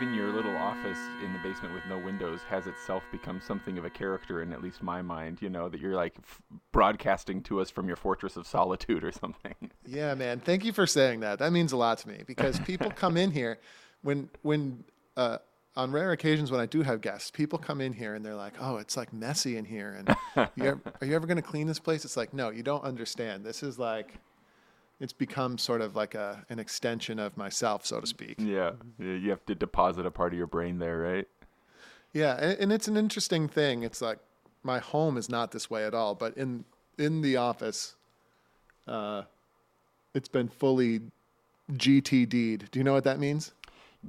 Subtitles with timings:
[0.00, 3.84] even your little office in the basement with no windows has itself become something of
[3.84, 5.42] a character in at least my mind.
[5.42, 9.10] You know that you're like f- broadcasting to us from your fortress of solitude or
[9.10, 9.54] something.
[9.84, 10.38] Yeah, man.
[10.38, 11.40] Thank you for saying that.
[11.40, 13.58] That means a lot to me because people come in here
[14.02, 14.84] when when
[15.16, 15.38] uh,
[15.74, 18.54] on rare occasions when I do have guests, people come in here and they're like,
[18.60, 21.66] "Oh, it's like messy in here." And you ever, are you ever going to clean
[21.66, 22.04] this place?
[22.04, 23.44] It's like, no, you don't understand.
[23.44, 24.14] This is like,
[25.00, 28.36] it's become sort of like a an extension of myself, so to speak.
[28.38, 31.28] Yeah, yeah, you have to deposit a part of your brain there, right?
[32.12, 33.82] Yeah, and, and it's an interesting thing.
[33.82, 34.18] It's like
[34.62, 36.64] my home is not this way at all, but in
[36.98, 37.94] in the office,
[38.86, 39.22] uh,
[40.14, 41.00] it's been fully
[41.72, 42.70] GTD'd.
[42.70, 43.52] Do you know what that means?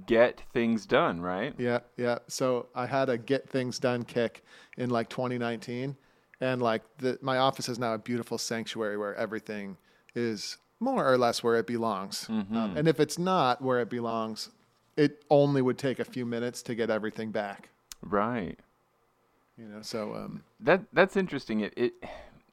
[0.05, 1.53] Get things done, right?
[1.58, 2.19] Yeah, yeah.
[2.27, 4.44] So I had a get things done kick
[4.77, 5.95] in like 2019,
[6.41, 9.78] and like the, my office is now a beautiful sanctuary where everything
[10.16, 12.27] is more or less where it belongs.
[12.30, 14.49] Um, and if it's not where it belongs,
[14.95, 17.69] it only would take a few minutes to get everything back.
[18.02, 18.59] Right.
[19.57, 21.61] You know, so um, That that's interesting.
[21.61, 21.94] It, it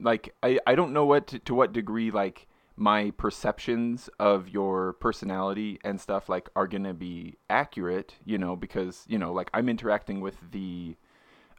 [0.00, 4.94] like I, I don't know what to, to what degree like my perceptions of your
[4.94, 9.68] personality and stuff like are gonna be accurate, you know, because you know like I'm
[9.68, 10.96] interacting with the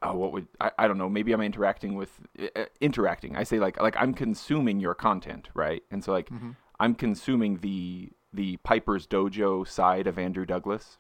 [0.02, 2.12] oh what would I, I don't know maybe I'm interacting with
[2.56, 3.36] uh, interacting.
[3.36, 5.84] I say like like I'm consuming your content right?
[5.92, 6.30] And so like
[6.80, 10.98] I'm consuming the the Piper's Dojo side of Andrew Douglas,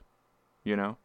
[0.63, 0.97] you know,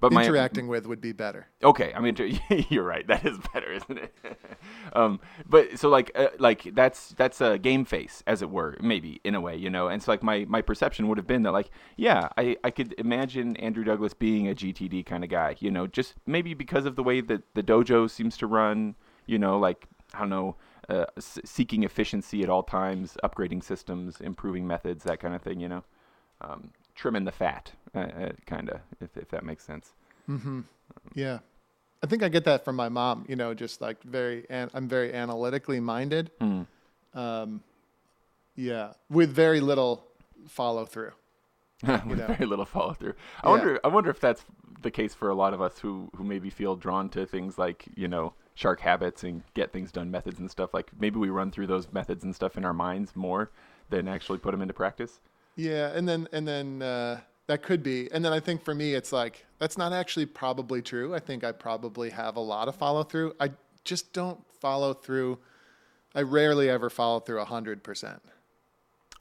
[0.00, 1.48] but my interacting with would be better.
[1.62, 2.16] Okay, I mean
[2.68, 3.06] you're right.
[3.06, 4.14] That is better, isn't it?
[4.92, 9.20] um, but so like uh, like that's that's a game face, as it were, maybe
[9.24, 9.88] in a way, you know.
[9.88, 12.94] And so like my my perception would have been that like yeah, I I could
[12.98, 16.96] imagine Andrew Douglas being a GTD kind of guy, you know, just maybe because of
[16.96, 18.94] the way that the dojo seems to run,
[19.26, 20.56] you know, like I don't know.
[20.88, 25.68] Uh, seeking efficiency at all times, upgrading systems, improving methods, that kind of thing, you
[25.68, 25.84] know,
[26.40, 29.94] um, trimming the fat, uh, uh, kind of, if, if that makes sense.
[31.14, 31.38] Yeah.
[32.02, 34.88] I think I get that from my mom, you know, just like very, an, I'm
[34.88, 36.30] very analytically minded.
[36.40, 36.62] Hmm.
[37.14, 37.62] Um,
[38.56, 38.92] yeah.
[39.08, 40.04] With very little
[40.48, 41.12] follow through.
[41.86, 43.14] with very little follow through.
[43.42, 43.50] I Yeah.
[43.52, 43.80] wonder.
[43.84, 44.44] I wonder if that's
[44.82, 47.84] the case for a lot of us who who maybe feel drawn to things like
[47.94, 50.74] you know shark habits and get things done methods and stuff.
[50.74, 53.50] Like maybe we run through those methods and stuff in our minds more
[53.90, 55.20] than actually put them into practice.
[55.58, 55.90] Yeah.
[55.94, 58.12] And then, and then, uh, that could be.
[58.12, 61.14] And then I think for me, it's like, that's not actually probably true.
[61.14, 63.34] I think I probably have a lot of follow through.
[63.40, 63.50] I
[63.84, 65.38] just don't follow through.
[66.14, 68.22] I rarely ever follow through a hundred percent.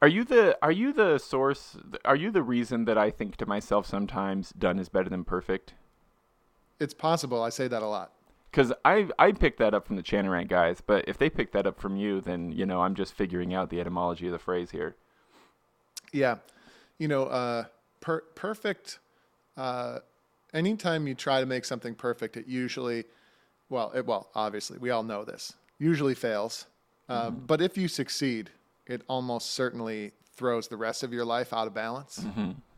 [0.01, 1.77] Are you the Are you the source?
[2.05, 5.73] Are you the reason that I think to myself sometimes done is better than perfect?
[6.79, 7.41] It's possible.
[7.41, 8.11] I say that a lot.
[8.51, 11.53] Because I I picked that up from the Chanter Rant guys, but if they picked
[11.53, 14.39] that up from you, then you know I'm just figuring out the etymology of the
[14.39, 14.97] phrase here.
[16.13, 16.37] Yeah.
[16.99, 17.65] You know, uh,
[18.01, 18.99] per- perfect.
[19.55, 19.99] Uh,
[20.53, 23.05] anytime you try to make something perfect, it usually,
[23.69, 26.65] well, it, well, obviously, we all know this, usually fails.
[27.09, 28.49] Uh, But if you succeed,
[28.85, 32.25] it almost certainly throws the rest of your life out of balance.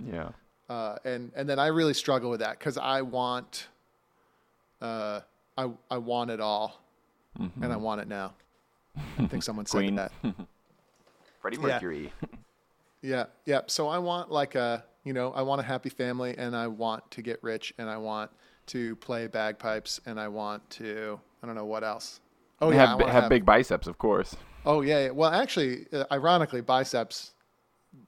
[0.05, 0.29] Yeah.
[0.69, 3.67] Uh, and and then I really struggle with that because I want,
[4.81, 5.21] uh,
[5.57, 6.79] I I want it all,
[7.37, 8.33] and I want it now.
[9.17, 10.11] I think someone said that.
[11.41, 12.11] Freddie Mercury.
[12.21, 12.29] Yeah,
[13.01, 13.25] yeah.
[13.45, 13.61] Yeah.
[13.67, 17.09] So I want like a, you know, I want a happy family and I want
[17.11, 18.31] to get rich and I want
[18.67, 22.19] to play bagpipes and I want to, I don't know what else.
[22.61, 24.35] Oh yeah, I have, have big biceps, of course.
[24.65, 25.09] Oh yeah, yeah.
[25.11, 27.31] Well, actually, uh, ironically, biceps.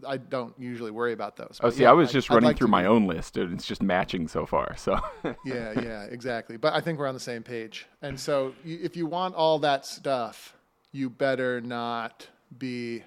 [0.07, 1.59] I don't usually worry about those.
[1.63, 3.52] Oh, see, yeah, I was just I'd running like through to my own list, and
[3.53, 4.75] it's just matching so far.
[4.78, 5.00] So,
[5.44, 6.58] Yeah, yeah, exactly.
[6.58, 7.88] But I think we're on the same page.
[8.02, 10.56] And so, if you want all that stuff,
[10.91, 12.28] you better not
[12.58, 13.03] be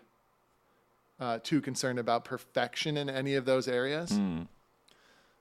[1.24, 4.12] uh, too concerned about perfection in any of those areas.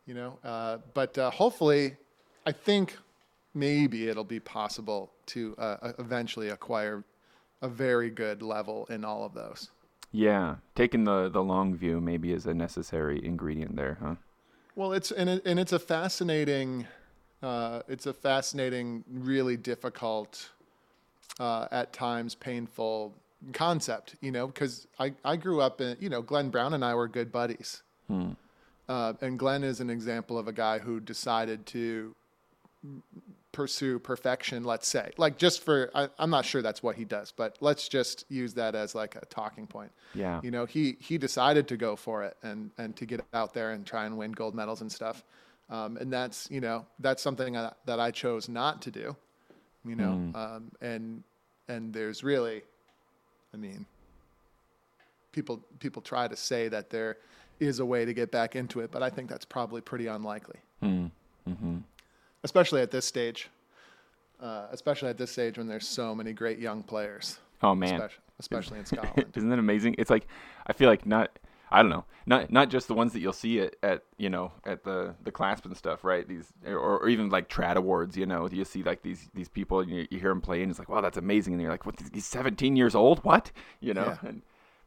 [0.05, 1.95] You know, uh, but uh, hopefully,
[2.45, 2.97] I think
[3.53, 7.03] maybe it'll be possible to uh, eventually acquire
[7.61, 9.69] a very good level in all of those.
[10.11, 14.15] yeah, taking the the long view maybe is a necessary ingredient there, huh?
[14.75, 16.87] Well, it's and it, and it's a fascinating,
[17.41, 20.49] uh, it's a fascinating, really difficult,
[21.39, 23.13] uh, at times painful
[23.51, 24.15] concept.
[24.21, 27.07] You know, because I I grew up in you know Glenn Brown and I were
[27.07, 27.83] good buddies,
[28.89, 32.15] uh, and Glenn is an example of a guy who decided to
[33.51, 34.63] pursue perfection.
[34.63, 37.87] Let's say, like just for I, I'm not sure that's what he does, but let's
[37.87, 40.39] just use that as like a talking point Yeah.
[40.43, 43.71] you know he he decided to go for it and and to get out there
[43.71, 45.23] and try and win gold medals and stuff
[45.69, 49.15] um, and that's you know that's something I, that I chose not to do
[49.85, 51.23] you know um, and
[51.67, 52.63] and there's really
[53.53, 53.85] I mean
[55.31, 57.17] people people try to say that there
[57.59, 60.59] is a way to get back into it, but I think that's probably pretty unlikely,
[60.81, 61.05] Hmm.
[61.47, 61.77] Mm-hmm.
[62.43, 63.49] especially at this stage.
[64.41, 68.19] Uh, especially at this stage when there's so many great young players, Oh man, especially,
[68.39, 69.33] especially in Scotland.
[69.37, 69.95] Isn't that amazing?
[69.97, 70.27] It's like
[70.67, 71.37] I feel like not
[71.73, 74.51] I don't know, not not just the ones that you'll see at, at you know
[74.65, 76.27] at the the clasp and stuff, right?
[76.27, 79.79] These or, or even like trad awards, you know, you see like these these people
[79.79, 81.85] and you, you hear them play and it's like wow that's amazing and you're like
[81.85, 84.29] what he's 17 years old what you know Yeah.
[84.29, 84.41] and,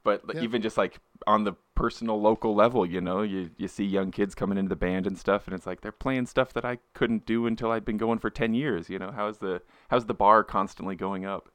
[0.04, 0.42] but Yeah.
[0.42, 4.34] even just like on the personal local level, you know, you you see young kids
[4.36, 7.26] coming into the band and stuff and it's like they're playing stuff that I couldn't
[7.26, 9.10] do until I'd been going for 10 years, you know.
[9.10, 9.60] How's the
[9.90, 11.48] how's the bar constantly going up?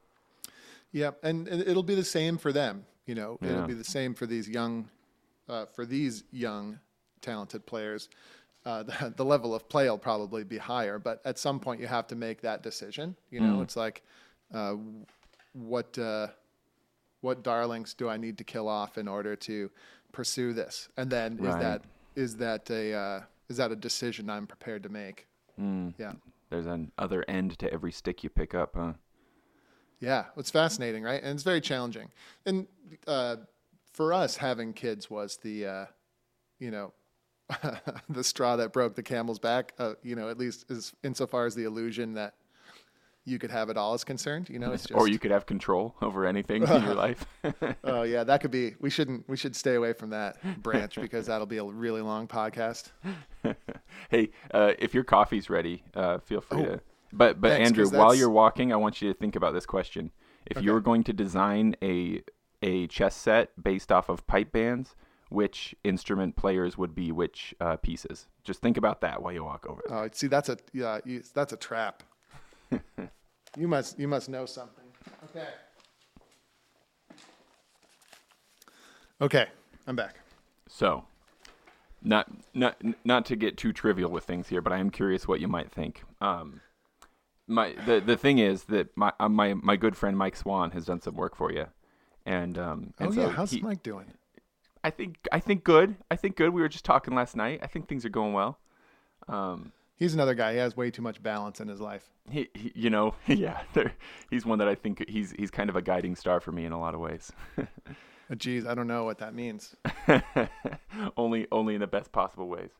[0.92, 2.84] Yeah, and, and it'll be the same for them.
[3.06, 3.48] You know, Yeah.
[3.50, 4.90] it'll be the same for these young,
[5.48, 6.78] uh, for these young,
[7.20, 8.08] talented players.
[8.64, 11.86] Uh, the, the level of play will probably be higher, but at some point you
[11.86, 13.16] have to make that decision.
[13.30, 13.62] You know, Mm.
[13.62, 14.02] it's like,
[14.54, 14.76] uh,
[15.54, 16.28] what uh,
[17.20, 19.70] what darlings do I need to kill off in order to
[20.12, 20.88] pursue this?
[20.96, 21.82] And then is that
[22.14, 25.26] is that a uh, is that a decision I'm prepared to make?
[25.60, 25.94] Mm.
[25.98, 26.12] Yeah.
[26.50, 28.92] There's an other end to every stick you pick up, huh?
[30.00, 31.22] Yeah, it's fascinating, right?
[31.22, 32.10] And it's very challenging.
[32.44, 32.66] And
[33.06, 33.36] uh,
[33.92, 35.84] for us, having kids was the, uh,
[36.58, 36.92] you know,
[38.08, 39.72] the straw that broke the camel's back.
[39.78, 42.34] Uh, you know, at least as insofar as the illusion that
[43.24, 44.48] you could have it all is concerned.
[44.48, 44.98] You know, it's just.
[44.98, 47.24] or you could have control over anything in your life.
[47.84, 48.74] Oh yeah, that could be.
[48.80, 49.28] We shouldn't.
[49.28, 52.90] We should stay away from that branch because that'll be a really long podcast.
[54.08, 56.80] hey, uh, if your coffee's ready, uh, feel free Oh, to.
[57.12, 60.12] But but thanks, Andrew, while you're walking, I want you to think about this question:
[60.46, 60.70] If you Okay.
[60.74, 62.22] were going to design a
[62.62, 64.94] a chess set based off of pipe bands,
[65.28, 68.28] which instrument players would be which uh, pieces?
[68.44, 69.82] Just think about that while you walk over.
[69.88, 72.02] Oh, see, that's a yeah, you, that's a trap.
[73.56, 74.84] you must you must know something.
[75.24, 75.48] Okay.
[79.20, 79.46] Okay,
[79.86, 80.16] I'm back.
[80.68, 81.04] So,
[82.02, 85.40] not not not to get too trivial with things here, but I am curious what
[85.40, 86.02] you might think.
[86.20, 86.60] Um,
[87.46, 90.86] my the the thing is that my uh, my my good friend Mike Swan has
[90.86, 91.66] done some work for you,
[92.26, 94.06] and um, and oh so yeah, how's he- Mike doing?
[94.84, 95.96] I think I think good.
[96.10, 96.50] I think good.
[96.50, 97.60] We were just talking last night.
[97.62, 98.58] I think things are going well.
[99.28, 100.54] Um, He's another guy.
[100.54, 102.10] He has way too much balance in his life.
[102.28, 103.62] he, he you know, yeah,
[104.30, 106.72] he's one that I think he's he's kind of a guiding star for me in
[106.72, 107.30] a lot of ways.
[107.56, 109.76] Uh, Geez, I don't know what that means.
[111.16, 112.70] only only in the best possible ways.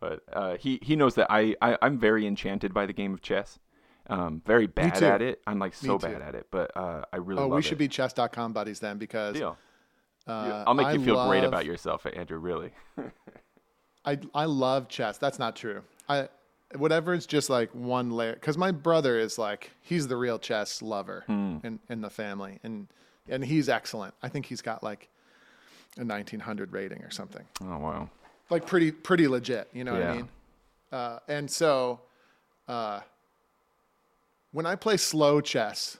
[0.00, 3.20] But uh, he he knows that I, I I'm very enchanted by the game of
[3.20, 3.58] chess.
[4.10, 5.40] Um, very bad at it.
[5.46, 7.62] I'm like so bad at it, but uh, I really Oh, love we it.
[7.62, 9.56] should be chess.com buddies then because Deal.
[10.26, 12.38] uh, I'll make I you feel great about yourself, Andrew.
[12.38, 12.72] Really.
[14.04, 15.16] I I love chess.
[15.18, 15.82] That's not true.
[16.08, 16.28] I
[16.76, 20.82] whatever it's just like one layer because my brother is like he's the real chess
[20.82, 21.58] lover Hmm.
[21.62, 22.88] in in the family and
[23.28, 24.12] and he's excellent.
[24.22, 25.08] I think he's got like
[25.96, 27.44] a 1900 rating or something.
[27.62, 28.10] oh wow.
[28.50, 29.68] Like pretty pretty legit.
[29.72, 30.28] You know what I mean?
[30.92, 32.00] Uh, and so
[32.68, 33.00] uh,
[34.54, 35.98] when I play slow chess,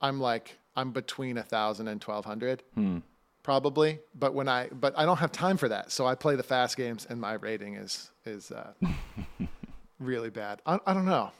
[0.00, 2.62] I'm like I'm between a thousand and twelve hundred.
[2.74, 2.98] Hmm.
[3.42, 6.42] Probably, but when I but I don't have time for that, so I play the
[6.42, 8.72] fast games, and my rating is is uh,
[9.98, 10.62] really bad.
[10.64, 11.32] I, I don't know.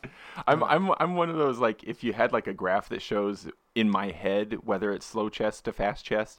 [0.46, 3.48] I'm I'm I'm one of those like if you had like a graph that shows
[3.74, 6.38] in my head whether it's slow chess to fast chess,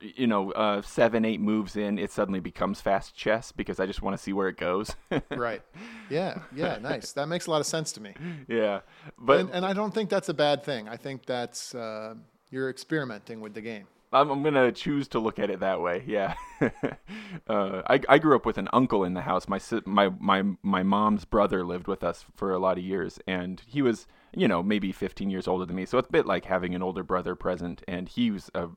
[0.00, 4.02] you know, uh, seven eight moves in, it suddenly becomes fast chess because I just
[4.02, 4.94] want to see where it goes.
[5.30, 5.62] Right?
[6.08, 7.12] Yeah, yeah, nice.
[7.12, 8.14] That makes a lot of sense to me,
[8.48, 8.80] yeah,
[9.18, 10.88] but and and I don't think that's a bad thing.
[10.88, 12.14] I think that's uh,
[12.50, 13.86] you're experimenting with the game.
[14.12, 16.02] I'm, I'm gonna choose to look at it that way.
[16.06, 19.48] Yeah, uh, I I grew up with an uncle in the house.
[19.48, 23.62] My my my my mom's brother lived with us for a lot of years, and
[23.66, 25.86] he was you know maybe 15 years older than me.
[25.86, 28.68] So it's a bit like having an older brother present, and he was a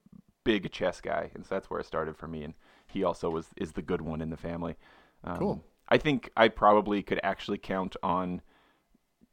[0.44, 2.44] big chess guy, and so that's where it started for me.
[2.44, 2.54] And
[2.88, 4.76] he also was is the good one in the family.
[5.24, 5.64] Um, Cool.
[5.90, 8.42] I think I probably could actually count on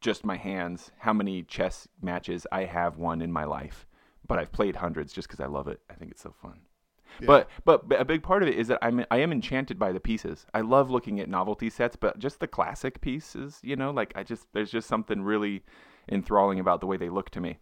[0.00, 3.86] just my hands how many chess matches I have won in my life.
[4.26, 5.80] But I've played hundreds just because I love it.
[5.90, 6.60] I think it's so fun.
[7.20, 7.26] Yeah.
[7.26, 9.92] But but but a big part of it is that I'm I am enchanted by
[9.92, 10.46] the pieces.
[10.54, 14.22] I love looking at novelty sets, but just the classic pieces, you know, like I
[14.22, 15.64] just there's just something really
[16.10, 17.58] enthralling about the way they look to me.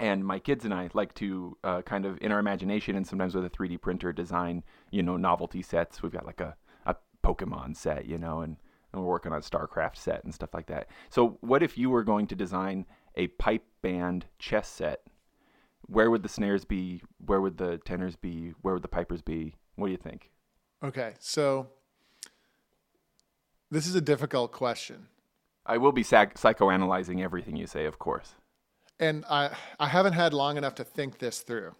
[0.00, 3.34] And my kids and I like to uh, kind of in our imagination and sometimes
[3.34, 6.02] with a 3D printer design, you know, novelty sets.
[6.02, 6.56] We've got like a,
[6.86, 8.56] a Pokemon set, you know, and,
[8.92, 10.88] and we're working on a StarCraft set and stuff like that.
[11.10, 15.02] So what if you were going to design a pipe band chess set?
[15.86, 17.02] Where would the snares be?
[17.24, 18.54] Where would the tenors be?
[18.62, 19.56] Where would the pipers be?
[19.76, 20.30] What do you think?
[20.82, 21.68] Okay, so
[23.72, 25.08] this is a difficult question,
[25.64, 28.34] I will be psych- psychoanalyzing everything you say, of course.
[29.02, 31.74] And I I haven't had long enough to think this through.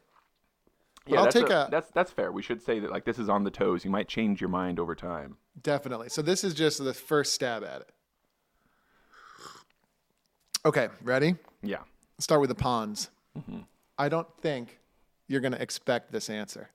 [1.08, 2.30] But I'll that's take a, that's that's fair.
[2.32, 3.84] We should say that like this is on the toes.
[3.84, 5.36] You might change your mind over time.
[5.62, 6.08] definitely.
[6.08, 7.90] So this is just the first stab at it.
[10.64, 11.34] Okay, ready?
[11.62, 11.78] Yeah.
[12.18, 13.10] Start with the pawns.
[13.36, 13.60] Mm-hmm.
[13.98, 14.78] I don't think
[15.26, 16.70] you're going to expect this answer.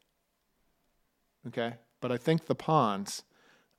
[1.48, 3.24] Okay, but I think the pawns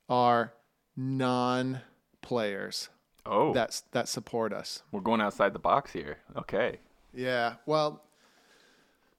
[0.07, 0.53] are
[0.97, 2.89] non-players
[3.25, 4.83] Oh, that that support us.
[4.91, 6.17] we're going outside the box here.
[6.35, 6.79] Okay.
[7.13, 8.03] Yeah, well,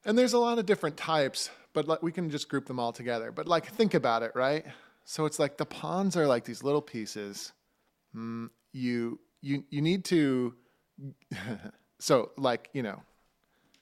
[0.05, 2.93] and there's a lot of different types, but like we can just group them all
[2.93, 3.33] together.
[3.33, 4.65] But like, think about it, right?
[5.05, 7.53] So it's like the pawns are like these little pieces.
[8.15, 10.55] Mm, you you you need to.
[11.99, 13.03] so like you know,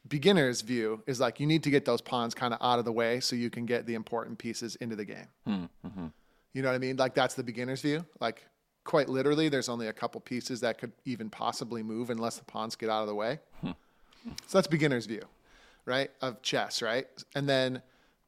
[0.09, 2.93] beginner's view is like you need to get those pawns kind of out of the
[2.93, 5.29] way so you can get the important pieces into the game.
[6.55, 6.97] You know what I mean?
[6.97, 8.05] Like that's the beginner's view.
[8.21, 8.45] Like
[8.89, 12.75] quite literally, there's only a couple pieces that could even possibly move unless the pawns
[12.75, 13.39] get out of the way.
[13.63, 15.21] So that's beginner's view,
[15.85, 16.11] right?
[16.23, 17.07] Of chess, right?
[17.35, 17.83] And then,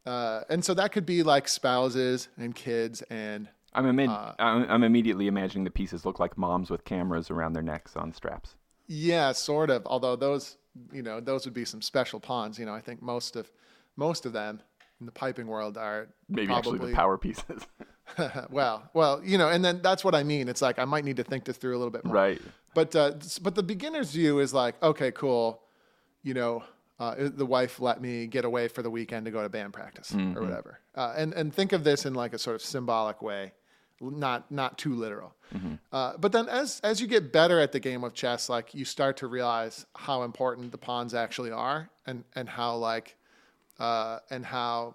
[0.04, 4.82] uh, and so that could be like spouses and kids and I'm, Uh, I'm I'm
[4.82, 8.56] immediately imagining the pieces look like moms with cameras around their necks on straps.
[8.86, 9.86] yeah, sort of.
[9.86, 10.58] Although those,
[10.92, 12.58] you know, those would be some special pawns.
[12.58, 13.50] You know, I think most of
[13.96, 14.60] most of them
[15.00, 17.66] in the piping world are Maybe probably actually the power pieces.
[18.50, 20.48] well, well, you know, and then that's what I mean.
[20.48, 22.14] It's like I might need to think this through a little bit more.
[22.14, 22.40] right.
[22.74, 25.62] But uh, but the beginner's view is like, okay, cool.
[26.22, 26.62] You know,
[27.00, 30.14] uh, the wife let me get away for the weekend to go to band practice
[30.14, 30.78] or whatever.
[30.94, 33.52] Uh, and and think of this in like a sort of symbolic way,
[34.00, 35.34] not not too literal.
[35.92, 38.84] Uh, but then as as you get better at the game of chess, like you
[38.84, 43.16] start to realize how important the pawns actually are, and and how like
[43.80, 44.94] uh, and how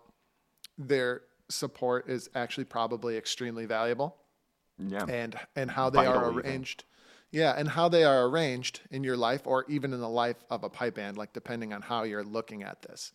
[0.77, 4.18] their support is actually probably extremely valuable
[4.78, 5.06] Yeah.
[5.08, 6.46] and and how they are Vital even.
[6.52, 6.84] arranged.
[7.32, 10.64] Yeah, and how they are arranged in your life, or even in the life of
[10.64, 13.12] a pipe band, like depending on how you're looking at this,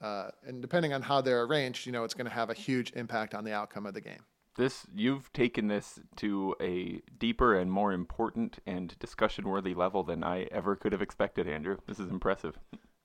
[0.00, 2.92] uh, and depending on how they're arranged, you know, it's going to have a huge
[2.94, 4.20] impact on the outcome of the game.
[4.56, 10.44] This you've taken this to a deeper and more important and discussion-worthy level than I
[10.44, 11.76] ever could have expected, Andrew.
[11.86, 12.56] This is impressive.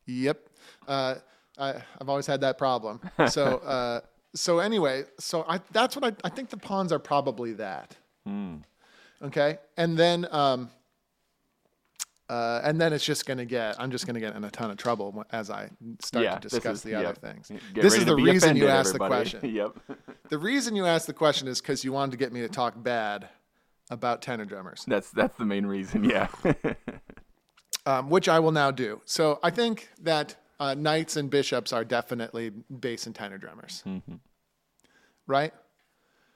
[0.05, 0.47] Yep,
[0.87, 1.15] uh,
[1.57, 3.01] I, I've always had that problem.
[3.29, 4.01] So, uh,
[4.35, 7.95] so anyway, so I, that's what I, I think the pawns are probably that.
[9.21, 10.69] Okay, and then um,
[12.29, 13.75] uh, and then it's just going to get.
[13.79, 15.69] I'm just going to get in a ton of trouble as I
[15.99, 16.35] start yeah.
[16.35, 17.51] to discuss is- the other things.
[17.73, 19.41] Get this is the reason you asked the question.
[19.53, 19.75] yep.
[20.29, 22.81] The reason you asked the question is because you wanted to get me to talk
[22.81, 23.29] bad
[23.89, 26.03] about tenor drummers, That's that's the main reason.
[26.03, 26.27] Yeah.
[27.87, 29.01] um, which I will now do.
[29.05, 32.49] So I think that uh, knights and bishops are definitely
[32.79, 33.83] bass and tenor drummers,
[35.27, 35.53] right?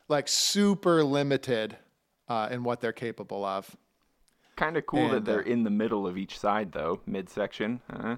[0.07, 1.77] Like super limited
[2.29, 3.75] uh, in what they're capable of.
[4.55, 7.81] kind of cool that they're uh, in the middle of each side, though, midsection.
[7.91, 8.17] Huh?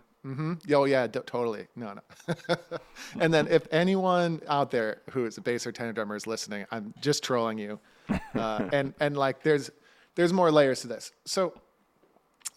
[0.72, 1.68] Oh yeah, d- totally.
[1.76, 2.56] No, no.
[3.20, 6.66] and then if anyone out there who is a bass or tenor drummer is listening,
[6.72, 7.80] I'm just trolling you.
[8.36, 9.72] Uh, and and like there's
[10.16, 11.12] there's more layers to this.
[11.26, 11.54] So,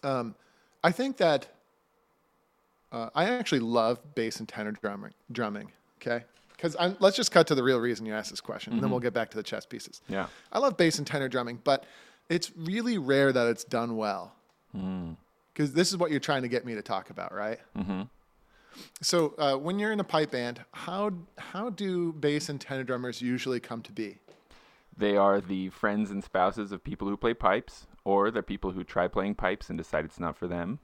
[0.03, 0.35] um,
[0.83, 1.47] I think that
[2.91, 5.13] uh, I actually love bass and tenor drumming.
[5.31, 6.25] Drumming, okay.
[6.51, 8.99] Because let's just cut to the real reason you asked this question, and then we'll
[8.99, 10.01] get back to the chess pieces.
[10.09, 10.27] Yeah.
[10.51, 11.85] I love bass and tenor drumming, but
[12.27, 14.33] it's really rare that it's done well.
[14.73, 17.59] Because this is what you're trying to get me to talk about, right?
[17.77, 18.01] Mm-hmm.
[19.01, 23.21] So uh, when you're in a pipe band, how how do bass and tenor drummers
[23.21, 24.17] usually come to be?
[24.97, 28.83] They are the friends and spouses of people who play pipes, or they're people who
[28.83, 30.79] try playing pipes and decide it's not for them.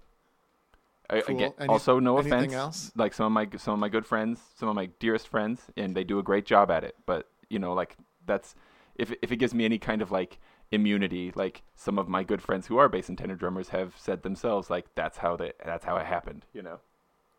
[1.10, 1.36] I- Cool.
[1.36, 2.54] Again, Any- also, no offense.
[2.54, 2.92] else?
[2.96, 5.96] Like some of my some of my good friends, some of my dearest friends, and
[5.96, 6.96] they do a great job at it.
[7.06, 7.96] But you know, like
[8.26, 8.56] that's
[8.96, 10.40] if if it gives me any kind of like
[10.72, 14.24] immunity, like some of my good friends who are bass and tenor drummers have said
[14.24, 16.46] themselves, like that's how they that's how it happened.
[16.54, 16.80] You know.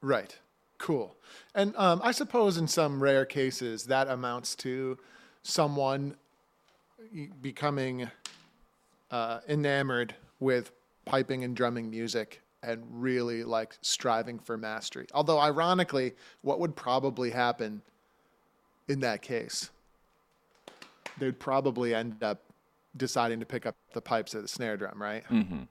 [0.00, 0.38] Right.
[0.78, 1.16] Cool.
[1.54, 4.98] And um, I suppose in some rare cases that amounts to
[5.42, 6.16] someone
[7.40, 8.10] becoming
[9.10, 10.72] uh, enamored with
[11.04, 15.06] piping and drumming music and really like striving for mastery.
[15.14, 17.82] Although, ironically, what would probably happen
[18.88, 19.70] in that case?
[21.18, 22.42] They'd probably end up
[22.96, 25.24] deciding to pick up the pipes or the snare drum, right?
[25.30, 25.62] Mm-hmm.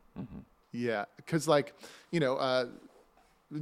[0.71, 1.73] Yeah, because like
[2.11, 2.67] you know, uh,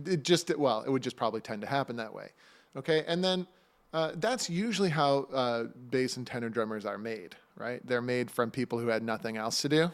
[0.06, 2.30] it just well, it would just probably tend to happen that way.
[2.76, 3.48] Okay, and then
[3.94, 7.86] uh, that's usually how uh, bass and tenor drummers are made, right?
[7.86, 9.92] They're made from people who had nothing else to do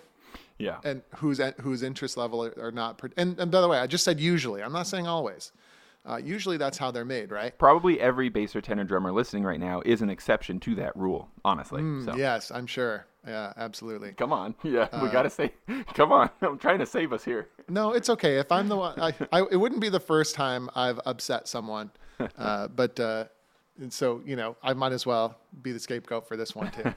[0.59, 0.77] Yeah.
[0.83, 3.01] and whose whose interest level are, are not.
[3.17, 4.61] And, and by the way, I just said usually.
[4.61, 5.51] I'm not saying always.
[6.05, 7.57] Uh, usually, that's how they're made, right?
[7.57, 11.29] Probably every bass or tenor drummer listening right now is an exception to that rule.
[11.43, 11.81] Honestly.
[12.05, 12.15] so.
[12.15, 13.05] Yes, I'm sure.
[13.27, 14.13] Yeah, absolutely.
[14.13, 14.55] Come on.
[14.63, 15.53] Yeah, Uh, we got to say,
[15.93, 16.29] come on.
[16.41, 17.49] I'm trying to save us here.
[17.67, 18.37] No, it's okay.
[18.37, 21.91] If I'm the one, I, I, it wouldn't be the first time I've upset someone
[22.37, 23.25] uh, but uh,
[23.79, 26.93] and so you know, I might as well be the scapegoat for this one too.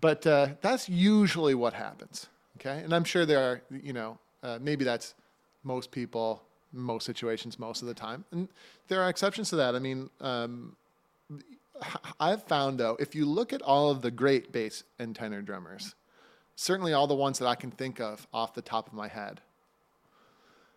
[0.00, 2.28] but uh, that's usually what happens.
[2.58, 5.14] Okay, and I'm sure there are you know uh, maybe that's
[5.62, 6.42] most people,
[6.72, 8.48] most situations, most of the time, and
[8.88, 9.74] there are exceptions to that.
[9.74, 10.10] I mean.
[10.20, 10.76] Um,
[12.18, 15.94] I've found though, if you look at all of the great bass and tenor drummers,
[16.54, 19.40] certainly all the ones that I can think of off the top of my head,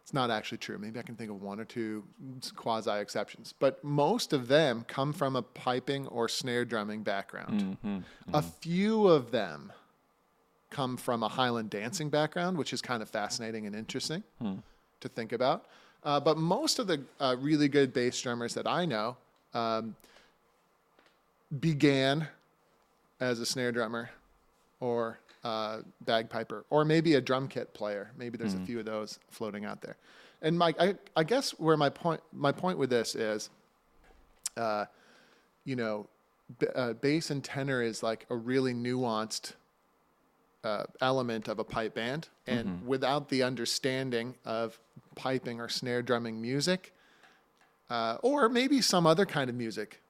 [0.01, 0.77] it's not actually true.
[0.77, 2.03] Maybe I can think of one or two
[2.55, 7.77] quasi exceptions, but most of them come from a piping or snare drumming background.
[8.33, 9.71] A few of them
[10.73, 14.23] come from a Highland dancing background, which is kind of fascinating and interesting
[14.99, 15.65] to think about.
[16.03, 19.15] Uh, but most of the uh, really good bass drummers that I know
[19.53, 19.95] um,
[21.59, 22.27] began
[23.19, 24.09] as a snare drummer
[24.79, 28.11] or uh, bagpiper or maybe a drum kit player.
[28.17, 29.95] Maybe there's a few of those floating out there.
[30.41, 33.49] And Mike, I, I guess where my point my point with this is,
[34.57, 34.85] uh,
[35.63, 36.07] you know,
[36.59, 39.53] b- uh, bass and tenor is like a really nuanced
[40.63, 44.79] uh, element of a pipe band, and without the understanding of
[45.15, 46.93] piping or snare drumming music,
[47.89, 50.01] uh, or maybe some other kind of music,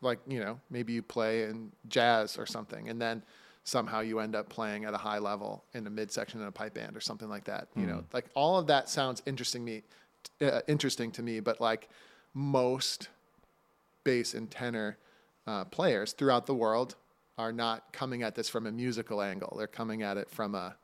[0.00, 3.22] like you know, maybe you play in jazz or something, and then
[3.62, 6.74] somehow you end up playing at a high level in a midsection in a pipe
[6.74, 7.68] band or something like that.
[7.76, 9.82] You know, like all of that sounds interesting me,
[10.42, 11.88] uh, interesting to me, but like
[12.34, 13.08] most
[14.02, 14.98] bass and tenor
[15.46, 16.96] uh, players throughout the world
[17.36, 19.54] are not coming at this from a musical angle.
[19.58, 20.76] They're coming at it from a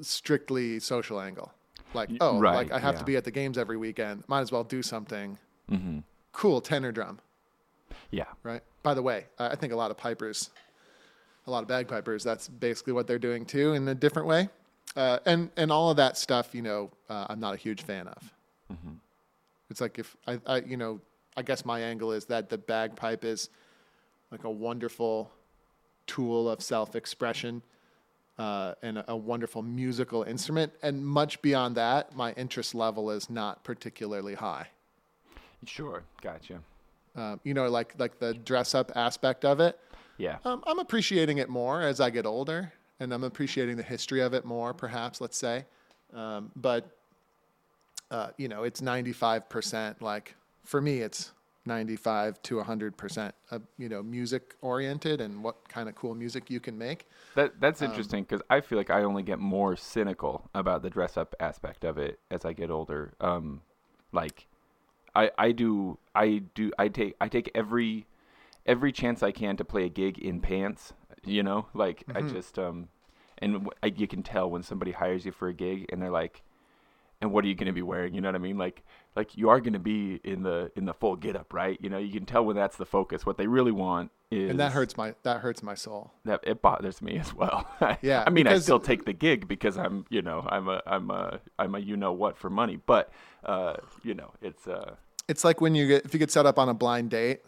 [0.00, 1.52] strictly social angle.
[1.92, 3.00] Like, oh, right, like I have yeah.
[3.00, 4.24] to be at the games every weekend.
[4.28, 5.38] Might as well do something
[6.32, 7.18] cool tenor drum,
[8.10, 8.24] Yeah.
[8.42, 8.62] right?
[8.82, 10.50] By the way, I think a lot of pipers,
[11.46, 14.48] a lot of bagpipers, that's basically what they're doing too in a different way.
[14.96, 18.08] Uh, and and all of that stuff, you know, uh, I'm not a huge fan
[18.08, 18.32] of.
[19.68, 21.00] It's like if I, I, you know,
[21.36, 23.50] I guess my angle is that the bagpipe is
[24.30, 25.30] like a wonderful
[26.06, 27.62] tool of self-expression
[28.38, 30.72] uh, and a, a wonderful musical instrument.
[30.82, 34.68] And much beyond that, my interest level is not particularly high.
[35.66, 36.02] Sure.
[36.22, 36.60] Gotcha.
[37.14, 39.78] Uh, you know, like like the dress-up aspect of it.
[40.16, 40.38] Yeah.
[40.44, 44.34] Um, I'm appreciating it more as I get older, and I'm appreciating the history of
[44.34, 45.64] it more, perhaps, let's say.
[46.14, 46.90] Um, but,
[48.10, 51.32] uh, you know, it's 95%, like, for me, it's
[51.66, 56.60] 95 to 100%, uh, you know, music oriented and what kind of cool music you
[56.60, 57.08] can make.
[57.34, 60.90] That Um, that's interesting because I feel like I only get more cynical about the
[60.90, 63.14] dress up aspect of it as I get older.
[63.20, 63.62] Um,
[64.12, 64.46] like,
[65.14, 68.06] I I do I do I take I take every
[68.66, 70.94] every chance I can to play a gig in pants.
[71.24, 72.34] You know, like I Mm-hmm.
[72.34, 72.88] just um,
[73.38, 76.42] and I, you can tell when somebody hires you for a gig and they're like,
[77.20, 78.14] and what are you going to be wearing?
[78.14, 78.58] You know what I mean?
[78.58, 78.82] Like
[79.16, 81.78] like you are going to be in the in the full get up, right?
[81.80, 83.26] You know, you can tell when that's the focus.
[83.26, 86.12] What they really want is And that hurts my, that hurts my soul.
[86.24, 87.66] that it bothers me as well.
[88.02, 91.10] Yeah, I mean, I still take the gig because I'm, you know, I'm a, I'm
[91.10, 92.76] a, I'm a, you know what for money.
[92.86, 93.12] But,
[93.44, 94.94] uh, you know, it's, uh,
[95.26, 97.40] It's like when you get, if you get set up on a blind date,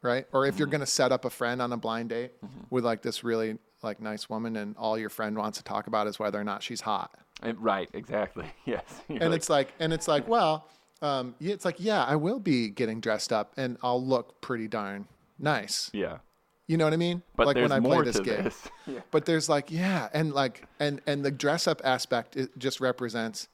[0.00, 0.26] right?
[0.32, 2.32] Or if you're going to set up a friend on a blind date
[2.70, 6.06] with like this really like nice woman and all your friend wants to talk about
[6.06, 7.12] is whether or not she's hot.
[7.58, 8.82] Right, exactly, yes.
[9.08, 10.68] You're and like, it's like and it's like well
[11.00, 14.68] um, yeah, it's like yeah i will be getting dressed up and i'll look pretty
[14.68, 15.06] darn
[15.38, 15.90] nice.
[15.92, 16.18] Yeah,
[16.66, 17.22] you know what i mean?
[17.36, 18.44] But like there's when i more play this game.
[18.44, 18.68] this.
[18.86, 19.00] yeah.
[19.10, 23.48] but there's like yeah and like and and the dress up aspect it just represents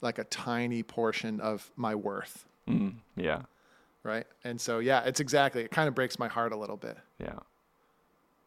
[0.00, 2.44] like a tiny portion of my worth.
[2.68, 3.42] Mm, yeah,
[4.04, 4.26] right?
[4.44, 6.96] And so yeah it's exactly it kind of breaks my heart a little bit.
[7.18, 7.40] Yeah,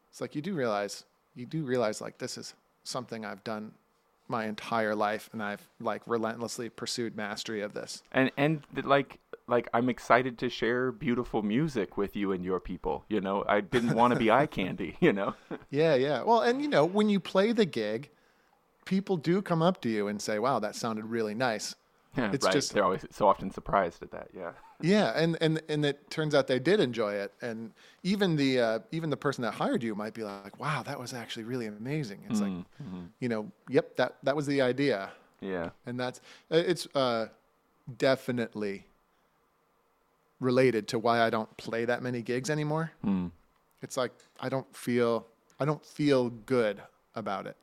[0.09, 1.03] it's like you do realize
[1.35, 2.53] you do realize like this is
[2.83, 3.71] something i've done
[4.27, 9.69] my entire life and i've like relentlessly pursued mastery of this and and like like
[9.75, 13.05] I'm excited to share beautiful music with you and your people.
[13.09, 14.97] You know, I didn't want to be eye candy.
[14.99, 15.35] You know,
[15.69, 16.23] Yeah, yeah.
[16.23, 18.09] Well, and you know, when you play the gig,
[18.85, 21.75] people do come up to you and say, "Wow, that sounded really nice."
[22.17, 22.53] yeah, It's right.
[22.53, 24.29] just- They're always so often surprised at that.
[24.35, 27.71] Yeah, Yeah, and and and it turns out they did enjoy it, and
[28.03, 31.13] even the uh, even the person that hired you might be like, "Wow, that was
[31.13, 32.51] actually really amazing." It's like,
[33.19, 36.19] you know, yep, that that was the idea, yeah, and that's
[36.51, 37.27] uh, it's uh,
[37.97, 38.85] definitely
[40.39, 42.91] related to why I don't play that many gigs anymore.
[43.03, 43.31] mm.
[43.81, 45.25] It's like I don't feel
[45.59, 46.81] I don't feel good
[47.15, 47.55] about it.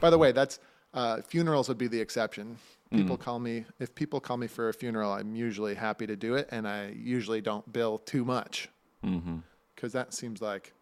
[0.00, 0.60] By the way, that's
[0.94, 2.58] uh, funerals would be the exception.
[2.96, 6.34] People call me if people call me for a funeral, I'm usually happy to do
[6.34, 8.68] it, and I usually don't bill too much
[9.04, 9.38] mm-hmm.
[9.74, 10.72] because that seems like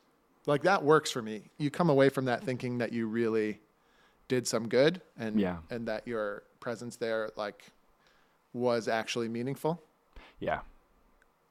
[0.46, 1.42] like that works for me.
[1.58, 3.60] You come away from that thinking that you really
[4.28, 5.58] did some good, and Yeah.
[5.70, 7.64] and that your presence there like
[8.52, 9.82] was actually meaningful.
[10.38, 10.60] yeah.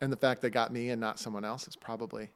[0.01, 2.29] and the fact that got me and not someone else is probably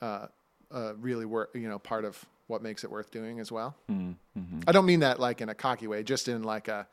[0.00, 0.26] uh,
[0.70, 3.76] uh, really worth you know part of what makes it worth doing as well.
[3.90, 4.60] Mm-hmm.
[4.66, 6.86] I don't mean that like in a cocky way, just in like a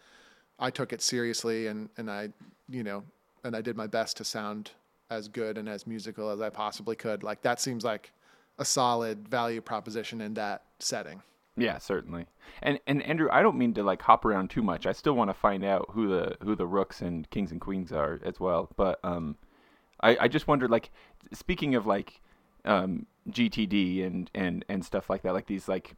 [0.59, 2.29] I took it seriously and and I
[2.67, 3.03] you know
[3.43, 4.71] and I did my best to sound
[5.09, 7.23] as good and as musical as I possibly could.
[7.23, 8.11] Like that seems like
[8.57, 11.21] a solid value proposition in that setting.
[11.57, 12.25] Yeah, certainly.
[12.61, 14.85] And and Andrew, I don't mean to like hop around too much.
[14.85, 17.91] I still want to find out who the who the rooks and kings and queens
[17.91, 18.69] are as well.
[18.75, 19.35] But um,
[20.01, 20.89] I I just wondered like
[21.33, 22.21] speaking of like
[22.65, 25.95] um GTD and and and stuff like that, like these like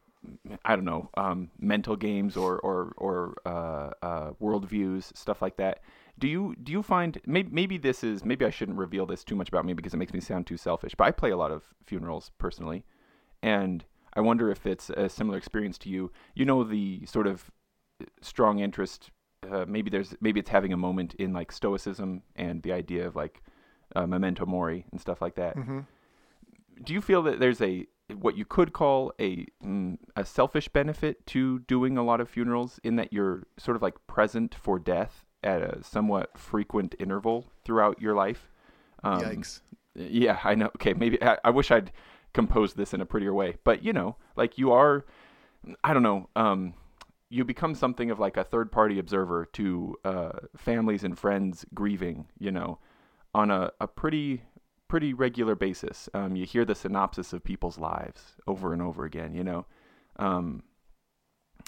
[0.64, 5.80] I don't know um mental games or or or uh, uh worldviews stuff like that.
[6.18, 9.34] Do you do you find maybe maybe this is maybe I shouldn't reveal this too
[9.34, 10.94] much about me because it makes me sound too selfish.
[10.94, 12.84] But I play a lot of funerals personally,
[13.42, 16.12] and I wonder if it's a similar experience to you.
[16.34, 17.50] You know the sort of
[18.20, 19.10] strong interest.
[19.50, 23.16] Uh, maybe there's maybe it's having a moment in like stoicism and the idea of
[23.16, 23.42] like
[23.96, 25.56] uh, memento mori and stuff like that.
[25.56, 25.80] Mm-hmm.
[26.84, 31.26] Do you feel that there's a what you could call a mm, a selfish benefit
[31.28, 35.24] to doing a lot of funerals in that you're sort of like present for death
[35.42, 38.50] at a somewhat frequent interval throughout your life?
[39.02, 39.60] Um, Yikes.
[39.94, 40.66] Yeah, I know.
[40.76, 41.92] Okay, maybe I, I wish I'd
[42.32, 45.04] composed this in a prettier way, but you know, like you are,
[45.84, 46.74] I don't know, um,
[47.28, 52.26] you become something of like a third party observer to uh, families and friends grieving,
[52.38, 52.78] you know,
[53.34, 54.42] on a, a pretty
[54.92, 56.06] pretty regular basis.
[56.12, 59.64] Um, you hear the synopsis of people's lives over and over again, you know.
[60.16, 60.64] Um,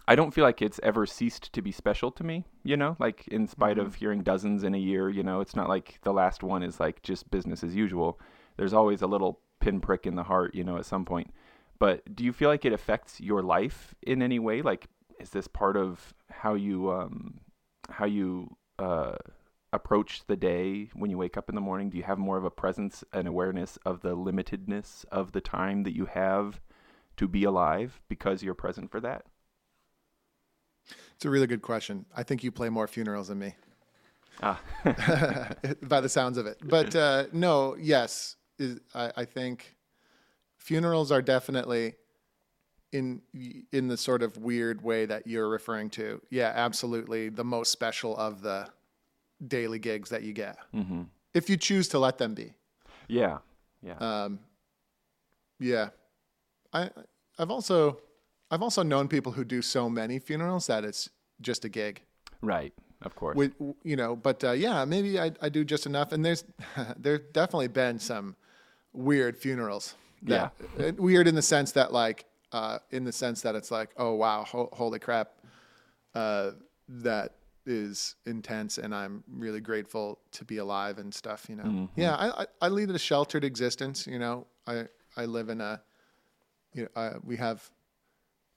[0.07, 3.27] I don't feel like it's ever ceased to be special to me, you know, like
[3.29, 3.87] in spite Mhm.
[3.87, 6.79] of hearing dozens in a year, you know, it's not like the last one is
[6.79, 8.21] like just business as usual.
[8.59, 11.33] There's always a little pinprick in the heart, you know, at some point.
[11.79, 14.61] But do you feel like it affects your life in any way?
[14.61, 17.41] Like, is this part of how you, um,
[17.89, 19.17] how you, uh,
[19.75, 21.91] approach the day when you wake up in the morning?
[21.91, 25.83] Do you have more of a presence and awareness of the limitedness of the time
[25.83, 26.61] that you have
[27.17, 29.27] to be alive because you're present for that?
[31.17, 32.07] It's a really good question.
[32.17, 33.55] I think you play more funerals than me,
[34.43, 34.61] Ah,
[35.83, 36.59] by the sounds of it.
[36.63, 39.77] But uh, no, yes, is, I, I think
[40.59, 41.95] funerals are definitely
[42.93, 43.23] in
[43.73, 46.21] in the sort of weird way that you're referring to.
[46.31, 48.69] Yeah, absolutely, the most special of the
[49.47, 51.03] daily gigs that you get, hmm
[51.35, 52.55] if you choose to let them be.
[53.09, 53.39] yeah,
[53.83, 54.39] yeah, Um,
[55.59, 55.89] yeah,
[56.73, 56.91] I
[57.39, 58.01] I've also
[58.51, 62.03] I've also known people who do so many funerals that it's just a gig.
[62.43, 63.37] right, of course.
[63.37, 66.45] with you know but uh, yeah maybe I, I do just enough and there's
[66.97, 68.37] there's definitely been some
[68.93, 73.55] weird funerals that, uh, weird in the sense that like uh, in the sense that
[73.55, 75.33] it's like oh wow ho- holy crap
[76.15, 76.53] uh,
[76.89, 77.33] that
[77.67, 81.89] is intense and i'm really grateful to be alive and stuff you know Mhm.
[81.97, 85.81] yeah I, I i lead a sheltered existence you know i i live in a
[86.75, 87.71] you know uh, we have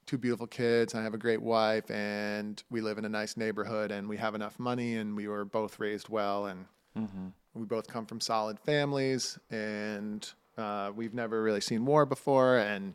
[0.06, 0.94] two beautiful kids.
[0.94, 4.34] I have a great wife, and we live in a nice neighborhood, and we have
[4.34, 6.64] enough money, and we were both raised well, and
[6.96, 12.56] hmm we both come from solid families, and uh, we've never really seen war before,
[12.56, 12.94] and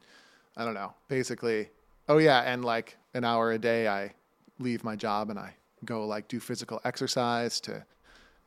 [0.58, 1.70] I don't know, basically,
[2.10, 4.14] oh yeah, and like an hour a day, I
[4.60, 5.54] leave my job and I
[5.86, 7.86] go like do physical exercise to,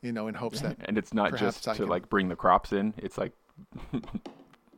[0.01, 2.35] you know, in hopes that And it's not just I to can- like bring the
[2.35, 2.93] crops in.
[2.97, 3.33] It's like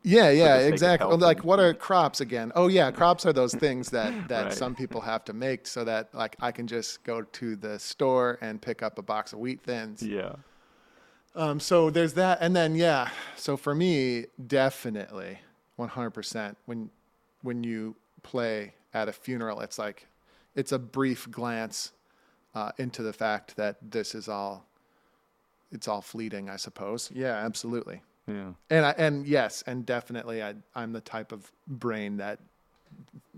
[0.02, 1.18] Yeah, yeah, the sake of exactly.
[1.18, 2.54] Like, what are crops again?
[2.56, 4.54] Oh, yeah, crops are those things that that Right.
[4.54, 8.38] some people have to make so that like I can just go to the store
[8.42, 10.02] and pick up a box of wheat thins.
[10.02, 10.36] yeah,
[11.36, 13.10] Um, so there's that, and then yeah.
[13.36, 15.40] So for me, definitely,
[15.78, 16.56] 100%.
[16.66, 16.90] When
[17.42, 20.08] when you play at a funeral, it's like
[20.56, 21.92] it's a brief glance
[22.60, 24.66] uh, into the fact that this is all
[25.72, 27.12] it's all fleeting, I suppose.
[27.14, 28.02] Yeah, absolutely.
[28.28, 28.54] yeah.
[28.72, 32.40] And I, and yes, and definitely, I, I'm the type of brain that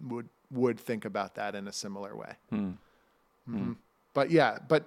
[0.07, 2.33] would would think about that in a similar way.
[2.49, 2.71] Hmm.
[3.49, 3.75] Mhm.
[4.13, 4.83] But yeah, but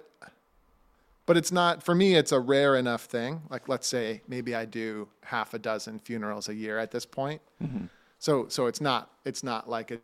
[1.25, 2.15] but it's not for me.
[2.15, 3.41] It's a rare enough thing.
[3.49, 7.41] Like let's say maybe I do half a dozen funerals a year at this point.
[7.63, 7.85] Mm-hmm.
[8.19, 9.99] So so it's not it's not like a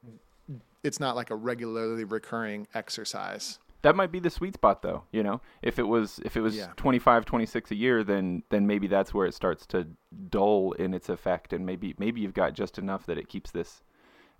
[0.83, 3.59] it's not like a regularly recurring exercise.
[3.83, 5.41] That might be the sweet spot though, you know.
[5.61, 6.67] If it was if it was Yeah.
[6.77, 9.87] 25, 26 a year, then then maybe that's where it starts to
[10.29, 13.83] dull in its effect and maybe maybe you've got just enough that it keeps this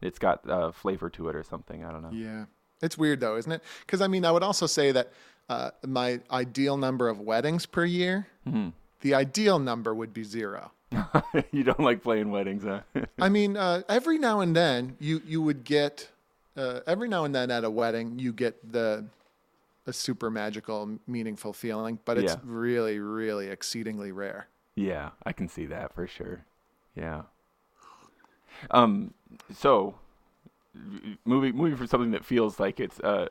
[0.01, 2.09] it's got uh, flavor to it or something, I don't know.
[2.11, 2.45] Yeah.
[2.81, 3.63] It's weird though, isn't it?
[3.85, 5.11] Because I mean, I would also say that
[5.49, 8.73] uh, my ideal number of weddings per year, Mhm.
[9.01, 10.71] the ideal number would be zero.
[11.51, 12.81] you don't like playing weddings, huh?
[13.19, 16.09] I mean, uh, every now and then you you would get
[16.57, 19.05] uh, every now and then at a wedding you get the
[19.91, 22.39] a super magical, meaningful feeling, but it's Yeah.
[22.43, 24.47] really, really exceedingly rare.
[24.75, 26.45] Yeah, I can see that for sure.
[26.95, 27.23] Yeah.
[28.71, 29.13] Um.
[29.53, 29.95] So,
[31.25, 33.27] moving moving from something that feels like it's uh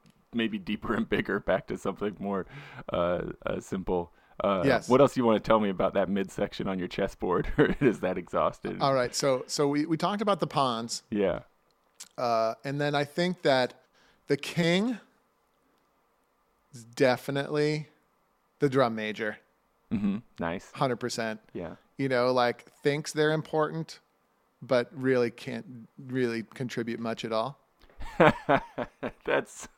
[0.34, 2.46] maybe deeper and bigger back to something more
[2.92, 4.12] uh, uh simple.
[4.42, 4.88] Uh, Yes.
[4.88, 7.74] What else do you want to tell me about that midsection on your chessboard, or
[7.80, 8.78] is that exhausted?
[8.80, 9.14] All right.
[9.14, 11.40] So so we, we talked about the pawns, yeah.
[12.16, 13.74] uh, and then I think that
[14.28, 14.98] the king
[16.72, 17.88] is definitely
[18.60, 19.38] the drum major,
[19.92, 20.18] Mm-hmm.
[20.38, 20.70] Nice.
[20.74, 21.40] hundred percent.
[21.54, 21.76] Yeah.
[21.96, 24.00] You know, like thinks they're important,
[24.60, 27.58] but really can't really contribute much at all.
[29.24, 29.68] That's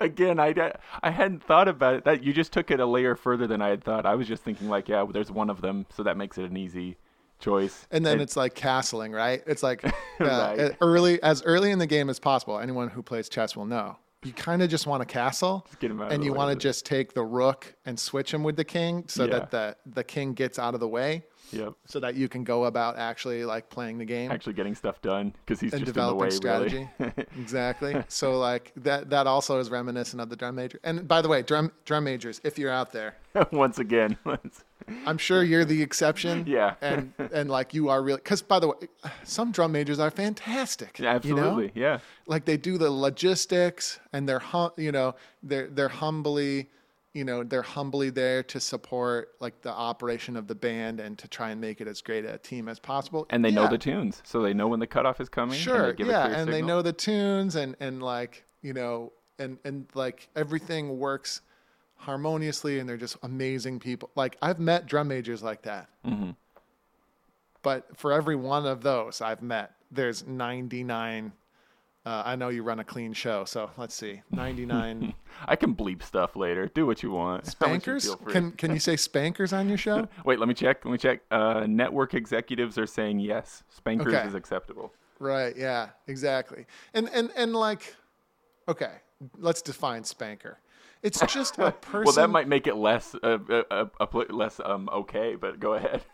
[0.00, 0.72] again, I
[1.02, 2.04] I hadn't thought about it.
[2.04, 4.06] That you just took it a layer further than I had thought.
[4.06, 6.44] I was just thinking like, yeah, well, there's one of them, so that makes it
[6.50, 6.96] an easy
[7.38, 7.86] choice.
[7.90, 9.42] And then And- it's like castling, right?
[9.46, 10.76] It's like uh, Right.
[10.80, 12.58] early as early in the game as possible.
[12.58, 13.96] Anyone who plays chess will know.
[14.24, 16.84] You kind of just want a castle, get 'em out and you want to just
[16.84, 19.30] take the rook and switch him with the king, so Yeah.
[19.38, 21.72] that the the king gets out of the way, Yep.
[21.86, 25.34] so that you can go about actually like playing the game Actually getting stuff done
[25.44, 27.24] because he's and just in the way, developing strategy.
[27.40, 27.94] exactly.
[28.08, 30.78] So like that that also is reminiscent of the drum major.
[30.84, 33.16] And by the way, drum drum majors, if you're out there.
[33.52, 34.16] Once again,
[35.06, 36.44] I'm sure you're the exception.
[36.46, 36.74] Yeah.
[36.80, 38.74] And and like you are really because by the way,
[39.24, 41.00] some drum majors are fantastic.
[41.00, 41.70] absolutely, You know?
[41.74, 41.98] yeah.
[42.26, 46.68] Like they do the logistics and they're hum, you know they're they're humbly
[47.14, 51.28] you know they're humbly there to support like the operation of the band and to
[51.28, 53.26] try and make it as great a team as possible.
[53.30, 55.54] And they know the tunes, so they know when the cutoff is coming.
[55.54, 59.12] and Sure, they give yeah, and they know the tunes and and like you know
[59.38, 61.40] and and like everything works
[61.96, 64.10] harmoniously and they're just amazing people.
[64.14, 65.88] Like I've met drum majors like that.
[66.06, 66.30] Mm-hmm.
[67.62, 71.32] But for every one of those I've met, there's 99.
[72.08, 75.12] Uh, I know you run a clean show, so let's see, 99
[75.46, 76.70] I can bleep stuff later.
[76.74, 77.46] Do what you want.
[77.54, 78.16] Spankers.
[78.28, 80.08] Can can you say spankers on your show?
[80.24, 80.86] Wait, let me check.
[80.86, 81.20] Let me check.
[81.30, 83.62] Uh, network executives are saying yes.
[83.68, 84.26] Spankers Okay.
[84.26, 84.94] is acceptable.
[85.18, 85.54] Right.
[85.54, 85.90] Yeah.
[86.06, 86.64] Exactly.
[86.94, 87.94] And and and like,
[88.68, 88.92] okay,
[89.36, 90.60] let's define spanker.
[91.02, 92.04] It's just a person.
[92.04, 93.36] Well, that might make it less uh,
[93.70, 95.34] uh, uh, less um okay.
[95.34, 96.06] But go ahead.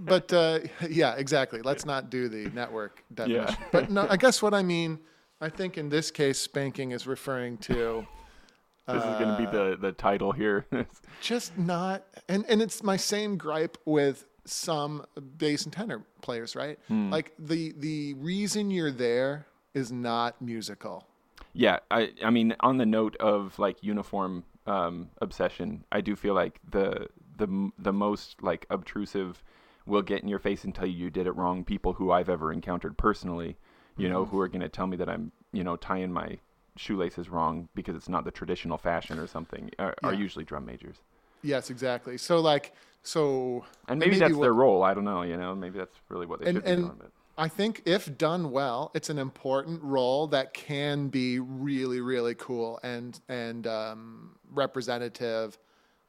[0.00, 0.58] but uh,
[0.90, 1.62] yeah, exactly.
[1.62, 3.54] Let's not do the network definition.
[3.60, 3.66] Yeah.
[3.70, 4.98] But no, I guess what I mean,
[5.40, 8.06] I think in this case, spanking is referring to
[8.88, 10.66] this is going to be the the title here.
[11.20, 15.04] just not, and and it's my same gripe with some
[15.36, 16.78] bass and tenor players, right?
[16.88, 21.04] Like the the reason you're there is not musical.
[21.52, 26.34] yeah, I I mean, on the note of like uniform um, obsession, I do feel
[26.34, 29.42] like the the the most like obtrusive
[29.84, 31.64] will get in your face and tell you you did it wrong.
[31.64, 33.56] People who I've ever encountered personally,
[33.96, 36.38] you know, who are going to tell me that I'm you know tying my
[36.76, 40.96] shoelaces wrong because it's not the traditional fashion or something, are, are usually drum majors.
[41.42, 42.18] Yes, exactly.
[42.18, 44.82] So like, so And maybe, that's what- their role.
[44.82, 45.22] I don't know.
[45.22, 46.96] You know, maybe that's really what they and should be and doing.
[46.98, 52.34] But I think if done well, it's an important role that can be really, really
[52.34, 55.58] cool and and um, representative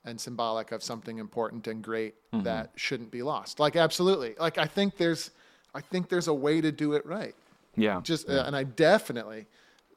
[0.06, 2.44] and symbolic of something important and great Mm-hmm.
[2.44, 3.58] that shouldn't be lost.
[3.58, 4.36] Like absolutely.
[4.38, 5.32] Like I think there's,
[5.74, 7.34] I think there's a way to do it right.
[7.78, 9.46] Yeah, Just uh, and I definitely,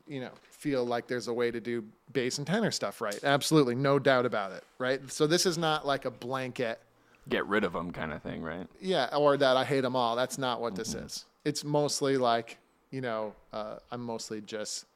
[0.06, 3.18] you know, feel like there's a way to do bass and tenor stuff right.
[3.24, 4.62] Absolutely, no doubt about it.
[4.78, 5.00] Right.
[5.10, 6.78] So this is not like a blanket
[7.28, 8.66] get rid of them kind of thing, right?
[8.80, 10.16] yeah, or that I hate them all.
[10.16, 11.06] That's not what this Mm-hmm.
[11.06, 11.24] is.
[11.44, 12.58] It's mostly like,
[12.90, 14.86] you know, uh, I'm mostly just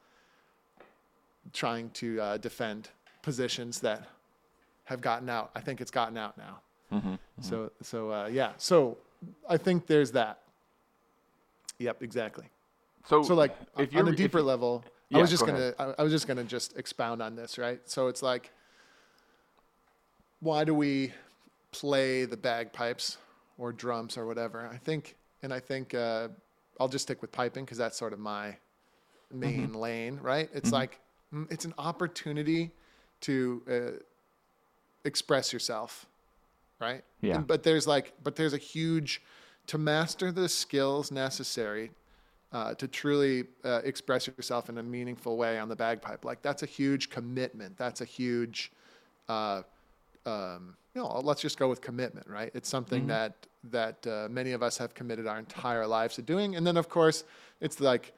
[1.53, 2.89] trying to uh, defend
[3.21, 4.07] positions that
[4.85, 5.51] have gotten out.
[5.55, 6.59] I think it's gotten out now.
[6.91, 7.15] Mm-hmm.
[7.41, 8.51] So, so uh, yeah.
[8.57, 8.97] So
[9.49, 10.39] I think there's that.
[11.79, 12.45] Yep, exactly.
[13.07, 15.95] So, So like if on a deeper you- level, I was just go gonna ahead.
[15.97, 17.79] I, was just gonna just expound on this, right?
[17.85, 18.51] So it's like,
[20.39, 21.13] why do we
[21.71, 23.17] play the bagpipes
[23.57, 24.67] or drums or whatever?
[24.71, 26.29] I think, and I think uh,
[26.79, 28.55] I'll just stick with piping because that's sort of my
[29.31, 29.75] main Mm-hmm.
[29.75, 30.49] lane, right?
[30.53, 30.99] It's like
[31.33, 32.71] mm, it's an opportunity
[33.21, 34.03] to uh,
[35.03, 36.05] express yourself,
[36.79, 37.03] right?
[37.21, 37.37] Yeah.
[37.37, 39.21] And- but there's like, but there's a huge
[39.67, 41.91] to master the skills necessary
[42.55, 46.23] uh, to truly uh, express yourself in a meaningful way on the bagpipe.
[46.23, 47.77] Like that's a huge commitment.
[47.77, 48.71] That's a huge,
[49.27, 49.63] uh,
[50.25, 52.51] um, you know, let's just go with commitment, right?
[52.53, 53.33] It's something that
[53.71, 56.55] that uh, many of us have committed our entire lives to doing.
[56.55, 57.25] And then, of course,
[57.59, 58.13] it's like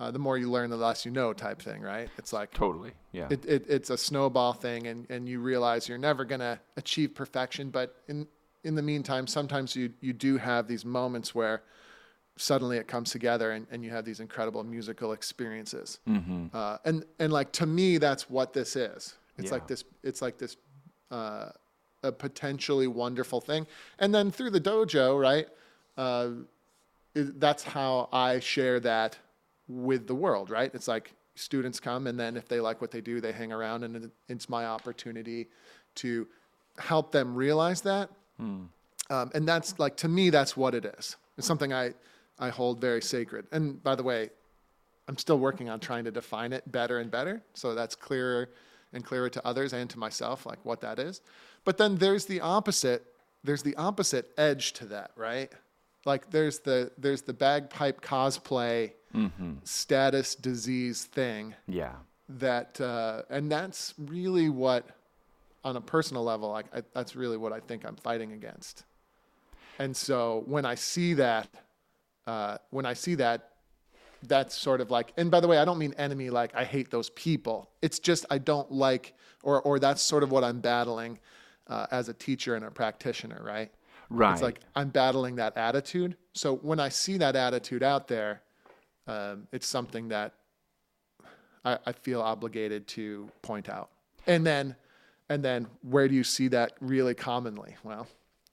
[0.00, 2.08] uh, the more you learn, the less you know, type thing, right?
[2.18, 5.96] It's like totally, yeah, it, it, it's a snowball thing, and, and you realize you're
[5.96, 7.70] never going to achieve perfection.
[7.70, 8.26] But in
[8.64, 11.62] in the meantime, sometimes you you do have these moments where
[12.36, 15.98] suddenly it comes together, and, and you have these incredible musical experiences.
[16.08, 16.46] mm-hmm.
[16.54, 19.14] Uh, and and like to me, that's what this is.
[19.38, 19.54] It's Yeah.
[19.54, 19.84] like this.
[20.02, 20.56] It's like this
[21.10, 21.50] uh,
[22.02, 23.66] a potentially wonderful thing.
[23.98, 25.46] And then through the dojo, right?
[25.96, 26.30] Uh,
[27.14, 29.18] it- that's how I share that
[29.68, 30.70] with the world, right?
[30.74, 33.84] It's like students come, and then if they like what they do, they hang around,
[33.84, 35.48] and it- it's my opportunity
[35.96, 36.26] to
[36.78, 38.10] help them realize that.
[38.38, 38.70] Um,
[39.34, 41.16] and that's like to me, that's what it is.
[41.38, 41.94] It's something I
[42.38, 43.46] I hold very sacred.
[43.52, 44.30] And by the way,
[45.08, 48.50] I'm still working on trying to define it better and better, so that's clearer
[48.92, 51.20] and clearer to others and to myself, like what that is.
[51.64, 53.04] But then there's the opposite.
[53.44, 55.52] There's the opposite edge to that, right?
[56.04, 58.92] Like there's the there's the bagpipe cosplay
[59.64, 61.94] status disease thing Yeah.
[62.28, 64.84] that uh, and that's really what
[65.64, 68.84] on a personal level like I, that's really what i think i'm fighting against
[69.78, 71.48] and so when i see that
[72.26, 73.50] uh, when i see that
[74.22, 76.90] that's sort of like and by the way i don't mean enemy like i hate
[76.90, 81.18] those people it's just i don't like or or that's sort of what i'm battling
[81.68, 83.70] uh, as a teacher and a practitioner right
[84.08, 84.32] Right.
[84.32, 88.42] it's like i'm battling that attitude so when i see that attitude out there
[89.08, 90.32] um, it's something that
[91.64, 93.90] I, I feel obligated to point out.
[94.26, 94.76] And then,
[95.28, 97.76] and then, where do you see that really commonly?
[97.84, 98.06] Well,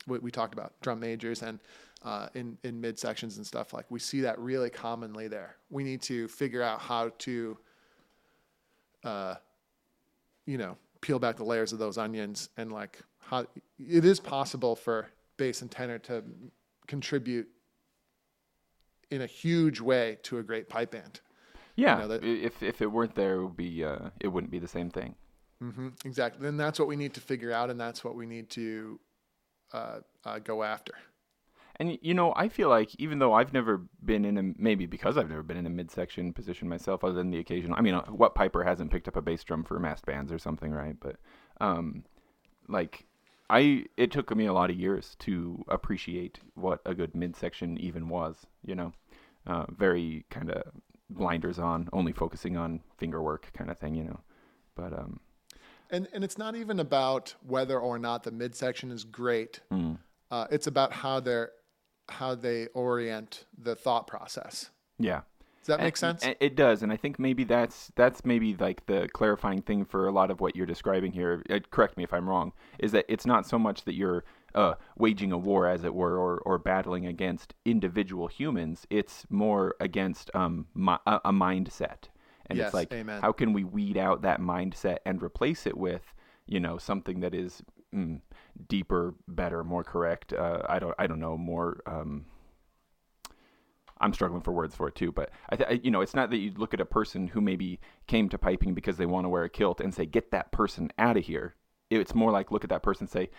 [0.06, 1.60] what we talked about drum majors and
[2.04, 5.56] uh, in in mid sections and stuff like we see that really commonly there.
[5.70, 7.58] We need to figure out how to,
[9.04, 9.36] uh,
[10.46, 13.46] you know, peel back the layers of those onions and like how
[13.80, 16.24] it is possible for bass and tenor to
[16.88, 17.48] contribute
[19.10, 21.22] in a huge way to a great pipe band.
[21.76, 21.96] yeah.
[22.00, 24.68] know, that- if if it weren't there, it would be uh, it wouldn't be the
[24.68, 25.16] same thing.
[25.60, 26.48] hmm exactly.
[26.48, 29.00] And that's what we need to figure out, and that's what we need to
[29.72, 30.94] uh, uh, go after.
[31.84, 35.18] And you know, I feel like even though I've never been in a maybe because
[35.18, 37.76] I've never been in a midsection position myself, other than the occasional.
[37.78, 40.40] I mean, uh, what piper hasn't picked up a bass drum for mass bands or
[40.40, 40.96] something, right?
[41.00, 41.18] But
[41.60, 42.06] um,
[42.70, 43.06] like
[43.50, 48.08] I, it took me a lot of years to appreciate what a good midsection even
[48.08, 48.38] was.
[48.66, 48.94] You know,
[49.46, 50.64] uh, very kind of
[51.10, 53.94] blinders on, only focusing on finger work kind of thing.
[53.96, 54.20] You know,
[54.76, 55.20] but um,
[55.90, 59.60] And and it's not even about whether or not the midsection is great.
[59.70, 59.98] mm,
[60.32, 61.52] Uh, it's about how they're
[62.10, 64.70] how they orient the thought process.
[65.00, 65.22] yeah.
[65.62, 66.26] Does that make sense?
[66.42, 70.12] It does, and I think maybe that's that's maybe like the clarifying thing for a
[70.12, 71.42] lot of what you're describing here.
[71.50, 72.52] Uh, correct me if I'm wrong.
[72.80, 76.18] Is that it's not so much that you're uh, waging a war, as it were,
[76.18, 78.86] or or battling against individual humans.
[78.90, 82.10] It's more against um mi- a, a mindset,
[82.48, 83.22] and Yes, it's like amen.
[83.22, 86.14] how can we weed out that mindset and replace it with
[86.46, 88.22] you know something that is mm,
[88.68, 90.34] deeper, better, more correct.
[90.34, 91.82] Uh, I don't I don't know more.
[91.86, 92.26] Um,
[94.00, 96.30] I'm struggling for words for it too, but I, th- I, you know, it's not
[96.32, 99.30] that you look at a person who maybe came to piping because they want to
[99.30, 101.56] wear a kilt and say, "Get that person out of here."
[101.90, 103.30] It's more like look at that person and say,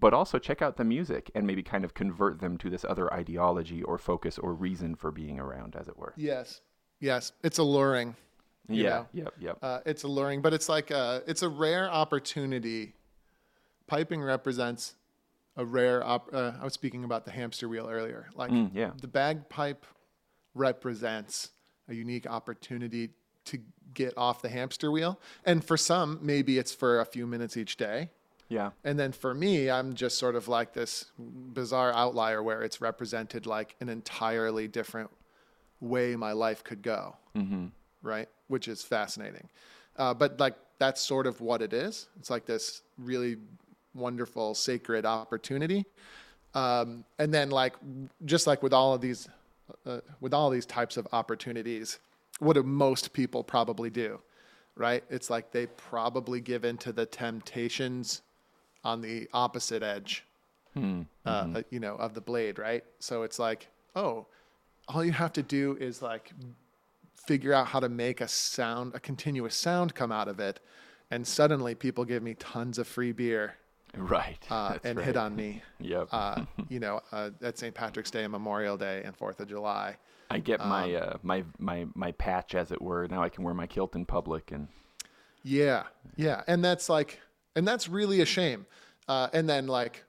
[0.00, 3.12] "But also check out the music," and maybe kind of convert them to this other
[3.12, 6.14] ideology or focus or reason for being around, as it were.
[6.16, 6.62] yes,
[7.00, 7.32] yes.
[7.44, 8.16] It's alluring.
[8.68, 8.88] yeah.
[8.88, 9.06] know.
[9.12, 9.34] Yep.
[9.40, 9.58] Yep.
[9.62, 12.94] Uh, it's alluring, but it's like uh, it's a rare opportunity.
[13.88, 14.94] Piping represents
[15.56, 16.04] a rare.
[16.06, 18.28] Op- uh, I was speaking about the hamster wheel earlier.
[18.36, 18.92] Like Mm, yeah.
[19.00, 19.84] the bagpipe
[20.54, 21.50] represents
[21.88, 23.10] a unique opportunity
[23.46, 23.58] to
[23.94, 27.76] get off the hamster wheel, and for some, maybe it's for a few minutes each
[27.76, 28.10] day.
[28.50, 28.70] Yeah.
[28.84, 33.46] And then for me, I'm just sort of like this bizarre outlier where it's represented
[33.46, 35.10] like an entirely different
[35.80, 37.66] way my life could go Mm-hmm.
[38.02, 38.28] right?
[38.48, 39.48] Which is fascinating.
[39.96, 42.08] Uh, but like that's sort of what it is.
[42.18, 43.36] It's like this really
[43.98, 45.84] wonderful sacred opportunity.
[46.54, 47.74] Um, and then like
[48.24, 49.28] just like with all of these
[49.86, 51.98] uh, with all these types of opportunities,
[52.38, 54.20] what do most people probably do?
[54.76, 55.04] Right?
[55.10, 58.22] It's like they probably give into the temptations
[58.84, 60.24] on the opposite edge
[60.74, 61.02] Hmm.
[61.24, 62.84] uh, you know, of the blade, right?
[63.00, 64.26] So it's like, oh,
[64.86, 66.32] all you have to do is like
[67.14, 70.60] figure out how to make a sound, a continuous sound come out of it,
[71.10, 73.56] and suddenly people give me tons of free beer
[73.96, 74.44] Right.
[74.50, 75.06] uh, and right.
[75.06, 75.62] hit on me.
[75.80, 76.08] Yep.
[76.12, 77.74] Uh, you know, uh, at St.
[77.74, 79.96] Patrick's Day and Memorial Day and Fourth of July.
[80.30, 83.08] I get my um, uh, my my my patch, as it were.
[83.08, 84.68] Now I can wear my kilt in public, and
[85.42, 85.84] Yeah,
[86.16, 87.20] yeah, and that's like,
[87.56, 88.66] and that's really a shame.
[89.08, 90.04] Uh, and then like,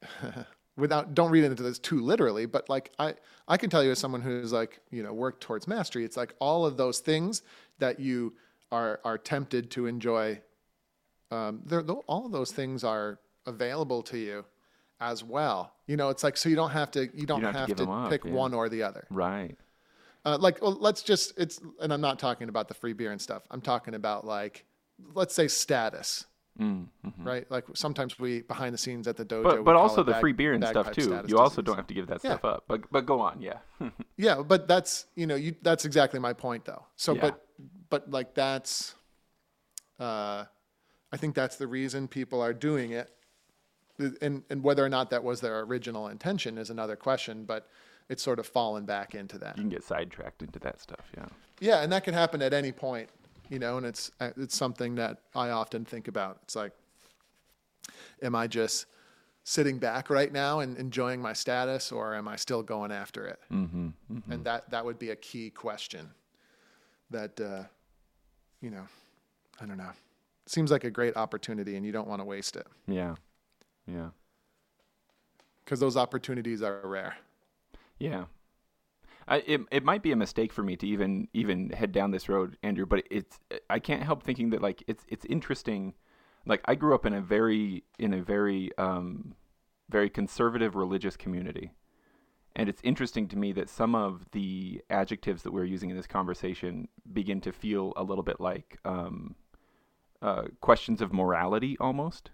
[0.76, 3.14] without don't read into this too literally, but like I
[3.46, 6.34] I can tell you as someone who's like you know worked towards mastery, it's like
[6.38, 7.42] all of those things
[7.80, 8.34] that you
[8.72, 10.40] are are tempted to enjoy.
[11.30, 11.62] Um,
[12.06, 14.44] all of those things are available to you
[15.00, 15.72] as well.
[15.86, 17.68] You know, it's like so you don't have to you don't, don't have to have
[17.68, 18.32] give to, up, pick yeah.
[18.32, 19.06] one or the other.
[19.10, 19.56] right.
[20.22, 23.18] Uh, like, well, let's just, it's, and I'm not talking about the free beer and
[23.18, 23.42] stuff.
[23.50, 24.66] I'm talking about like,
[25.14, 26.26] let's say status,
[26.60, 27.24] Mm, mhm.
[27.24, 27.50] right?
[27.50, 29.44] Like sometimes we behind the scenes at the dojo.
[29.44, 31.22] But but also the bag- free beer and stuff too.
[31.26, 31.64] You also disease.
[31.64, 32.32] don't have to give that Yeah.
[32.32, 32.64] stuff up.
[32.68, 33.60] But but go on, yeah.
[34.18, 36.84] Yeah, but that's you know you that's exactly my point though.
[36.96, 37.20] So Yeah.
[37.22, 37.46] but
[37.88, 38.94] but like that's,
[39.98, 40.44] uh,
[41.12, 43.10] I think that's the reason people are doing it,
[44.20, 47.44] and and whether or not that was their original intention is another question.
[47.44, 47.68] But
[48.08, 49.56] it's sort of fallen back into that.
[49.56, 51.26] you can get sidetracked into that stuff, yeah.
[51.60, 53.08] Yeah, and that can happen at any point,
[53.48, 53.76] you know.
[53.76, 56.38] And it's uh, it's something that I often think about.
[56.42, 56.72] It's like,
[58.22, 58.86] am I just
[59.44, 63.40] sitting back right now and enjoying my status, or am I still going after it?
[63.52, 63.88] Mm-hmm.
[64.30, 66.10] And that that would be a key question.
[67.10, 67.64] That uh,
[68.60, 68.86] you know,
[69.60, 69.92] I don't know.
[70.50, 73.14] Seems like a great opportunity, and you don't want to waste it Yeah.
[73.86, 74.08] Yeah.
[75.64, 77.14] because those opportunities are rare.
[78.00, 78.24] Yeah.
[79.28, 82.28] I, it it might be a mistake for me to even even head down this
[82.28, 82.84] road, Andrew.
[82.84, 83.38] But it's
[83.68, 85.94] I can't help thinking that like it's it's interesting.
[86.46, 89.36] Like I grew up in a very in a very um
[89.88, 91.74] very conservative religious community,
[92.56, 96.08] and it's interesting to me that some of the adjectives that we're using in this
[96.08, 99.36] conversation begin to feel a little bit like um,
[100.22, 102.30] uh, questions of morality almost,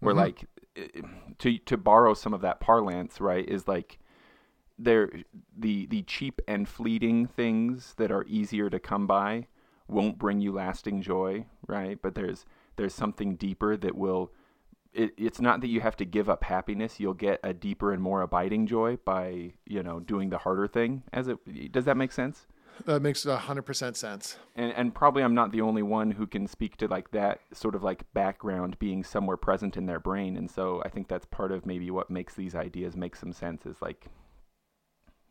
[0.00, 0.18] where Mhm.
[0.18, 0.44] like
[1.38, 3.98] to to borrow some of that parlance, right, is like
[4.78, 5.10] there
[5.56, 9.48] the the cheap and fleeting things that are easier to come by
[9.88, 12.00] won't bring you lasting joy, right?
[12.00, 12.46] But there's
[12.76, 14.32] there's something deeper that will
[14.92, 18.02] it, it's not that you have to give up happiness you'll get a deeper and
[18.02, 21.38] more abiding joy by you know doing the harder thing as it
[21.72, 22.46] does that make sense
[22.86, 24.36] That makes hundred percent sense.
[24.56, 27.74] and and probably I'm not the only one who can speak to like that sort
[27.74, 30.36] of like background being somewhere present in their brain.
[30.36, 33.66] And so I think that's part of maybe what makes these ideas make some sense
[33.66, 34.06] is like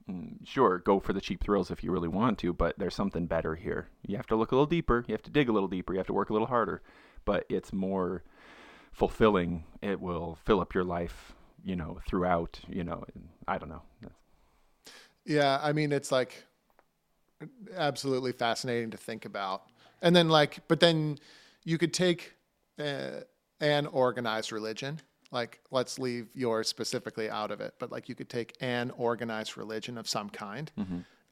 [0.10, 3.26] mm, sure go for the cheap thrills if you really want to but there's something
[3.28, 3.90] better here.
[4.06, 5.04] You have to look a little deeper.
[5.08, 5.94] You have to dig a little deeper.
[5.94, 6.82] You have to work a little harder.
[7.26, 8.24] But it's more
[8.92, 9.64] fulfilling.
[9.82, 11.34] It will fill up your life
[11.64, 13.04] you know throughout you know
[13.48, 13.82] I don't know.
[15.26, 16.46] Yeah, I mean it's like
[17.76, 19.64] absolutely fascinating to think about.
[20.02, 21.18] And then like but then
[21.64, 22.34] you could take
[22.80, 23.22] uh,
[23.60, 25.00] an organized religion.
[25.32, 29.58] Like let's leave yours specifically out of it, but like you could take an organized
[29.58, 30.72] religion of some kind.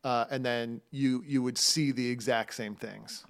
[0.04, 3.26] Uh, and then you you would see the exact same things.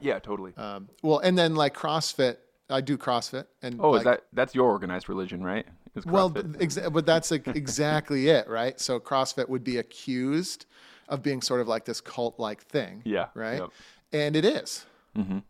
[0.00, 2.36] yeah totally Um, well, and then like CrossFit,
[2.68, 5.66] I do CrossFit, and oh like, is that that's your organized religion right
[6.04, 8.78] well, but exa- but that's like exactly it, right?
[8.80, 10.66] So CrossFit would be accused
[11.08, 13.60] of being sort of like this cult-like thing, Yeah, right?
[13.60, 13.70] yep.
[14.12, 14.86] And it is,
[15.16, 15.42] Mhm.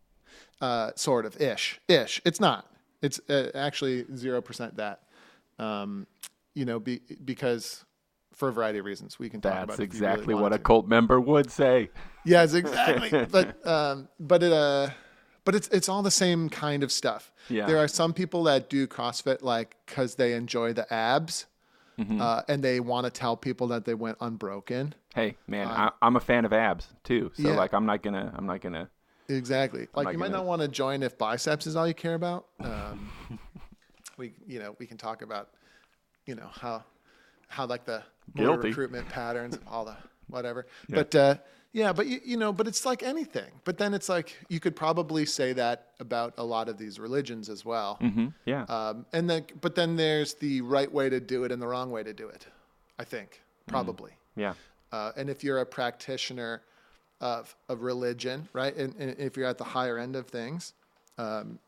[0.61, 2.21] uh, sort of ish, ish.
[2.25, 2.71] It's not.
[3.03, 5.03] It's uh, actually zero percent that,
[5.59, 6.07] um,
[6.55, 7.85] you know, be, because
[8.35, 9.69] for a variety of reasons we can talk about.
[9.69, 10.63] That's it if really exactly what a to.
[10.63, 11.91] cult member would say.
[12.25, 13.25] Yes, exactly.
[13.31, 14.91] but um, but it uh,
[15.45, 17.33] but it's it's all the same kind of stuff.
[17.49, 17.67] Yeah.
[17.67, 21.47] There are some people that do CrossFit like because they enjoy the abs,
[21.99, 22.21] Mm-hmm.
[22.21, 24.95] uh, and they want to tell people that they went unbroken.
[25.15, 27.31] Hey, man, I, I'm a fan of abs too.
[27.35, 27.57] So Uh, Yeah.
[27.57, 28.91] like, I'm not gonna, I'm not gonna.
[29.29, 29.89] Exactly.
[29.95, 32.47] Like you might gonna- not want to join if biceps is all you care about.
[32.61, 33.11] Um,
[34.19, 35.51] we you know we can talk about
[36.27, 36.85] you know how
[37.49, 38.03] how like the
[38.35, 39.97] recruitment patterns all the
[40.29, 40.67] whatever.
[40.89, 41.37] But uh,
[41.77, 43.51] yeah, but you, you know, but it's like anything.
[43.65, 47.51] But then it's like you could probably say that about a lot of these religions
[47.51, 47.97] as well.
[48.01, 48.63] hmm Yeah.
[48.63, 51.91] Um, and then, but then there's the right way to do it and the wrong
[51.91, 52.47] way to do it.
[52.99, 54.13] I think probably.
[54.37, 54.55] yeah.
[54.91, 56.63] Uh, and if you're a practitioner
[57.21, 60.73] of, of religion, right, and, and if you're at the higher end of things,
[61.19, 61.59] um,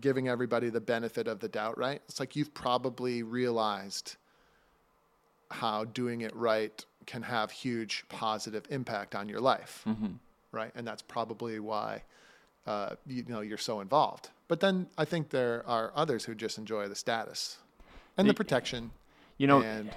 [0.00, 2.00] giving everybody the benefit of the doubt, right?
[2.08, 4.16] It's like you've probably realized
[5.50, 9.84] how doing it right can have huge positive impact on your life,
[10.52, 10.70] right?
[10.74, 12.02] And that's probably why
[12.66, 14.30] uh, you know you're so involved.
[14.46, 17.58] But then I think there are others who just enjoy the status
[18.16, 18.90] and the Y- protection
[19.38, 19.90] You know, and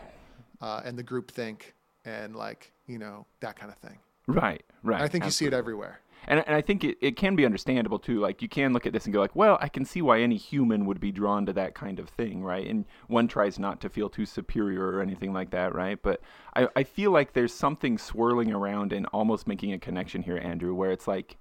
[0.61, 1.73] uh, and the group think
[2.05, 3.97] and like you know that kind of thing.
[4.27, 5.01] right, right.
[5.01, 5.99] I think you see it everywhere.
[6.28, 8.19] And, and I think it, it can be understandable too.
[8.19, 10.38] Like you can look at this and go like, well, I can see why any
[10.38, 12.67] human would be drawn to that kind of thing, right?
[12.67, 16.01] And one tries not to feel too superior or anything like that, right?
[16.01, 16.22] But
[16.55, 20.74] I, I feel like there's something swirling around and almost making a connection here, Andrew,
[20.74, 21.38] where it's like,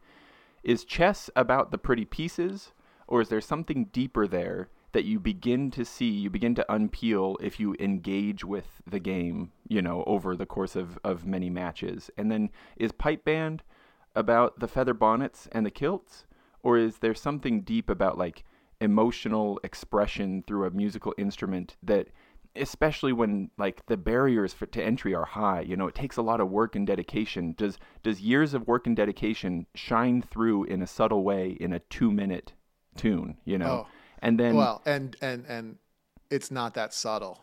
[0.63, 2.73] is chess about the pretty pieces,
[3.07, 7.37] or is there something deeper there that you begin to see, you begin to unpeel
[7.41, 12.11] if you engage with the game, you know, over the course of, of many matches?
[12.19, 13.63] And then is pipe band
[14.15, 16.27] about the feather bonnets and the kilts,
[16.63, 18.45] or is there something deep about like
[18.81, 22.09] emotional expression through a musical instrument that
[22.57, 26.23] especially when like the barriers for, to entry are high you know it takes a
[26.23, 30.83] lot of work and dedication does does years of work and dedication shine through in
[30.83, 32.55] a subtle way in a 2 minute
[32.97, 33.87] tune you know Oh.
[34.21, 35.77] and then Well, and and and
[36.31, 37.39] it's not that subtle.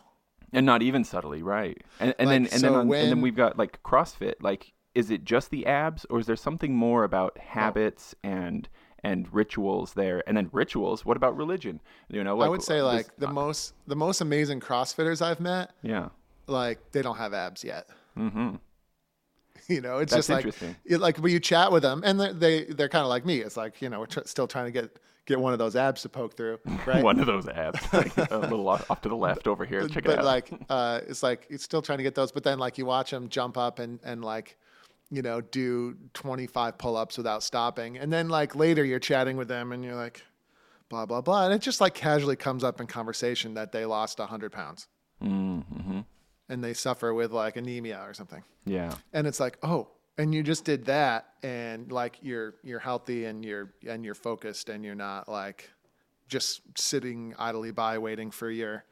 [0.52, 1.82] and not even subtly, right?
[2.00, 4.36] And, and then Like, and then so on, and then we've got like CrossFit.
[4.42, 8.68] Like, is it just the abs, or is there something more about habits and
[9.04, 10.24] and rituals there?
[10.26, 11.06] And then rituals.
[11.06, 11.80] What about religion?
[12.10, 15.72] You know, I would say this- like the most the most amazing CrossFitters I've met,
[15.84, 16.10] yeah.
[16.48, 17.88] like they don't have abs yet.
[18.18, 18.56] Mm-hmm.
[19.68, 22.32] You know, it's That's just like it, like when you chat with them, and they're,
[22.32, 23.40] they they're kind of like me.
[23.40, 26.04] It's like you know we're tr- still trying to get get one of those abs
[26.04, 27.04] to poke through, right?
[27.04, 29.86] One of those abs, like, a little off, off to the left over here.
[29.90, 30.26] Check it but out.
[30.26, 32.32] like uh, it's like it's still trying to get those.
[32.32, 34.58] But then like you watch them jump up and and like
[35.10, 39.72] you know do 25 pull-ups without stopping, and then like later you're chatting with them
[39.72, 40.22] and you're like
[40.90, 44.20] blah blah blah, and it just like casually comes up in conversation that they lost
[44.20, 44.88] 100 pounds
[45.24, 46.00] mm-hmm.
[46.50, 48.44] and they suffer with like anemia or something.
[48.66, 48.94] Yeah.
[49.14, 49.88] and it's like oh
[50.18, 54.70] and you just did that and like you're you're healthy and you're and you're focused
[54.70, 55.70] and you're not like
[56.28, 58.84] just sitting idly by waiting for your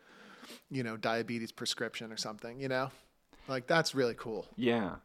[0.69, 2.89] you know diabetes prescription or something you know
[3.47, 4.95] like that's really cool Yeah.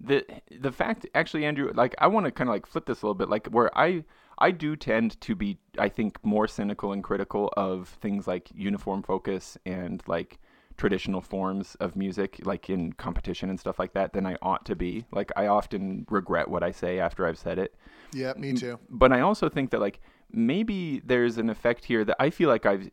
[0.00, 3.06] The the fact actually Andrew like I want to kind of like flip this a
[3.06, 4.04] little bit like where I
[4.38, 9.02] I do tend to be I think more cynical and critical of things like uniform
[9.02, 10.38] focus and like
[10.76, 14.74] traditional forms of music like in competition and stuff like that than I ought to
[14.74, 15.06] be.
[15.12, 17.74] Like I often regret what I say after I've said it.
[18.12, 20.00] yeah me too But I also think that like
[20.34, 22.88] maybe there's an effect here that I feel like I've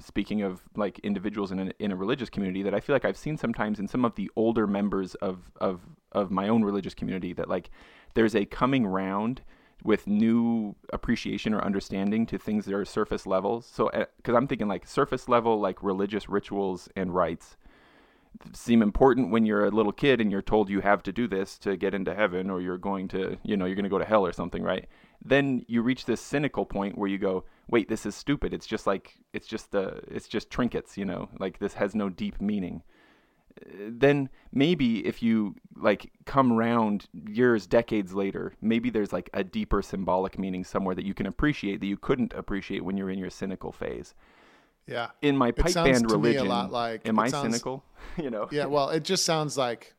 [0.00, 3.16] speaking of like individuals in a, in a religious community that I feel like I've
[3.16, 5.80] seen sometimes in some of the older members of of
[6.12, 7.70] of my own religious community that like
[8.14, 9.42] there's a coming round
[9.84, 13.66] with new appreciation or understanding to things that are surface levels.
[13.66, 17.56] So eh, because I'm thinking like surface level like religious rituals and rites
[18.52, 21.58] seem important when you're a little kid and you're told you have to do this
[21.58, 24.04] to get into heaven or you're going to you know you're going to go to
[24.04, 24.86] hell or something right?
[25.24, 28.52] Then you reach this cynical point where you go wait this is stupid.
[28.54, 31.28] It's just like it's just the it's just trinkets you know?
[31.38, 32.82] Like this has no deep meaning.
[33.60, 39.42] Uh, then maybe if you like come around years decades later maybe there's like a
[39.42, 43.18] deeper symbolic meaning somewhere that you can appreciate that you couldn't appreciate when you're in
[43.18, 44.14] your cynical phase
[44.86, 47.84] yeah in my pipe band to me a religion lot like- am i sounds- cynical
[48.16, 49.94] you know yeah well it just sounds like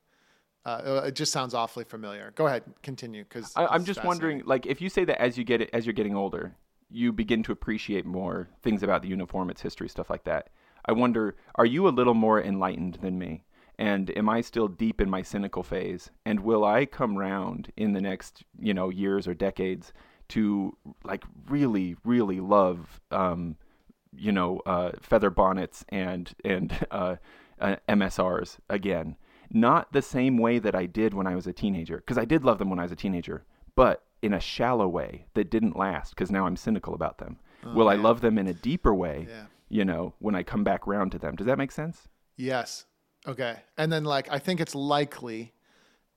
[0.66, 4.66] uh, it just sounds awfully familiar go ahead continue because I, I'm just wondering, like,
[4.66, 6.56] if you say that as you get it, as you're getting older,
[6.90, 10.50] you begin to appreciate more things about the uniform, its history, stuff like that.
[10.86, 13.46] I wonder, are you a little more enlightened than me?
[13.80, 16.10] And am I still deep in my cynical phase?
[16.26, 19.94] And will I come round in the next, you know, years or decades
[20.30, 23.56] to like really, really love, um,
[24.16, 27.16] you know, uh, feather bonnets and and uh,
[27.60, 29.16] uh, MSRs again?
[29.50, 32.44] Not the same way that I did when I was a teenager, because I did
[32.44, 33.46] love them when I was a teenager,
[33.76, 37.38] but in a shallow way that didn't last, because now I'm cynical about them.
[37.74, 39.28] Will I love them in a deeper way?
[39.30, 39.46] Yeah.
[39.70, 41.36] You know, when I come back round to them.
[41.36, 42.08] Does that make sense?
[42.38, 42.86] Yes.
[43.28, 43.58] Okay.
[43.78, 45.54] And then like I think it's likely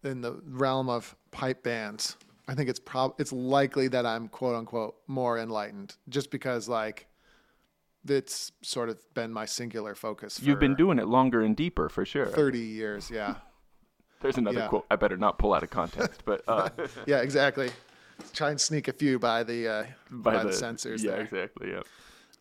[0.04, 2.16] in the realm of pipe bands.
[2.46, 7.06] I think it's prob it's likely that I'm quote unquote more enlightened just because like
[8.08, 11.88] it's sort of been my singular focus for You've been doing it longer and deeper
[11.88, 12.26] for sure.
[12.26, 13.36] 30 years, yeah.
[14.20, 14.68] There's another Yeah.
[14.68, 14.86] quote.
[14.90, 16.68] I better not pull out of context, but uh,
[17.06, 17.70] Yeah, exactly.
[18.34, 21.20] Try and sneak a few by the uh, by, the, censors Yeah, there.
[21.22, 21.70] exactly.
[21.70, 21.82] Yeah.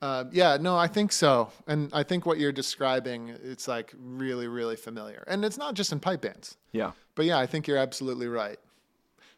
[0.01, 1.51] Uh, yeah, no, I think so.
[1.68, 5.24] And I think what you're describing, it's like really, really familiar.
[5.28, 6.57] And it's not just in pipe bands.
[6.72, 6.91] Yeah.
[7.16, 8.57] But yeah, I think you're absolutely right.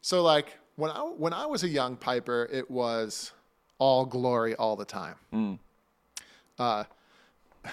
[0.01, 3.34] So like when I when I was a young piper, it was
[3.80, 5.15] all glory all the time.
[5.34, 5.59] Mm.
[6.62, 6.84] Uh,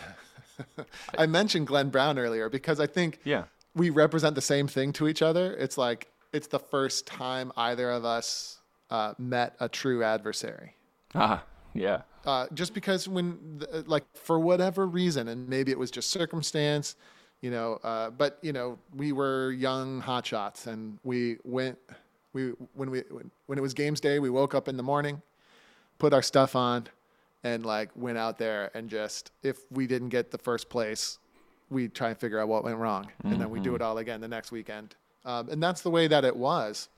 [1.19, 3.45] I mentioned Glenn Brown earlier because I think Yeah.
[3.75, 5.55] we represent the same thing to each other.
[5.55, 8.59] It's like it's the first time either of us
[8.91, 10.75] uh, met a true adversary.
[11.15, 11.45] Ah.
[11.75, 12.03] Yeah.
[12.27, 16.97] Uh, just because when, the, like, for whatever reason, and maybe it was just circumstance,
[17.41, 21.79] you know, uh, but you know, we were young hotshots, and we went,
[22.33, 25.23] we when we when, when it was games day, we woke up in the morning,
[25.99, 26.89] put our stuff on,
[27.45, 31.19] and like went out there and just if we didn't get the first place,
[31.71, 34.21] we try and figure out what went wrong, and then we do it all again
[34.21, 36.89] the next weekend, um, and that's the way that it was,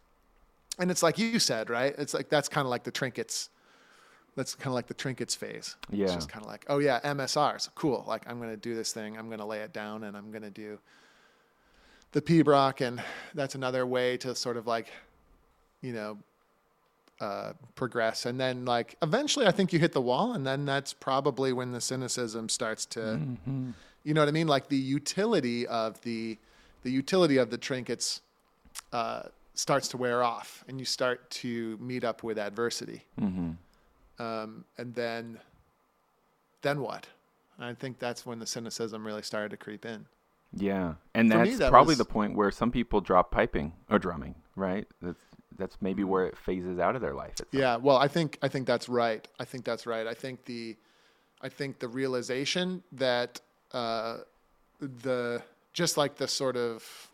[0.78, 1.95] and it's like you said, right?
[1.99, 3.51] It's like that's kind of like the trinkets
[4.36, 5.76] that's kind of like the trinkets phase.
[5.91, 6.05] Yeah.
[6.05, 8.05] It's just kind of like, oh yeah, MSRs, cool.
[8.07, 9.18] Like I'm to do this thing.
[9.18, 10.78] I'm to lay it down, and I'm to do
[12.12, 13.03] the pibroch, and
[13.34, 14.88] that's another way to sort of like,
[15.82, 16.18] you know,
[17.21, 18.27] uh, progress.
[18.27, 21.73] And then like eventually, I think you hit the wall, and then that's probably when
[21.73, 23.71] the cynicism starts to, Mm-hmm.
[24.05, 24.49] you know what I mean?
[24.49, 26.39] Like the utility of the
[26.83, 28.23] the utility of the trinkets
[28.93, 29.23] uh,
[29.55, 33.51] starts to wear off, and you start to meet up with adversity Mm-hmm.
[34.25, 35.39] um, and then
[36.62, 37.07] then what?
[37.57, 40.07] And I think that's when the cynicism really started to creep in.
[40.53, 43.73] Yeah, and For me, that's that probably was- the point where some people drop piping
[43.91, 44.87] or drumming, right?
[45.03, 45.21] That's
[45.59, 47.34] that's maybe where it phases out of their life.
[47.51, 49.26] Yeah, well, I think I think that's right.
[49.38, 50.07] I think that's right.
[50.07, 50.76] I think the
[51.42, 53.40] I think the realization that
[53.72, 54.18] uh,
[54.80, 55.42] the
[55.72, 57.09] just like the sort of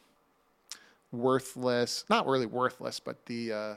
[1.13, 3.75] worthless, not really worthless, but the uh,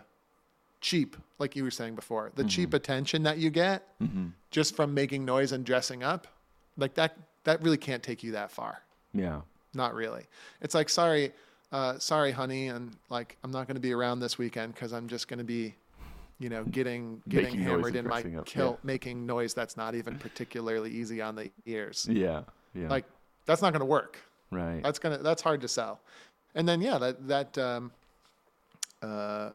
[0.82, 3.88] cheap, like you were saying before, the cheap attention that you get
[4.51, 6.28] just from making noise and dressing up,
[6.78, 8.82] like that that really can't take you that far.
[9.14, 9.41] Yeah.
[9.74, 10.26] Not really.
[10.62, 11.32] It's like, sorry,
[11.72, 15.07] uh, sorry, honey, and like I'm not going to be around this weekend because I'm
[15.07, 15.76] just going to be,
[16.39, 20.17] you know, getting getting Making hammered in my up, kilt, making noise that's not even
[20.17, 22.07] particularly easy on the ears.
[22.09, 22.41] Yeah.
[22.74, 22.89] Yeah.
[22.89, 23.05] Like
[23.45, 24.17] that's not going to work.
[24.51, 24.82] right.
[24.84, 25.99] That's gonna that's hard to sell.
[26.55, 27.91] And then yeah, that that um,
[29.01, 29.51] uh,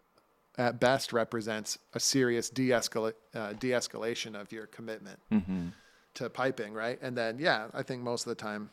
[0.56, 5.68] at best represents a serious de-escala- uh, de-escalation of your commitment mm-hmm.
[6.14, 6.98] to piping, right?
[7.02, 8.70] And then yeah, I think most of the time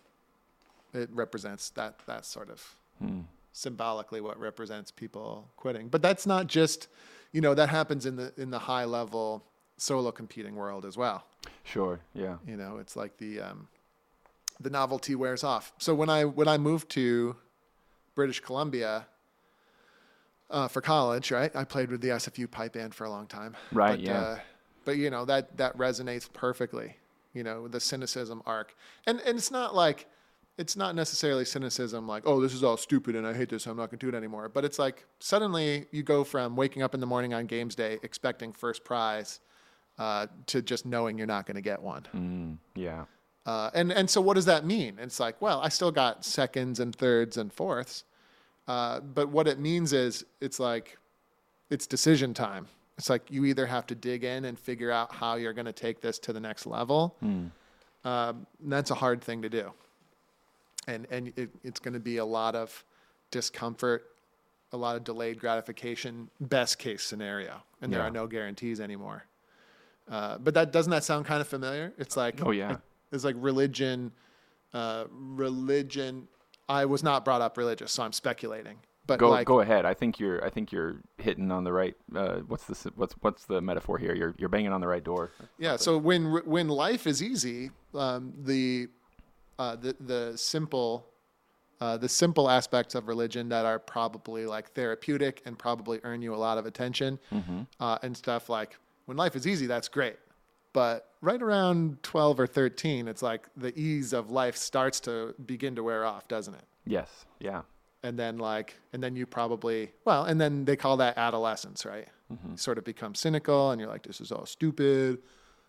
[0.93, 3.21] it represents that that sort of Hmm.
[3.53, 5.89] symbolically what represents people quitting.
[5.89, 6.87] But that's not just,
[7.31, 9.43] you know, that happens in the in the high level
[9.77, 11.25] solo competing world as well.
[11.63, 11.99] Sure.
[12.13, 12.37] Yeah.
[12.45, 13.67] You know, it's like the um,
[14.59, 15.73] the novelty wears off.
[15.79, 17.35] So when I when I moved to
[18.15, 19.07] British Columbia
[20.49, 21.53] uh, for college, right?
[21.55, 23.55] I played with the SFU pipe band for a long time.
[23.71, 24.19] Right, But, yeah.
[24.21, 24.39] Uh,
[24.85, 26.97] but you know that that resonates perfectly.
[27.33, 28.75] You know the cynicism arc,
[29.07, 30.07] and and it's not like
[30.57, 33.71] it's not necessarily cynicism like oh this is all stupid and I hate this so
[33.71, 34.49] I'm not going to do it anymore.
[34.49, 37.99] But it's like suddenly you go from waking up in the morning on games day
[38.03, 39.39] expecting first prize
[39.97, 42.03] uh, to just knowing you're not going to get one.
[42.15, 43.05] Mm, yeah.
[43.45, 44.97] Uh, and and so what does that mean?
[44.99, 48.03] It's like, well, I still got seconds and thirds and fourths,
[48.67, 50.97] uh, but what it means is it's like
[51.71, 52.67] it's decision time.
[52.97, 55.73] It's like you either have to dig in and figure out how you're going to
[55.73, 57.15] take this to the next level.
[57.23, 57.49] Mm.
[58.03, 59.71] Um, and that's a hard thing to do,
[60.87, 62.83] and and it, it's going to be a lot of
[63.31, 64.05] discomfort,
[64.71, 69.25] a lot of delayed gratification, best case scenario, and there are no guarantees anymore.
[70.09, 71.93] Uh, but that doesn't that sound kind of familiar?
[71.97, 72.77] It's like Oh yeah.
[73.11, 74.11] it's like religion
[74.73, 76.27] uh, religion
[76.69, 78.77] i was not brought up religious so i'm speculating
[79.07, 79.83] but Go like go ahead.
[79.83, 81.95] I think you're I think you're hitting on the right.
[82.15, 84.13] Uh, what's the what's what's the metaphor here?
[84.13, 85.31] You're you're banging on the right door.
[85.57, 88.87] yeah so when when life is easy um, the
[89.61, 90.91] uh, the the simple
[91.83, 96.31] uh, the simple aspects of religion that are probably like therapeutic and probably earn you
[96.33, 97.61] a lot of attention Mm-hmm.
[97.85, 98.71] uh, and stuff like
[99.07, 100.17] when life is easy that's great
[100.73, 105.73] but right around 12 or 13 it's like the ease of life starts to begin
[105.75, 107.09] to wear off doesn't it Yes.
[107.39, 107.61] Yeah.
[108.07, 112.07] and then like and then you probably well and then they call that adolescence right
[112.31, 112.55] Mm-hmm.
[112.55, 115.17] sort of become cynical and you're like this is all stupid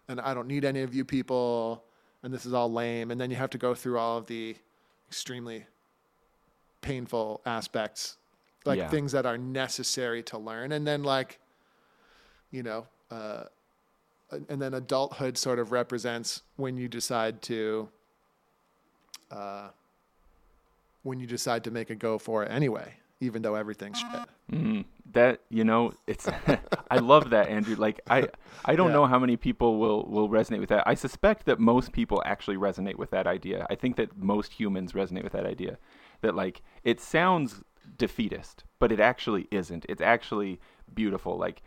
[0.08, 1.82] and i don't need any of you people
[2.22, 4.56] and this is all lame and then you have to go through all of the
[5.08, 5.66] extremely
[6.80, 8.16] painful aspects
[8.64, 8.88] like Yeah.
[8.88, 11.38] things that are necessary to learn and then like
[12.50, 13.44] you know uh,
[14.48, 17.88] and then adulthood sort of represents when you decide to
[19.30, 19.68] uh,
[21.02, 24.20] when you decide to make a go for it anyway, even though everything's shit.
[24.52, 26.28] Mm, that you know, it's
[26.90, 27.76] I love that Andrew.
[27.76, 28.28] Like I
[28.64, 28.92] I don't Yeah.
[28.92, 30.86] know how many people will will resonate with that.
[30.86, 33.66] I suspect that most people actually resonate with that idea.
[33.70, 35.78] I think that most humans resonate with that idea.
[36.20, 37.62] That like it sounds
[37.98, 39.84] defeatist, but it actually isn't.
[39.88, 40.60] It's actually
[40.94, 41.36] beautiful.
[41.36, 41.62] Like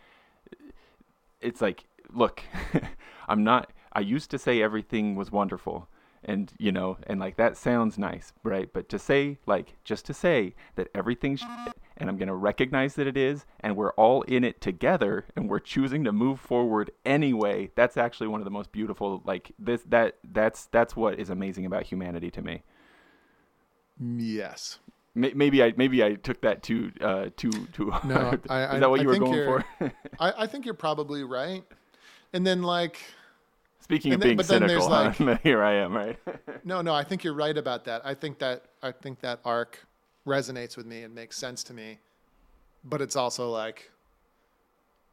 [1.42, 2.44] it's like look,
[3.28, 5.88] I'm not I used to say everything was wonderful
[6.24, 10.14] and you know and like that sounds nice right but to say like just to
[10.14, 14.22] say that everything's shit, and i'm going to recognize that it is and we're all
[14.24, 18.52] in it together and we're choosing to move forward anyway that's actually one of the
[18.52, 22.62] most beautiful like this that that's that's what is amazing about humanity to me
[24.00, 24.80] Yes.
[25.18, 28.42] Maybe i maybe i took that too uh too too No, hard.
[28.50, 29.66] I- is that what I you were going for
[30.20, 31.64] I, I think you're probably right.
[32.34, 33.00] And then like
[33.80, 35.38] speaking of then- being but then there's cynical huh?
[35.42, 36.20] here i am right
[36.66, 38.02] no, no, I think you're right about that.
[38.06, 39.86] I think that I think that arc
[40.26, 42.00] resonates with me and makes sense to me.
[42.84, 43.92] But it's also like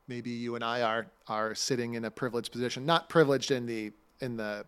[0.09, 3.93] maybe you and I are are sitting in a privileged position, not privileged in the
[4.21, 4.65] in the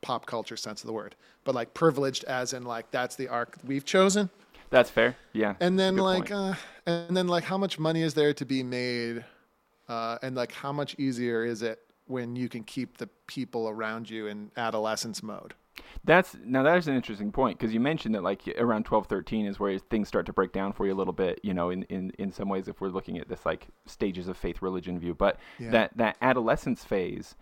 [0.00, 3.56] pop culture sense of the word, but like privileged as in like that's the arc
[3.64, 4.30] we've chosen.
[4.70, 6.54] that's fair yeah And then Good like uh,
[6.86, 9.24] and then like how much money is there to be made
[9.88, 14.10] uh, and like how much easier is it when you can keep the people around
[14.10, 15.54] you in adolescence mode?
[16.04, 19.46] That's now that is an interesting point because you mentioned that like around 12, 13
[19.46, 21.40] is where things start to break down for you a little bit.
[21.42, 24.36] You know, in, in, in some ways, if we're looking at this like stages of
[24.36, 25.70] faith religion view, but Yeah.
[25.70, 27.34] that that adolescence phase,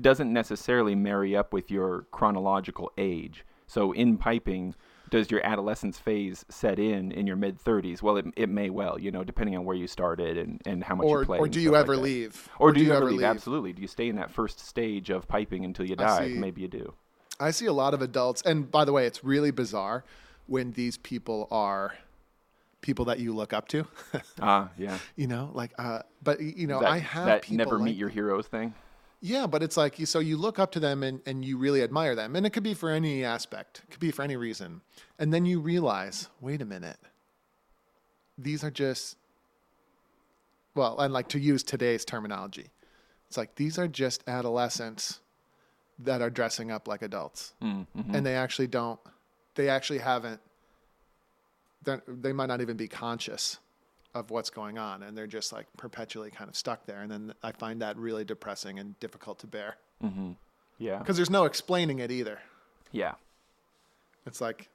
[0.00, 3.44] doesn't necessarily marry up with your chronological age.
[3.66, 4.74] So in piping,
[5.10, 8.02] does your adolescence phase set in in your mid 30s?
[8.02, 10.94] Well, it, it may well, you know, depending on where you started and, and how
[10.94, 11.38] much or you play.
[11.38, 12.02] or do you ever that.
[12.02, 12.48] leave?
[12.58, 13.22] Or, do, you, ever leave?
[13.22, 13.72] Absolutely.
[13.72, 16.28] Do you stay in that first stage of piping until you die?
[16.28, 16.94] Maybe you do.
[17.40, 20.04] I see a lot of adults, and by the way, it's really bizarre
[20.46, 21.94] when these people are
[22.80, 23.86] people that you look up to.
[24.40, 24.98] Ah, yeah.
[25.16, 28.08] you know, like, uh, but you know, that, I have that never like meet your
[28.08, 28.74] heroes thing.
[29.20, 31.80] Yeah, but it's like you so you look up to them and, and you really
[31.82, 32.34] admire them.
[32.34, 33.82] And it could be for any aspect.
[33.84, 34.80] It could be for any reason.
[35.18, 36.98] And then you realize, wait a minute.
[38.36, 39.16] These are just
[40.74, 42.66] well, and like to use today's terminology.
[43.28, 45.20] It's like these are just adolescents
[45.98, 47.52] that are dressing up like adults.
[47.62, 48.14] Mm, mhm.
[48.14, 48.98] And they actually don't
[49.54, 50.40] they actually haven't
[52.06, 53.58] they might not even be conscious
[54.14, 57.32] of what's going on and they're just like perpetually kind of stuck there and then
[57.42, 60.36] i find that really depressing and difficult to bear Mhm.
[60.78, 60.98] Yeah.
[60.98, 62.40] because there's no explaining it either
[62.92, 63.14] Yeah.
[64.26, 64.68] it's like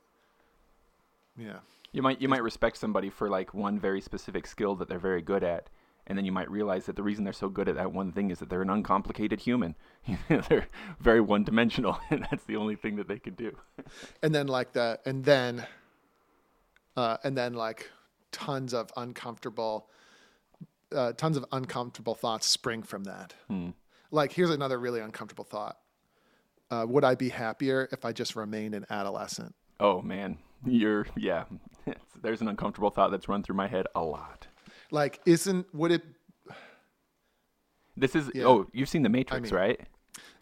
[1.38, 1.60] yeah
[1.94, 5.22] You might you might respect somebody for like one very specific skill that they're very
[5.22, 5.70] good at,
[6.08, 8.32] and then you might realize that the reason they're so good at that one thing
[8.32, 9.76] is that they're an uncomplicated human.
[10.30, 10.68] they're
[11.00, 13.56] very one dimensional, and that's the only thing that they can do.
[14.24, 15.66] and then like the and then
[16.96, 17.92] uh and then like
[18.32, 19.90] tons of uncomfortable
[20.96, 23.70] uh tons of uncomfortable thoughts spring from that Hmm.
[24.12, 25.78] like here's another really uncomfortable thought
[26.72, 31.44] uh, would i be happier if i just remained an adolescent Oh man, you're yeah.
[32.20, 34.48] There's an uncomfortable thought that's run through my head a lot.
[34.92, 36.04] Like isn't would it
[37.96, 38.46] This is Yeah.
[38.46, 39.82] oh, you've seen the Matrix, mean- right?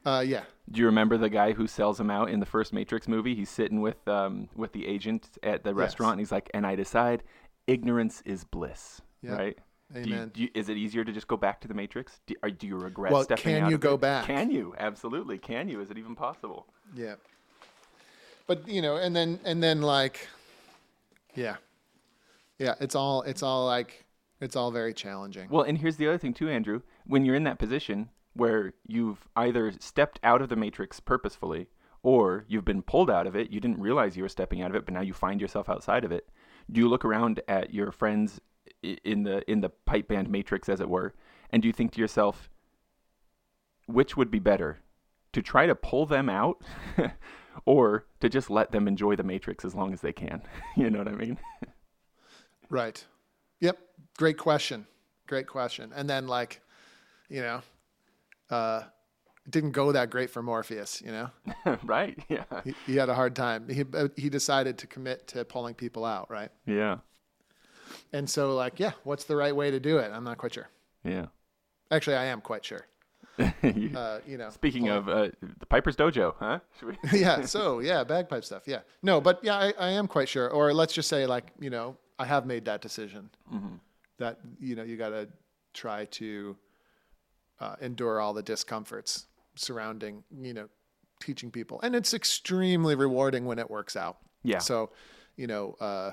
[0.06, 3.08] uh yeah Do you remember the guy who sells him out in the first Matrix
[3.08, 3.34] movie?
[3.36, 6.76] He's sitting with um with the agent at the restaurant, and he's like, "And I
[6.76, 7.24] decide,
[7.68, 9.36] ignorance is bliss." Yeah.
[9.36, 9.58] Right?
[9.94, 10.32] Do you, Amen.
[10.34, 12.20] do you, is it easier to just go back to the Matrix?
[12.28, 14.02] Do, or do you regret Well, stepping can out you go it?
[14.02, 14.26] back?
[14.26, 14.74] Can you?
[14.80, 15.38] Absolutely.
[15.38, 15.80] Can you?
[15.80, 16.68] Is it even possible?
[16.96, 17.16] Yeah.
[18.48, 20.28] But you know, and then and then like
[21.36, 21.56] yeah.
[22.60, 24.05] Yeah, it's all it's all like
[24.42, 25.50] it's all very challenging.
[25.50, 26.82] Well, and here's the other thing too, Andrew.
[27.06, 31.68] When you're in that position where you've either stepped out of the matrix purposefully
[32.04, 34.76] or you've been pulled out of it, you didn't realize you were stepping out of
[34.76, 36.28] it, but now you find yourself outside of it.
[36.72, 38.42] Do you look around at your friends
[38.82, 41.16] in the in the pipe band matrix as it were,
[41.50, 42.50] and do you think to yourself
[43.88, 44.80] which would be better?
[45.34, 46.62] To try to pull them out
[47.66, 50.42] or to just let them enjoy the matrix as long as they can?
[50.78, 51.40] you know what I mean?
[52.68, 53.06] Right.
[53.60, 53.78] Yep.
[54.18, 54.86] Great question.
[55.28, 55.92] Great question.
[55.96, 56.62] And then like,
[57.30, 57.62] you know,
[58.50, 58.84] uh
[59.46, 61.30] it didn't go that great for Morpheus, you know.
[61.84, 62.18] right?
[62.30, 62.46] Yeah.
[62.64, 63.70] He, he had a hard time.
[63.70, 63.84] He
[64.18, 66.50] he decided to commit to pulling people out, right?
[66.66, 66.98] Yeah.
[68.14, 70.12] And so like, yeah, what's the right way to do it?
[70.12, 70.68] I'm not quite sure.
[71.04, 71.28] Yeah.
[71.92, 72.86] Actually, I am quite sure.
[73.64, 74.50] You- Uh, you know.
[74.50, 75.30] Speaking pulling- of uh,
[75.60, 76.60] the Piper's Dojo, huh?
[77.14, 77.46] Yeah.
[77.46, 78.64] So yeah, bagpipe stuff.
[78.66, 78.80] Yeah.
[79.04, 80.50] No, but yeah, I, I am quite sure.
[80.50, 83.76] Or let's just say, like, you know, I have made that decision Mm-hmm.
[84.20, 85.28] that you know you got to
[85.74, 86.56] try to
[87.60, 90.68] uh, endure all the discomforts surrounding you know
[91.22, 94.18] teaching people, and it's extremely rewarding when it works out.
[94.44, 94.60] Yeah.
[94.60, 94.92] So,
[95.38, 96.12] you know, uh,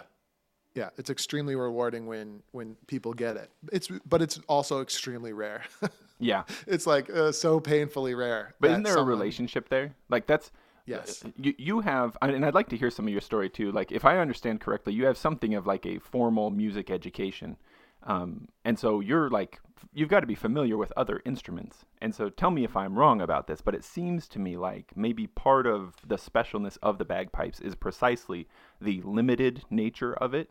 [0.74, 3.50] yeah, it's extremely rewarding when when people get it.
[3.72, 5.62] It's but it's also extremely rare.
[6.18, 6.44] yeah.
[6.66, 8.54] it's like uh, so painfully rare.
[8.60, 9.94] But isn't there a relationship there?
[10.08, 10.50] Like that's
[10.84, 11.22] Yes.
[11.36, 13.70] You you have, and I'd like to hear some of your story too.
[13.72, 17.56] Like if I understand correctly, you have something of like a formal music education,
[18.02, 19.60] um, and so you're like
[19.92, 21.84] you've got to be familiar with other instruments.
[22.00, 24.92] And so tell me if I'm wrong about this, but it seems to me like
[24.96, 28.48] maybe part of the specialness of the bagpipes is precisely
[28.80, 30.50] the limited nature of it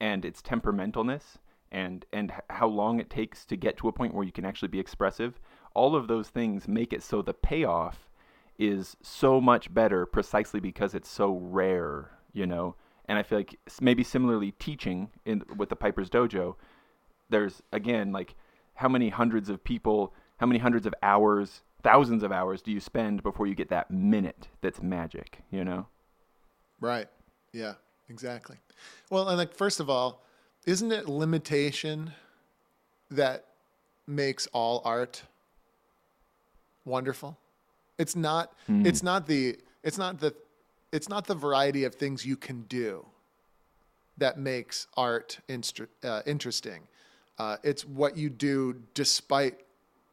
[0.00, 1.36] and its temperamentalness
[1.70, 4.68] and and how long it takes to get to a point where you can actually
[4.68, 5.38] be expressive
[5.74, 8.07] all of those things make it so the payoff
[8.58, 12.74] is so much better precisely because it's so rare you know
[13.06, 16.56] and i feel like maybe similarly teaching in with the piper's dojo
[17.30, 18.34] there's again like
[18.74, 22.80] how many hundreds of people how many hundreds of hours thousands of hours do you
[22.80, 25.86] spend before you get that minute that's magic you know
[26.80, 27.08] Right.
[27.52, 27.74] Yeah,
[28.08, 28.56] exactly.
[29.10, 30.24] Well, and like first of all,
[30.66, 32.12] isn't it limitation
[33.10, 33.46] that
[34.06, 35.22] makes all art
[36.84, 37.38] wonderful?
[37.98, 38.52] It's not
[38.86, 40.34] it's not the it's not the
[40.92, 43.04] it's not the variety of things you can do
[44.16, 46.88] that makes art instr- uh, interesting.
[47.38, 49.60] Uh, it's what you do despite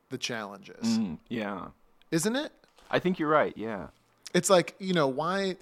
[0.09, 1.67] the challenges, Mm, yeah
[2.11, 2.51] isn't it?
[2.91, 3.87] i think you're right yeah
[4.35, 5.55] It's like you know why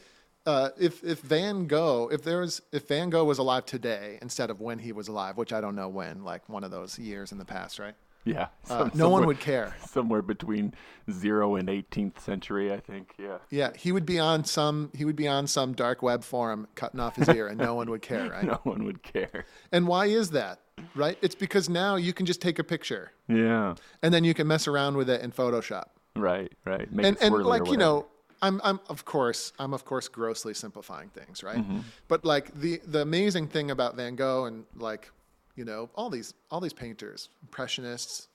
[0.46, 4.50] uh, if if Van Gogh if there was if Van Gogh was alive today instead
[4.50, 7.32] of when he was alive, which I don't know when, like one of those years
[7.32, 7.96] in the past, right?
[8.26, 8.48] Yeah.
[8.70, 9.76] Uh, no one would care.
[9.86, 10.74] Somewhere between
[11.12, 13.14] zero and 18th century, I think.
[13.18, 13.38] Yeah.
[13.50, 17.00] Yeah, he would be on some he would be on some dark web forum cutting
[17.00, 18.44] off his ear, and no one would care, right?
[18.46, 19.46] No one would care.
[19.72, 20.60] And why is that?
[20.96, 21.18] Right?
[21.22, 23.76] It's because now you can just take a picture Yeah.
[24.02, 25.86] and then you can mess around with it in Photoshop.
[26.16, 26.52] Right.
[26.66, 26.92] Right.
[26.92, 28.08] Make and and like you know
[28.42, 31.64] i'm i'm of course i'm of course grossly simplifying things right
[32.10, 35.10] but like the the amazing thing about van gogh and like
[35.56, 38.28] you know all these all these painters impressionists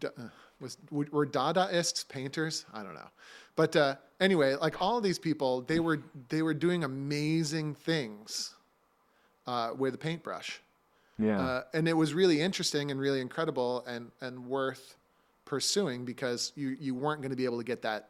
[0.00, 0.28] Da- uh,
[0.60, 3.08] was were dadaists painters i don't know
[3.56, 8.54] but uh, anyway like all of these people they were they were doing amazing things
[9.46, 10.60] uh, with a paintbrush
[11.18, 11.40] Yeah.
[11.40, 14.96] uh, and it was really interesting and really incredible and, and worth
[15.44, 18.08] pursuing because you, you weren't going to be able to get that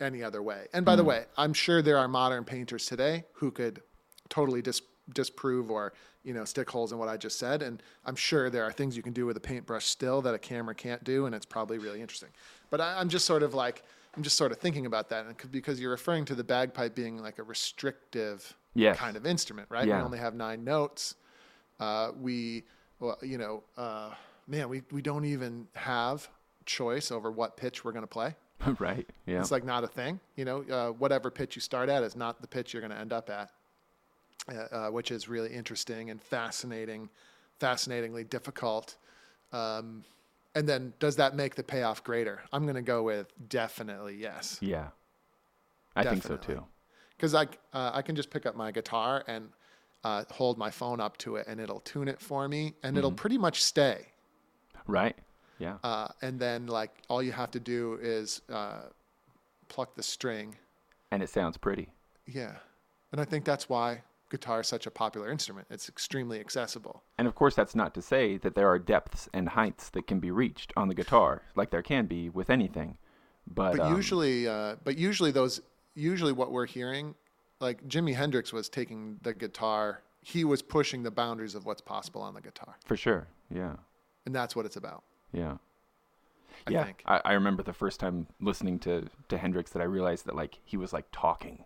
[0.00, 0.66] any other way.
[0.74, 3.80] And by the way, I'm sure there are modern painters today who could
[4.28, 4.82] totally dis-
[5.12, 5.92] disprove or
[6.22, 7.62] you know stick holes in what I just said.
[7.62, 10.38] And I'm sure there are things you can do with a paintbrush still that a
[10.38, 12.30] camera can't do, and it's probably really interesting.
[12.70, 13.82] But I, I'm just sort of like
[14.16, 17.18] I'm just sort of thinking about that and because you're referring to the bagpipe being
[17.18, 18.96] like a restrictive Yes.
[18.98, 19.86] kind of instrument, right?
[19.86, 19.98] Yeah.
[19.98, 21.14] We only have nine notes
[21.80, 22.64] uh, we,
[23.00, 24.10] well, you know, uh,
[24.46, 26.28] man, we, we don't even have
[26.66, 28.34] choice over what pitch we're going to play.
[28.78, 29.08] right.
[29.26, 29.40] Yeah.
[29.40, 32.40] It's like not a thing, you know, uh, whatever pitch you start at is not
[32.40, 33.50] the pitch you're going to end up at,
[34.48, 37.08] uh, uh, which is really interesting and fascinating,
[37.60, 38.96] fascinatingly difficult.
[39.52, 40.04] Um,
[40.54, 42.42] and then does that make the payoff greater?
[42.52, 44.58] I'm going to go with definitely yes.
[44.60, 44.88] yeah.
[45.96, 46.64] I think so too.
[47.16, 49.48] because I uh, I can just pick up my guitar and
[50.02, 53.12] uh, hold my phone up to it, and it'll tune it for me, and it'll
[53.12, 54.08] pretty much stay.
[54.86, 55.16] Right.
[55.58, 55.78] Yeah.
[55.82, 58.82] Uh, and then like all you have to do is uh,
[59.68, 60.56] pluck the string.
[61.10, 61.88] and it sounds pretty.
[62.26, 62.56] Yeah,
[63.12, 64.02] and I think that's why
[64.34, 65.66] guitar is such a popular instrument.
[65.70, 67.02] It's extremely accessible.
[67.18, 70.18] And of course, that's not to say that there are depths and heights that can
[70.18, 72.98] be reached on the guitar, like there can be with anything.
[73.46, 75.60] But, But um, usually, uh, but usually those
[75.94, 77.14] usually what we're hearing,
[77.60, 80.02] like Jimi Hendrix was taking the guitar.
[80.22, 83.28] He was pushing the boundaries of what's possible on the guitar, for sure.
[83.50, 83.76] Yeah.
[84.26, 85.04] and that's what it's about.
[85.32, 85.58] Yeah.
[86.66, 86.84] I yeah.
[86.84, 87.02] think.
[87.06, 90.58] I, I remember the first time listening to, to Hendrix that I realized that like
[90.64, 91.64] he was like talking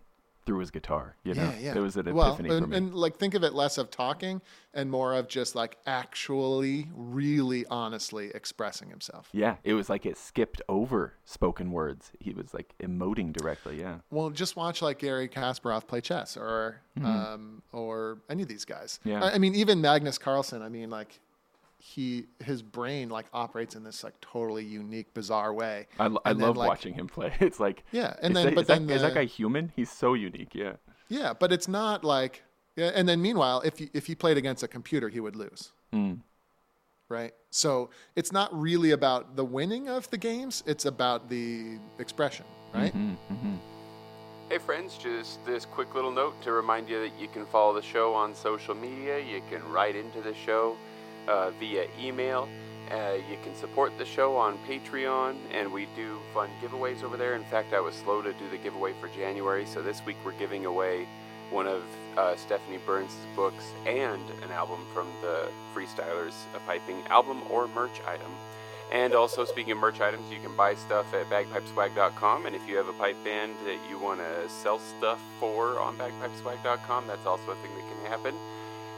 [0.49, 1.15] through his guitar.
[1.23, 1.73] You know, Yeah, yeah.
[1.73, 2.77] there was an well, epiphany for and, me.
[2.77, 4.41] and like think of it less of talking
[4.73, 9.29] and more of just like actually, really, honestly expressing himself.
[9.31, 12.11] yeah, it was like it skipped over spoken words.
[12.19, 13.79] He was like emoting directly.
[13.79, 13.99] Yeah.
[14.09, 18.99] Well, just watch like Garry Kasparov play chess, or um, or any of these guys.
[19.01, 19.09] Mm-hmm.
[19.09, 19.23] Yeah.
[19.23, 20.63] I, I mean, even Magnus Carlsen.
[20.63, 21.19] I mean, like
[21.81, 25.87] he his brain like operates in this like totally unique, bizarre way.
[25.97, 27.33] I, l- I And then, love like- watching him play.
[27.39, 29.71] It's like Yeah, and then that- but is that- then is that guy human?
[29.75, 30.53] He's so unique.
[30.53, 30.73] Yeah.
[31.07, 32.43] Yeah, but it's not like.
[32.75, 35.71] Yeah, and then meanwhile, if he, if he played against a computer, he would lose.
[35.93, 36.19] Mm.
[37.09, 37.33] right?
[37.49, 42.93] So it's not really about the winning of the games, it's about the expression, right?
[42.95, 43.55] Mm-hmm.
[44.49, 47.81] Hey friends, just this quick little note to remind you that you can follow the
[47.81, 49.19] show on social media.
[49.19, 50.77] You can write into the show
[51.29, 52.49] uh, via email.
[52.91, 57.35] Uh, you can support the show on Patreon, and we do fun giveaways over there.
[57.35, 60.31] In fact, I was slow to do the giveaway for January, so this week we're
[60.33, 61.07] giving away
[61.51, 61.83] one of
[62.17, 68.01] uh, Stephanie Burns' books and an album from the Freestylers of Piping album or merch
[68.07, 68.31] item.
[68.91, 72.47] And also, speaking of merch items, you can buy stuff at bagpipeswag.com.
[72.47, 75.95] And if you have a pipe band that you want to sell stuff for on
[75.97, 78.33] bagpipeswag.com, that's also a thing that can happen.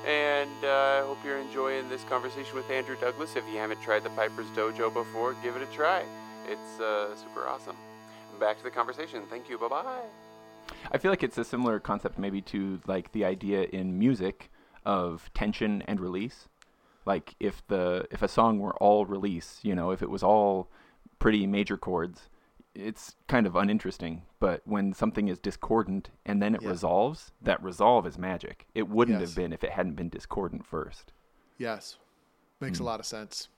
[0.06, 3.36] And uh, I hope you're enjoying this conversation with Andrew Douglas.
[3.36, 6.04] If you haven't tried the Piper's Dojo before, give it a try.
[6.48, 7.76] It's uh, super awesome.
[8.40, 9.24] Back to the conversation.
[9.30, 9.60] Thank you.
[9.60, 10.02] Bye bye.
[10.92, 14.50] I feel like it's a similar concept maybe to like the idea in music
[14.86, 16.48] of tension and release.
[17.06, 20.70] Like if the if a song were all release, you know, if it was all
[21.20, 22.30] pretty major chords,
[22.74, 24.24] it's kind of uninteresting.
[24.40, 26.70] But when something is discordant and then it Yeah.
[26.70, 28.66] resolves, that resolve is magic.
[28.74, 29.30] It wouldn't Yes.
[29.30, 31.12] have been if it hadn't been discordant first.
[31.58, 31.98] Yes.
[32.60, 32.84] Makes Hmm.
[32.84, 33.50] a lot of sense.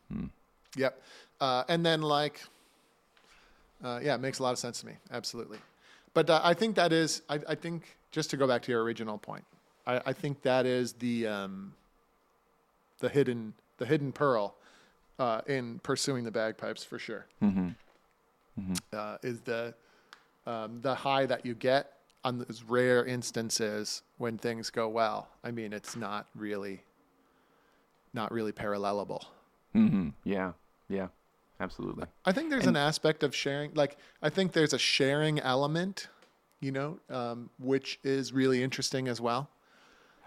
[0.75, 1.01] Yep.
[1.39, 2.41] Uh, and then, like,
[3.83, 4.97] uh, yeah, it makes a lot of sense to me.
[5.11, 5.59] Absolutely.
[6.13, 8.83] But uh, I think that is, I, I think, just to go back to your
[8.83, 9.45] original point,
[9.85, 11.73] I, I think that is the, um,
[12.99, 14.55] the hidden, the hidden pearl
[15.19, 17.25] uh, in pursuing the bagpipes for sure.
[17.41, 17.69] Mm-hmm.
[18.93, 19.73] Uh, is the
[20.45, 21.93] um, the high that you get
[22.23, 25.27] on those rare instances when things go well.
[25.43, 26.83] I mean, it's not really
[28.13, 29.23] not really parallelable.
[29.75, 30.09] Mm-hmm.
[30.23, 30.51] Yeah.
[30.89, 31.07] Yeah.
[31.59, 32.05] Absolutely.
[32.25, 33.73] I think there's And- an aspect of sharing.
[33.73, 36.07] Like, I think there's a sharing element,
[36.59, 39.49] you know, um, which is really interesting as well.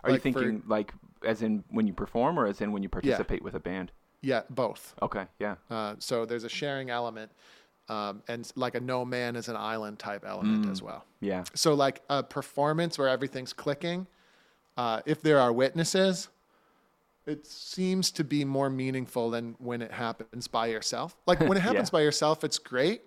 [0.03, 0.93] Are Like, you for- thinking like
[1.24, 3.93] as in when you perform or as in when you participate with a band?
[4.22, 4.95] Yeah, both.
[5.03, 5.57] Okay, yeah.
[5.70, 7.31] Uh, so there's a sharing element,
[7.89, 11.05] um, and like a no man is an island type element as well.
[11.20, 11.45] Yeah.
[11.55, 14.07] So like a performance where everything's clicking,
[14.76, 16.28] uh, if there are witnesses,
[17.26, 21.16] it seems to be more meaningful than when it happens by yourself.
[21.26, 21.99] Like when it happens Yeah.
[21.99, 23.03] by yourself, it's great.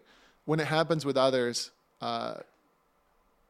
[0.45, 1.71] When it happens with others,
[2.01, 2.35] uh,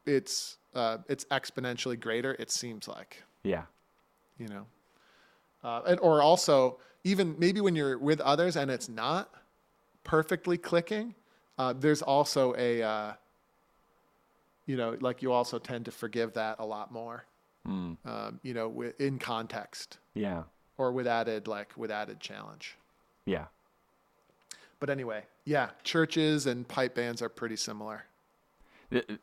[0.05, 2.36] it's uh, it's exponentially greater.
[2.39, 3.63] It seems like Yeah.
[4.38, 4.65] you know,
[5.63, 9.30] uh, and or also even maybe when you're with others and it's not
[10.03, 11.15] perfectly clicking,
[11.60, 13.14] uh, there's also a uh,
[14.66, 17.26] you know like you also tend to forgive that a lot more.
[17.68, 17.97] Mm.
[18.05, 20.43] Um, you know, wi- in context Yeah.
[20.78, 22.78] or with added like with added challenge.
[23.26, 23.45] Yeah.
[24.80, 28.05] But anyway, yeah, churches and pipe bands are pretty similar.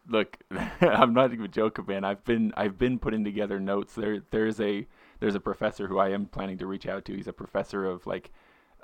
[0.06, 0.36] Look,
[0.80, 2.04] I'm not even joking, man.
[2.04, 3.94] I've been I've been putting together notes.
[3.94, 4.86] There there's a
[5.18, 7.14] there's a professor who I am planning to reach out to.
[7.16, 8.30] He's a professor of like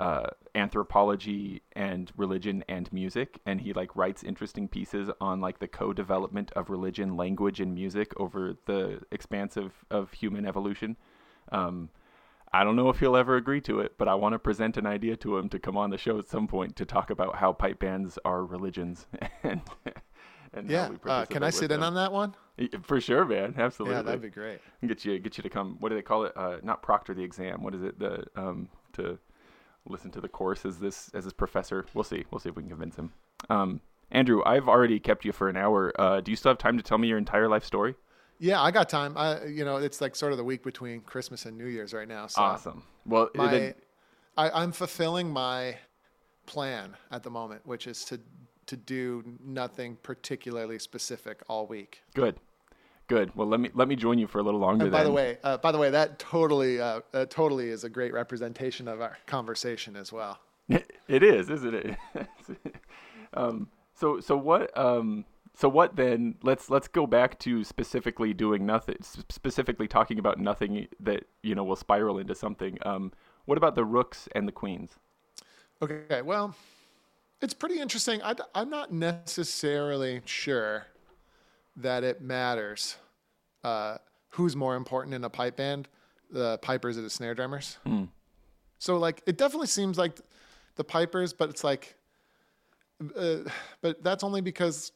[0.02, 5.68] uh, anthropology and religion and music, and he like writes interesting pieces on like the
[5.68, 10.96] co-development of religion, language, and music over the expanse of, of human evolution.
[11.52, 11.88] Um,
[12.52, 14.86] I don't know if he'll ever agree to it, but I want to present an
[14.86, 17.52] idea to him to come on the show at some point to talk about how
[17.52, 19.06] pipe bands are religions
[19.44, 19.60] and
[20.52, 22.34] and Yeah, we uh, can I sit with in on that one?
[22.82, 23.54] For sure, man.
[23.56, 23.96] Absolutely.
[23.96, 24.58] Yeah, that'd be great.
[24.84, 25.76] get you get you to come.
[25.78, 26.36] What do they call it?
[26.36, 27.62] Uh, not proctor the exam.
[27.62, 28.00] What is it?
[28.00, 29.18] The um to
[29.88, 31.86] listen to the course as this as his professor.
[31.94, 32.24] We'll see.
[32.30, 33.12] We'll see if we can convince him.
[33.50, 33.80] Um,
[34.10, 35.92] Andrew, I've already kept you for an hour.
[35.98, 37.94] Uh, do you still have time to tell me your entire life story?
[38.38, 39.16] Yeah, I got time.
[39.16, 42.08] I, you know, it's like sort of the week between Christmas and New Year's right
[42.08, 42.26] now.
[42.26, 42.82] So Awesome.
[43.06, 43.74] Well, my, then-
[44.36, 45.76] I, I'm fulfilling my
[46.46, 48.20] plan at the moment, which is to
[48.66, 52.02] to do nothing particularly specific all week.
[52.14, 52.36] good,
[53.12, 53.36] good.
[53.36, 54.84] Well, let me let me join you for a little longer.
[54.84, 57.90] And by the way, uh, by the way, that totally, uh, uh, totally is a
[57.90, 60.38] great representation of our conversation as well.
[60.68, 61.96] it is, isn't it?
[63.34, 66.36] um, so so what um so what then?
[66.42, 68.96] Let's let's go back to specifically doing nothing,
[69.28, 72.78] specifically talking about nothing that you know will spiral into something.
[72.86, 73.12] Um,
[73.44, 74.92] what about the rooks and the queens?
[75.82, 76.54] Okay, well,
[77.42, 78.22] it's pretty interesting.
[78.22, 80.86] I, I, am not necessarily sure
[81.76, 82.96] that it matters
[83.64, 83.96] uh,
[84.30, 85.88] who's more important in a pipe band,
[86.30, 87.78] the pipers or the snare drummers.
[88.78, 90.20] So, like, it definitely seems like
[90.74, 91.94] the pipers, but it's like,
[93.16, 93.38] uh,
[93.80, 94.92] but that's only because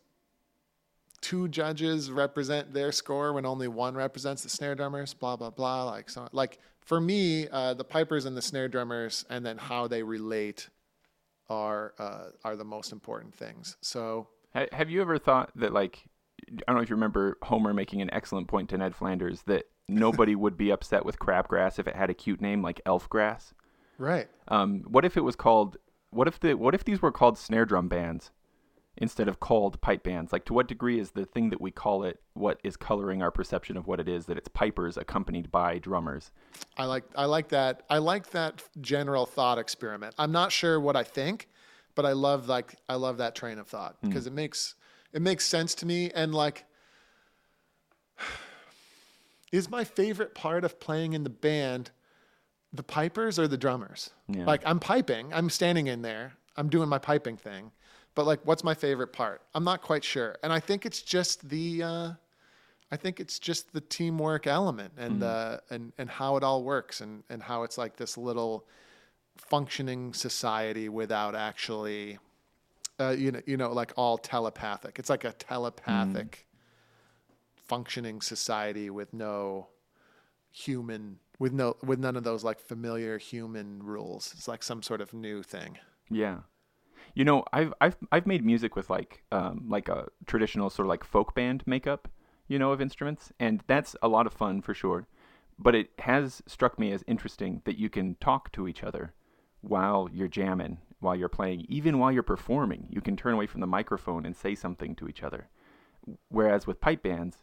[1.21, 5.15] two judges represent their score when only one represents the snare drummers.
[5.15, 5.85] Blah blah blah.
[5.85, 9.89] Like so, like for me, uh, the pipers and the snare drummers, and then how
[9.89, 10.69] they relate
[11.49, 13.77] are uh, are the most important things.
[13.81, 14.29] So
[14.73, 16.05] Have you ever thought that, like,
[16.49, 19.67] I don't know if you remember Homer making an excellent point to Ned Flanders that
[19.89, 23.53] nobody would be upset with crabgrass if it had a cute name like elfgrass?
[23.99, 25.77] right, Um, what if it was called?
[26.11, 26.55] What if the?
[26.55, 28.31] What if these were called snare drum bands
[28.99, 30.33] instead of called pipe bands?
[30.33, 33.31] Like, to what degree is the thing that we call it what is coloring our
[33.31, 34.27] perception of what it is?
[34.27, 36.31] That it's pipers accompanied by drummers.
[36.77, 40.15] I like I like that I like that general thought experiment.
[40.19, 41.49] I'm not sure what I think,
[41.95, 44.75] but I love like I love that train of thought because it makes
[45.17, 46.67] it makes sense to me and like
[49.53, 51.91] is my favorite part of playing in the band
[52.73, 54.11] the pipers or the drummers?
[54.29, 54.45] Yeah.
[54.45, 57.73] Like I'm piping, I'm standing in there, I'm doing my piping thing.
[58.15, 59.41] But like what's my favorite part?
[59.55, 60.37] I'm not quite sure.
[60.43, 62.11] And I think it's just the uh
[62.93, 67.01] I think it's just the teamwork element and uh, and and how it all works
[67.01, 68.67] and and how it's like this little
[69.39, 72.19] functioning society without actually
[72.99, 74.99] uh, you know you know like all telepathic.
[74.99, 76.47] It's like a telepathic
[77.57, 79.69] functioning society with no
[80.51, 84.33] human with no with none of those like familiar human rules.
[84.37, 85.79] It's like some sort of new thing.
[86.11, 86.41] Yeah.
[87.15, 90.91] You know, I've I've I've made music with like um like a traditional sort of
[90.91, 92.09] like folk band makeup,
[92.49, 95.07] you know, of instruments, and that's a lot of fun for sure.
[95.59, 99.15] But it has struck me as interesting that you can talk to each other
[99.63, 102.87] while you're jamming, while you're playing, even while you're performing.
[102.91, 105.49] You can turn away from the microphone and say something to each other.
[106.29, 107.39] Whereas with pipe bands,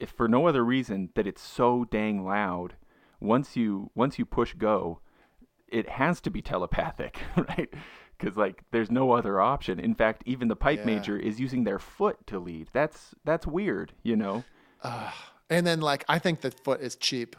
[0.00, 2.74] if for no other reason that it's so dang loud,
[3.20, 5.00] once you once you push go,
[5.68, 7.72] it has to be telepathic, right?
[8.18, 9.78] Because like there's no other option.
[9.78, 10.86] In fact, even the pipe Yeah.
[10.86, 12.68] major is using their foot to lead.
[12.72, 14.44] That's that's weird, you know.
[15.48, 17.36] And then like I think the foot is cheap.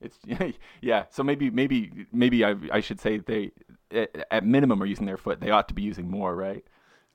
[0.00, 0.18] It's
[0.80, 1.04] yeah.
[1.10, 3.52] So maybe maybe maybe I I should say they
[3.90, 5.40] at, minimum are using their foot.
[5.40, 6.64] They ought to be using more, right?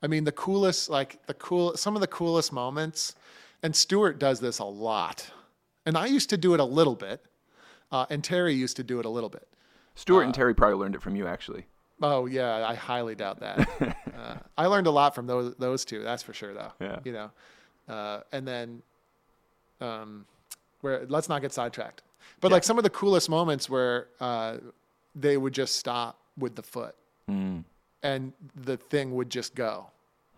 [0.04, 3.16] I mean, the coolest, like the cool, some of the coolest moments,
[3.62, 5.30] and Stuart does this a lot.
[5.86, 7.24] And I used to do it a little bit,
[7.92, 9.48] uh, and Terry used to do it a little bit.
[9.96, 11.66] Stuart Uh, and Terry probably learned it from you, actually.
[12.02, 13.60] Oh yeah, I highly doubt that.
[14.18, 16.02] uh, I learned a lot from those those two.
[16.02, 16.72] That's for sure, though.
[16.80, 17.00] Yeah.
[17.04, 17.32] You know,
[17.88, 18.82] uh, and then,
[19.80, 20.26] um,
[20.82, 22.02] where let's not get sidetracked.
[22.40, 22.54] But Yeah.
[22.56, 24.58] like some of the coolest moments where uh,
[25.14, 26.96] they would just stop with the foot,
[27.30, 27.64] Mm.
[28.04, 29.88] and the thing would just go,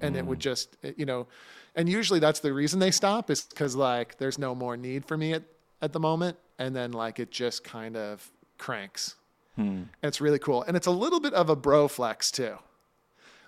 [0.01, 0.19] and Mm.
[0.19, 1.27] it would just you know,
[1.75, 5.17] and usually that's the reason they stop is because like there's no more need for
[5.17, 5.43] me at
[5.81, 9.15] at the moment, and then like it just kind of cranks.
[9.55, 10.63] And it's really cool.
[10.63, 12.57] And it's a little bit of a bro flex too.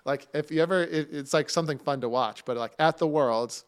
[0.04, 3.08] Like if you ever, it, it's like something fun to watch, but like at the
[3.08, 3.64] Worlds,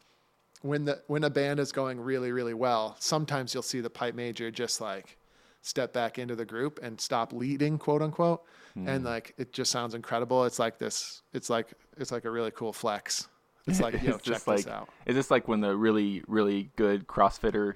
[0.61, 4.15] when the, when a band is going really, really well, sometimes you'll see the pipe
[4.15, 5.17] major just like
[5.61, 8.43] step back into the group and stop leading quote unquote.
[8.75, 9.05] And hmm.
[9.05, 10.45] like, it just sounds incredible.
[10.45, 13.27] It's like this, it's like, it's like a really cool flex.
[13.67, 14.89] It's like, yo, it's check just like, this out.
[15.05, 17.75] is this like when the really, really good CrossFitter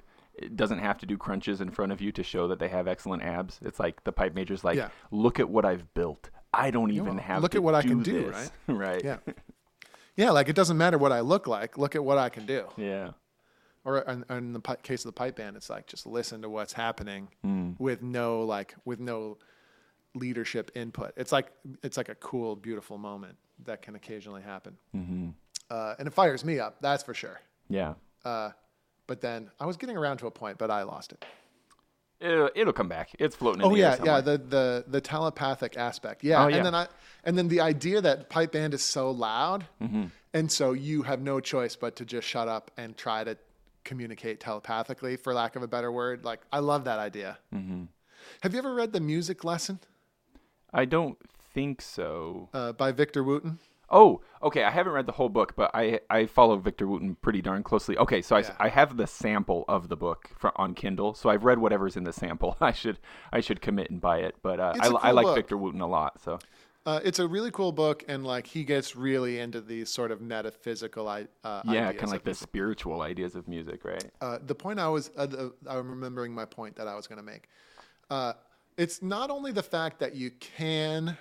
[0.56, 3.24] doesn't have to do crunches in front of you to show that they have excellent
[3.24, 3.60] abs?
[3.64, 4.90] It's like the pipe major's like, Yeah.
[5.12, 6.30] look at what I've built.
[6.54, 8.52] I don't even know, have look at what I can do, right?
[8.68, 9.04] right?
[9.04, 9.18] Yeah.
[10.16, 10.30] Yeah.
[10.30, 11.76] Like it doesn't matter what I look like.
[11.76, 12.68] Look at what I can do.
[12.78, 13.14] Yeah.
[13.86, 16.50] Or in, in the pi- case of the pipe band, it's like just listen to
[16.50, 17.80] what's happening Mm.
[17.80, 19.38] with no like with no
[20.16, 21.12] leadership input.
[21.18, 21.52] It's like
[21.84, 25.30] it's like a cool, beautiful moment that can occasionally happen, Mm-hmm.
[25.70, 26.78] uh, and it fires me up.
[26.82, 27.40] That's for sure.
[27.70, 27.94] Yeah.
[28.26, 28.52] Uh,
[29.08, 31.26] but then I was getting around to a point, but I lost it.
[32.20, 33.10] It'll, it'll come back.
[33.20, 36.24] It's floating in Oh the yeah, yeah, the the the telepathic aspect.
[36.24, 36.58] Yeah, Oh, yeah.
[36.58, 36.88] and then I
[37.26, 40.06] and then the idea that pipe band is so loud, Mm-hmm.
[40.34, 43.38] and so you have no choice but to just shut up and try to
[43.84, 46.24] communicate telepathically, for lack of a better word.
[46.26, 47.38] Like I love that idea.
[47.54, 47.84] Mm-hmm.
[48.42, 49.80] Have you ever read the Music Lesson
[50.74, 51.18] I don't
[51.54, 52.50] think so.
[52.54, 53.60] uh, by Victor Wooten?
[53.90, 54.64] Oh, okay.
[54.64, 57.96] I haven't read the whole book, but I I follow Victor Wooten pretty darn closely.
[57.98, 58.56] Okay, so I, Yeah.
[58.60, 62.04] I have the sample of the book for, on Kindle, so I've read whatever's in
[62.04, 62.58] the sample.
[62.62, 62.98] I should
[63.32, 65.36] I should commit and buy it, but uh, I, a I cool like book.
[65.36, 66.20] Victor Wooten a lot.
[66.24, 66.40] So
[66.86, 70.20] Uh, it's a really cool book, and like he gets really into these sort of
[70.20, 71.24] metaphysical uh,
[71.66, 74.06] yeah, kind of like the spiritual ideas of music, right?
[74.20, 77.20] uh, the point I was, uh, the, I'm remembering my point that I was going
[77.20, 77.48] to make.
[78.10, 78.34] Uh,
[78.78, 81.18] it's not only the fact that you can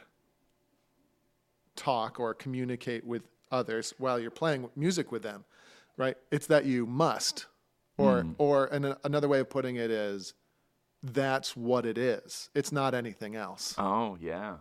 [1.77, 5.45] talk or communicate with others while you're playing music with them,
[5.97, 6.17] right?
[6.33, 7.47] It's that you must,
[7.99, 10.35] or or and another way of putting it is,
[11.05, 12.51] that's what it is.
[12.55, 13.75] It's not anything else.
[13.79, 14.57] Oh yeah,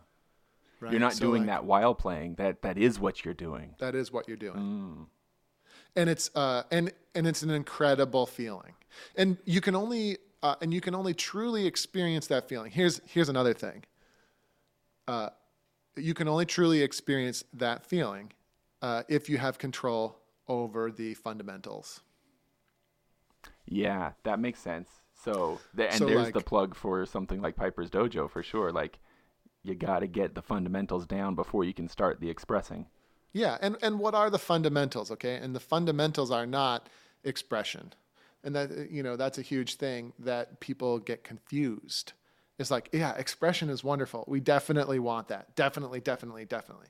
[0.82, 0.92] Right?
[0.92, 2.36] you're not So, doing like, that while playing.
[2.36, 3.76] That that is what you're doing.
[3.80, 4.58] That is what you're doing.
[4.58, 5.06] Mm.
[5.96, 8.74] and it's uh, and and it's an incredible feeling,
[9.16, 12.72] and you can only uh, and you can only truly experience that feeling.
[12.72, 13.84] Here's here's another thing.
[15.08, 15.30] Uh,
[15.96, 18.32] you can only truly experience that feeling
[18.82, 20.18] uh, if you have control
[20.48, 22.02] over the fundamentals.
[23.68, 24.90] Yeah, that makes sense.
[25.24, 28.72] So, th- and So, there's like- the plug for something like Piper's Dojo for sure.
[28.72, 29.00] Like,
[29.64, 32.88] you got to get the fundamentals down before you can start the expressing.
[33.34, 35.12] Yeah, and and what are the fundamentals?
[35.12, 36.89] Okay, and the fundamentals are not
[37.24, 37.93] expression,
[38.43, 42.14] and that you know that's a huge thing that people get confused.
[42.59, 44.24] It's like, yeah, expression is wonderful.
[44.28, 45.55] We definitely want that.
[45.55, 46.88] Definitely, definitely, definitely.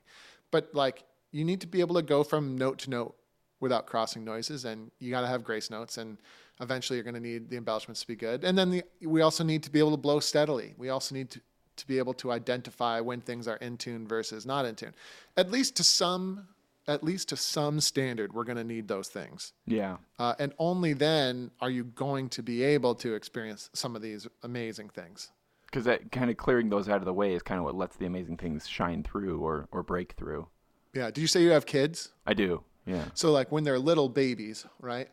[0.50, 3.16] But like, you need to be able to go from note to note
[3.58, 6.18] without crossing noises, and you got to have grace notes, and
[6.60, 8.44] eventually you're going to need the embellishments to be good.
[8.44, 10.74] And then the, we also need to be able to blow steadily.
[10.76, 11.40] We also need to
[11.82, 14.94] to be able to identify when things are in tune versus not in tune.
[15.36, 16.48] At least to some,
[16.88, 19.52] at least to some standard, we're going to need those things.
[19.66, 19.98] Yeah.
[20.18, 24.26] Uh, and only then are you going to be able to experience some of these
[24.42, 25.30] amazing things.
[25.66, 27.96] Because that kind of clearing those out of the way is kind of what lets
[27.96, 30.48] the amazing things shine through or, or break through.
[30.94, 31.10] Yeah.
[31.10, 32.12] Did you say you have kids?
[32.26, 32.62] I do.
[32.86, 33.04] Yeah.
[33.14, 35.08] So like when they're little babies, right?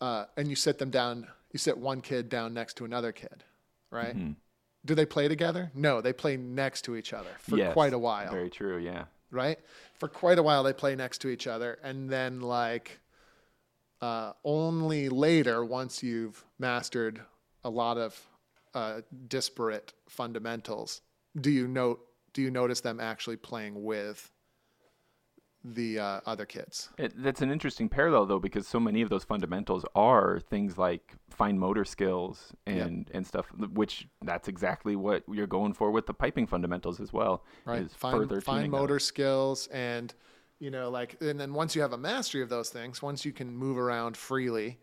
[0.00, 3.44] Uh, and you sit them down, you sit one kid down next to another kid,
[3.90, 4.16] right?
[4.16, 4.32] Mm-hmm.
[4.84, 5.70] Do they play together?
[5.74, 8.30] No, they play next to each other for Yes, quite a while.
[8.30, 8.78] Very true.
[8.78, 9.04] Yeah.
[9.30, 9.58] right?
[9.98, 13.00] For quite a while, they play next to each other, and then like
[14.00, 17.20] uh, only later, once you've mastered
[17.62, 18.18] a lot of
[18.74, 21.02] uh, disparate fundamentals,
[21.38, 22.00] do you note
[22.32, 24.30] do you notice them actually playing with
[25.64, 26.88] the uh, other kids?
[26.98, 31.14] It, that's an interesting parallel, though, because so many of those fundamentals are things like
[31.28, 36.14] fine motor skills and, and stuff, which that's exactly what you're going for with the
[36.14, 37.44] piping fundamentals as well.
[37.64, 37.82] right?
[37.82, 40.14] Is Fine, further fine motor skills and
[40.58, 43.32] you know like and then once you have a mastery of those things, once you
[43.32, 44.78] can move around freely,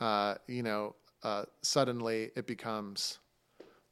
[0.00, 3.18] uh, you know, uh, suddenly it becomes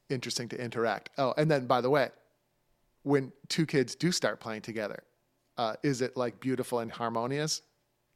[0.09, 1.09] interesting to interact.
[1.17, 2.09] Oh, and then by the way,
[3.03, 5.03] when two kids do start playing together,
[5.57, 7.61] uh, is it like beautiful and harmonious?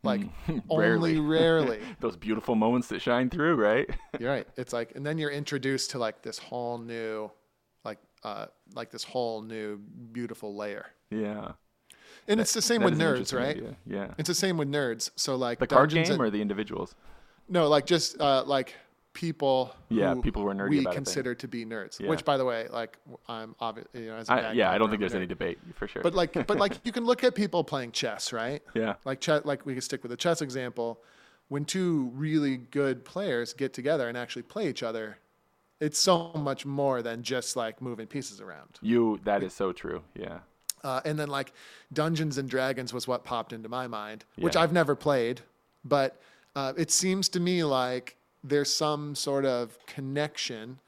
[0.04, 0.22] Like
[0.70, 1.80] only rarely.
[2.00, 3.90] Those beautiful moments that shine through, right?
[4.20, 4.48] You're right.
[4.58, 7.30] It's like, and then you're introduced to like this whole new,
[7.86, 9.78] like uh, like this whole new
[10.12, 10.88] beautiful layer.
[11.12, 11.52] Yeah.
[12.28, 13.58] And it's the same with nerds, right?
[13.58, 13.76] idea.
[13.86, 14.14] Yeah.
[14.18, 15.10] It's the same with nerds.
[15.16, 16.96] So like The card Dungeons game and- or the individuals?
[17.50, 18.74] no, like just uh, like
[19.14, 19.76] people.
[19.90, 21.04] Yeah, who people who are nerdy we about a thing.
[21.04, 22.00] consider to be nerds.
[22.00, 22.10] Yeah.
[22.10, 22.98] Which, by the way, like
[23.28, 25.88] I'm obviously You know, as a I, yeah, I don't think there's any debate for
[25.88, 26.02] sure.
[26.02, 28.62] But like, but like, you can look at people playing chess, right?
[28.74, 28.96] yeah.
[29.06, 31.02] Like chess, like we can stick with the chess example.
[31.50, 35.18] When two really good players get together and actually play each other,
[35.82, 38.80] it's so much more than just like moving pieces around.
[38.82, 40.04] You that is so true.
[40.16, 40.40] Yeah.
[40.84, 41.52] Uh, and then like
[41.92, 45.42] Dungeons and Dragons was what popped into my mind, which I've never played,
[45.86, 46.20] but
[46.56, 50.80] uh, it seems to me like there's some sort of connection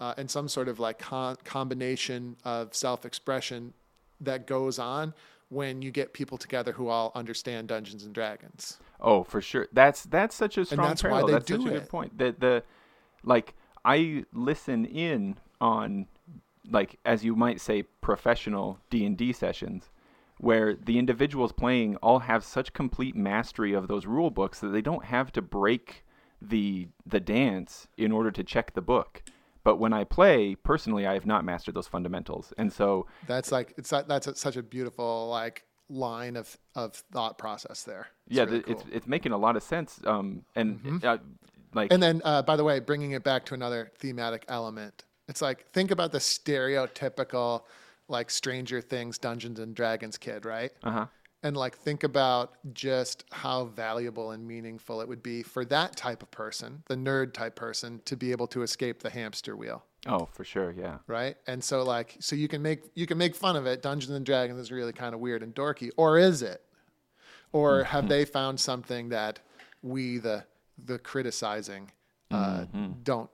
[0.00, 3.72] uh, and some sort of like con- combination of self-expression
[4.20, 5.14] that goes on
[5.48, 8.78] when you get people together who all understand Dungeons and Dragons.
[9.00, 9.68] Oh, for sure.
[9.72, 11.26] That's that's such a strong that's why parallel.
[11.26, 12.18] they that's do such a good point.
[12.18, 12.62] The the
[13.22, 16.06] like I listen in on
[16.70, 19.90] like as you might say professional D&D sessions
[20.38, 24.80] where the individuals playing all have such complete mastery of those rule books that they
[24.80, 26.04] don't have to break
[26.48, 29.22] the the dance in order to check the book.
[29.64, 32.52] But when I play, personally, I have not mastered those fundamentals.
[32.58, 37.38] And so That's like it's that's a, such a beautiful like line of of thought
[37.38, 38.08] process there.
[38.26, 38.92] It's yeah, really the, it's cool.
[38.92, 41.18] it's making a lot of sense um and uh,
[41.74, 45.40] like And then, uh, by the way, bringing it back to another thematic element, it's
[45.40, 47.62] like think about the stereotypical,
[48.08, 50.72] like Stranger Things, Dungeons and Dragons kid, right?
[50.82, 51.06] uh-huh.
[51.44, 56.22] And like think about just how valuable and meaningful it would be for that type
[56.22, 60.28] of person, the nerd type person, to be able to escape the hamster wheel, Oh,
[60.32, 60.98] for sure, yeah.
[61.08, 61.36] right?
[61.48, 63.82] And so, like, so you can make you can make fun of it.
[63.82, 66.62] Dungeons and Dragons is really kind of weird and dorky, or is it?
[67.52, 69.40] Or have they found something that
[69.82, 70.44] we, the
[70.84, 71.90] the criticizing,
[72.30, 72.64] uh,
[73.02, 73.30] don't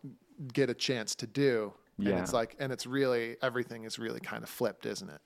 [0.53, 1.73] get a chance to do?
[1.99, 2.11] Yeah.
[2.13, 5.21] And it's like, and it's really everything is really kind of flipped, isn't it?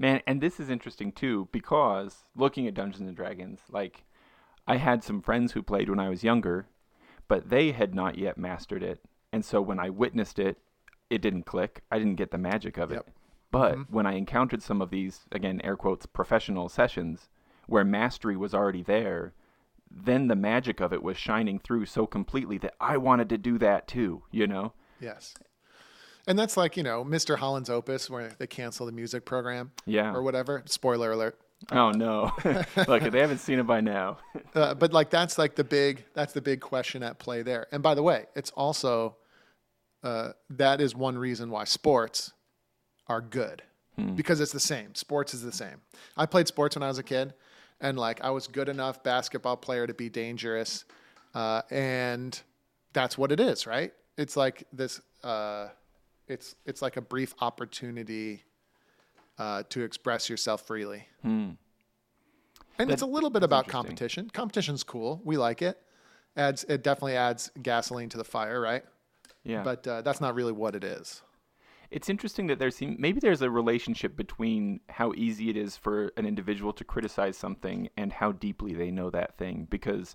[0.00, 4.04] Man, and this is interesting too because looking at Dungeons and Dragons, like
[4.66, 6.68] I had some friends who played when I was younger,
[7.28, 9.02] but they had not yet mastered it.
[9.30, 10.56] And so when I witnessed it,
[11.10, 11.82] it didn't click.
[11.90, 12.94] I didn't get the magic of it.
[12.94, 13.10] Yep.
[13.50, 13.94] But mm-hmm.
[13.94, 17.28] when I encountered some of these, again, air quotes, professional sessions
[17.66, 19.34] where mastery was already there,
[19.90, 23.58] then the magic of it was shining through so completely that I wanted to do
[23.58, 24.72] that too, you know?
[24.98, 25.34] Yes.
[26.30, 27.36] And that's like, you know, Mr.
[27.36, 30.12] Holland's Opus, where they cancel the music program Yeah.
[30.14, 30.62] or whatever.
[30.66, 31.36] Spoiler alert.
[31.72, 32.30] Oh no.
[32.86, 34.18] Look, they haven't seen it by now.
[34.54, 37.66] Uh, but like that's like the big that's the big question at play there.
[37.72, 39.16] And by the way, it's also
[40.02, 42.32] uh, that is one reason why sports
[43.06, 43.62] are good
[44.16, 44.94] because it's the same.
[44.96, 45.82] Sports is the same.
[46.16, 47.32] I played sports when I was a kid,
[47.80, 50.84] and like I was good enough basketball player to be dangerous,
[51.34, 52.40] uh, and
[52.92, 53.92] that's what it is, right?
[54.16, 55.00] It's like this.
[55.22, 55.68] Uh,
[56.30, 58.44] it's it's like a brief opportunity
[59.38, 61.06] uh, to express yourself freely.
[62.78, 64.30] And it's a little bit about competition.
[64.30, 65.20] Competition's cool.
[65.24, 65.78] We like it.
[66.36, 68.84] Adds it definitely adds gasoline to the fire, right?
[69.44, 69.62] Yeah.
[69.62, 71.22] But uh, that's not really what it is.
[71.90, 76.12] It's interesting that there seem maybe there's a relationship between how easy it is for
[76.16, 80.14] an individual to criticize something and how deeply they know that thing because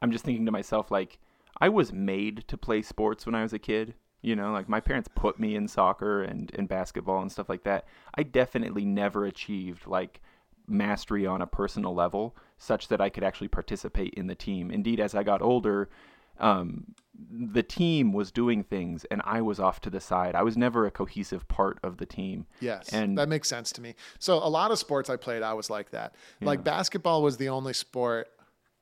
[0.00, 1.18] I'm just thinking to myself like
[1.60, 3.94] I was made to play sports when I was a kid.
[4.22, 7.64] You know, like my parents put me in soccer and, and basketball and stuff like
[7.64, 7.86] that.
[8.14, 10.20] I definitely never achieved like
[10.68, 14.70] mastery on a personal level such that I could actually participate in the team.
[14.70, 15.90] Indeed, as I got older,
[16.38, 16.94] um,
[17.30, 20.34] the team was doing things and I was off to the side.
[20.36, 22.46] I was never a cohesive part of the team.
[22.60, 23.96] Yes, And- that makes sense to me.
[24.20, 26.14] So a lot of sports I played, I was like that.
[26.40, 28.28] Like basketball was the only sport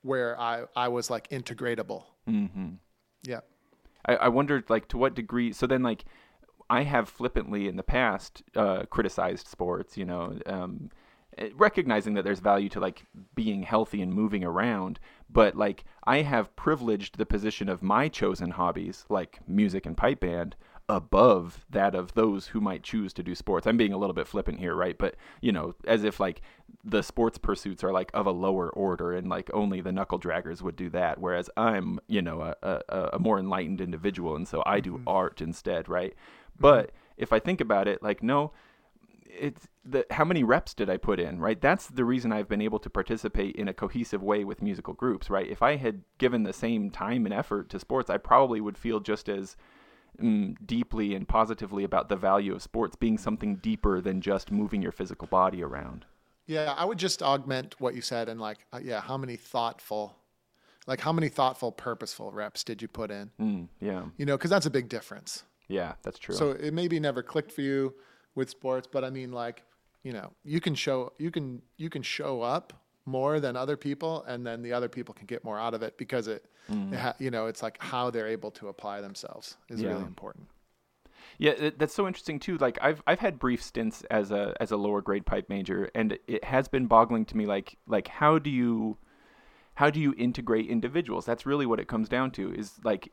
[0.03, 2.05] where I I was like integratable.
[2.29, 2.75] Mm-hmm.
[3.23, 3.41] Yeah.
[4.07, 6.05] I, I wondered like to what degree so then like
[6.71, 10.91] I have flippantly in the past uh, criticized sports, you know, um,
[11.37, 13.05] eh, recognizing that there's value to like
[13.35, 18.53] being healthy and moving around, but like I have privileged the position of my chosen
[18.53, 20.55] hobbies, like music and pipe band,
[20.91, 23.67] above that of those who might choose to do sports.
[23.67, 24.99] I'm being a little bit flippant here, right?
[24.99, 26.43] But you know, as if like
[26.85, 30.61] the sports pursuits are like of a lower order, and like only the knuckle draggers
[30.63, 34.65] would do that, whereas I'm, you know, a a, a more enlightened individual, and so
[34.67, 35.09] I do mm-hmm.
[35.09, 36.11] art instead, right?
[36.11, 36.61] Mm-hmm.
[36.63, 38.53] But if I think about it, like no,
[39.27, 41.61] it's the how many reps did I put in, right?
[41.61, 45.31] That's the reason I've been able to participate in a cohesive way with musical groups,
[45.31, 45.49] right?
[45.49, 48.99] If I had given the same time and effort to sports, I probably would feel
[48.99, 49.57] just as
[50.67, 54.93] deeply and positively about the value of sports being something deeper than just moving your
[54.93, 56.05] physical body around.
[56.47, 60.17] Yeah, I would just augment what you said and like, uh, yeah, how many thoughtful,
[60.87, 63.31] like how many thoughtful, purposeful reps did you put in?
[63.41, 65.45] Mm, yeah, You know, because that's a big difference.
[65.69, 66.35] yeah, that's true.
[66.35, 67.95] So it maybe never clicked for you,
[68.35, 69.63] with sports, but I mean like,
[70.03, 72.73] you know, you can show you can you can show up
[73.07, 75.97] more than other people and then the other people can get more out of it
[75.97, 79.83] because it, it ha, you know, it's like how they're able to apply themselves is
[79.83, 80.47] really important.
[81.39, 82.59] Yeah, that's so interesting too.
[82.59, 86.19] Like I've I've had brief stints as a as a lower grade pipe major, and
[86.27, 87.47] it has been boggling to me.
[87.47, 88.99] Like like how do you
[89.75, 91.25] how do you integrate individuals?
[91.25, 92.53] That's really what it comes down to.
[92.53, 93.11] Is like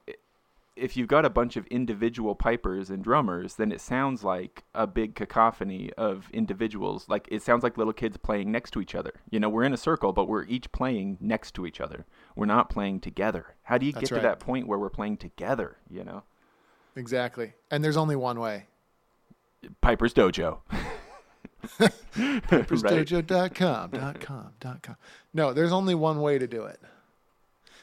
[0.78, 4.86] if you've got a bunch of individual pipers and drummers, then it sounds like a
[4.88, 7.08] big cacophony of individuals.
[7.10, 9.14] Like it sounds like little kids playing next to each other.
[9.30, 12.06] You know, we're in a circle, but we're each playing next to each other.
[12.36, 13.56] We're not playing together.
[13.64, 14.22] How do you That's get right.
[14.22, 15.78] to that point where we're playing together?
[15.90, 16.24] You know,
[16.96, 17.54] Exactly.
[17.70, 18.66] And there's only one way.
[19.82, 20.60] Piper's Dojo.
[21.80, 21.92] Right?
[22.16, 24.96] PipersDojo.com, dot com, dot com.
[25.34, 26.80] No, there's only one way to do it,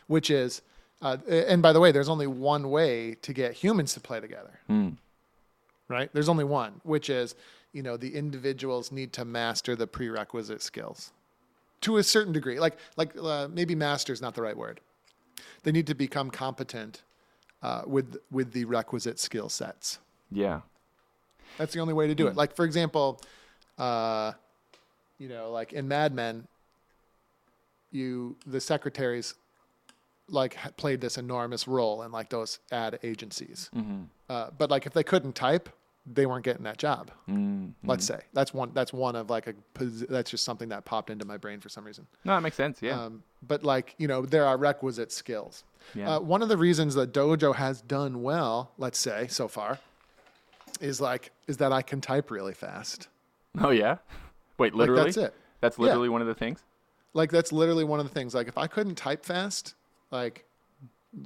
[0.07, 0.63] which is,
[1.03, 4.61] uh, and by the way, there's only one way to get humans to play together,
[4.69, 4.97] Mm.
[5.89, 6.11] right?
[6.13, 7.35] There's only one, which is,
[7.73, 11.13] you know, the individuals need to master the prerequisite skills
[11.83, 12.59] to a certain degree.
[12.59, 14.81] Like, like uh, maybe master is not the right word.
[15.65, 17.03] They need to become competent
[17.63, 19.99] uh, with with the requisite skill sets.
[20.31, 20.61] Yeah.
[21.59, 22.37] That's the only way to do it.
[22.37, 23.21] Like for example,
[23.79, 24.33] uh,
[25.19, 26.47] you know, like in Mad Men,
[27.91, 29.35] you the secretaries
[30.29, 33.71] like played this enormous role in like those ad agencies.
[33.75, 34.03] Mm-hmm.
[34.29, 35.69] Uh, but like if they couldn't type,
[36.07, 37.11] they weren't getting that job.
[37.29, 37.89] Mm-hmm.
[37.89, 38.71] Let's say that's one.
[38.75, 39.55] That's one of like a.
[39.79, 42.07] That's just something that popped into my brain for some reason.
[42.25, 42.81] No, that makes sense.
[42.83, 43.01] Yeah.
[43.05, 45.65] Um, but like you know, there are requisite skills.
[45.95, 46.17] Yeah.
[46.17, 49.79] Uh, one of the reasons that Dojo has done well, let's say so far,
[50.81, 53.09] is like is that I can type really fast.
[53.61, 53.97] oh yeah.
[54.59, 55.01] Wait, literally?
[55.05, 55.35] Like that's it.
[55.61, 55.85] That's Yeah.
[55.87, 56.61] literally one of the things.
[57.13, 58.35] Like that's literally one of the things.
[58.35, 59.75] Like if I couldn't type fast,
[60.11, 60.45] like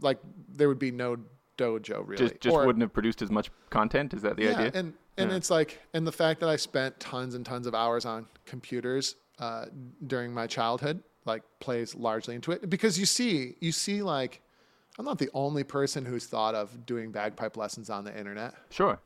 [0.00, 0.18] like
[0.48, 1.16] there would be no
[1.56, 2.16] Dojo really.
[2.28, 4.14] Just just Or- wouldn't have produced as much content.
[4.14, 4.70] Is that the yeah, idea?
[4.74, 5.36] and and Yeah.
[5.36, 9.16] it's like and the fact that I spent tons and tons of hours on computers
[9.38, 9.66] uh,
[10.06, 14.40] during my childhood like plays largely into it because you see you see like
[14.98, 18.54] I'm not the only person who's thought of doing bagpipe lessons on the internet.
[18.70, 18.98] sure.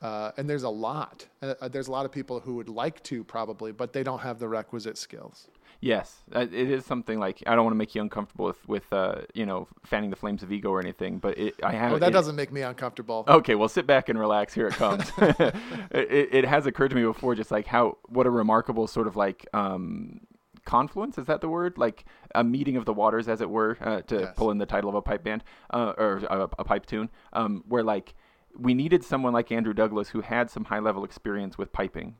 [0.00, 1.26] Uh, and there's a lot.
[1.42, 4.20] Uh, uh, there's a lot of people who would like to probably, but they don't
[4.20, 5.48] have the requisite skills.
[5.80, 8.92] Yes, uh, it is something like I don't want to make you uncomfortable with with
[8.92, 11.92] uh, you know fanning the flames of ego or anything, but it, I have.
[11.92, 13.24] Oh, that it- doesn't make me uncomfortable.
[13.28, 14.52] Okay, well, sit back and relax.
[14.52, 15.12] Here it comes.
[15.18, 19.14] it, it has occurred to me before, just like how what a remarkable sort of
[19.14, 20.20] like um,
[20.64, 21.78] confluence is that the word?
[21.78, 24.34] Like a meeting of the waters, as it were, uh, to Yes.
[24.36, 27.62] pull in the title of a pipe band uh, or a, a pipe tune, um,
[27.68, 28.14] where like
[28.58, 32.16] we needed someone like Andrew Douglas who had some high level experience with piping,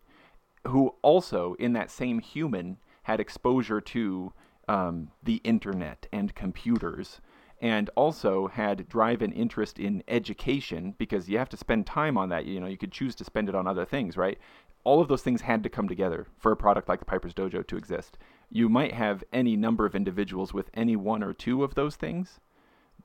[0.68, 2.76] who also in that same human
[3.09, 4.30] had exposure to
[4.68, 7.22] um, the internet and computers
[7.60, 12.28] and also had drive and interest in education because you have to spend time on
[12.28, 14.39] that you know you could choose to spend it on other things right?
[14.85, 17.66] All of those things had to come together for a product like the piper's dojo
[17.66, 18.18] to exist.
[18.51, 22.39] You might have any number of individuals with any one or two of those things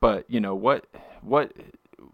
[0.00, 0.86] but you know what
[1.22, 1.52] what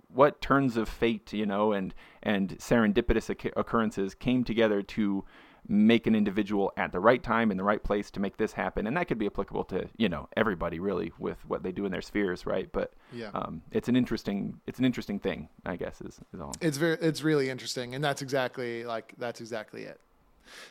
[0.06, 1.92] what turns of fate you know and
[2.22, 5.24] and serendipitous occurrences came together to
[5.68, 8.86] make an individual at the right time in the right place to make this happen
[8.86, 11.92] and that could be applicable to you know everybody really with what they do in
[11.92, 13.30] their spheres right but Yeah.
[13.34, 16.96] um, it's an interesting it's an interesting thing i guess is, is all It's very,
[17.00, 20.00] it's really interesting, and that's exactly like that's exactly it.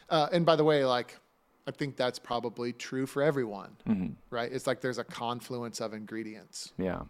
[0.09, 1.17] Uh, and by the way, like
[1.67, 4.15] I think that's probably true for everyone, Mhm.
[4.31, 4.51] right?
[4.51, 7.01] It's like there's a confluence of ingredients yeah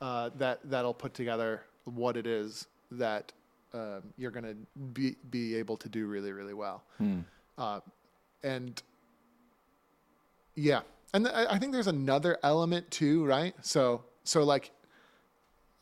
[0.00, 3.32] uh, that that'll put together what it is that
[3.78, 4.56] um, you're going to
[4.92, 6.82] be be able to do really, really well.
[6.98, 7.20] Hmm.
[7.56, 7.80] Uh,
[8.42, 8.82] and
[10.54, 10.80] yeah,
[11.14, 13.54] and th- I I think there's another element too, right?
[13.62, 14.70] So so like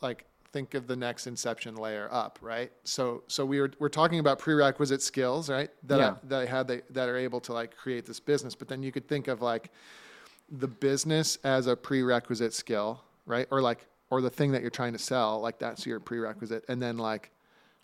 [0.03, 2.71] like think of the next inception layer up, right?
[2.85, 5.71] So so we were we're talking about prerequisite skills, right?
[5.85, 6.11] That Yeah.
[6.11, 8.83] I, that I had that, that are able to like create this business, but then
[8.83, 9.71] you could think of like
[10.51, 13.47] the business as a prerequisite skill, right?
[13.51, 16.81] Or like or the thing that you're trying to sell, like that's your prerequisite, and
[16.81, 17.31] then like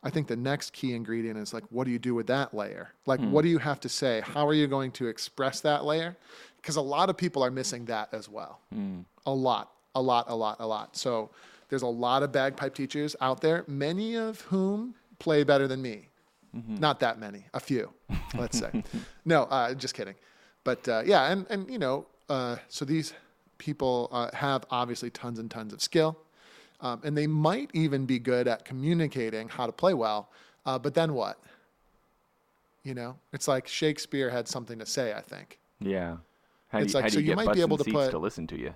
[0.05, 2.91] I think the next key ingredient is like, what do you do with that layer?
[3.07, 4.21] Like, what do you have to say?
[4.25, 6.17] How are you going to express that layer?
[6.57, 8.61] Because a lot of people are missing that as well.
[9.27, 10.97] A lot, a lot, a lot, a lot.
[10.97, 11.31] So
[11.69, 16.09] there's a lot of bagpipe teachers out there, many of whom play better than me.
[16.53, 17.93] Not that many, a few,
[18.37, 18.83] let's say.
[19.25, 20.17] no, uh, just kidding.
[20.65, 23.15] But uh, yeah, and, and you know, uh, so these
[23.59, 26.19] people uh, have obviously tons and tons of skill.
[26.83, 30.29] Um, and they might even be good at communicating how to play well.
[30.67, 31.39] Uh, but then what?
[32.85, 35.13] You know, it's like Shakespeare had something to say.
[35.15, 35.59] I think.
[35.81, 36.17] yeah
[36.69, 38.47] how do It's you, like, do so you might be able to put- to listen
[38.49, 38.75] to you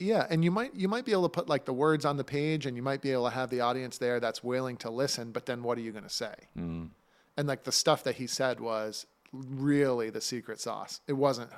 [0.00, 2.24] Yeah, and you might you might be able to put like the words on the
[2.24, 5.30] page, and you might be able to have the audience there that's willing to listen.
[5.32, 6.34] But then, what are you going to say?
[6.58, 6.90] Mm.
[7.36, 11.00] and like the stuff that he said was really the secret sauce.
[11.06, 11.50] It wasn't.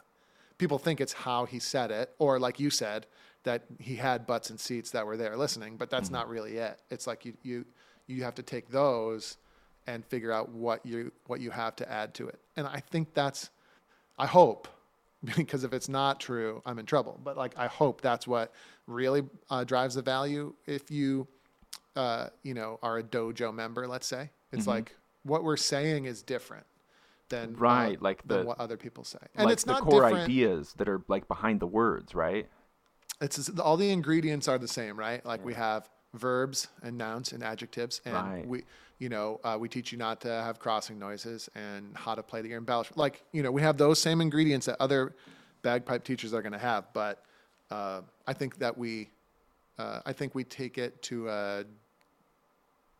[0.59, 3.07] People think it's how he said it, or like you said,
[3.44, 6.81] that he had butts and seats that were there listening, but that's not really it.
[6.90, 7.64] It's like you you
[8.06, 9.36] you have to take those
[9.86, 12.39] and figure out what you what you have to add to it.
[12.56, 13.51] And I think that's
[14.19, 14.69] I hope
[15.36, 17.20] because if it's not true, I'm in trouble.
[17.23, 18.52] But like I hope that's what
[18.86, 20.55] really uh, drives the value.
[20.66, 21.27] If you
[21.97, 24.94] uh, you know are a dojo member, let's say, it's like
[25.24, 26.66] what we're saying is different
[27.28, 29.19] than uh, Right, like than what other people say.
[29.35, 30.24] And like it's the core different.
[30.24, 32.48] ideas that are like behind the words, right?
[33.23, 35.24] It's all the ingredients are the same, right?
[35.24, 38.47] Like we have verbs and nouns and adjectives, and Right.
[38.47, 38.65] we,
[38.99, 42.43] you know, uh, we teach you not to have crossing noises and how to play
[42.43, 42.99] the ear embellishment.
[42.99, 45.15] Like, you know, we have those same ingredients that other
[45.62, 47.24] bagpipe teachers are going to have, but
[47.70, 49.11] uh, I think that we,
[49.78, 51.65] uh, I think we take it to a,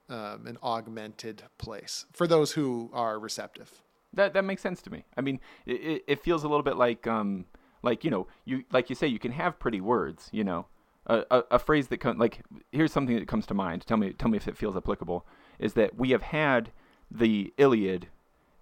[0.09, 3.71] um, an augmented place for those who are receptive.
[4.15, 5.05] That that makes sense to me.
[5.17, 7.47] I mean, it, it, it feels a little bit like um
[7.83, 10.29] like you know you like you say you can have pretty words.
[10.33, 10.67] You know,
[11.07, 13.87] a a, a phrase that comes like here's something that comes to mind.
[13.87, 15.27] Tell me tell me if it feels applicable.
[15.59, 16.73] Is that we have had
[17.11, 18.09] the Iliad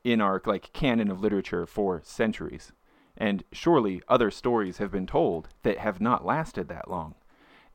[0.04, 2.72] in our like canon of literature for centuries,
[3.16, 7.14] and surely other stories have been told that have not lasted that long.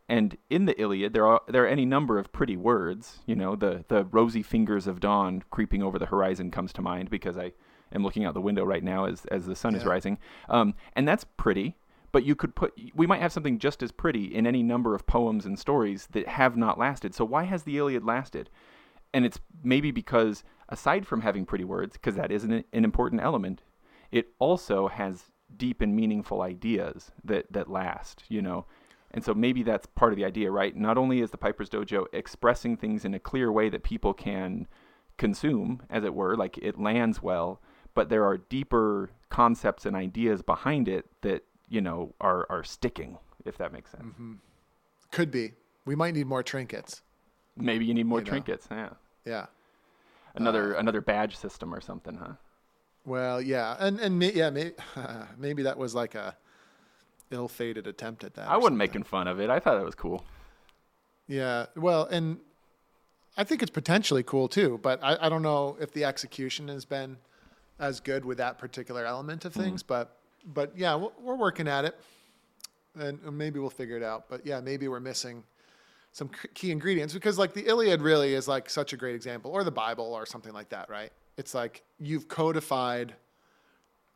[0.08, 3.20] And in the Iliad, there are there are any number of pretty words.
[3.26, 7.10] You know, the the rosy fingers of dawn creeping over the horizon comes to mind
[7.10, 7.54] because I
[7.94, 10.18] am looking out the window right now as as the sun is rising.
[10.50, 11.76] Um, and that's pretty.
[12.12, 15.06] But you could put we might have something just as pretty in any number of
[15.06, 17.14] poems and stories that have not lasted.
[17.14, 18.50] So why has the Iliad lasted?
[19.14, 23.22] And it's maybe because aside from having pretty words, because that is an, an important
[23.22, 23.64] element,
[24.12, 28.24] it also has deep and meaningful ideas that that last.
[28.30, 28.66] You know.
[29.12, 30.76] And so maybe that's part of the idea, right?
[30.76, 34.68] Not only is the Piper's Dojo expressing things in a clear way that people can
[35.18, 37.62] consume, as it were, like it lands well,
[37.96, 43.18] but there are deeper concepts and ideas behind it that, you know, are, are sticking,
[43.46, 44.04] if that makes sense.
[44.04, 44.34] Mm-hmm.
[45.12, 45.54] Could be.
[45.86, 47.02] We might need more trinkets.
[47.58, 48.30] Maybe you need more You know.
[48.30, 48.68] trinkets.
[48.70, 48.90] Yeah.
[49.26, 49.46] Yeah.
[50.36, 52.34] Another another badge system or something, huh?
[53.06, 54.74] Well, yeah, and and may, yeah, maybe
[55.38, 56.36] maybe that was like a
[57.32, 58.48] ill-fated attempt at that.
[58.50, 58.78] I wasn't something.
[58.78, 59.50] making fun of it.
[59.50, 60.26] I thought it was cool.
[61.28, 62.40] Yeah, well, and
[63.38, 66.84] I think it's potentially cool too, but I, I don't know if the execution has
[66.84, 67.18] been
[67.80, 69.62] as good with that particular element of hmm.
[69.62, 69.84] things.
[69.84, 72.00] But but yeah, we're, we're working at it,
[72.96, 74.30] and maybe we'll figure it out.
[74.30, 75.44] But yeah, maybe we're missing
[76.12, 79.64] some key ingredients because like the Iliad really is like such a great example, or
[79.64, 81.12] the Bible, or something like that, right?
[81.38, 83.16] It's like you've codified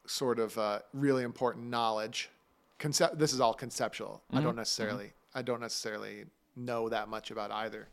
[0.06, 2.30] sort of uh, really important knowledge.
[2.78, 3.20] Concept.
[3.20, 4.22] This is all conceptual.
[4.32, 4.46] I mm-hmm.
[4.46, 5.06] don't necessarily.
[5.06, 5.38] Mm-hmm.
[5.40, 6.26] I don't necessarily
[6.56, 7.88] know that much about either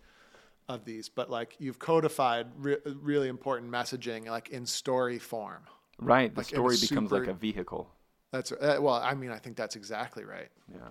[0.69, 5.63] of these, but like you've codified re- really important messaging, like in story form.
[6.01, 6.35] Right.
[6.35, 7.89] The Like, story becomes like a vehicle.
[8.33, 8.95] That's uh, well.
[8.95, 10.49] I mean, I think that's exactly right.
[10.73, 10.89] Yeah.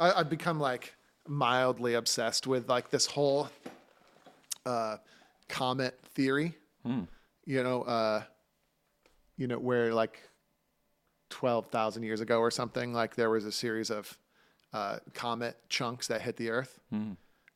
[0.00, 0.94] I, I've become like
[1.28, 3.48] mildly obsessed with like this whole
[4.66, 4.96] uh,
[5.48, 6.54] comet theory.
[6.84, 8.22] You know, uh,
[9.38, 10.20] you know where like
[11.30, 14.18] twelve thousand years ago or something, like there was a series of
[14.74, 16.80] uh, comet chunks that hit the Earth,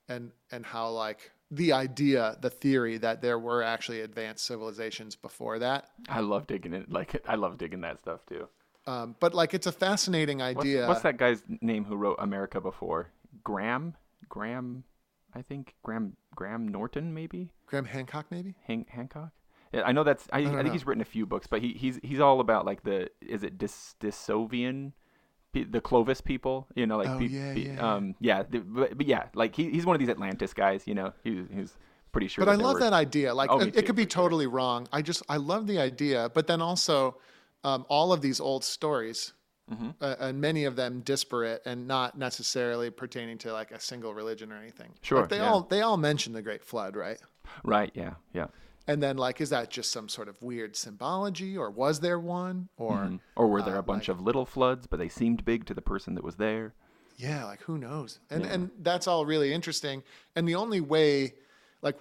[0.08, 5.58] and and how like the idea, the theory that there were actually advanced civilizations before
[5.58, 5.90] that.
[6.08, 6.90] I love digging it.
[6.90, 8.48] Like I love digging that stuff too.
[8.86, 10.86] Um, but like it's a fascinating idea.
[10.88, 13.10] what's that guy's name who wrote America before?
[13.44, 13.94] Graham?
[14.28, 14.84] Graham,
[15.34, 18.54] I think Graham Graham Norton maybe Graham Hancock, maybe.
[18.66, 19.30] Han- Hancock.
[19.72, 20.26] Yeah, I know that's.
[20.32, 20.72] I, I, don't think know.
[20.72, 23.58] he's written a few books, but he, he's he's all about like the is it
[23.58, 24.92] Dis Disovian,
[25.54, 26.66] the Clovis people.
[26.74, 27.94] You know, like Oh, pe- yeah, pe- yeah.
[27.94, 30.86] um yeah, the, but, but yeah, like he, he's one of these Atlantis guys.
[30.86, 31.76] You know, he, he's
[32.12, 32.44] pretty sure.
[32.44, 33.34] But I love were- that idea.
[33.34, 34.22] Like Oh, it, it could be for sure.
[34.24, 34.88] totally wrong.
[34.92, 36.30] I just I love the idea.
[36.34, 37.16] But then also,
[37.64, 39.32] um, all of these old stories,
[39.70, 39.90] Mm-hmm.
[40.00, 44.50] uh, and many of them disparate and not necessarily pertaining to like a single religion
[44.50, 44.94] or anything.
[45.02, 45.50] Sure, Like, they yeah.
[45.50, 47.18] all they all mention the Great Flood, right?
[47.64, 47.90] Right.
[47.94, 48.14] Yeah.
[48.32, 48.46] Yeah.
[48.88, 52.68] And then like, is that just some sort of weird symbology, or was there one,
[52.76, 53.20] or Mhm.
[53.36, 55.74] Or were there uh, a bunch like- of little floods, but they seemed big to
[55.74, 56.74] the person that was there?
[57.16, 58.18] Yeah, like who knows?
[58.30, 60.02] And and that's all really interesting.
[60.34, 61.34] And the only way,
[61.82, 61.96] like,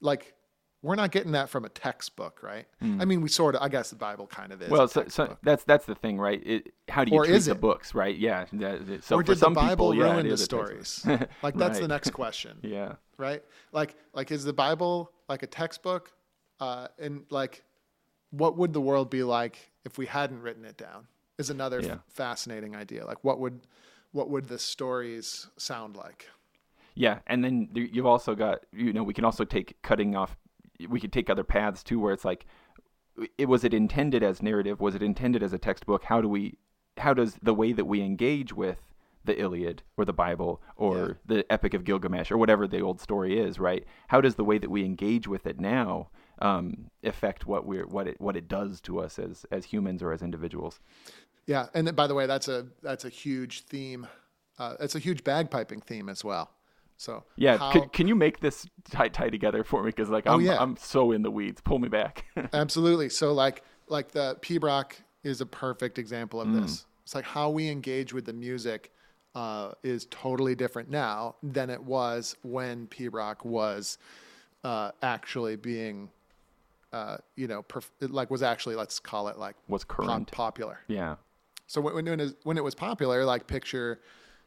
[0.00, 0.34] like
[0.82, 2.66] we're not getting that from a textbook, right?
[2.80, 3.62] I mean, we sort of.
[3.62, 4.68] I guess the Bible kind of is.
[4.68, 6.42] Well, so, so that's that's the thing, right?
[6.44, 8.16] It, how do you Or treat the books, right?
[8.16, 8.46] Yeah.
[8.54, 10.84] that- so or for did the Bible people, ruin it the is a textbook.
[10.86, 11.28] stories?
[11.42, 12.94] like that's the next question, Yeah.
[13.16, 13.42] right?
[13.72, 16.12] Like like is the Bible like a textbook?
[16.60, 17.64] Uh, and like,
[18.30, 21.06] what would the world be like if we hadn't written it down?
[21.38, 23.06] Is another f- fascinating idea.
[23.06, 23.60] Like, what would
[24.12, 26.28] what would the stories sound like?
[26.94, 30.36] Yeah, and then you've also got you know we can also take cutting off
[30.86, 32.46] we could take other paths too, where it's like,
[33.36, 34.80] it was it intended as narrative?
[34.80, 36.04] Was it intended as a textbook?
[36.04, 36.56] How do we,
[36.98, 38.78] how does the way that we engage with
[39.24, 41.14] the Iliad or the Bible or Yeah.
[41.26, 43.84] the Epic of Gilgamesh or whatever the old story is, right?
[44.08, 46.08] How does the way that we engage with it now
[46.40, 50.12] um, affect what we're what it what it does to us as as humans or
[50.12, 50.80] as individuals?
[51.46, 54.08] Yeah, and by the way, that's a that's a huge theme.
[54.58, 56.50] Uh, it's a huge bagpiping theme as well.
[57.02, 59.88] So Yeah, how- can, can you make this tie tie together for me?
[59.88, 60.56] Because like I'm Oh, yeah.
[60.62, 61.60] I'm so in the weeds.
[61.60, 62.24] Pull me back.
[62.52, 63.08] Absolutely.
[63.08, 64.92] So like like the pibroch
[65.24, 66.86] is a perfect example of this.
[67.02, 68.92] It's like how we engage with the music
[69.34, 73.98] uh, is totally different now than it was when pibroch was
[74.62, 76.08] uh, actually being,
[76.92, 80.30] uh, you know, perf- like was actually let's call it like Was pop- current.
[80.30, 80.78] popular.
[80.86, 81.16] yeah.
[81.66, 84.00] So when when it, was, when it was popular, like picture,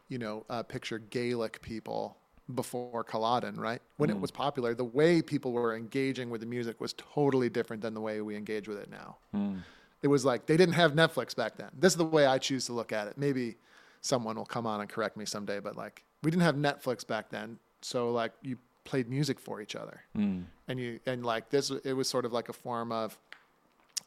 [0.08, 2.18] you know, uh, picture Gaelic people
[2.54, 3.82] before Culloden, right?
[3.98, 4.22] When it mm.
[4.22, 8.02] was popular, the way people were engaging with the music was totally different than the
[8.02, 9.18] way we engage with it now.
[9.34, 9.62] Mm.
[10.04, 11.70] It was like they didn't have Netflix back then.
[11.78, 13.18] This is the way I choose to look at it.
[13.18, 13.56] Maybe
[14.02, 17.30] someone will come on and correct me someday, but like we didn't have Netflix back
[17.30, 20.44] then, so like you played music for each other, mm.
[20.68, 23.18] and you and like this, it was sort of like a form of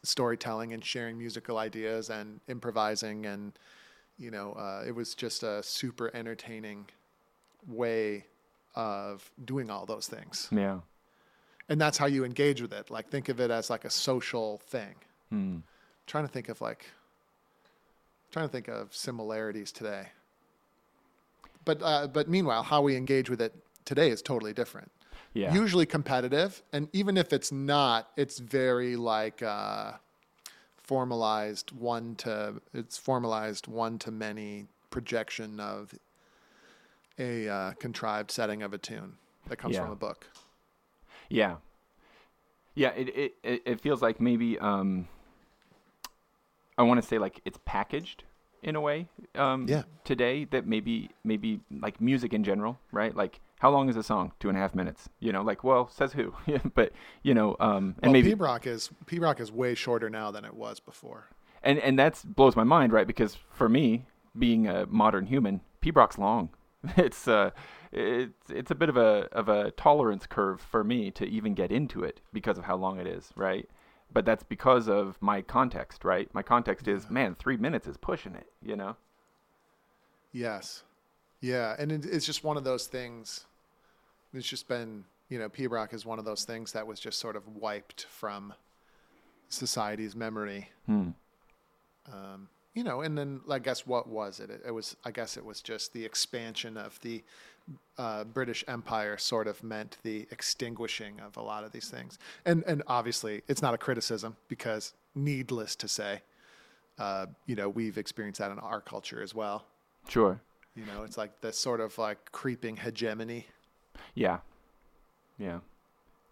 [0.04, 3.58] storytelling and sharing musical ideas and improvising and
[4.16, 6.86] you know uh, it was just a super entertaining
[7.66, 8.24] way
[8.74, 10.80] of doing all those things Yeah.
[11.68, 14.58] and that's how you engage with it like think of it as like a social
[14.58, 14.94] thing
[15.30, 15.56] Hmm.
[16.06, 16.86] trying to think of like
[18.30, 20.08] trying to think of similarities today
[21.64, 23.54] but uh, but meanwhile how we engage with it
[23.84, 24.90] today is totally different
[25.34, 25.52] Yeah.
[25.54, 29.92] usually competitive and even if it's not it's very like uh,
[30.76, 35.92] formalized one to it's formalized one to many projection of
[37.18, 39.14] a uh, contrived setting of a tune
[39.48, 39.82] that comes Yeah.
[39.82, 40.26] from a book
[41.28, 41.56] Yeah.
[42.74, 43.08] Yeah, it
[43.42, 45.08] it, it, feels like maybe um
[46.76, 48.24] I want to say like it's packaged
[48.62, 49.82] in a way um Yeah.
[50.04, 53.14] today that maybe maybe like music in general, right?
[53.14, 54.32] Like how long is a song?
[54.38, 55.08] Two and a half minutes.
[55.18, 56.34] You know, like well, says who?
[56.74, 56.92] But
[57.22, 60.54] you know, um and well, maybe pibroch is pibroch is way shorter now than it
[60.54, 61.28] was before
[61.62, 63.06] and and that's blows my mind, right?
[63.06, 64.06] Because for me,
[64.38, 66.50] being a modern human, pibroch's long.
[66.96, 67.50] It's uh,
[67.92, 71.72] it's it's a bit of a of a tolerance curve for me to even get
[71.72, 73.68] into it because of how long it is, right?
[74.12, 76.32] But that's because of my context, right?
[76.32, 78.96] My context is, man, three minutes is pushing it, you know.
[80.32, 80.82] Yes.
[81.40, 81.76] Yeah.
[81.78, 83.44] And it, it's just one of those things.
[84.32, 87.36] It's just been, you know, pibroch is one of those things that was just sort
[87.36, 88.54] of wiped from
[89.50, 90.70] society's memory.
[90.86, 91.10] Hmm.
[92.10, 92.48] Um,
[92.78, 94.50] you know, and then I guess what was it?
[94.50, 94.62] it?
[94.64, 97.24] It was, I guess it was just the expansion of the
[97.98, 102.20] uh, British Empire sort of meant the extinguishing of a lot of these things.
[102.44, 106.22] And, and obviously, it's not a criticism because, needless to say,
[107.00, 109.64] uh, you know, we've experienced that in our culture as well.
[110.06, 110.40] Sure.
[110.76, 113.48] You know, it's like this sort of like creeping hegemony.
[114.14, 114.38] Yeah.
[115.36, 115.58] Yeah.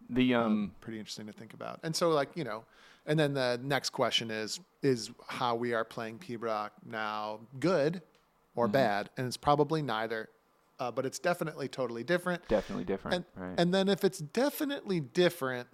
[0.08, 0.76] The um.
[0.80, 1.80] Pretty interesting to think about.
[1.82, 2.62] And so, like, you know,
[3.06, 8.02] and then the next question is is how we are playing pibroch now good
[8.54, 9.10] or bad?
[9.16, 10.28] And it's probably neither,
[10.78, 12.46] uh, but it's definitely totally different.
[12.48, 13.60] Definitely different, And, right?
[13.60, 15.68] and then if it's definitely different,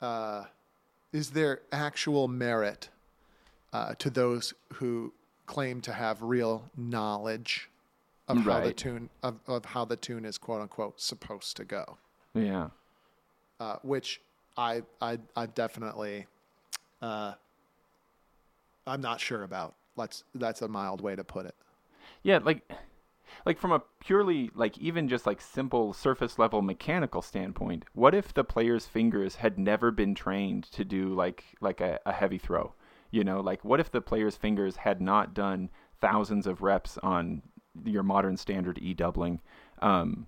[0.00, 0.44] uh,
[1.12, 2.88] is there actual merit
[3.72, 5.12] uh, to those who
[5.46, 7.70] claim to have real knowledge
[8.26, 11.98] of how the tune of, of how the tune is quote unquote supposed to go?
[12.34, 12.68] yeah.
[13.60, 14.20] Uh, which
[14.56, 16.26] I I I definitely
[17.02, 17.34] uh,
[18.86, 19.74] I'm not sure about.
[19.96, 21.54] Let's that's a mild way to put it.
[22.22, 22.70] Yeah, like
[23.46, 28.32] like from a purely like even just like simple surface level mechanical standpoint, what if
[28.32, 32.72] the player's fingers had never been trained to do like like a, a heavy throw?
[33.10, 35.70] You know, like what if the player's fingers had not done
[36.00, 37.42] thousands of reps on
[37.84, 39.40] your modern standard E doubling?
[39.80, 40.26] Um,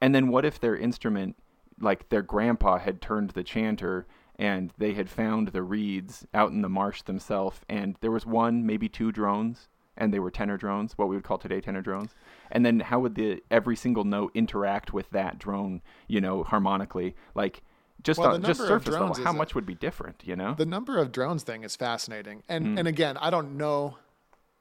[0.00, 1.36] and then what if their instrument,
[1.82, 4.06] like their grandpa had turned the chanter
[4.36, 8.64] and they had found the reeds out in the marsh themselves and there was one,
[8.64, 12.14] maybe two drones and they were tenor drones, what we would call today tenor drones.
[12.50, 17.14] And then how would the every single note interact with that drone, you know, harmonically?
[17.34, 17.62] Like
[18.02, 20.54] just Well, on, just surface level, how is a- much would be different, you know?
[20.54, 22.42] The number of drones thing is fascinating.
[22.48, 22.78] And Hmm.
[22.78, 23.98] and again, I don't know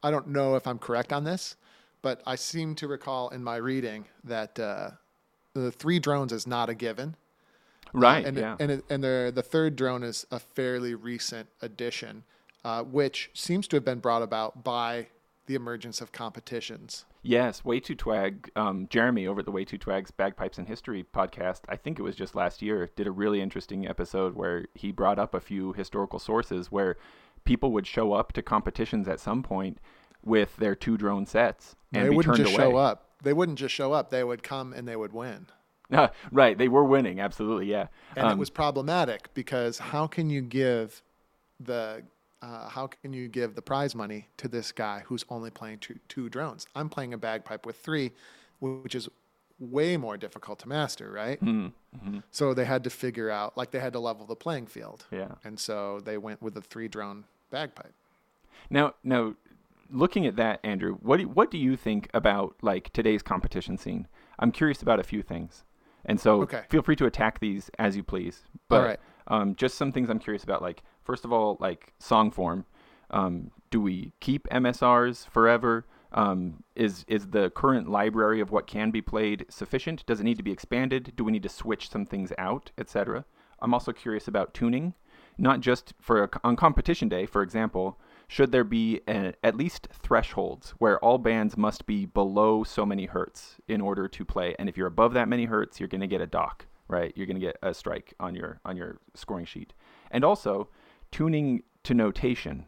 [0.04, 1.56] I don't know if I'm correct on this,
[2.02, 4.92] but I seem to recall in my reading that uh,
[5.54, 7.16] the three drones is not a given.
[7.94, 8.56] right, and yeah.
[8.60, 12.24] and and the the third drone is a fairly recent addition,
[12.64, 15.08] uh, which seems to have been brought about by
[15.48, 17.06] the emergence of competitions.
[17.24, 21.04] Yes, Way Too Twag, um, Jeremy over at the Way Too Twag's Bagpipes and History
[21.04, 24.92] podcast, I think it was just last year, did a really interesting episode where he
[24.92, 26.98] brought up a few historical sources where
[27.44, 29.78] people would show up to competitions at some point
[30.24, 32.72] with their two drone sets and they be wouldn't turned just away.
[32.72, 33.11] show up.
[33.22, 34.10] They wouldn't just show up.
[34.10, 35.48] They would come and they would win.
[36.32, 37.88] right, they were winning, absolutely, yeah.
[38.16, 41.02] and it Um, was problematic because how can you give
[41.60, 42.04] the
[42.42, 46.00] uh, how can you give the prize money to this guy who's only playing two,
[46.08, 46.66] two drones?
[46.76, 48.14] I'm playing a bagpipe with three,
[48.60, 49.10] which is
[49.60, 51.40] way more difficult to master, right?
[51.44, 52.20] Mm-hmm.
[52.32, 55.34] So they had to figure out, like they had to level the playing field, yeah.
[55.44, 57.94] and so they went with a three drone bagpipe.
[58.72, 59.36] Now, now,
[59.92, 64.08] looking at that, Andrew, what do, what do you think about like today's competition scene?
[64.40, 65.64] I'm curious about a few things,
[66.06, 66.64] and so Okay.
[66.70, 68.44] feel free to attack these as you please.
[68.70, 69.00] But right.
[69.28, 70.62] um, just some things I'm curious about.
[70.62, 72.66] Like, first of all, like song form.
[73.12, 75.86] Um, do we keep MSRs forever?
[76.14, 80.06] Um, is is the current library of what can be played sufficient?
[80.06, 81.14] Does it need to be expanded?
[81.16, 83.26] Do we need to switch some things out, etc.?
[83.60, 84.94] I'm also curious about tuning,
[85.38, 88.00] not just for a, on competition day, for example.
[88.32, 93.08] Should there be a, at least thresholds where all bands must be below so many
[93.08, 94.56] hertz in order to play?
[94.58, 97.12] And if you're above that many hertz, you're going to get a dock, right?
[97.14, 99.74] You're going to get a strike on your on your scoring sheet.
[100.12, 100.70] And also,
[101.12, 102.68] tuning to notation.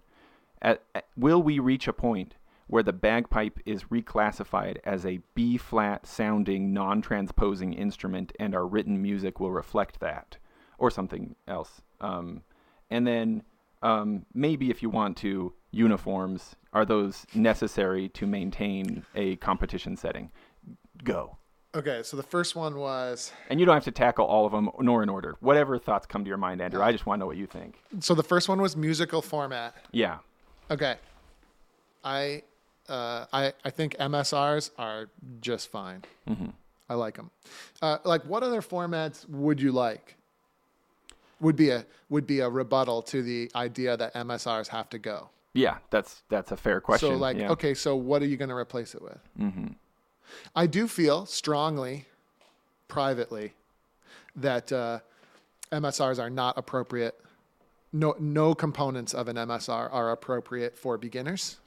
[0.61, 2.35] At, at- will we reach a point
[2.67, 8.67] where the bagpipe is reclassified as a B flat sounding non transposing instrument and our
[8.67, 10.35] written music will reflect that
[10.77, 11.81] or something else?
[12.01, 12.41] Um,
[12.89, 13.43] and then
[13.83, 20.31] um, maybe if you want to, uniforms are those necessary to maintain a competition setting?
[21.03, 21.37] Go.
[21.75, 24.69] Okay, so the first one was And you don't have to tackle all of them
[24.79, 25.35] nor in order.
[25.39, 26.81] Whatever thoughts come to your mind, Andrew.
[26.81, 27.79] I just want to know what you think.
[27.99, 29.75] so the first one was musical format.
[29.91, 30.19] Yeah.
[30.69, 30.95] Okay.
[32.03, 32.43] I
[32.87, 35.09] uh, I I think MSRs are
[35.41, 36.03] just fine.
[36.29, 36.49] Mm-hmm.
[36.89, 37.31] I like them.
[37.81, 40.15] Uh, like, what other formats would you like?
[41.43, 45.29] Would be a would be a rebuttal to the idea that MSRs have to go.
[45.53, 47.09] Yeah, that's that's a fair question.
[47.09, 47.51] So, like, yeah.
[47.51, 49.19] okay, so what are you going to replace it with?
[49.39, 49.67] Mm-hmm.
[50.55, 52.05] I do feel strongly,
[52.87, 53.53] privately,
[54.35, 54.99] that uh,
[55.71, 57.19] MSRs are not appropriate.
[57.91, 61.57] No, no components of an MSR are appropriate for beginners.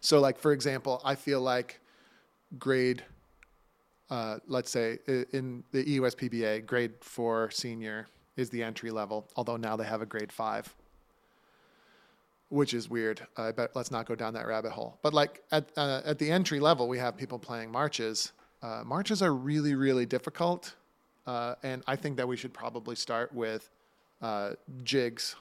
[0.00, 1.80] So, like for example, I feel like
[2.58, 3.04] grade,
[4.10, 9.28] uh, let's say in the EUSPBA, grade four senior is the entry level.
[9.36, 10.74] Although now they have a grade five,
[12.48, 13.26] which is weird.
[13.36, 14.98] I bet let's not go down that rabbit hole.
[15.02, 18.32] But like at uh, at the entry level, we have people playing marches.
[18.62, 20.74] Uh, marches are really really difficult,
[21.26, 23.70] uh, and I think that we should probably start with
[24.20, 24.50] uh,
[24.84, 25.34] jigs.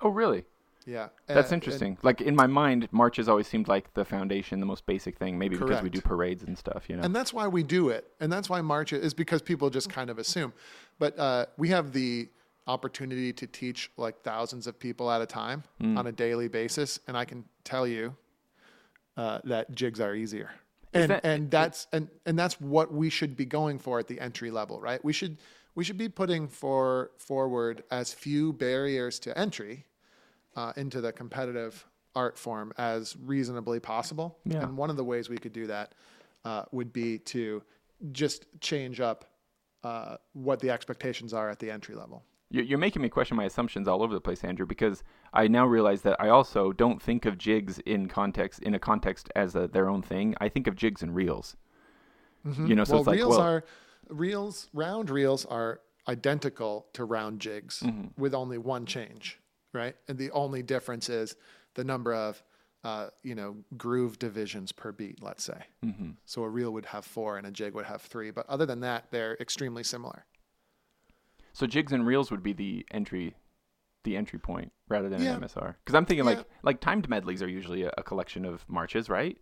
[0.00, 0.44] Oh, really?
[0.86, 1.96] Yeah, That's Uh, interesting.
[2.02, 5.38] like in my mind, marches always seemed like the foundation, the most basic thing.
[5.38, 6.88] Maybe because we do parades and stuff.
[6.88, 7.02] You know.
[7.02, 8.10] And that's why we do it.
[8.20, 10.52] And that's why March is because people just kind of assume.
[10.98, 12.28] But uh, we have the
[12.66, 15.98] opportunity to teach like thousands of people at a time Mm.
[15.98, 16.98] on a daily basis.
[17.08, 18.14] And I can tell you
[19.16, 20.50] uh, that jigs are easier.
[20.92, 24.20] And, that- and that's and, and that's what we should be going for at the
[24.20, 25.02] entry level, right?
[25.04, 25.38] We should
[25.74, 29.86] we should be putting for forward as few barriers to entry
[30.56, 34.38] uh, into the competitive art form as reasonably possible.
[34.44, 34.62] Yeah.
[34.62, 35.94] And one of the ways we could do that
[36.44, 37.62] uh, would be to
[38.12, 39.24] just change up
[39.82, 42.22] uh, what the expectations are at the entry level.
[42.50, 45.02] You're you're making me question my assumptions all over the place, Andrew, because
[45.32, 49.30] I now realize that I also don't think of jigs in context in a context
[49.34, 50.34] as a, their own thing.
[50.40, 51.56] I think of jigs and reels.
[52.44, 53.64] You know, so well, it's like reels well, are
[54.10, 54.68] reels.
[54.74, 58.20] Round reels are identical to round jigs Mm-hmm.
[58.20, 59.40] with only one change,
[59.74, 59.96] right?
[60.08, 61.36] And the only difference is
[61.74, 62.42] the number of
[62.84, 65.22] uh, you know groove divisions per beat.
[65.22, 65.62] Let's say.
[65.84, 66.10] Mm-hmm.
[66.24, 68.30] So a reel would have four and a jig would have three.
[68.30, 70.24] But other than that, they're extremely similar.
[71.52, 73.34] so jigs and reels would be the entry,
[74.04, 75.34] the entry point rather than Yeah.
[75.34, 75.76] an MSR.
[75.84, 76.32] Because I'm thinking Yeah.
[76.36, 79.38] like like timed medleys are usually a, a collection of marches, right?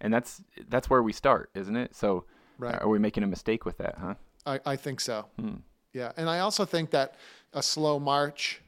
[0.00, 1.94] And that's that's where we start, isn't it?
[1.94, 2.24] So
[2.58, 2.80] Right.
[2.80, 4.14] are we making a mistake with that, huh?
[4.46, 5.26] I, I think so.
[5.38, 5.56] Hmm.
[5.92, 7.14] Yeah, and I also think that
[7.52, 8.62] a slow march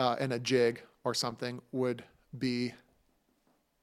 [0.00, 2.02] uh, and a jig or something would
[2.38, 2.72] be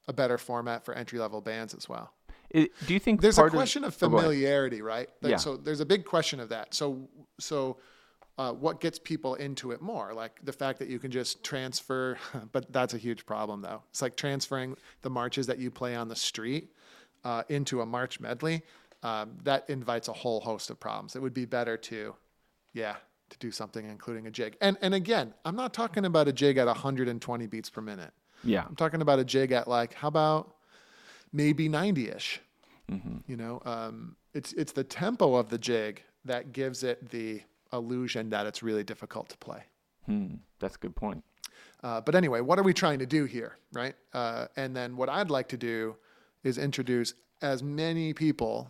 [0.07, 2.11] a better format for entry level bands as well.
[2.55, 4.25] I do you think There's a question of, oh, go ahead.
[4.25, 5.09] familiarity, right?
[5.21, 5.35] That- Yeah.
[5.37, 6.73] So there's a big question of that.
[6.73, 7.07] So
[7.39, 7.77] so
[8.37, 10.13] uh, what gets people into it more?
[10.13, 12.17] Like the fact that you can just transfer,
[12.51, 13.83] but that's a huge problem though.
[13.91, 16.71] It's like transferring the marches that you play on the street
[17.23, 18.63] uh, into a march medley.
[19.03, 21.15] Um, that invites a whole host of problems.
[21.15, 22.15] It would be better to,
[22.73, 22.95] yeah,
[23.29, 24.57] to do something including a jig.
[24.61, 28.11] And and again, I'm not talking about a jig at 120 beats per minute.
[28.43, 28.65] Yeah.
[28.67, 30.55] I'm talking about a jig at like how about
[31.33, 32.39] maybe 90ish.
[33.27, 37.41] You know, um, it's it's the tempo of the jig that gives it the
[37.73, 39.63] illusion that it's really difficult to play.
[40.05, 40.35] Hmm.
[40.59, 41.23] That's a good point.
[41.83, 43.95] Uh, but anyway, what are we trying to do here, right?
[44.13, 45.95] Uh, and then what I'd like to do
[46.43, 48.69] is introduce as many people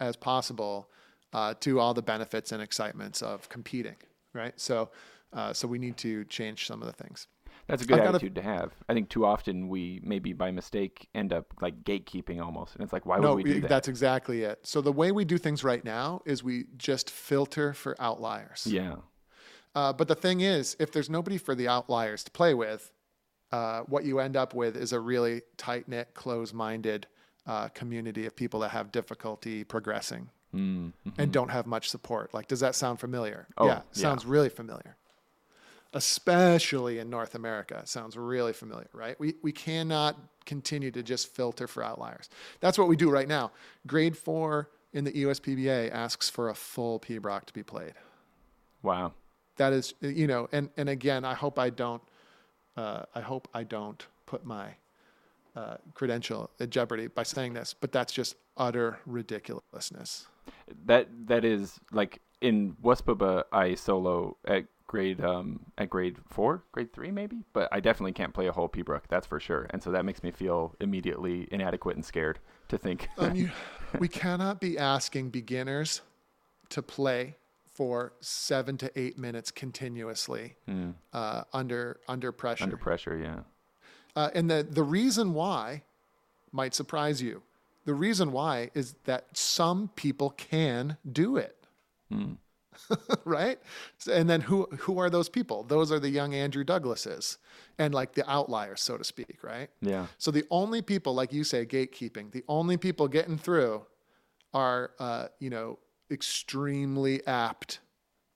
[0.00, 0.88] as possible
[1.34, 3.96] uh, to all the benefits and excitements of competing,
[4.32, 4.58] right?
[4.58, 4.90] So,
[5.32, 7.26] uh, so we need to change some of the things.
[7.66, 8.72] That's a good I've got a- attitude to have.
[8.88, 12.92] I think too often we maybe by mistake end up like gatekeeping almost, and it's
[12.92, 13.68] like, why no, would we do that?
[13.68, 14.60] that's exactly it.
[14.62, 18.66] So the way we do things right now is we just filter for outliers.
[18.66, 18.96] yeah.
[19.76, 22.92] Uh, but the thing is, if there's nobody for the outliers to play with,
[23.50, 27.08] uh, what you end up with is a really tight knit, close minded
[27.44, 30.92] uh, community of people that have difficulty progressing Mm.
[31.18, 32.32] and don't have much support.
[32.32, 33.46] Like, does that sound familiar?
[33.58, 33.80] Oh, yeah, yeah.
[33.92, 34.96] sounds really familiar.
[35.92, 39.18] Especially in North America, it sounds really familiar, right?
[39.20, 42.28] We, we cannot continue to just filter for outliers.
[42.60, 43.52] That's what we do right now.
[43.86, 47.94] Grade four in the USPBA asks for a full pibroch to be played
[48.82, 49.12] Wow.
[49.56, 52.02] that is you know and and again i hope i don't
[52.76, 54.68] uh, i hope i don't put my
[55.56, 60.26] uh, credential at jeopardy by saying this but that's just utter ridiculousness
[60.86, 66.92] That that is like in WUSPBA I solo at grade um at grade four, grade
[66.92, 69.66] three maybe, but I definitely can't play a whole pibroch, that's for sure.
[69.70, 72.38] And so that makes me feel immediately inadequate and scared
[72.68, 73.08] to think.
[73.18, 73.50] um, you,
[73.98, 76.02] we cannot be asking beginners
[76.70, 80.90] to play for seven to eight minutes continuously Hmm.
[81.12, 83.40] uh, under under pressure under pressure, yeah.
[84.16, 85.82] Uh, and the, the reason why
[86.52, 87.42] might surprise you.
[87.84, 91.56] The reason why is that some people can do it.
[93.24, 93.58] right?
[94.10, 95.62] And then who who are those people?
[95.64, 97.38] Those are the young Andrew Douglases
[97.78, 99.70] and like the outliers, so to speak, right?
[99.80, 100.06] Yeah.
[100.18, 103.86] So the only people, like you say, gatekeeping, the only people getting through
[104.52, 105.78] are, uh, you know,
[106.10, 107.80] extremely apt,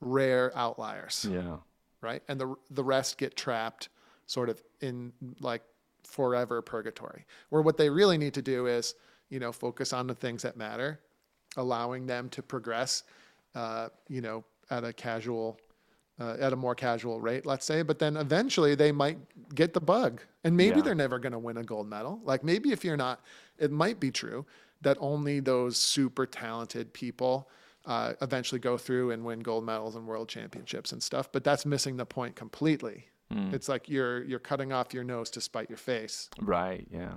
[0.01, 1.57] rare outliers Yeah.
[2.01, 2.23] right?
[2.29, 3.89] And the the rest get trapped
[4.27, 5.63] sort of in like
[6.05, 7.27] forever purgatory.
[7.51, 8.95] Where what they really need to do is,
[9.31, 11.01] you know, focus on the things that matter,
[11.57, 13.03] allowing them to progress,
[13.55, 15.59] uh, you know, at a casual,
[16.21, 17.83] uh, at a more casual rate, let's say.
[17.83, 19.19] But then eventually they might
[19.55, 20.85] get the bug, and maybe Yeah.
[20.85, 22.21] they're never going to win a gold medal.
[22.25, 23.21] Like maybe if you're not,
[23.59, 24.45] it might be true
[24.81, 27.49] that only those super talented people
[27.87, 31.33] uh, eventually go through and win gold medals and world championships and stuff.
[31.33, 33.07] But that's missing the point completely.
[33.31, 37.13] It's like you're you're cutting off your nose to spite your face Right, yeah.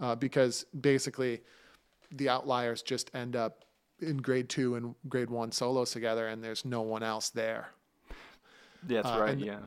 [0.00, 1.40] Uh, because basically
[2.10, 3.64] the outliers just end up
[4.00, 7.68] in grade two and grade one solos together, and there's no one else there.
[8.82, 9.58] That's Uh, right, and- yeah.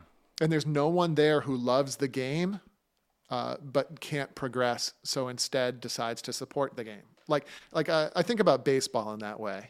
[0.42, 2.62] and there's no one there who loves the game
[3.30, 8.22] uh, but can't progress so instead decides to support the game like like uh, i
[8.22, 9.70] think about baseball in that way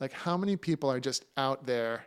[0.00, 2.04] like how many people are just out there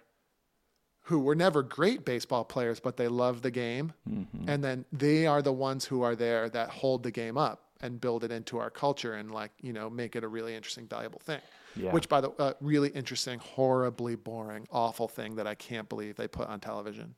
[1.04, 4.50] who were never great baseball players but they love the game Mm-hmm.
[4.50, 8.00] and then they are the ones who are there that hold the game up and
[8.02, 11.20] build it into our culture and like you know make it a really interesting valuable
[11.20, 11.42] thing
[11.76, 11.92] Yeah.
[11.92, 16.28] which by the uh, really interesting horribly boring awful thing that i can't believe they
[16.28, 17.16] put on television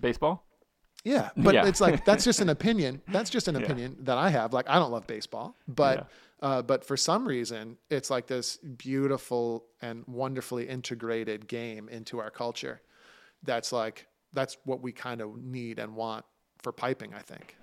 [0.00, 0.44] Baseball?
[1.04, 1.66] yeah, but Yeah.
[1.66, 3.02] it's like that's just an opinion.
[3.08, 3.62] That's just an Yeah.
[3.62, 4.52] opinion that I have.
[4.52, 6.08] Like I don't love baseball, but
[6.40, 12.30] uh, but for some reason, it's like this beautiful and wonderfully integrated game into our
[12.30, 12.80] culture.
[13.42, 16.24] That's like that's what we kind of need and want
[16.62, 17.12] for piping.
[17.14, 17.56] I think.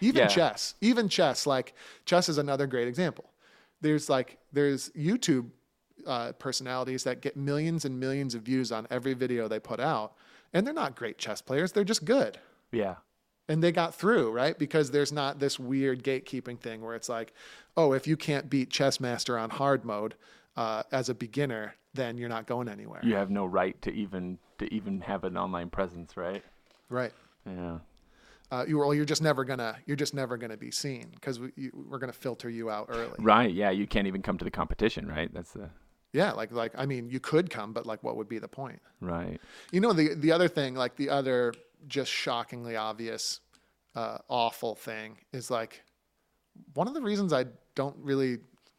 [0.00, 0.28] Even Yeah.
[0.28, 1.46] chess, even chess.
[1.46, 3.30] Like chess is another great example.
[3.80, 5.50] There's like there's YouTube
[6.06, 10.14] uh, personalities that get millions and millions of views on every video they put out,
[10.52, 11.72] and they're not great chess players.
[11.72, 12.38] They're just good
[12.72, 12.96] Yeah.
[13.48, 17.32] and they got through right because there's not this weird gatekeeping thing where it's like
[17.76, 20.14] oh if you can't beat chess master on hard mode
[20.56, 24.38] uh, as a beginner then you're not going anywhere You have no right to even
[24.58, 26.44] to even have an online presence, right?
[26.90, 27.12] right
[27.46, 27.78] Yeah.
[28.50, 31.50] Uh, you, well, you're just never gonna you're just never gonna be seen because we,
[31.56, 34.50] you, we're gonna filter you out early Right, yeah, you can't even come to the
[34.50, 35.32] competition, right?
[35.32, 35.70] That's the
[36.14, 38.80] yeah like like i mean you could come but like what would be the point
[39.02, 39.38] right.
[39.72, 41.52] You know, the the other thing, like the other
[41.86, 43.40] just shockingly obvious,
[43.94, 45.82] uh, awful thing is like
[46.74, 48.38] one of the reasons I don't really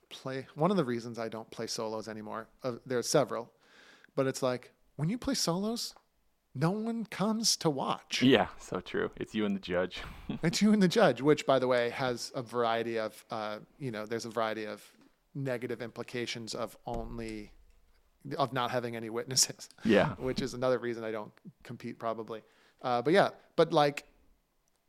[0.10, 0.48] play.
[0.56, 2.48] One of the reasons I don't play solos anymore.
[2.64, 3.52] Uh, there's several,
[4.16, 5.94] but it's like when you play solos,
[6.56, 8.22] no one comes to watch.
[8.22, 9.12] Yeah, so true.
[9.18, 10.02] It's you and the judge.
[10.44, 13.92] It's you and the judge, which, by the way, has a variety of, uh, you
[13.92, 14.84] know, there's a variety of
[15.36, 17.52] negative implications of only,
[18.38, 20.10] of not having any witnesses yeah.
[20.18, 21.32] which is another reason I don't
[21.64, 22.42] compete probably.
[22.82, 24.06] Uh, but yeah, but like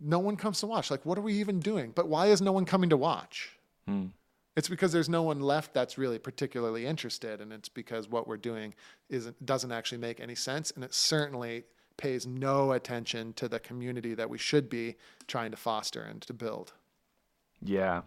[0.01, 0.91] no one comes to watch.
[0.91, 1.93] Like, what are we even doing?
[1.95, 3.57] But why is no one coming to watch?
[3.87, 4.07] Hmm.
[4.57, 8.37] It's because there's no one left that's really particularly interested, and it's because what we're
[8.37, 8.75] doing
[9.09, 11.65] isn't doesn't actually make any sense, and it certainly
[11.97, 14.97] pays no attention to the community that we should be
[15.27, 16.73] trying to foster and to build.
[17.63, 18.03] Yeah.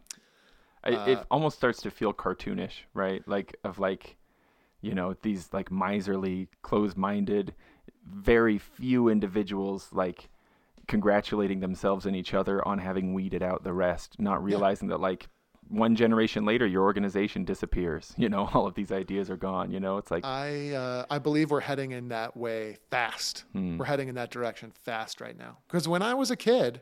[0.84, 3.26] I, Uh, it almost starts to feel cartoonish, right?
[3.28, 4.18] Like of like,
[4.82, 7.53] you know, these like miserly, closed-minded,
[8.06, 10.30] very few individuals like
[10.88, 15.30] congratulating themselves and each other on having weeded out the rest, not realizing that like
[15.69, 18.14] one generation later your organization disappears.
[18.23, 19.98] You know, all of these ideas are gone, you know?
[19.98, 23.44] It's like I uh, I believe we're heading in that way fast.
[23.52, 23.77] Hmm.
[23.77, 25.57] We're heading in that direction fast right now.
[25.68, 26.81] Because when I was a kid,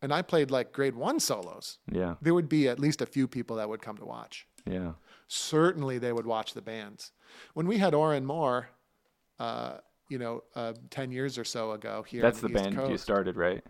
[0.00, 3.28] and I played like grade one solos, yeah, there would be at least a few
[3.28, 4.46] people that would come to watch.
[4.66, 4.92] yeah.
[5.28, 7.12] certainly they would watch the bands.
[7.54, 8.68] When we had Oran Mor,
[9.38, 9.78] uh,
[10.08, 12.22] you know, uh, 10 years or so ago here.
[12.22, 13.64] That's the East band you started, right?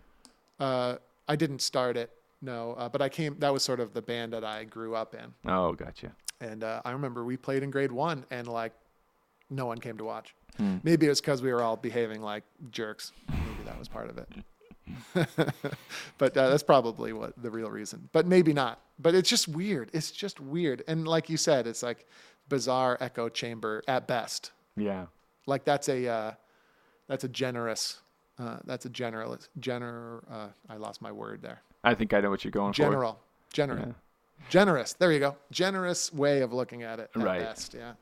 [0.59, 0.97] Uh,
[1.27, 2.11] I didn't start it,
[2.41, 5.15] no, uh, but I came, that was sort of the band that I grew up
[5.15, 5.33] in.
[5.49, 6.11] Oh, gotcha.
[6.41, 8.73] And uh, I remember we played in grade one and like
[9.49, 10.35] no one came to watch.
[10.57, 10.77] Hmm.
[10.83, 13.11] Maybe it was because we were all behaving like jerks.
[13.29, 14.29] Maybe that was part of it.
[16.17, 18.09] but uh, that's probably what the real reason.
[18.11, 18.79] But maybe not.
[18.99, 19.89] But it's just weird.
[19.93, 20.83] It's just weird.
[20.87, 22.05] And like you said, it's like
[22.49, 24.51] bizarre echo chamber at best.
[24.77, 25.07] Yeah.
[25.47, 26.31] Like that's a uh,
[27.07, 27.99] that's a generous
[28.39, 31.61] uh, that's a general gener uh, I lost my word there.
[31.85, 32.77] I think I know what you're going for.
[32.83, 33.19] General.
[33.53, 33.87] General.
[33.87, 33.93] Yeah.
[34.49, 34.93] Generous.
[34.93, 35.37] There you go.
[35.51, 37.39] Generous way of looking at it at Right.
[37.41, 37.73] best.
[37.73, 37.93] Yeah.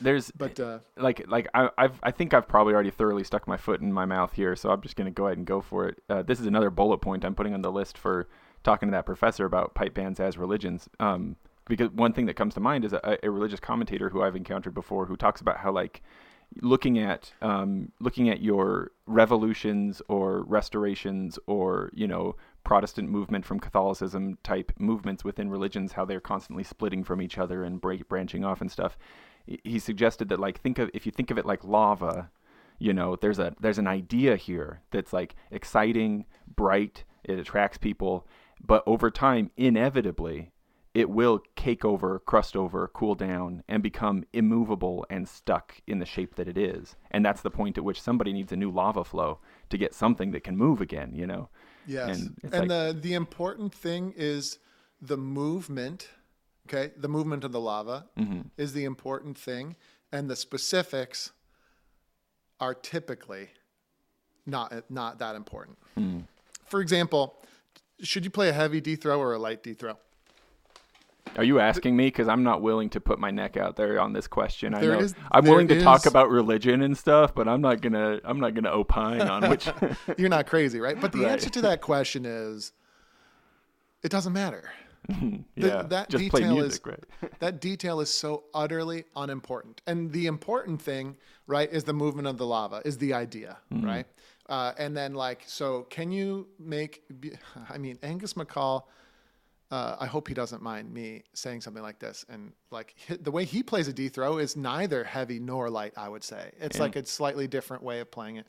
[0.00, 3.58] There's But uh, like like I, I've I think I've probably already thoroughly stuck my
[3.58, 6.02] foot in my mouth here, so I'm just gonna go ahead and go for it.
[6.08, 8.26] Uh, this is another bullet point I'm putting on the list for
[8.64, 10.88] talking to that professor about pipe bands as religions.
[10.98, 11.36] Um,
[11.68, 14.72] because one thing that comes to mind is a, a religious commentator who I've encountered
[14.72, 16.02] before who talks about how like
[16.62, 22.36] looking at um, looking at your revolutions or restorations or you know
[22.66, 27.62] Protestant movement from Catholicism type movements within religions, how they're constantly splitting from each other
[27.62, 28.98] and break, branching off and stuff.
[29.46, 32.28] He- suggested that like think of if you think of it like lava,
[32.80, 36.26] you know, there's a there's an idea here that's like exciting,
[36.56, 38.26] bright, it attracts people,
[38.60, 40.50] but over time, inevitably,
[40.92, 46.04] it will cake over, crust over, cool down, and become immovable and stuck in the
[46.04, 46.96] shape that it is.
[47.12, 49.38] And that's the point at which somebody needs a new lava flow
[49.68, 51.48] to get something that can move again, you know?
[51.86, 52.18] Yes.
[52.20, 54.58] And And, like- the the important thing is
[55.00, 56.08] the movement.
[56.68, 58.40] Okay, the movement of the lava Mm-hmm.
[58.56, 59.76] is the important thing,
[60.10, 61.32] and the specifics
[62.60, 63.50] are typically
[64.46, 65.78] not not that important.
[65.94, 66.20] Hmm.
[66.66, 67.40] For example,
[68.00, 69.96] should you play a heavy D throw or a light D throw?
[71.36, 72.06] Are you asking me?
[72.06, 74.74] Because I'm not willing to put my neck out there on this question.
[74.74, 78.20] I know is, I'm willing to talk about religion and stuff, but I'm not gonna
[78.24, 79.68] I'm not gonna opine on which.
[80.18, 80.98] You're not crazy, right?
[81.00, 81.32] But the Right.
[81.32, 82.72] answer to that question is,
[84.02, 84.70] it doesn't matter.
[85.56, 86.92] yeah, that just play detail music, is-
[87.22, 87.32] right?
[87.40, 89.82] that detail is so utterly unimportant.
[89.86, 91.16] And the important thing,
[91.46, 94.06] right, is the movement of the lava, is the idea, right?
[94.48, 97.02] Uh, and then, like, so can you make,
[97.68, 98.82] I mean, Angus MacColl,
[99.70, 102.24] uh, I hope he doesn't mind me saying something like this.
[102.28, 106.08] And like the way he plays a D throw is neither heavy nor light, I
[106.08, 106.52] would say.
[106.60, 108.46] It's like a slightly different way of playing it.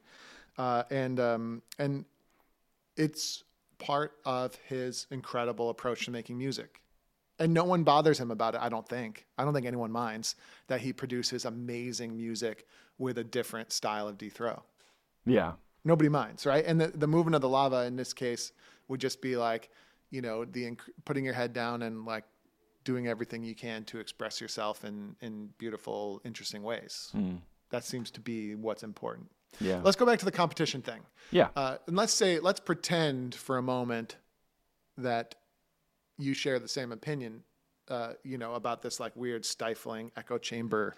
[0.57, 2.05] Uh, and, um, and
[2.95, 3.43] it's
[3.77, 6.81] part of his incredible approach to making music
[7.39, 10.35] and no one bothers him about it i don't think i don't think anyone minds
[10.67, 12.65] that he produces amazing music
[12.97, 14.63] with a different style of d throw
[15.25, 15.53] Yeah,
[15.83, 18.51] nobody minds right and the, the movement of the lava in this case
[18.87, 19.69] would just be like
[20.09, 22.23] you know the inc- putting your head down and like
[22.83, 27.11] doing everything you can to express yourself in in beautiful interesting ways.
[27.69, 29.29] That seems to be what's important.
[29.59, 31.01] Yeah, let's go back to the competition thing.
[31.31, 31.49] Yeah.
[31.55, 34.15] uh, and let's say, let's pretend for a moment
[34.97, 35.35] that
[36.17, 37.43] you share the same opinion,
[37.89, 40.95] uh, you know, about this like weird stifling echo chamber,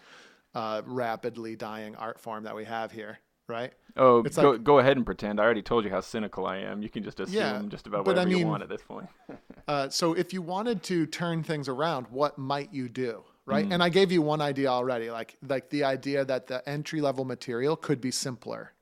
[0.56, 3.20] uh, rapidly dying art form that we have here,
[3.50, 3.74] right?
[3.98, 5.40] Oh, It's go like- go ahead and pretend.
[5.40, 6.82] I already told you how cynical I am.
[6.82, 8.82] You can just assume Yeah, just about but I whatever you mean- want at this
[8.82, 9.08] point.
[9.68, 13.24] Uh, so if you wanted to turn things around, what might you do?
[13.46, 13.68] Right.
[13.70, 17.24] And I gave you one idea already, like like the idea that the entry level
[17.24, 18.74] material could be simpler,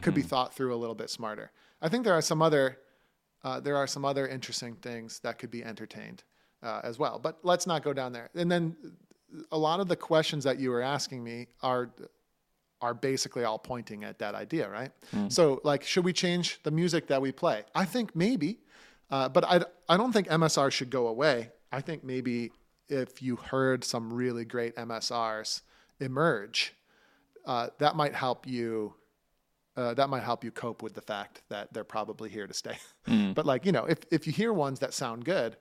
[0.00, 1.50] could be thought through a little bit smarter.
[1.82, 2.78] I think there are some other
[3.42, 6.22] uh, there are some other interesting things that could be entertained
[6.62, 7.18] uh, as well.
[7.18, 8.30] But let's not go down there.
[8.36, 8.76] And then
[9.50, 11.90] a lot of the questions that you were asking me are
[12.80, 14.90] are basically all pointing at that idea, right?
[15.28, 17.64] So, like, should we change the music that we play?
[17.74, 18.60] I think maybe,
[19.10, 21.50] uh, but I, I don't think MSR should go away.
[21.72, 22.52] I think maybe
[22.88, 25.62] if you heard some really great MSRs
[26.00, 26.74] emerge,
[27.44, 28.94] uh, that might help you
[29.76, 32.76] uh, that might help you cope with the fact that they're probably here to stay.
[33.06, 33.34] Mm.
[33.34, 35.56] but like you know, if if you hear ones that sound good,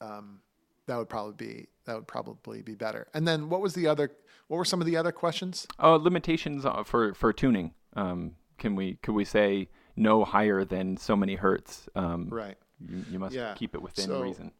[0.00, 0.40] um,
[0.86, 3.08] that would probably be that would probably be better.
[3.12, 4.12] And then what was the other?
[4.48, 5.66] What were some of the other questions?
[5.78, 7.72] Oh, limitations uh, for for tuning.
[7.94, 11.88] Um, can we could we say no higher than so many hertz?
[11.94, 12.56] Um, Right.
[12.80, 13.54] You, you must Yeah.
[13.54, 14.52] keep it within So- reason.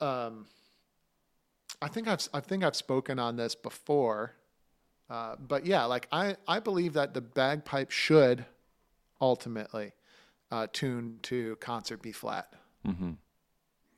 [0.00, 0.46] um,
[1.82, 4.34] I think I've I think I've spoken on this before,
[5.10, 8.46] uh, but yeah, like I I believe that the bagpipe should
[9.20, 9.92] ultimately
[10.50, 12.52] uh, tune to concert B flat.
[12.84, 13.12] hmm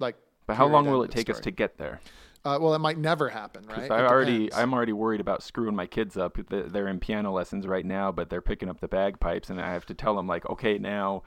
[0.01, 0.17] Like,
[0.47, 2.01] But how long will it take us to get there?
[2.45, 3.91] Uh, well, it might never happen, right?
[3.91, 6.39] I already, I'm already worried about screwing my kids up.
[6.49, 9.85] They're in piano lessons right now, but they're picking up the bagpipes, and I have
[9.87, 11.23] to tell them like, okay, now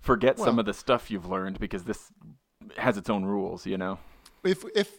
[0.00, 2.10] forget some of the stuff you've learned because this
[2.78, 3.98] has its own rules, you know.
[4.44, 4.98] if if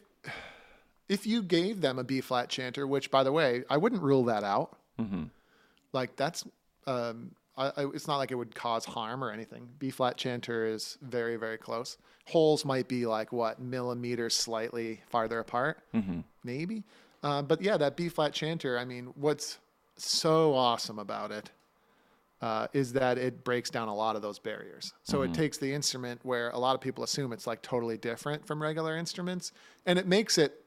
[1.09, 4.25] if you gave them a B flat chanter, which by the way, I wouldn't rule
[4.25, 4.77] that out.
[4.99, 5.25] hmm
[5.93, 6.45] Like that's
[6.87, 9.67] um, I, I, it's not like it would cause harm or anything.
[9.79, 11.97] B flat chanter is very very close.
[12.25, 16.83] Holes might be like what millimeters slightly farther apart, hmm maybe.
[17.23, 18.77] Uh, but yeah, that B flat chanter.
[18.77, 19.57] I mean, what's
[19.97, 21.49] so awesome about it
[22.41, 24.93] uh, is that it breaks down a lot of those barriers.
[25.03, 28.45] So it takes the instrument where a lot of people assume it's like totally different
[28.45, 29.51] from regular instruments,
[29.85, 30.63] and it makes it,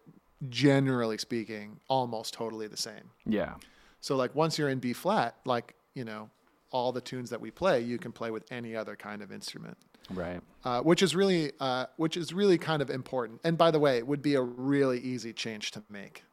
[0.48, 3.10] generally speaking, almost totally the same.
[3.26, 3.54] Yeah.
[4.00, 6.30] So like once you're in B flat, like you know,
[6.70, 9.76] all the tunes that we play, you can play with any other kind of instrument,
[10.10, 10.40] Right.
[10.64, 13.40] uh, which is really uh, which is really kind of important.
[13.44, 16.24] And by the way, it would be a really easy change to make.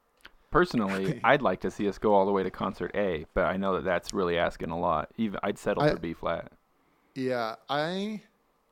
[0.52, 3.58] Personally, I'd like to see us go all the way to concert A, but I
[3.58, 5.10] know that that's really asking a lot.
[5.18, 6.52] Even I'd settle I- for B flat.
[7.14, 8.22] Yeah, I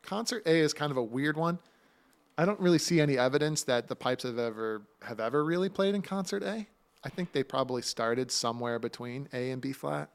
[0.02, 1.60] concert A is kind of a weird one.
[2.38, 5.96] I don't really see any evidence that the pipes have ever have ever really played
[5.96, 6.68] in concert A.
[7.06, 10.10] I think they probably started somewhere between A and B flat.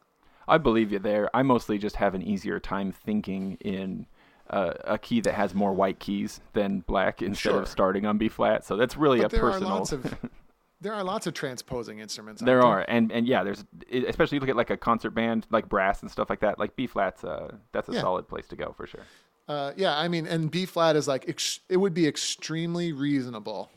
[0.48, 1.28] I believe you there.
[1.34, 4.06] I mostly just have an easier time thinking in
[4.50, 7.60] uh, a key that has more white keys than black instead Sure.
[7.62, 8.64] of starting on B flat.
[8.64, 9.72] So that's really But a there personal.
[9.72, 10.14] are lots of
[10.80, 12.40] there are lots of transposing instruments.
[12.40, 15.68] there are, and and yeah, there's especially you look at like a concert band like
[15.68, 16.58] brass and stuff like that.
[16.58, 18.00] Like B flat's, uh, that's a Yeah.
[18.00, 19.02] solid place to go for sure.
[19.48, 23.70] Uh, yeah, I mean, and B flat is like ex- it would be extremely reasonable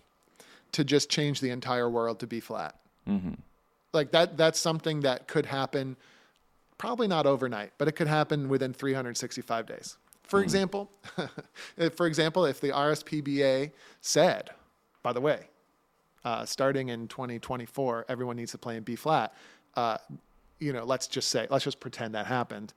[0.74, 2.76] to just change the entire world to B flat.
[3.06, 3.34] hmm
[3.94, 4.38] Like that.
[4.38, 5.98] That's something that could happen.
[6.82, 9.98] Probably not overnight, but it could happen within 365 days.
[10.24, 10.90] For example,
[11.78, 14.50] if, for example, if the RSPBA said,
[15.04, 15.42] by the way,
[16.26, 19.32] uh, starting in 2024, everyone needs to play in B flat.
[19.76, 20.00] Uh,
[20.58, 22.74] you know, let's just say, let's just pretend that happened.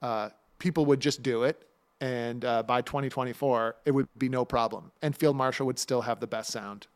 [0.00, 1.62] Uh, people would just do it,
[2.00, 6.20] and uh, by 2024, it would be no problem, and Field Marshal would still have
[6.20, 6.86] the best sound,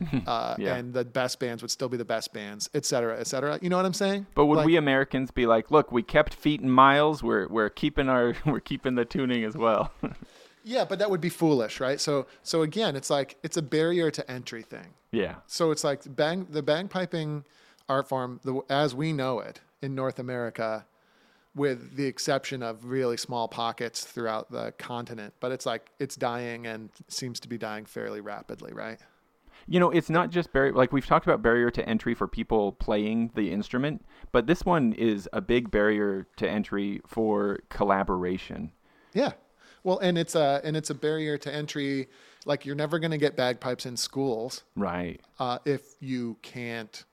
[0.26, 0.76] uh, Yeah.
[0.76, 3.58] and the best bands would still be the best bands, et cetera, et cetera.
[3.62, 4.26] You know what I'm saying?
[4.34, 7.22] But would Like- we Americans be like, look, we kept feet and miles.
[7.22, 9.92] We're we're keeping our we're keeping the tuning as well.
[10.62, 11.98] Yeah, but that would be foolish, right?
[11.98, 14.88] So, so again, it's like it's a barrier to entry thing.
[15.10, 15.36] yeah.
[15.46, 17.44] So it's like bang the bagpiping
[17.88, 20.84] art form, the, as we know it in North America,
[21.54, 25.32] with the exception of really small pockets throughout the continent.
[25.40, 28.98] But it's like it's dying and seems to be dying fairly rapidly, right?
[29.72, 30.72] You know, it's not just barrier.
[30.74, 34.92] Like we've talked about barrier to entry for people playing the instrument, but this one
[34.94, 38.72] is a big barrier to entry for collaboration.
[39.14, 39.32] Yeah.
[39.84, 42.08] Well, and it's a and it's a barrier to entry.
[42.46, 45.20] Like you're never going to get bagpipes in schools Right.
[45.38, 47.04] uh, if you can't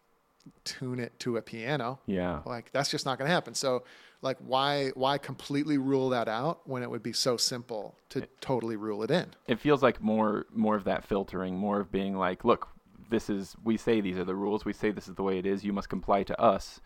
[0.63, 1.99] tune it to a piano.
[2.05, 2.41] Yeah.
[2.45, 3.53] Like that's just not going to happen.
[3.53, 3.84] So,
[4.28, 8.76] like, why why completely rule that out when it would be so simple to totally
[8.76, 9.28] rule it in?
[9.48, 12.68] It feels like more more of that filtering, more of being like, look,
[13.10, 14.66] this is we say these are the rules.
[14.66, 15.64] We say this is the way it is.
[15.64, 16.82] You must comply to us,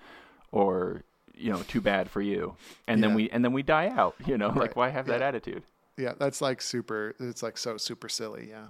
[0.51, 1.03] or
[1.33, 2.55] you know, too bad for you.
[2.87, 4.15] And then we and then we die out.
[4.25, 5.63] You know, like why have that attitude?
[5.97, 7.15] Yeah, that's like super.
[7.19, 8.47] It's like so super silly.
[8.49, 8.67] Yeah.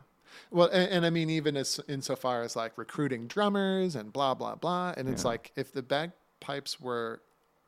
[0.49, 4.55] Well, and, and I mean, even as insofar as like recruiting drummers and blah blah
[4.55, 5.29] blah, and it's Yeah.
[5.31, 7.21] like if the bagpipes were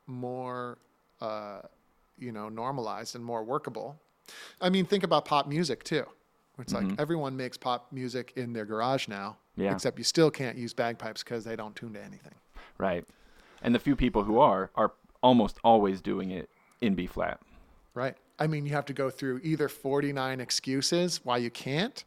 [0.08, 0.78] more,
[1.24, 1.62] uh,
[2.20, 4.00] you know, normalized and more workable.
[4.62, 6.06] I mean, think about pop music too.
[6.60, 9.74] It's like everyone makes pop music in their garage now, Yeah.
[9.74, 12.36] except you still can't use bagpipes because they don't tune to anything.
[12.78, 13.06] Right.
[13.64, 14.94] And the few people who are are
[15.24, 16.50] almost always doing it
[16.82, 17.40] in B flat.
[17.96, 18.16] Right.
[18.38, 22.04] I mean, you have to go through either 49 excuses why you can't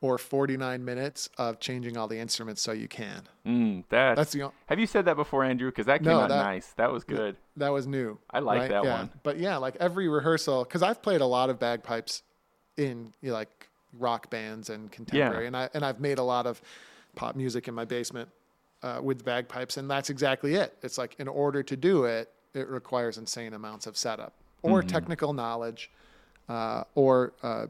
[0.00, 3.22] or 49 minutes of changing all the instruments so you can.
[3.44, 5.70] Mm, that's, That's the Have you said that before, Andrew?
[5.70, 6.68] Because that came No, out that- nice.
[6.76, 7.36] That was good.
[7.56, 8.18] That was new.
[8.30, 8.70] I like right?
[8.70, 8.98] that yeah.
[8.98, 9.10] one.
[9.24, 12.22] But yeah, like every rehearsal, because I've played a lot of bagpipes
[12.76, 13.68] in you know, like
[13.98, 16.60] rock bands and contemporary, and I and I've made a lot of
[17.16, 18.28] pop music in my basement
[18.84, 20.76] uh, with bagpipes, and that's exactly it.
[20.82, 25.32] It's like in order to do it, it requires insane amounts of setup or technical
[25.32, 25.90] knowledge,
[26.48, 27.66] uh, or uh,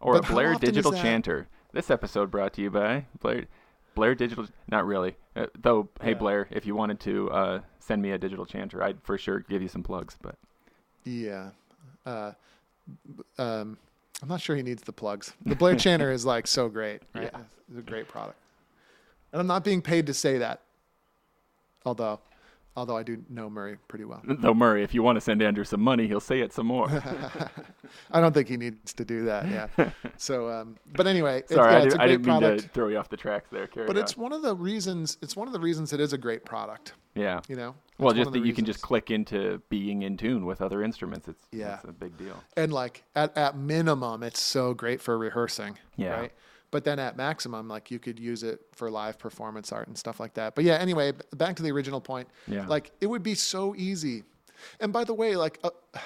[0.00, 1.46] Or a Blair Digital Chanter.
[1.72, 3.44] This episode brought to you by Blair.
[3.94, 5.16] Blair Digital, not really.
[5.36, 6.18] Uh, though, hey Yeah.
[6.18, 9.62] Blair, if you wanted to uh, send me a digital chanter, I'd for sure give
[9.62, 10.16] you some plugs.
[10.20, 10.36] But
[11.04, 11.50] yeah.
[12.06, 12.32] Uh,
[13.38, 13.78] um,
[14.22, 15.32] I'm not sure he needs the plugs.
[15.44, 17.02] The Blair Chanter is like so great.
[17.14, 17.30] Right?
[17.32, 17.40] Yeah.
[17.68, 18.38] It's a great product.
[19.32, 20.60] And I'm not being paid to say that.
[21.86, 22.20] Although,
[22.76, 24.22] although I do know Murray pretty well.
[24.28, 26.88] though Murray, if you want to send Andrew some money, he'll say it some more.
[28.10, 29.48] I don't think he needs to do that.
[29.48, 29.90] Yeah.
[30.16, 32.62] So, um, but anyway, it- Sorry, yeah, I, it's did, a I didn't mean product.
[32.64, 33.66] to throw you off the tracks there.
[33.66, 35.16] Carry But it's one of the reasons.
[35.22, 36.92] It's one of the reasons it is a great product.
[37.14, 37.40] yeah.
[37.48, 37.74] You know.
[37.98, 41.26] Well, just that you can just click into being in tune with other instruments.
[41.28, 41.76] It's Yeah.
[41.76, 42.42] it's a big deal.
[42.56, 45.78] and like at at minimum, it's so great for rehearsing.
[45.96, 46.10] Yeah.
[46.20, 46.32] Right.
[46.70, 50.20] But then at maximum, like you could use it for live performance art and stuff
[50.20, 50.54] like that.
[50.54, 52.28] But yeah, anyway, back to the original point.
[52.46, 52.66] Yeah.
[52.66, 54.22] Like it would be so easy.
[54.78, 55.70] And by the way, like uh,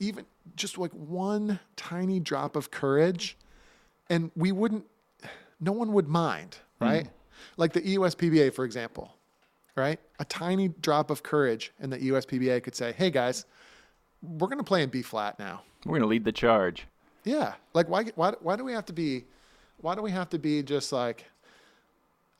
[0.00, 0.24] even
[0.56, 3.36] just like one tiny drop of courage,
[4.10, 4.84] and we wouldn't,
[5.60, 7.08] no one would mind, right?
[7.56, 9.12] Like the EUSPBA, for example,
[9.76, 10.00] right?
[10.18, 13.44] A tiny drop of courage, and the EUSPBA could say, "Hey guys,
[14.22, 16.86] we're going to play in B flat now." We're gonna lead the charge.
[17.24, 17.54] Yeah.
[17.74, 19.24] Like why why why do we have to be
[19.80, 21.24] why do we have to be just like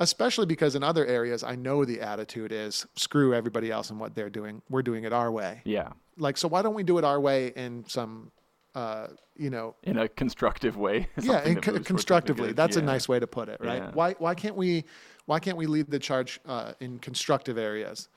[0.00, 4.14] especially because in other areas I know the attitude is screw everybody else and what
[4.14, 4.62] they're doing.
[4.70, 5.62] We're doing it our way.
[5.64, 5.90] Yeah.
[6.16, 8.30] Like so why don't we do it our way in some
[8.74, 11.08] uh you know In a constructive way.
[11.20, 12.52] yeah, that con- constructively.
[12.52, 13.82] That's a nice way to put it, right?
[13.82, 13.90] Yeah.
[13.92, 14.84] Why why can't we
[15.26, 18.08] why can't we lead the charge uh, in constructive areas?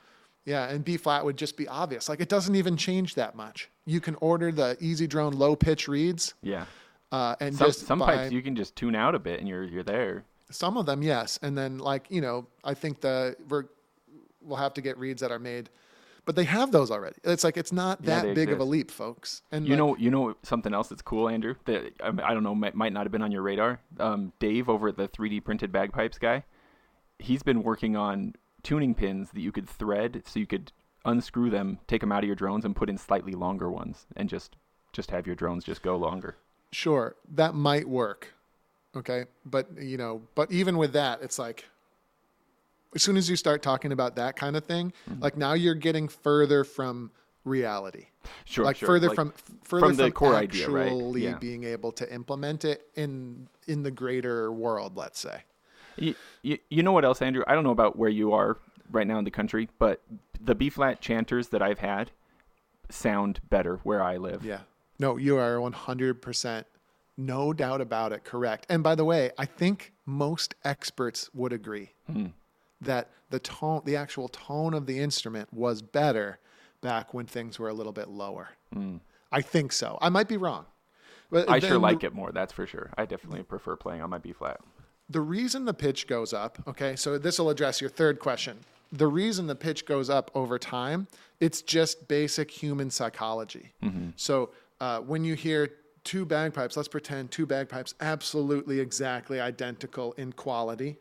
[0.45, 2.07] Yeah, and B flat would just be obvious.
[2.09, 3.69] Like it doesn't even change that much.
[3.85, 6.65] You can order the Easy Drone low pitch reeds Yeah.
[7.11, 9.49] Uh, and Some, just some buy, pipes you can just tune out a bit and
[9.49, 10.23] you're you're there.
[10.49, 13.65] some of them yes and then like you know i think the we're
[14.41, 15.69] we'll have to get reeds that are made
[16.25, 18.91] but they have those already it's like it's not that they big of a leap
[18.91, 21.55] folks and You like, know, you know something else that's cool, Andrew.
[21.65, 23.79] That I, I don't know might, might not have been on your radar.
[23.99, 26.43] Um, Dave over at the 3D printed bagpipes guy,
[27.19, 30.71] he's been working on tuning pins that you could thread, so you could
[31.05, 34.29] unscrew them, take them out of your drones, and put in slightly longer ones, and
[34.29, 34.55] just
[34.93, 36.35] just have your drones just go longer.
[36.71, 38.33] Sure that might work
[38.95, 41.65] okay but you know but even with that it's like
[42.95, 45.21] as soon as you start talking about that kind of thing Mm-hmm.
[45.21, 47.11] like now you're getting further from
[47.43, 48.05] reality
[48.45, 48.87] Sure, like sure.
[48.87, 49.33] further Like, from
[49.63, 50.91] further from the core idea, right?
[50.91, 51.37] actually Yeah.
[51.39, 55.43] being able to implement it in in the greater world let's say
[55.97, 57.43] You, you, you know what else, Andrew?
[57.47, 58.57] I don't know about where you are
[58.91, 60.01] right now in the country, but
[60.39, 62.11] the B flat chanters that I've had
[62.89, 64.43] sound better where I live.
[64.45, 64.61] Yeah.
[65.01, 66.63] No, you are 100%,
[67.17, 68.67] no doubt about it, correct.
[68.69, 72.27] And by the way, I think most experts would agree hmm.
[72.81, 76.37] that the tone, the actual tone of the instrument was better
[76.81, 78.49] back when things were a little bit lower.
[78.71, 78.97] Hmm.
[79.31, 79.97] I think so.
[80.03, 80.65] I might be wrong.
[81.31, 82.91] But I sure like it more, that's for sure.
[82.95, 84.59] I definitely prefer playing on my B flat.
[85.09, 88.59] The reason the pitch goes up, okay, so this will address your third question.
[88.91, 91.07] The reason the pitch goes up over time,
[91.39, 93.73] it's just basic human psychology.
[93.81, 94.09] Mm-hmm.
[94.15, 95.69] So uh, when you hear
[96.03, 100.97] two bagpipes, let's pretend two bagpipes absolutely exactly identical in quality,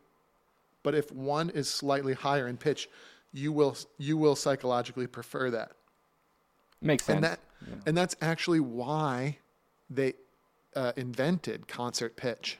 [0.84, 2.88] but if one is slightly higher in pitch,
[3.32, 5.72] you will you will psychologically prefer that
[6.82, 7.16] Makes sense.
[7.16, 7.40] and that
[7.86, 9.38] and that's actually why
[9.88, 10.14] they
[10.76, 12.58] uh, invented concert pitch.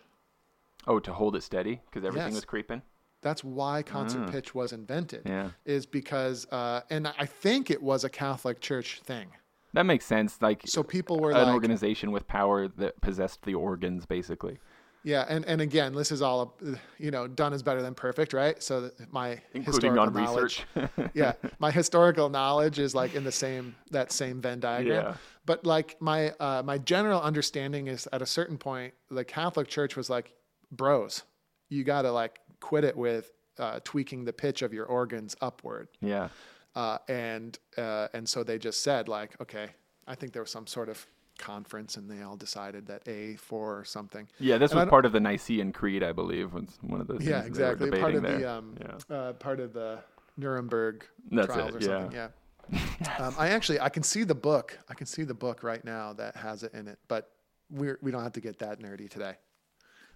[0.86, 2.36] oh, to hold it steady because everything Yes.
[2.36, 2.82] was creeping.
[3.22, 5.22] That's why concert pitch was invented.
[5.26, 5.50] Yeah.
[5.66, 9.28] Is because, uh, and I think it was a Catholic Church thing.
[9.72, 10.40] That makes sense.
[10.40, 14.58] Like So people were an like, organization with power that possessed the organs, basically,
[15.02, 16.58] yeah, and, and again, this is all,
[16.98, 18.62] you know, done is better than perfect, right?
[18.62, 20.66] So my including historical on research.
[21.14, 25.04] yeah, my historical knowledge is like in the same that same Venn diagram.
[25.04, 25.14] Yeah.
[25.46, 29.96] But like my uh, my general understanding is at a certain point, the Catholic Church
[29.96, 30.34] was like,
[30.70, 31.22] bros,
[31.70, 35.88] you got to like quit it with uh, tweaking the pitch of your organs upward.
[36.00, 36.28] yeah.
[36.74, 39.68] Uh, and uh, and so they just said like, okay,
[40.06, 41.06] I think there was some sort of
[41.38, 44.28] conference, and they all decided that A for something.
[44.38, 47.18] Yeah, this And was part of the Nicene Creed, I believe, was one of those.
[47.18, 48.00] things Yeah, that they were exactly.
[48.00, 49.16] Part of debating the um, yeah.
[49.16, 50.00] uh, part of the
[50.36, 52.12] Nuremberg That's trials it, or something.
[52.12, 52.28] Yeah.
[53.18, 54.78] um, I actually I can see the book.
[54.88, 57.30] I can see the book right now that has it in it, but
[57.70, 59.34] we're we don't have to get that nerdy today.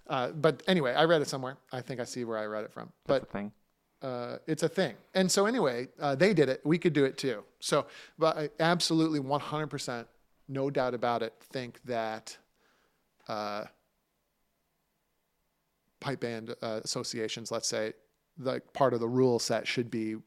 [0.07, 1.57] Uh, but anyway, I read it somewhere.
[1.71, 2.91] I think I see where I read it from.
[3.07, 3.51] That's But the thing.
[4.05, 4.93] Uh, it's a thing.
[5.15, 6.61] And so anyway, uh, they did it.
[6.63, 7.43] We could do it too.
[7.59, 7.87] So,
[8.19, 10.05] but I absolutely 100%,
[10.47, 12.37] no doubt about it, think that
[13.27, 13.63] uh,
[15.99, 17.93] pipe band uh, associations, let's say,
[18.37, 20.17] like part of the rule set should be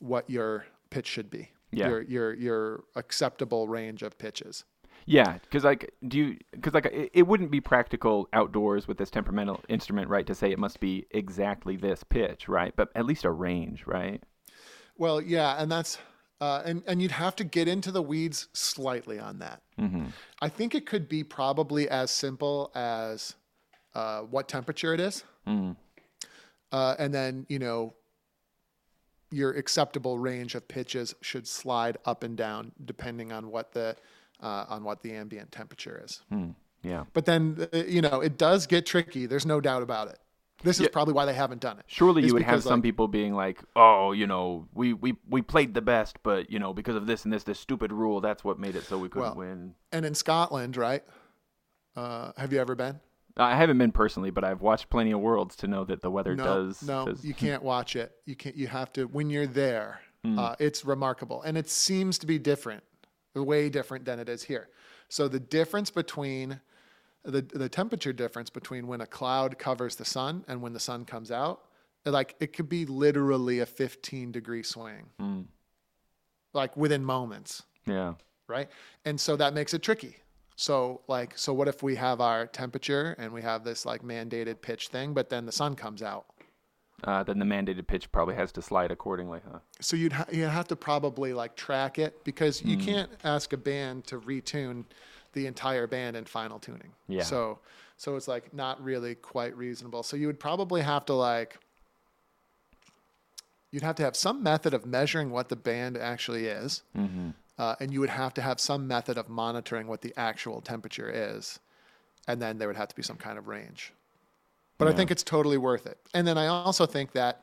[0.00, 1.50] what your pitch should be.
[1.70, 1.88] Yeah.
[1.88, 4.64] your your your acceptable range of pitches.
[5.06, 6.38] Yeah, because like, do you?
[6.52, 10.26] Because like, it, it wouldn't be practical outdoors with this temperamental instrument, right?
[10.26, 12.74] To say it must be exactly this pitch, right?
[12.74, 14.22] But at least a range, right?
[14.96, 15.98] Well, yeah, and that's
[16.40, 19.62] uh, and and you'd have to get into the weeds slightly on that.
[19.78, 20.06] Mm-hmm.
[20.40, 23.34] I think it could be probably as simple as
[23.94, 25.76] uh, what temperature it is, Mm.
[26.72, 27.94] uh, and then you know
[29.30, 33.96] your acceptable range of pitches should slide up and down depending on what the
[34.44, 36.20] uh, on what the ambient temperature is.
[36.32, 36.54] Mm.
[36.82, 37.04] Yeah.
[37.14, 39.26] But then uh, you know it does get tricky.
[39.26, 40.18] There's no doubt about it.
[40.62, 40.88] This is Yeah.
[40.92, 41.84] probably why they haven't done it.
[41.88, 45.16] Surely It's you would have some like- people being like, "Oh, you know, we, we
[45.28, 48.20] we played the best, but you know, because of this and this this stupid rule,
[48.20, 51.02] that's what made it so we couldn't Well, win." And in Scotland, right?
[51.96, 53.00] Uh, have you ever been?
[53.36, 56.36] I haven't been personally, but I've watched plenty of worlds to know that the weather
[56.36, 56.82] no, does.
[56.82, 58.12] no, does- you can't watch it.
[58.26, 58.56] You can't.
[58.56, 60.00] You have to when you're there.
[60.26, 62.82] Uh, it's remarkable, and it seems to be different,
[63.42, 64.68] way different than it is here.
[65.08, 66.60] So the difference between
[67.24, 71.04] the the temperature difference between when a cloud covers the sun and when the sun
[71.04, 71.62] comes out,
[72.04, 75.46] like it could be literally a 15 degree swing, Mm.
[76.52, 78.14] like within moments Yeah.
[78.46, 78.68] right?
[79.04, 80.16] And so that makes it tricky.
[80.56, 84.60] So like, so what if we have our temperature and we have this like mandated
[84.60, 86.26] pitch thing, but then the sun comes out?
[87.02, 89.58] Uh, then the mandated pitch probably has to slide accordingly, huh?
[89.80, 93.56] So you'd ha- you have to probably like track it because you can't ask a
[93.58, 94.84] band to retune
[95.32, 96.92] the entire band in final tuning.
[97.08, 97.24] Yeah.
[97.24, 97.58] So
[97.96, 100.02] so it's like not really quite reasonable.
[100.02, 101.58] So you would probably have to like
[103.70, 106.82] you'd have to have some method of measuring what the band actually is.
[106.96, 107.30] Mm-hmm.
[107.58, 111.10] uh, and you would have to have some method of monitoring what the actual temperature
[111.12, 111.58] is,
[112.28, 113.92] and then there would have to be some kind of range.
[114.78, 115.98] But I think it's totally worth it.
[116.14, 117.42] And then I also think that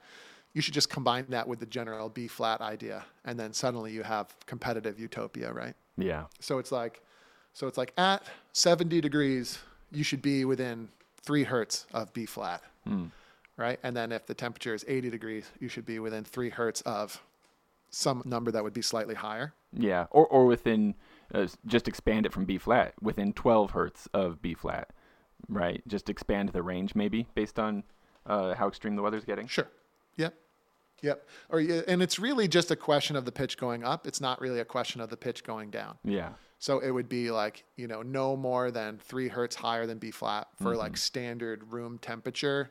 [0.53, 4.03] you should just combine that with the general B flat idea, and then suddenly you
[4.03, 5.74] have competitive utopia, right?
[5.98, 6.26] Yeah.
[6.40, 7.02] So it's like,
[7.53, 9.60] so it's like at 70 degrees,
[9.91, 10.90] you should be within
[11.22, 13.12] three hertz of B flat, Mm.
[13.58, 13.80] right?
[13.84, 17.22] And then if the temperature is 80 degrees, you should be within three hertz of
[17.90, 19.53] some number that would be slightly higher.
[19.74, 20.08] Yeah.
[20.12, 20.95] Or or within
[21.34, 24.90] uh, just expand it from B flat within 12 hertz of B flat,
[25.50, 25.86] right?
[25.88, 27.84] Just expand the range maybe based on
[28.26, 29.48] uh, how extreme the weather's getting.
[29.48, 29.68] Sure.
[30.18, 30.34] Yep.
[31.02, 31.28] Yep.
[31.50, 34.06] Or and it's really just a question of the pitch going up.
[34.06, 35.98] It's not really a question of the pitch going down.
[36.04, 36.30] Yeah.
[36.60, 40.12] So it would be like you know no more than three hertz higher than B
[40.12, 42.70] flat for like standard room temperature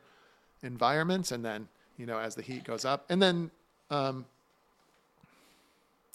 [0.62, 1.66] environments, and then
[1.96, 3.50] you know as the heat goes up, and then
[3.90, 4.26] um,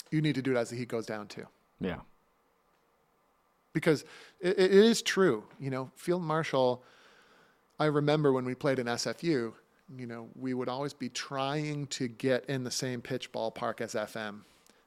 [0.09, 1.45] you need to do it as the heat goes down too
[1.81, 1.99] Yeah.
[3.75, 4.05] Because
[4.39, 5.43] it, it is true.
[5.59, 6.83] You know, Field Marshal.
[7.77, 9.53] I remember when we played in SFU.
[9.95, 13.93] You know, we would always be trying to get in the same pitch ballpark as
[13.93, 14.39] FM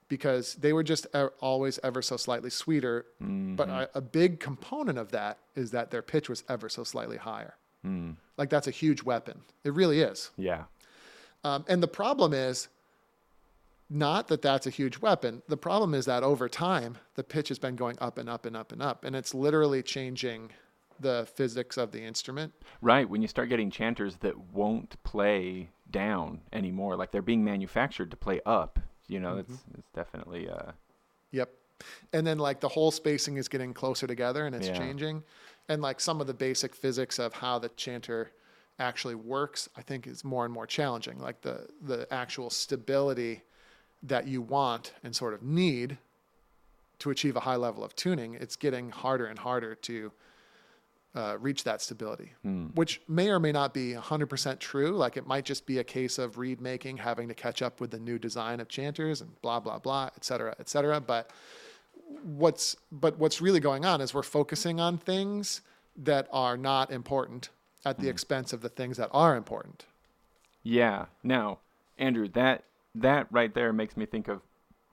[0.08, 1.06] because they were just
[1.40, 3.06] always ever so slightly sweeter.
[3.20, 7.18] But a, a big component of that is that their pitch was ever so slightly
[7.18, 7.54] higher.
[7.86, 8.16] Mm.
[8.36, 9.42] Like that's a huge weapon.
[9.62, 10.30] It really is.
[10.36, 10.64] Yeah.
[11.44, 12.68] Um, and the problem is
[13.90, 15.42] not that that's a huge weapon.
[15.48, 18.56] The problem is that over time, the pitch has been going up and up and
[18.56, 20.50] up and up, and it's literally changing
[21.00, 22.52] the physics of the instrument.
[22.82, 23.08] Right.
[23.08, 28.16] When you start getting chanters that won't play down anymore, like they're being manufactured to
[28.16, 30.72] play up, you know, it's it's definitely uh
[31.30, 31.50] Yep.
[32.12, 34.76] And then like the whole spacing is getting closer together and it's Yeah.
[34.78, 35.22] changing.
[35.68, 38.32] And like some of the basic physics of how the chanter
[38.80, 41.20] actually works, I think is more and more challenging.
[41.20, 43.42] Like the the actual stability
[44.02, 45.98] that you want and sort of need
[47.00, 50.12] to achieve a high level of tuning, it's getting harder and harder to
[51.14, 52.32] uh, reach that stability,
[52.74, 54.90] which may or may not be 100% true.
[54.90, 57.90] Like it might just be a case of reed making, having to catch up with
[57.90, 61.00] the new design of chanters and blah, blah, blah, et cetera, et cetera.
[61.00, 61.30] But
[62.22, 65.62] what's, but what's really going on is we're focusing on things
[65.96, 67.48] that are not important
[67.84, 69.86] at the expense of the things that are important.
[70.62, 71.06] Yeah.
[71.22, 71.58] Now,
[71.98, 72.64] Andrew, that
[72.94, 74.40] that right there makes me think of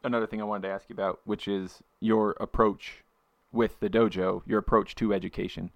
[0.04, 3.04] another thing I wanted to ask you about, which is your approach
[3.52, 5.72] with the dojo, your approach to education,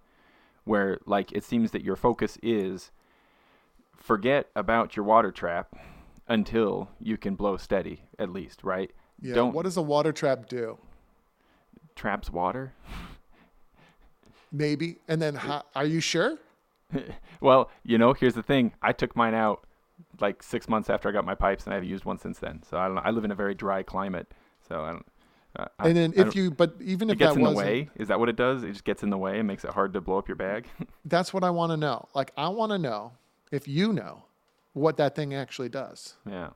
[0.66, 2.92] where like it seems that your focus is
[3.96, 5.76] forget about your water trap
[6.28, 8.92] until you can blow steady, at least, right?
[9.22, 9.34] Yeah.
[9.36, 10.78] Don't What does a water trap do?
[11.96, 12.74] traps water.
[14.52, 14.98] Maybe.
[15.08, 16.38] And then, how, are you sure?
[17.42, 18.74] Well, you know, here's the thing.
[18.82, 19.64] I took mine out
[20.20, 22.62] like six months after I got my pipes, and I haven't used one since then.
[22.70, 22.96] So I don't.
[22.96, 23.02] know.
[23.04, 24.32] I live in a very dry climate,
[24.68, 25.06] so I don't.
[25.58, 28.08] Uh, And then if you, but even it if gets that in the way, is
[28.10, 28.64] that what it does?
[28.64, 30.68] It just gets in the way and makes it hard to blow up your bag.
[31.06, 32.08] that's what I want to know.
[32.14, 33.14] Like, I want to know
[33.52, 34.26] if you know
[34.74, 36.16] what that thing actually does.
[36.26, 36.50] yeah.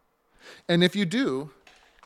[0.70, 1.50] And if you do,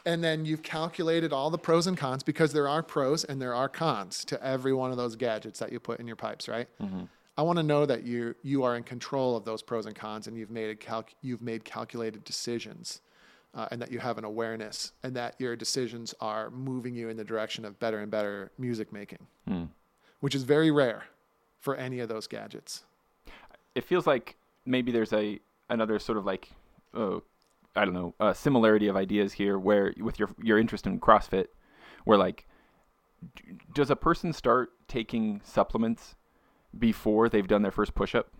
[0.06, 3.54] and then you've calculated all the pros and cons because there are pros and there
[3.54, 6.70] are cons to every one of those gadgets that you put in your pipes, right?
[7.38, 10.28] I want to know that you you are in control of those pros and cons,
[10.28, 13.02] and you've made a calc- you've made calculated decisions,
[13.54, 17.18] uh, and that you have an awareness, and that your decisions are moving you in
[17.18, 19.28] the direction of better and better music making,
[20.20, 21.04] which is very rare
[21.60, 22.84] for any of those gadgets.
[23.76, 24.36] it feels like
[24.66, 25.40] maybe there's a
[25.70, 26.50] another sort of like
[26.96, 27.20] uh,
[27.76, 31.48] I don't know a similarity of ideas here where with your your interest in CrossFit,
[32.06, 32.48] where like
[33.36, 33.44] d-
[33.76, 36.16] does a person start taking supplements
[36.77, 38.31] before they've done their first push up,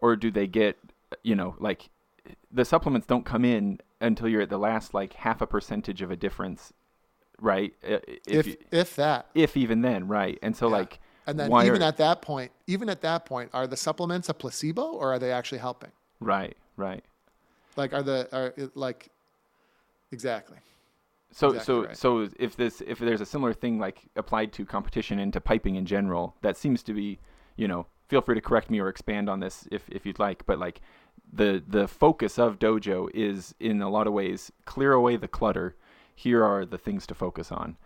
[0.00, 0.78] or do they get
[1.22, 1.90] you know like
[2.52, 6.10] the supplements don't come in until you're at the last like half a percentage of
[6.10, 6.72] a difference,
[7.40, 7.74] right?
[8.26, 10.38] If you- if that, if even then, right?
[10.42, 10.72] And so Yeah.
[10.76, 14.28] like and then even are- at that point, even at that point, are the supplements
[14.28, 15.90] a placebo or are they actually helping?
[16.20, 17.04] right, right.
[17.76, 19.08] Like, are the are it- like
[20.10, 20.58] exactly?
[21.30, 21.96] So Exactly so right.
[21.96, 25.76] so if this if there's a similar thing like applied to competition and to piping
[25.76, 27.18] in general, that seems to be,
[27.58, 30.46] you know, feel free to correct me or expand on this if if you'd like,
[30.46, 30.80] but like
[31.30, 35.76] the the focus of dojo is in a lot of ways clear away the clutter.
[36.14, 37.76] Here are the things to focus on.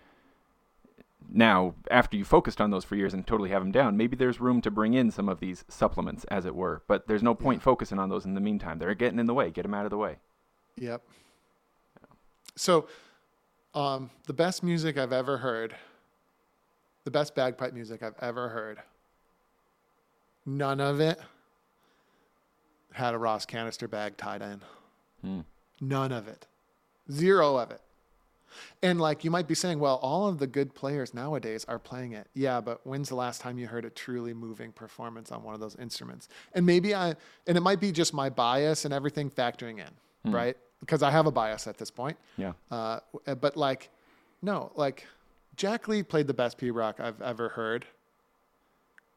[1.35, 4.41] Now, after you focused on those for years and totally have them down, maybe there's
[4.41, 6.83] room to bring in some of these supplements, as it were.
[6.87, 8.79] But there's no point focusing on those in the meantime.
[8.79, 9.51] They're getting in the way.
[9.51, 10.17] Get them out of the way.
[10.77, 11.03] Yep.
[12.57, 12.87] So,
[13.75, 15.75] um, the best music I've ever heard,
[17.05, 18.83] the best bagpipe music I've ever heard,
[20.47, 21.21] none of it
[22.93, 24.61] had a Ross canister bag tied in.
[25.23, 25.41] Hmm.
[25.81, 26.47] None of it.
[27.11, 27.81] Zero of it.
[28.83, 32.13] And like you might be saying, well, all of the good players nowadays are playing
[32.13, 32.29] it.
[32.35, 35.61] Yeah, but when's the last time you heard a truly moving performance on one of
[35.61, 36.29] those instruments?
[36.55, 37.15] And maybe I,
[37.47, 40.57] and it might be just my bias and everything factoring in, right?
[40.81, 42.19] Because I have a bias at this point.
[42.37, 42.53] Yeah.
[42.71, 43.01] Uh,
[43.41, 43.89] but like,
[44.43, 45.07] no, like
[45.57, 47.87] Jack Lee played the best pibroch I've ever heard.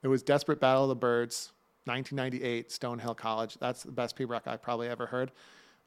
[0.06, 1.52] It was Desperate Battle of the Birds,
[1.86, 3.57] 1998, Stonehill College.
[3.60, 5.32] That's the best pibroch I probably ever heard.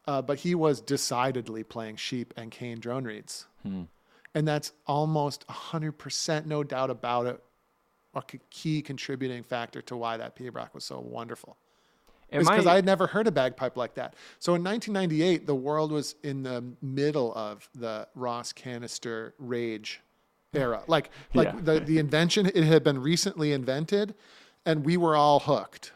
[0.08, 3.46] Uh, but he was decidedly playing sheep and cane drone reeds.
[4.34, 7.40] And that's almost 100%, no doubt about it,
[8.12, 11.56] a key contributing factor to why that pibroch was so wonderful
[12.32, 14.14] Am because I had never heard a bagpipe like that.
[14.40, 20.00] So in 1998, the world was in the middle of the Ross canister rage
[20.54, 20.82] era.
[20.86, 21.60] Like, like Yeah.
[21.60, 24.14] the, the invention, it had been recently invented,
[24.64, 25.92] and we were all hooked.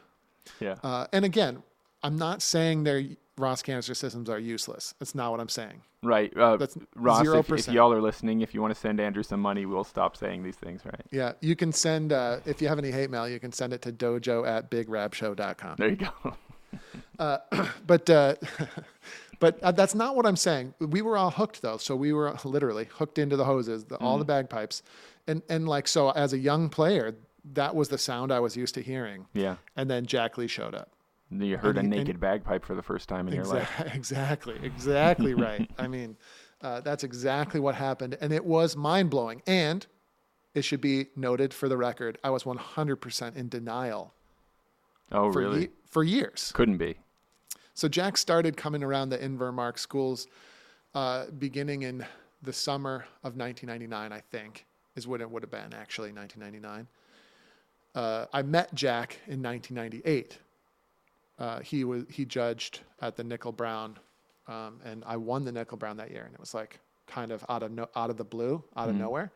[0.60, 0.76] yeah.
[0.82, 1.62] Uh, and again,
[2.02, 3.02] I'm not saying their
[3.38, 4.94] Ross canister systems are useless.
[4.98, 5.82] That's not what I'm saying.
[6.02, 6.36] Right.
[6.36, 9.40] Uh, That's Ross, if, if y'all are listening, if you want to send Andrew some
[9.40, 11.00] money, we'll stop saying these things, right?
[11.12, 13.82] Yeah, you can send, uh, if you have any hate mail, you can send it
[13.82, 15.76] to dojo at bigrabshow.com.
[15.78, 16.10] There you go.
[17.86, 18.50] but uh, but
[19.62, 20.74] uh, that's not what I'm saying.
[20.80, 24.18] We were all hooked though, so we were literally hooked into the hoses, the, all
[24.18, 24.82] the bagpipes,
[25.26, 27.14] and and like so as a young player,
[27.54, 29.26] that was the sound I was used to hearing.
[29.34, 29.56] yeah.
[29.76, 30.90] And then Jack Lee showed up.
[31.30, 33.68] You heard a And and- naked bagpipe for the first time in your life.
[33.94, 35.68] Exactly, exactly right.
[35.78, 36.16] I mean,
[36.60, 39.42] uh, that's exactly what happened, and it was mind blowing.
[39.46, 39.86] And
[40.54, 44.12] it should be noted for the record, I was 100% in denial
[45.10, 45.60] Oh, for really?
[45.62, 46.52] ye- for years.
[46.54, 46.96] Couldn't be.
[47.74, 50.26] So Jack started coming around the Invermark schools
[50.94, 52.04] uh, beginning in
[52.42, 56.86] the summer of 1999, I think, is what it would have been actually, 1999.
[57.94, 60.38] Uh, I met Jack in 1998.
[61.38, 63.98] Uh, he was he judged at the Nicol-Brown,
[64.48, 67.62] um, and I won the Nicol-Brown that year, and it was like kind of out
[67.62, 69.32] of no, out of the blue, out of nowhere.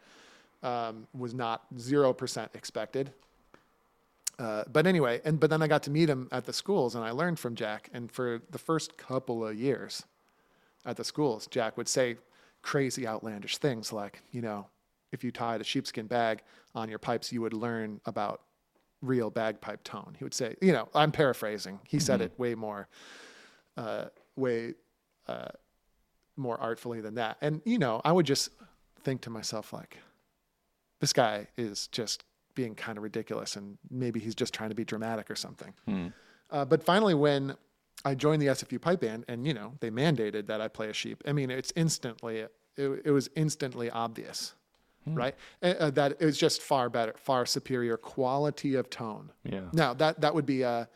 [0.63, 3.13] Um, was not zero percent expected.
[4.39, 7.05] Uh, but anyway, and but then I got to meet him at the schools, and
[7.05, 7.89] I learned from Jack.
[7.93, 10.03] And for the first couple of years
[10.85, 12.17] at the schools, Jack would say
[12.63, 14.67] crazy, outlandish things like, you know,
[15.13, 16.43] if you tied a sheepskin bag
[16.75, 18.43] on your pipes, you would learn about
[19.01, 20.15] real bagpipe tone.
[20.19, 21.81] He would say, you know, I'm paraphrasing.
[21.85, 22.89] He said it way more,
[23.77, 24.75] uh, way
[25.29, 25.49] uh,
[26.37, 27.39] more artfully than that.
[27.41, 28.51] And you know, I would just
[29.03, 29.99] think to myself like,
[31.01, 32.25] this guy is just
[32.57, 35.73] being kind of ridiculous and maybe he's just trying to be dramatic or something.
[36.51, 37.55] Uh, but finally, when
[38.05, 40.93] I joined the SFU pipe band and, you know, they mandated that I play a
[40.93, 44.55] sheep, I mean, it's instantly, it, it was instantly obvious,
[45.07, 45.35] right?
[45.63, 49.31] Uh, uh, that it was just far better, far superior quality of tone.
[49.45, 49.61] Yeah.
[49.73, 50.89] Now, that, that would be a,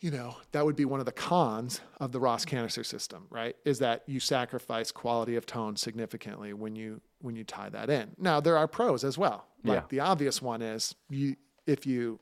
[0.00, 3.54] you know, that would be one of the cons of the Ross canister system, right?
[3.64, 8.12] Is that you sacrifice quality of tone significantly when you when you tie that in.
[8.18, 9.46] Now there are pros as well.
[9.62, 9.84] Like Yeah.
[9.90, 11.36] the obvious one is you
[11.66, 12.18] if you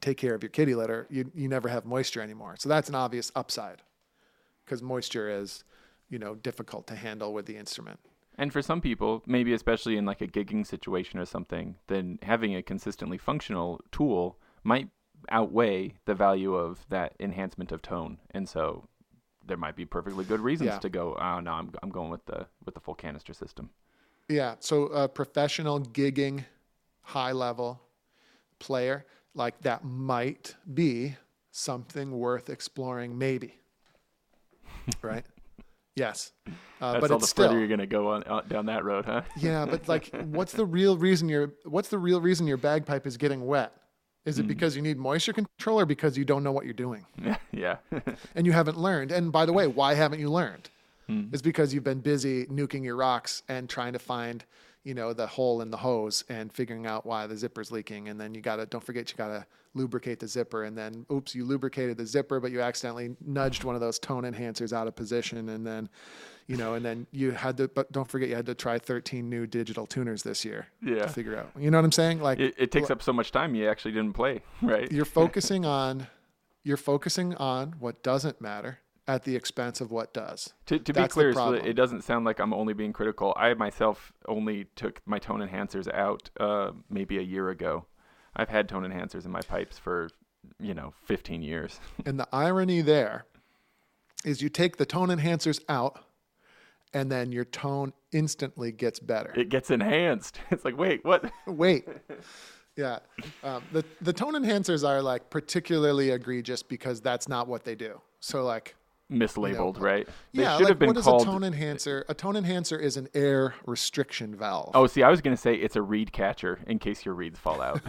[0.00, 2.56] take care of your kitty litter, you you never have moisture anymore.
[2.58, 3.82] So that's an obvious upside.
[4.64, 5.64] Because moisture is,
[6.10, 7.98] you know difficult to handle with the instrument.
[8.36, 12.54] And for some people, maybe especially in like a gigging situation or something, then having
[12.54, 14.88] a consistently functional tool might
[15.30, 18.18] outweigh the value of that enhancement of tone.
[18.32, 18.88] And so
[19.46, 20.78] there might be perfectly good reasons Yeah.
[20.78, 23.70] to go, oh no, I'm I'm going with the with the full canister system.
[24.28, 24.54] Yeah.
[24.60, 26.44] So a professional gigging,
[27.02, 27.80] high level
[28.58, 31.16] player like that might be
[31.50, 33.58] something worth exploring, maybe.
[35.02, 35.24] right.
[35.96, 36.32] Yes.
[36.80, 37.46] Uh, That's but all it's the still.
[37.48, 39.22] further you're gonna go on uh, down that road, huh?
[39.38, 43.16] yeah, but like, what's the real reason your what's the real reason your bagpipe is
[43.16, 43.72] getting wet?
[44.24, 44.48] Is it hmm.
[44.48, 47.04] because you need moisture control or because you don't know what you're doing
[47.52, 47.76] yeah.
[48.34, 49.12] and you haven't learned?
[49.12, 50.70] And by the way, why haven't you learned?
[51.06, 51.24] Hmm.
[51.32, 54.44] It's because you've been busy nuking your rocks and trying to find,
[54.84, 58.08] you know, the hole in the hose and figuring out why the zipper's leaking.
[58.08, 59.44] And then you gotta don't forget you gotta
[59.74, 60.64] lubricate the zipper.
[60.64, 64.24] And then oops, you lubricated the zipper, but you accidentally nudged one of those tone
[64.24, 65.50] enhancers out of position.
[65.50, 65.88] And then,
[66.46, 69.28] you know, and then you had to, but don't forget you had to try 13
[69.28, 71.02] new digital tuners this year Yeah.
[71.02, 71.50] to figure out.
[71.58, 72.20] You know what I'm saying?
[72.20, 74.90] Like It, it takes up so much time you actually didn't play, right?
[74.92, 76.06] you're focusing on
[76.62, 80.54] you're focusing on what doesn't matter at the expense of what does.
[80.66, 83.34] To, to be clear, so it doesn't sound like I'm only being critical.
[83.36, 87.84] I myself only took my tone enhancers out uh, maybe a year ago.
[88.34, 90.08] I've had tone enhancers in my pipes for,
[90.58, 91.80] you know, 15 years.
[92.06, 93.26] And the irony there
[94.24, 96.02] is you take the tone enhancers out
[96.94, 99.32] and then your tone instantly gets better.
[99.36, 100.40] It gets enhanced.
[100.50, 101.30] It's like, wait, what?
[101.46, 101.86] Wait.
[102.76, 102.98] Yeah.
[103.44, 108.00] Um, the, the tone enhancers are like particularly egregious because that's not what they do.
[108.18, 108.74] So like
[109.12, 110.08] Mislabeled, right?
[110.32, 111.22] They yeah, should like have been what is called.
[111.22, 112.04] a tone enhancer?
[112.08, 114.72] A tone enhancer is an air restriction valve.
[114.74, 117.38] Oh, see, I was going to say it's a reed catcher in case your reeds
[117.38, 117.80] fall out.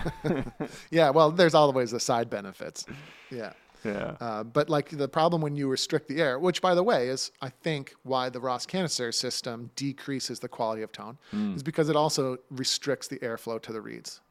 [0.92, 2.86] Yeah, well, there's always the side benefits.
[3.32, 3.54] Yeah.
[3.86, 4.16] Yeah.
[4.20, 7.32] Uh, but like the problem when you restrict the air, which by the way is
[7.42, 11.18] I think why the Ross canister system decreases the quality of tone,
[11.56, 14.22] is because it also restricts the airflow to the reeds.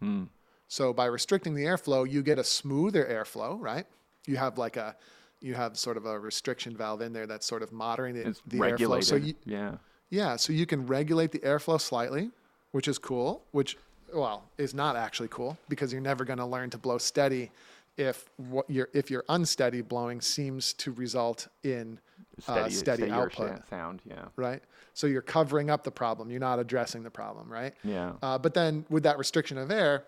[0.68, 3.86] So by restricting the airflow, you get a smoother airflow, right?
[4.26, 4.96] You have like a
[5.40, 8.58] you have sort of a restriction valve in there that's sort of moderating the, the
[8.58, 9.04] airflow.
[9.04, 9.76] So you, yeah.
[10.08, 12.30] yeah, so you can regulate the airflow slightly,
[12.72, 13.76] which is cool, which
[14.14, 17.50] well, is not actually cool because you're never going to learn to blow steady
[17.96, 21.98] if what you're if you're unsteady blowing seems to result in
[22.40, 24.02] Steady, uh, steady output, sound.
[24.04, 24.24] Yeah.
[24.36, 24.60] right?
[24.92, 27.74] So you're covering up the problem, you're not addressing the problem, right?
[27.84, 28.12] Yeah.
[28.22, 30.04] Uh, but then with that restriction of air,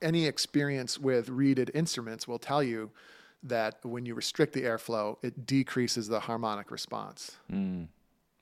[0.00, 2.90] any experience with reeded instruments will tell you
[3.42, 7.38] that when you restrict the airflow, it decreases the harmonic response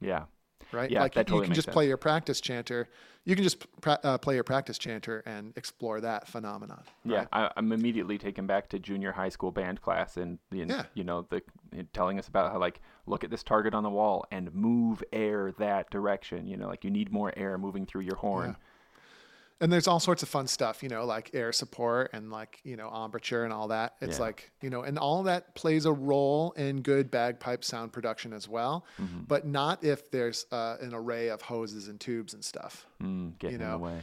[0.01, 0.24] Yeah.
[0.73, 0.91] Right?
[0.91, 1.74] Yeah, like that you totally can just sense.
[1.74, 2.89] play your practice chanter.
[3.24, 6.82] You can just pra- uh, play your practice chanter and explore that phenomenon.
[7.05, 7.28] Yeah, right?
[7.32, 10.85] I, I'm immediately taken back to junior high school band class and the, Yeah.
[10.95, 11.43] you know, the
[11.93, 15.53] telling us about how like look at this target on the wall and move air
[15.59, 16.47] that direction.
[16.47, 18.57] You know, like you need more air moving through your horn.
[19.62, 22.77] And there's all sorts of fun stuff, you know, like air support and like you
[22.77, 23.95] know embouchure and all that.
[24.01, 24.24] It's Yeah.
[24.24, 28.49] like you know, and all that plays a role in good bagpipe sound production as
[28.49, 29.24] well, Mm-hmm.
[29.28, 32.87] but not if there's uh, an array of hoses and tubes and stuff.
[33.03, 34.01] Mm, getting in know, the way.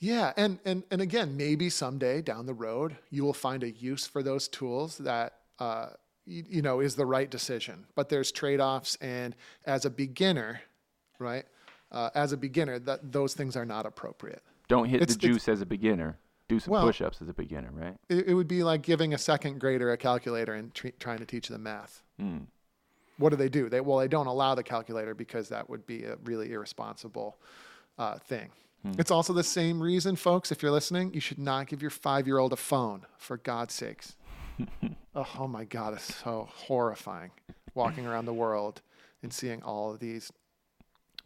[0.00, 4.06] Yeah, and and and again, maybe someday down the road you will find a use
[4.08, 5.90] for those tools that uh,
[6.26, 7.86] you, you know is the right decision.
[7.94, 10.62] But there's trade-offs, and as a beginner,
[11.20, 11.46] right?
[11.92, 14.42] Uh, as a beginner, that those things are not appropriate.
[14.68, 16.18] Don't hit the juice as a beginner.
[16.48, 17.96] Do some Well- push-ups as a beginner, right?
[18.08, 21.26] It, it would be like giving a second grader a calculator and tre- trying to
[21.26, 22.02] teach them math.
[22.20, 22.46] Mm.
[23.18, 23.68] What do they do?
[23.68, 27.38] They well, they don't allow the calculator because that would be a really irresponsible
[27.98, 28.50] uh, thing.
[28.98, 30.52] It's also the same reason, folks.
[30.52, 33.04] If you're listening, you should not give your five-year-old a phone.
[33.18, 34.14] For God's sakes.
[35.16, 37.32] oh, oh my God, it's so horrifying.
[37.74, 38.80] Walking around the world
[39.24, 40.30] and seeing all of these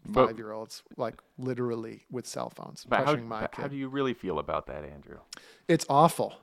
[0.06, 3.62] But- five-year-olds, like literally with cell phones, But how, my kid.
[3.62, 5.18] how do you really feel about that, Andrew?
[5.68, 6.35] It's awful.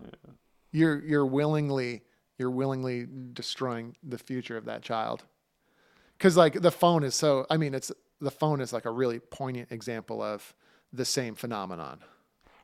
[0.72, 2.04] You're you're willingly
[2.38, 5.24] you're willingly destroying the future of that child.
[6.20, 9.20] Cuz like the phone is so I mean it's the phone is like a really
[9.20, 10.54] poignant example of
[10.94, 12.04] the same phenomenon.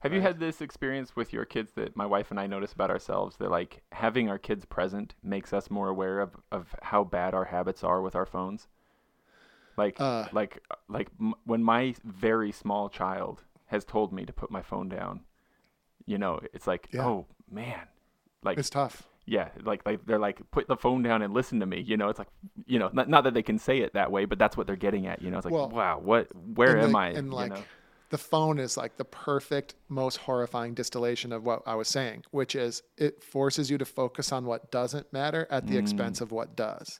[0.02, 2.90] Have you had this experience with your kids that my wife and I notice about
[2.90, 7.34] ourselves that like having our kids present makes us more aware of, of how bad
[7.34, 8.68] our habits are with our phones?
[9.78, 10.28] Like Uh.
[10.32, 14.88] like like m- when my very small child has told me to put my phone
[14.90, 15.22] down,
[16.06, 17.06] you know, it's like, Yeah.
[17.08, 17.88] "Oh, man."
[18.44, 19.08] Like It's tough.
[19.26, 22.10] yeah, like like they're like put the phone down and listen to me, you know,
[22.10, 22.28] it's like
[22.66, 24.76] you know, not, not that they can say it that way, but that's what they're
[24.76, 25.38] getting at, you know.
[25.38, 27.64] It's like, Well, "Wow, what where am I?" And you like know?
[28.14, 32.56] The phone is like the perfect, most horrifying distillation of what I was saying, which
[32.56, 36.56] is it forces you to focus on what doesn't matter at the expense of what
[36.56, 36.99] does.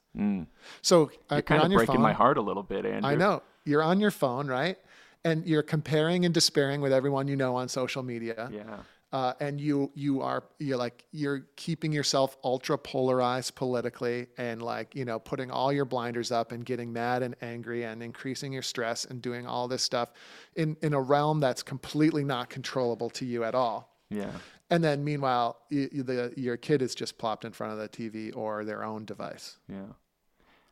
[0.82, 2.02] So uh, You're kind on of breaking phone.
[2.02, 3.08] my heart a little bit, Andrew.
[3.08, 4.76] I know you're on your phone, right?
[5.24, 8.50] And you're comparing and despairing with everyone you know on social media.
[8.52, 8.78] Yeah.
[9.14, 14.92] Uh, and you you are you're like you're keeping yourself ultra polarized politically and like
[14.96, 18.60] you know putting all your blinders up and getting mad and angry and increasing your
[18.60, 20.12] stress and doing all this stuff
[20.56, 23.96] in in a realm that's completely not controllable to you at all.
[24.10, 24.32] Yeah.
[24.68, 27.88] And then meanwhile, y y- the, your kid is just plopped in front of the
[27.88, 29.58] TV or their own device.
[29.68, 29.92] Yeah.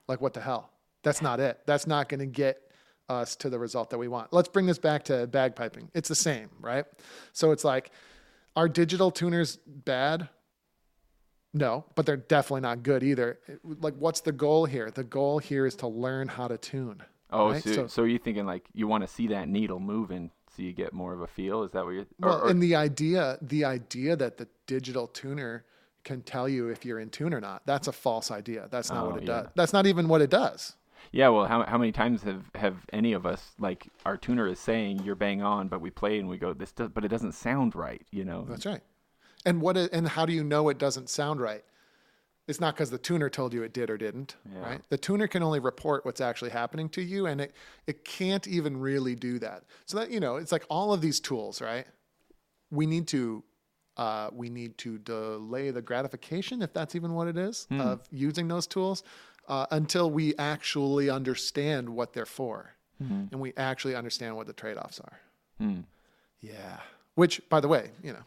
[0.09, 0.70] Like, what the hell?
[1.05, 1.60] That's not it.
[1.66, 2.60] That's not going to get
[3.09, 4.32] us to the result that we want.
[4.32, 5.90] Let's bring this back to bagpiping.
[5.94, 6.86] It's the same, right?
[7.32, 7.93] So it's like,
[8.57, 10.29] are digital tuners bad?
[11.55, 13.39] No, but they're definitely not good either.
[13.62, 14.91] Like, what's the goal here?
[14.91, 17.03] The goal here is to learn how to tune.
[17.31, 17.62] Oh, right?
[17.62, 20.93] so, so you're thinking like you want to see that needle moving so you get
[20.93, 21.62] more of a feel?
[21.62, 22.03] Is that what you're?
[22.03, 25.65] or- Well, and the idea, the idea that the digital tuner
[26.05, 28.69] can tell you if you're in tune or not, that's a false idea.
[28.70, 29.43] That's not Oh, what it yeah.
[29.43, 29.47] does.
[29.55, 30.74] That's not even what it does.
[31.13, 31.29] Yeah.
[31.29, 35.03] Well, how how many times have have any of us like our tuner is saying
[35.05, 37.75] you're bang on, but we play and we go this, does, but it doesn't sound
[37.77, 38.03] right.
[38.11, 38.45] You know.
[38.49, 38.81] That's right.
[39.45, 39.77] And what?
[39.77, 41.65] And how do you know it doesn't sound right?
[42.49, 44.61] It's not because the tuner told you it did or didn't, Yeah.
[44.61, 44.81] right?
[44.89, 47.53] The tuner can only report what's actually happening to you, and it
[47.87, 49.65] it can't even really do that.
[49.87, 51.87] So that you know, it's like all of these tools, right?
[52.71, 53.45] We need to
[53.97, 58.49] uh, we need to delay the gratification, if that's even what it is, of using
[58.49, 59.03] those tools
[59.48, 64.77] uh, until we actually understand what they're for, and we actually understand what the trade
[64.77, 65.19] offs are.
[65.59, 65.81] Hmm.
[66.40, 66.78] Yeah.
[67.16, 68.23] Which, by the way, you know,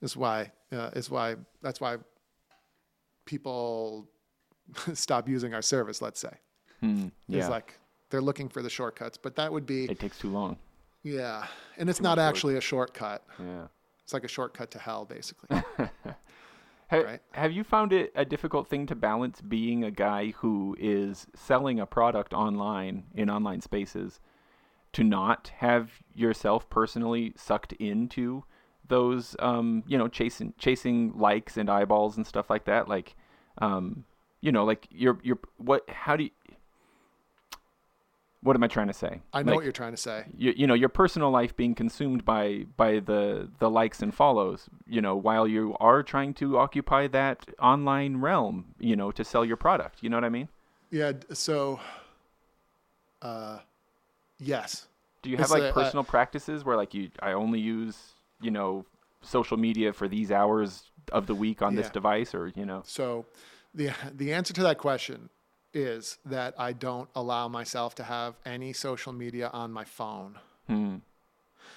[0.00, 1.96] is why uh, is why that's why
[3.24, 4.08] people
[4.94, 6.00] stop using our service.
[6.00, 6.32] Let's say
[6.82, 7.48] is Yeah.
[7.48, 7.74] like
[8.10, 10.56] they're looking for the shortcuts, but that would be it takes too long.
[11.02, 11.46] yeah,
[11.76, 12.28] and it's not much work.
[12.28, 13.24] actually a shortcut.
[13.40, 13.66] Yeah.
[14.04, 15.60] It's like a shortcut to hell, basically.
[16.90, 17.20] Ha- Right.
[17.32, 21.80] Have you found it a difficult thing to balance being a guy who is selling
[21.80, 24.20] a product online in online spaces
[24.92, 28.44] to not have yourself personally sucked into
[28.88, 33.16] those um, you know chasing chasing likes and eyeballs and stuff like that like
[33.58, 34.04] um,
[34.40, 36.30] you know like you're you're what how do you
[38.46, 39.20] what am I trying to say?
[39.32, 40.24] I know Like, what you're trying to say.
[40.36, 44.68] you, you know your personal life being consumed by by the the likes and follows
[44.86, 49.44] you know while you are trying to occupy that online realm you know to sell
[49.44, 50.48] your product you know what i mean
[50.90, 51.12] Yeah.
[51.32, 51.80] So,
[53.22, 53.58] uh,
[54.38, 54.86] yes.
[55.22, 57.96] do you have It's like a- uh, personal practices where like you i only use
[58.40, 58.84] you know
[59.22, 63.26] social media for these hours of the week on this device or you know So,
[63.74, 65.30] the the answer to that question
[65.76, 70.38] is that I don't allow myself to have any social media on my phone.
[70.66, 70.96] hmm,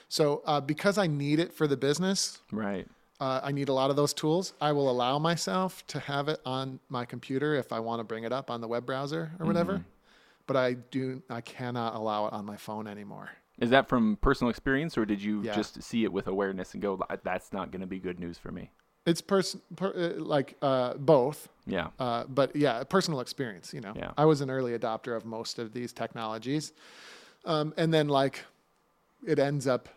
[0.08, 2.88] So, uh, because I need it for the business, right
[3.22, 4.54] uh, I need a lot of those tools.
[4.62, 8.24] I will allow myself to have it on my computer if I want to bring
[8.24, 9.74] it up on the web browser or whatever.
[9.74, 9.84] Mm-hmm.
[10.48, 13.30] But I do, I cannot allow it on my phone anymore.
[13.60, 15.54] is that from personal experience or did you Yeah.
[15.54, 18.52] just see it with awareness and go that's not going to be good news for
[18.54, 18.72] me
[19.10, 21.40] It's person per, uh, like uh, both,
[21.78, 23.74] yeah uh, but yeah, personal experience.
[23.74, 24.12] You know, Yeah.
[24.24, 26.74] I was an early adopter of most of these technologies,
[27.46, 28.36] um, and then like
[29.28, 29.90] it ends up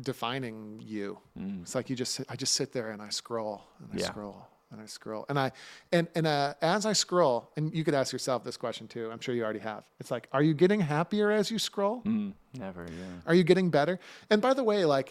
[0.00, 1.18] defining you.
[1.62, 4.00] It's like you just I just sit there and I scroll and I Mm.
[4.00, 4.10] Yeah.
[4.12, 5.52] scroll and I scroll and I
[5.92, 9.10] and and uh, as I scroll, and you could ask yourself this question too.
[9.12, 9.84] I'm sure you already have.
[10.00, 12.02] It's like, are you getting happier as you scroll?
[12.02, 13.98] mm, never yeah Are you getting better?
[14.30, 15.08] And by the way, like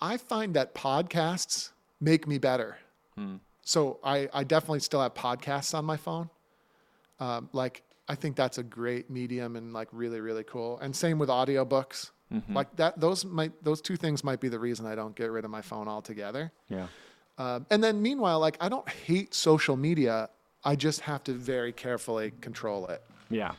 [0.00, 1.70] I find that podcasts
[2.00, 2.78] make me better.
[3.62, 6.30] So I, I definitely still have podcasts on my phone.
[7.18, 10.78] Um, like I think that's a great medium and like really, really cool.
[10.80, 12.10] And same with audiobooks.
[12.48, 15.44] Like that those might those two things might be the reason I don't get rid
[15.44, 16.52] of my phone altogether.
[16.68, 16.86] yeah
[17.38, 20.30] Um, and then meanwhile, like I don't hate social media.
[20.64, 23.52] I just have to very carefully control it yeah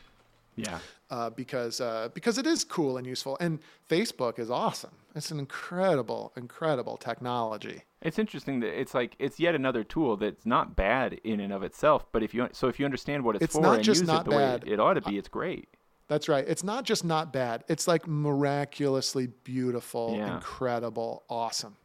[0.56, 3.38] yeah uh, because uh, because it is cool and useful.
[3.40, 3.60] And
[3.90, 4.96] Facebook is awesome.
[5.16, 7.84] It's an incredible, incredible technology.
[8.02, 11.62] It's interesting that it's like it's yet another tool that's not bad in and of
[11.64, 14.02] itself, but if you so if you understand what it's, It's for not and just
[14.02, 14.64] use not it the way bad.
[14.66, 15.70] it, it ought to be, it's great.
[16.08, 16.44] That's right.
[16.48, 17.64] It's not just not bad.
[17.70, 20.36] It's like miraculously beautiful, Yeah.
[20.36, 21.78] incredible, awesome.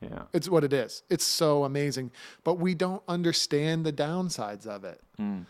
[0.00, 0.22] Yeah.
[0.32, 1.02] It's what it is.
[1.10, 2.12] It's so amazing,
[2.44, 5.00] but we don't understand the downsides of it.
[5.18, 5.46] Mm.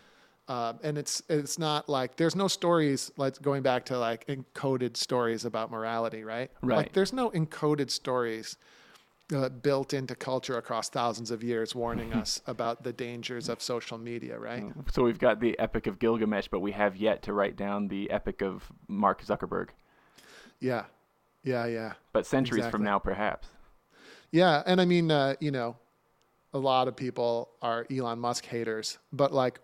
[0.47, 4.97] Uh, and it's it's not like there's no stories like going back to like encoded
[4.97, 6.49] stories about morality, right?
[6.63, 6.77] Right.
[6.77, 8.57] Like there's no encoded stories
[9.33, 13.97] uh, built into culture across thousands of years, warning us about the dangers of social
[13.97, 14.63] media, right?
[14.91, 18.09] So we've got the Epic of Gilgamesh, but we have yet to write down the
[18.09, 19.69] Epic of Mark Zuckerberg.
[20.59, 20.85] Yeah.
[21.43, 21.93] Yeah, yeah.
[22.11, 22.71] But centuries Exactly.
[22.71, 23.47] from now, perhaps.
[24.31, 25.77] Yeah, and I mean, uh, you know,
[26.53, 29.59] a lot of people are Elon Musk haters, but like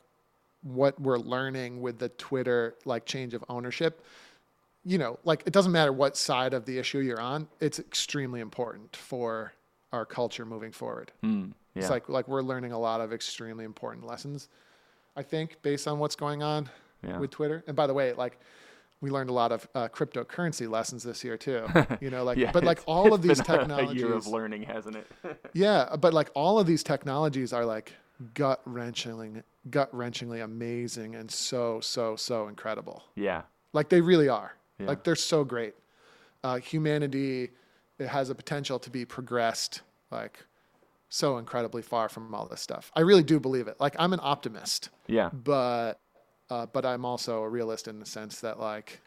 [0.61, 4.03] what we're learning with the Twitter like change of ownership,
[4.85, 8.39] you know, like it doesn't matter what side of the issue you're on, it's extremely
[8.39, 9.53] important for
[9.91, 11.11] our culture moving forward.
[11.23, 11.81] Mm, yeah.
[11.81, 14.47] It's like like we're learning a lot of extremely important lessons,
[15.15, 16.69] I think, based on what's going on
[17.05, 17.17] yeah.
[17.17, 17.63] with Twitter.
[17.67, 18.39] And by the way, like
[19.01, 21.65] we learned a lot of uh, cryptocurrency lessons this year too.
[22.01, 24.97] You know, like yeah, but like all of these technologies, A year of learning, hasn't
[24.97, 25.07] it?
[25.53, 27.93] yeah, but like all of these technologies are like
[28.33, 33.03] gut wrenchingly, gut wrenchingly amazing and so so so incredible.
[33.15, 33.43] yeah.
[33.73, 34.53] Like they really are.
[34.79, 34.87] Yeah.
[34.87, 35.73] Like they're so great.
[36.43, 37.49] Uh, humanity
[37.97, 39.81] it has a potential to be progressed
[40.11, 40.43] like
[41.09, 42.91] so incredibly far from all this stuff.
[42.93, 43.79] I really do believe it.
[43.79, 45.29] Like I'm an optimist, Yeah.
[45.29, 45.93] but
[46.49, 48.99] uh, but I'm also a realist in the sense that like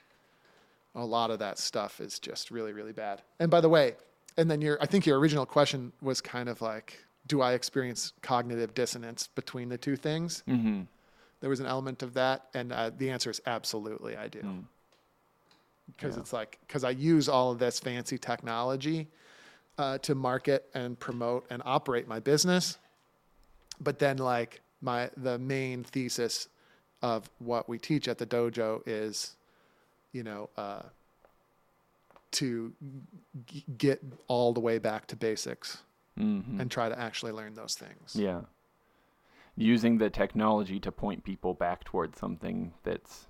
[0.95, 3.23] a lot of that stuff is just really really bad.
[3.39, 3.97] And by the way,
[4.37, 8.15] and then your I think your original question was kind of like do I experience
[8.23, 10.43] cognitive dissonance between the two things?
[10.49, 10.83] Mm-hmm.
[11.41, 14.41] There was an element of that, and uh, the answer is absolutely I do.
[14.41, 14.65] Mm.
[15.97, 16.21] Because Yeah.
[16.21, 19.09] it's like because I use all of this fancy technology
[19.79, 22.79] uh, to market and promote and operate my business,
[23.81, 26.49] but then like my the main thesis
[27.03, 29.37] of what we teach at the dojo is,
[30.13, 30.83] you know, uh,
[32.33, 32.73] to
[33.47, 35.83] g- get all the way back to basics
[36.19, 36.61] Mm-hmm.
[36.61, 38.17] and try to actually learn those things.
[38.17, 38.41] Yeah.
[39.57, 43.28] Using the technology to point people back towards something that's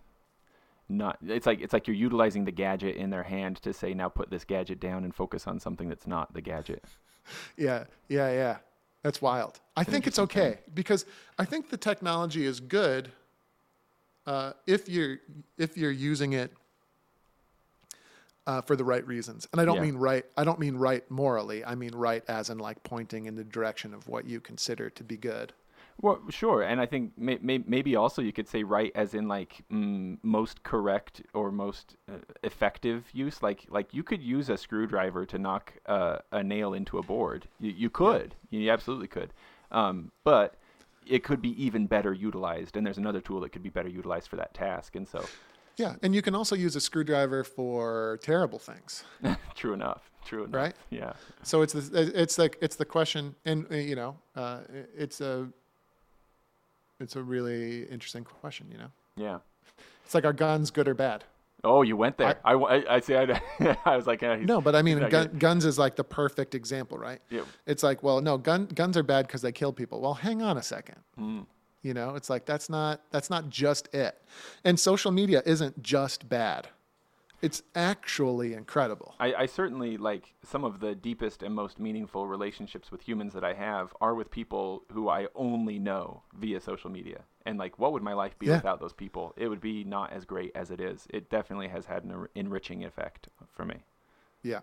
[0.88, 4.08] not it's like it's like you're utilizing the gadget in their hand to say now
[4.08, 6.84] put this gadget down and focus on something that's not the gadget.
[7.58, 8.56] Yeah, yeah, yeah.
[9.02, 9.60] That's wild.
[9.76, 11.04] I think it's okay because
[11.38, 13.12] I think the technology is good
[14.26, 15.18] uh, if you're
[15.58, 16.52] if you're using it
[18.46, 19.46] uh, for the right reasons.
[19.52, 19.82] And I don't Yeah.
[19.82, 20.24] mean right.
[20.38, 21.62] I don't mean right morally.
[21.64, 25.04] I mean right as in like pointing in the direction of what you consider to
[25.04, 25.52] be good.
[26.00, 29.26] Well, sure, and I think may, may, maybe also you could say right as in
[29.26, 33.42] like mm, most correct or most uh, effective use.
[33.42, 37.48] Like like you could use a screwdriver to knock uh, a nail into a board.
[37.58, 39.32] You, you could, you absolutely could,
[39.72, 40.54] um, but
[41.04, 42.76] it could be even better utilized.
[42.76, 44.94] And there's another tool that could be better utilized for that task.
[44.94, 45.24] And so,
[45.78, 49.02] Yeah, and you can also use a screwdriver for terrible things.
[49.56, 50.54] true enough, true enough.
[50.54, 50.76] Right?
[50.90, 51.14] Yeah.
[51.42, 54.60] So it's the, it's like it's the question, and uh, you know, uh,
[54.96, 55.48] it's a
[57.00, 58.66] it's a really interesting question.
[58.70, 59.38] You know, Yeah.
[60.04, 61.24] it's like are guns good or bad?
[61.64, 62.38] Oh, you went there.
[62.44, 63.16] I, I, I, see.
[63.16, 63.40] I,
[63.84, 66.98] I was like, he's, No, but I mean, gun, guns is like the perfect example,
[66.98, 67.20] right?
[67.30, 67.42] Yeah.
[67.66, 70.00] It's like, well, no, gun, guns are bad because they kill people.
[70.00, 70.98] Well, hang on a second.
[71.18, 71.46] Mm.
[71.82, 74.20] You know, it's like that's not that's not just it.
[74.64, 76.68] And social media isn't just bad.
[77.40, 79.14] It's actually incredible.
[79.20, 83.44] I, I certainly like some of the deepest and most meaningful relationships with humans that
[83.44, 87.20] I have are with people who I only know via social media.
[87.46, 88.56] And like, what would my life be Yeah.
[88.56, 89.34] without those people?
[89.36, 91.06] It would be not as great as it is.
[91.10, 93.76] It definitely has had an enriching effect for me.
[94.42, 94.60] Yeah.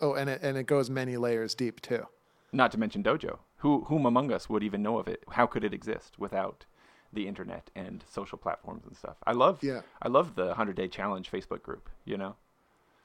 [0.00, 2.06] Oh, and it and it goes many layers deep too.
[2.52, 3.38] Not to mention Dojo.
[3.58, 5.22] Who, whom among us would even know of it?
[5.30, 6.66] How could it exist without
[7.14, 9.16] the internet and social platforms and stuff?
[9.26, 9.80] I love, Yeah.
[10.02, 11.88] I love the Hundred Day Challenge Facebook group.
[12.04, 12.36] You know,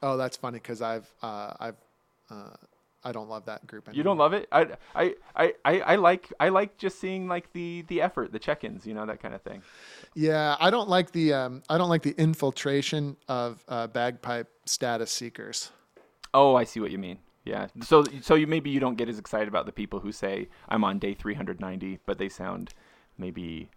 [0.02, 1.76] Oh, that's funny because I've uh, I've
[2.30, 2.50] uh,
[3.02, 3.96] I don't love that group anymore.
[3.98, 4.46] You don't love it?
[4.52, 8.38] I, I, I, I, I like I like just seeing like the the effort, the
[8.38, 9.62] check-ins, you know, that kind of thing.
[10.14, 15.10] Yeah, I don't like the um, I don't like the infiltration of uh, bagpipe status
[15.10, 15.70] seekers.
[16.32, 17.18] Oh, I see what you mean.
[17.44, 17.68] Yeah.
[17.82, 20.84] So so you maybe you don't get as excited about the people who say I'm
[20.84, 22.74] on day 390, but they sound
[23.18, 23.70] maybe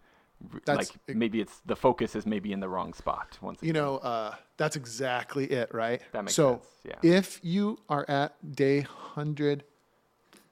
[0.64, 3.38] That's- like maybe it's the focus is maybe in the wrong spot.
[3.40, 3.82] Once You again.
[3.82, 6.00] know, uh, that's exactly it, right?
[6.12, 7.16] That makes so sense, yeah.
[7.18, 9.64] if you are at day hundred,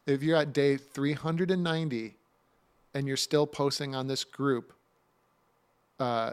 [0.06, 2.16] if you're at day three hundred and ninety,
[2.94, 4.72] and you're still posting on this group,
[6.00, 6.32] uh,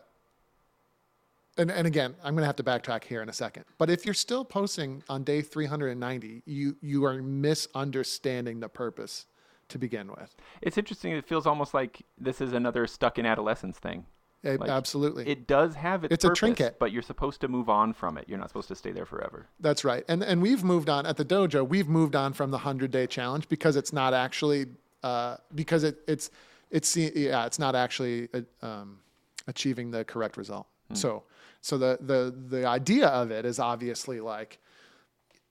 [1.57, 3.65] and and again, I'm going to have to backtrack here in a second.
[3.77, 9.25] But if you're still posting on day 390, you you are misunderstanding the purpose
[9.69, 10.35] to begin with.
[10.61, 11.11] It's interesting.
[11.13, 14.05] It feels almost like this is another stuck in adolescence thing.
[14.43, 15.27] A- Like, Absolutely.
[15.27, 16.79] It does have its It's a trinket.
[16.79, 18.25] but you're supposed to move on from it.
[18.29, 19.47] You're not supposed to stay there forever.
[19.59, 20.03] That's right.
[20.07, 21.67] And and we've moved on at the dojo.
[21.67, 24.67] We've moved on from the hundred day challenge because it's not actually
[25.03, 26.29] uh, because it it's
[26.71, 28.99] it's yeah it's not actually uh, um,
[29.47, 30.67] achieving the correct result.
[30.93, 31.23] So
[31.61, 34.57] so the the the idea of it is obviously like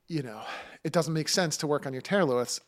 [0.07, 0.41] you know
[0.83, 2.61] it doesn't make sense to work on your taorluaths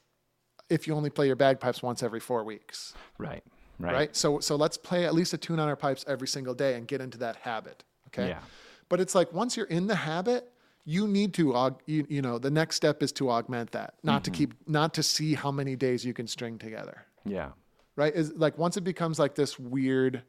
[0.71, 3.43] if you only play your bagpipes once every four weeks, Right.
[3.79, 3.95] Right.
[3.95, 4.17] right?
[4.17, 6.87] So so let's play at least a tune on our pipes every single day and
[6.87, 7.83] get into that habit.
[8.09, 8.29] Okay.
[8.29, 8.41] Yeah.
[8.89, 10.53] But it's like once you're in the habit,
[10.85, 14.31] you need to you, you know the next step is to augment that not to
[14.31, 14.39] mm-hmm.
[14.39, 17.51] keep not to see how many days you can string together Yeah.
[17.97, 20.23] right is like once it becomes like this weird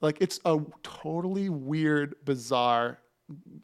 [0.00, 2.98] like it's a totally weird bizarre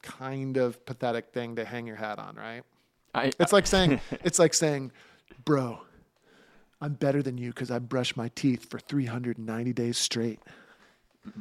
[0.02, 2.62] kind of pathetic thing to hang your hat on right
[3.14, 4.90] I, it's like saying it's like saying
[5.44, 5.80] bro
[6.80, 10.40] i'm better than you because i brush my teeth for 390 days straight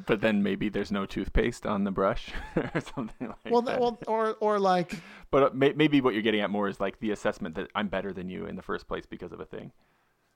[0.05, 3.79] but then maybe there's no toothpaste on the brush or something like well, that.
[3.79, 4.93] well or or like
[5.31, 8.13] but uh, maybe what you're getting at more is like the assessment that I'm better
[8.13, 9.71] than you in the first place because of a thing.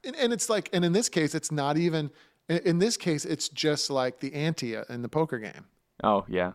[0.03, 2.09] and, and it's like and in this case it's not even
[2.49, 5.65] in, in this case it's just like the ante in the poker game
[6.03, 6.53] Oh yeah.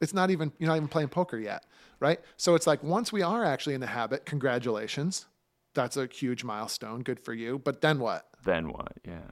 [0.00, 1.64] it's not even you're not even playing poker yet
[1.98, 5.26] right so it's like once we are actually in the habit congratulations
[5.74, 8.92] that's a huge milestone good for you but then what Then what?
[9.04, 9.30] Yeah.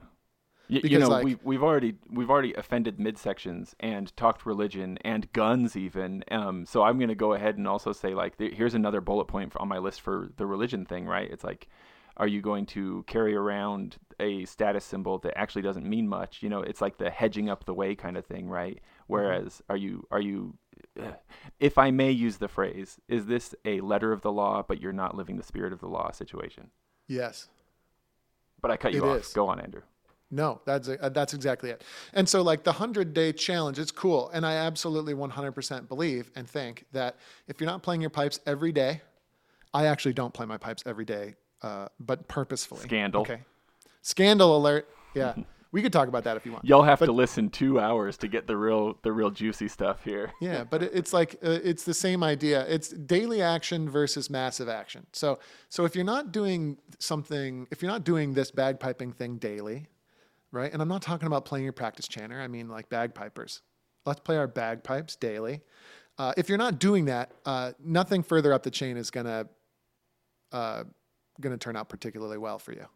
[0.69, 5.31] Y- you know, like- we've we've already we've already offended midsections and talked religion and
[5.31, 6.23] guns even.
[6.29, 9.53] Um, so I'm gonna go ahead and also say like, th- here's another bullet point
[9.55, 11.05] on my list for the religion thing.
[11.05, 11.31] Right?
[11.31, 11.69] It's like,
[12.17, 16.43] are you going to carry around a status symbol that actually doesn't mean much?
[16.43, 18.81] You know, it's like the hedging up the way kind of thing, right?
[19.07, 20.55] Whereas, are you are you
[21.59, 24.93] if I may use the phrase, is this a letter of the law, but you're
[24.93, 26.69] not living the spirit of the law situation?
[27.07, 27.47] yes
[28.61, 29.19] But I cut you It off.
[29.21, 29.33] is.
[29.33, 29.81] Go on, Andrew.
[30.29, 31.83] No, that's uh, that's exactly it.
[32.13, 35.87] And so, like the hundred day challenge, it's cool, and I absolutely one hundred percent
[35.87, 37.15] believe and think that
[37.47, 39.01] if you're not playing your pipes every day,
[39.73, 42.81] I actually don't play my pipes every day, uh, but purposefully.
[42.81, 43.21] Scandal.
[43.21, 43.39] Okay.
[44.01, 44.89] Scandal alert.
[45.13, 45.33] Yeah,
[45.77, 46.65] we could talk about that if you want.
[46.65, 50.31] You'll have to listen two hours to get the real the real juicy stuff here.
[50.41, 52.65] Yeah, but it- it's like uh, it's the same idea.
[52.67, 55.05] It's daily action versus massive action.
[55.13, 55.37] So
[55.69, 59.85] so if you're not doing something, if you're not doing this bagpiping thing daily,
[60.51, 60.73] right?
[60.73, 62.41] And I'm not talking about playing your practice chanter.
[62.41, 63.61] I mean like bagpipers.
[64.07, 65.61] Let's play our bagpipes daily.
[66.17, 69.45] Uh, if you're not doing that, uh, nothing further up the chain is gonna
[70.51, 70.85] uh,
[71.39, 72.87] gonna turn out particularly well for you.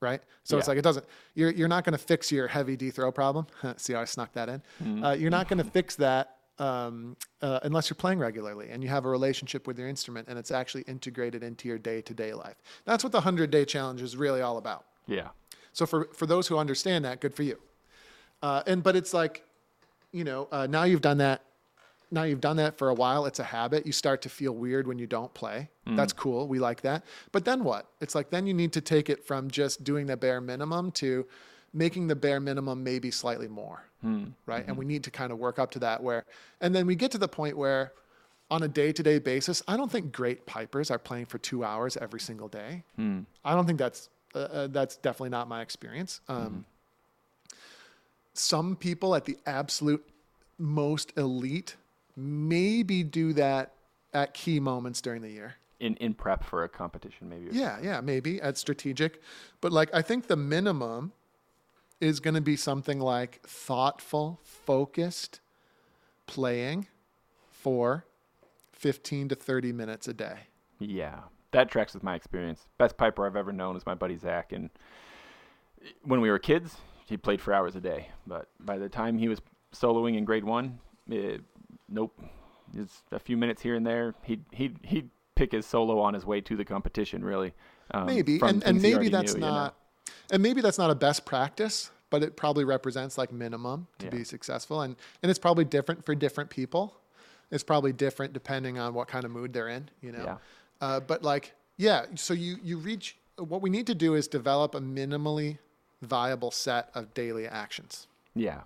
[0.00, 1.04] Right, so it's like it doesn't.
[1.34, 3.46] You're you're not going to fix your heavy D throw problem.
[3.76, 4.62] See how I snuck that in.
[5.04, 8.88] Uh, you're not going to fix that um, uh, unless you're playing regularly and you
[8.90, 12.34] have a relationship with your instrument and it's actually integrated into your day to day
[12.34, 12.56] life.
[12.84, 14.84] That's what the 100 day challenge is really all about.
[15.06, 15.28] Yeah.
[15.72, 17.58] So for, for those who understand that, good for you.
[18.42, 19.44] Uh, and but it's like,
[20.12, 21.42] you know, uh, now you've done that.
[22.10, 23.24] Now you've done that for a while.
[23.26, 23.86] It's a habit.
[23.86, 25.70] You start to feel weird when you don't play.
[25.86, 26.48] That's cool.
[26.48, 27.04] We like that.
[27.32, 27.86] But then what?
[28.00, 31.26] It's like then you need to take it from just doing the bare minimum to
[31.72, 33.84] making the bare minimum maybe slightly more.
[34.46, 34.64] Right.
[34.66, 36.24] And we need to kind of work up to that where,
[36.60, 37.92] and then we get to the point where
[38.50, 41.62] on a day to day basis, I don't think great pipers are playing for two
[41.64, 42.82] hours every single day.
[43.44, 46.20] I don't think that's uh, uh, that's definitely not my experience.
[46.28, 46.64] Um,
[48.34, 50.04] Some people at the absolute
[50.58, 51.76] most elite
[52.16, 53.74] maybe do that
[54.12, 55.54] at key moments during the year.
[55.78, 57.48] In in prep for a competition, maybe.
[57.52, 59.22] Yeah, yeah, maybe at strategic,
[59.60, 61.12] but like I think the minimum
[62.00, 65.40] is going to be something like thoughtful, focused
[66.26, 66.86] playing
[67.50, 68.06] for
[68.72, 70.38] 15 to 30 minutes a day.
[70.78, 72.66] Yeah, that tracks with my experience.
[72.78, 74.70] Best piper I've ever known is my buddy Zach, and
[76.02, 78.08] when we were kids, he played for hours a day.
[78.26, 79.40] But by the time he was
[79.74, 81.42] soloing in grade one, it,
[81.90, 82.18] nope,
[82.76, 84.14] it's a few minutes here and there.
[84.22, 87.52] He'd he'd he'd pick his solo on his way to the competition, really.
[87.92, 89.54] Um, maybe and, and maybe that's knew, you know?
[89.56, 89.76] not
[90.30, 94.10] and maybe that's not a best practice but it probably represents like minimum to Yeah.
[94.10, 96.94] be successful and and it's probably different for different people
[97.50, 100.36] it's probably different depending on what kind of mood they're in you know Yeah.
[100.80, 104.76] uh, but like yeah so you you reach what we need to do is develop
[104.76, 105.58] a minimally
[106.02, 108.60] viable set of daily actions Yeah,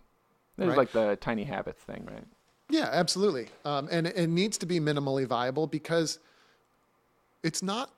[0.58, 0.76] there's Right.
[0.76, 2.26] like the tiny habits thing, right?
[2.70, 3.48] Yeah, absolutely.
[3.64, 6.18] Um, and it, needs to be minimally viable because
[7.42, 7.90] it's not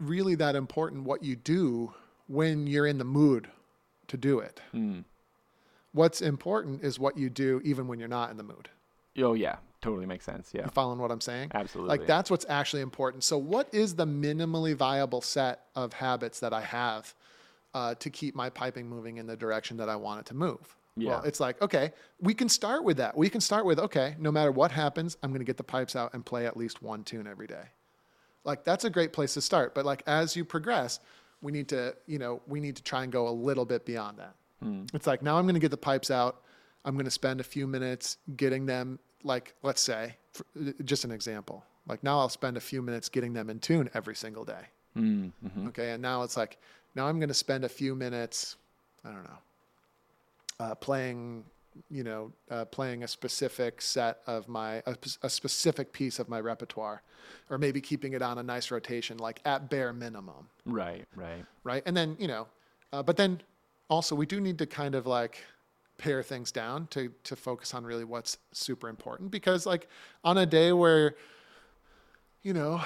[0.00, 1.92] really that important what you do
[2.26, 3.48] when you're in the mood
[4.08, 4.60] to do it.
[4.74, 5.04] Mm.
[5.92, 8.68] What's important is what you do even when you're not in the mood.
[9.18, 10.50] Oh yeah, totally makes sense.
[10.52, 11.50] Yeah, You following what I'm saying?
[11.54, 11.96] absolutely.
[11.96, 13.24] Like that's what's actually important.
[13.24, 17.14] So, what is the minimally viable set of habits that I have
[17.74, 20.76] uh, to keep my piping moving in the direction that I want it to move?
[21.00, 21.10] Yeah.
[21.10, 23.16] Well, it's like, okay, we can start with that.
[23.16, 25.96] We can start with, okay, no matter what happens, I'm going to get the pipes
[25.96, 27.64] out and play at least one tune every day.
[28.44, 29.74] Like that's a great place to start.
[29.74, 31.00] But like as you progress,
[31.42, 34.18] we need to, you know, we need to try and go a little bit beyond
[34.18, 34.34] that.
[34.94, 36.42] It's like now I'm going to get the pipes out.
[36.84, 40.44] I'm going to spend a few minutes getting them, like, let's say, for,
[40.84, 41.64] just an example.
[41.86, 44.66] Like now I'll spend a few minutes getting them in tune every single day.
[44.96, 45.68] Mm, mhm.
[45.68, 45.90] Okay.
[45.90, 46.58] And now it's like,
[46.94, 48.56] now I'm going to spend a few minutes,
[49.04, 49.38] I don't know,
[50.60, 51.44] uh, playing
[51.90, 56.40] you know, uh, playing a specific set of my a, a specific piece of my
[56.40, 57.02] repertoire,
[57.50, 61.44] or maybe keeping it on a nice rotation, like at bare minimum, Right, right.
[61.62, 61.82] right?
[61.86, 62.46] And then you know,
[62.92, 63.40] uh, but then
[63.88, 65.44] also we do need to kind of like
[65.98, 69.88] pare things down to to focus on really what's super important because like
[70.24, 71.16] on a day where
[72.42, 72.80] you know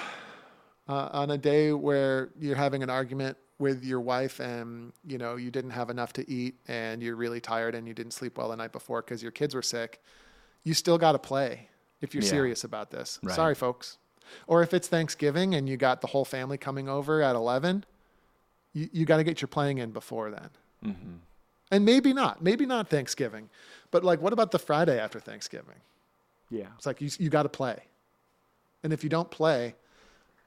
[0.88, 5.36] uh, on a day where you're having an argument with your wife and you know
[5.36, 8.48] you didn't have enough to eat and you're really tired and you didn't sleep well
[8.48, 10.00] the night before because your kids were sick
[10.64, 11.68] you still got to play
[12.00, 12.30] if you're Yeah.
[12.30, 13.34] serious about this Right.
[13.34, 13.98] sorry folks
[14.46, 17.84] or if it's thanksgiving and you got the whole family coming over at 11
[18.72, 20.50] you, you got to get your playing in before then
[20.82, 21.16] hmm
[21.70, 23.48] and maybe not maybe not thanksgiving
[23.90, 25.76] but like what about the friday after thanksgiving
[26.50, 26.66] Yeah.
[26.76, 27.78] it's like you, you got to play.
[28.84, 29.76] And if you don't play,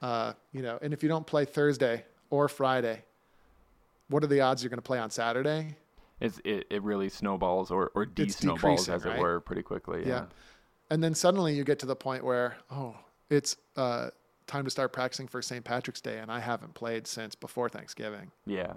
[0.02, 3.04] uh, you know, and if you don't play Thursday or Friday,
[4.08, 5.76] what are the odds you're going to play on Saturday?
[6.20, 9.16] It's it, it really snowballs or or de snowballs as right?
[9.16, 10.00] it were pretty quickly.
[10.00, 10.08] Yeah.
[10.08, 10.24] Yeah.
[10.90, 12.94] And then suddenly you get to the point where, oh,
[13.28, 14.10] it's uh,
[14.46, 15.64] time to start practicing for St.
[15.64, 18.30] Patrick's Day, and I haven't played since before Thanksgiving.
[18.46, 18.74] Yeah.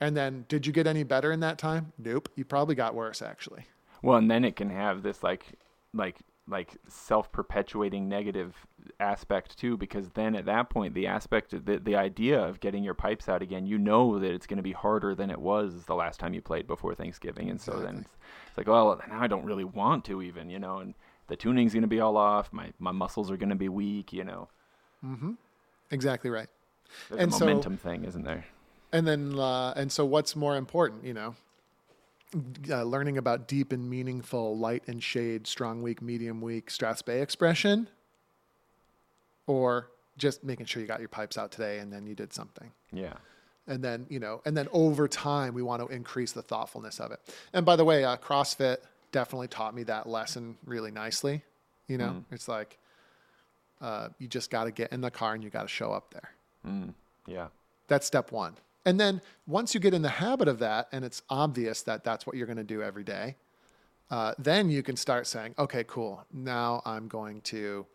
[0.00, 1.92] And then, did you get any better in that time?
[1.98, 2.30] Nope.
[2.34, 3.66] You probably got worse, actually.
[4.02, 5.46] Well, and then it can have this like
[5.92, 6.16] like
[6.50, 8.54] like self-perpetuating negative
[8.98, 12.82] aspect too because then at that point the aspect of the the idea of getting
[12.82, 15.84] your pipes out again you know that it's going to be harder than it was
[15.84, 18.16] the last time you played before Thanksgiving and so then it's,
[18.48, 20.94] it's like well now I don't really want to even you know and
[21.28, 24.12] the tuning's going to be all off my my muscles are going to be weak
[24.12, 24.48] you know
[25.04, 25.32] Mm-hmm.
[25.90, 26.48] Exactly right.
[27.08, 28.44] there's And a so- momentum thing isn't there
[28.92, 31.36] And then, uh, and so what's more important, you know?
[32.70, 37.88] Uh, learning about deep and meaningful light and shade, strong weak, medium weak, Strathspey expression,
[39.48, 42.70] or just making sure you got your pipes out today and then you did something.
[42.92, 43.14] yeah
[43.66, 47.10] And then, you know, and then over time, we want to increase the thoughtfulness of
[47.10, 47.20] it.
[47.52, 48.76] And by the way, uh, CrossFit
[49.12, 51.42] definitely taught me that lesson really nicely.
[51.88, 52.24] You know, Mm.
[52.30, 52.78] it's like
[53.80, 56.12] uh, you just got to get in the car and you got to show up
[56.12, 56.30] there.
[56.66, 56.92] mm,
[57.26, 57.48] yeah
[57.88, 58.54] That's step one.
[58.84, 62.26] And then once you get in the habit of that, and it's obvious that that's
[62.26, 63.36] what you're going to do every day,
[64.10, 66.24] uh, then you can start saying, okay, cool.
[66.32, 67.86] Now I'm going to,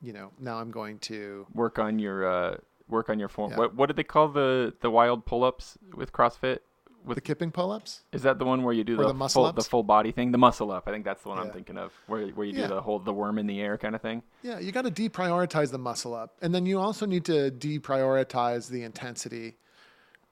[0.00, 2.56] you know, now I'm going to, work on your uh
[2.88, 3.58] work on your form Yeah.
[3.58, 6.58] what what do they call the the wild pull-ups with CrossFit
[7.04, 8.02] with the kipping pull ups.
[8.12, 10.12] Is that the one where you do Or the, the muscle full, the full body
[10.12, 10.32] thing?
[10.32, 10.84] The muscle up.
[10.86, 12.66] I think that's the one I'm thinking of, where where you do Yeah.
[12.66, 14.22] the whole the worm in the air kind of thing.
[14.42, 16.36] Yeah, you got to deprioritize the muscle up.
[16.42, 19.56] And then you also need to deprioritize the intensity.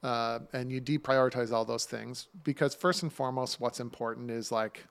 [0.02, 4.84] Uh, and you deprioritize all those things because, first and foremost, what's important is like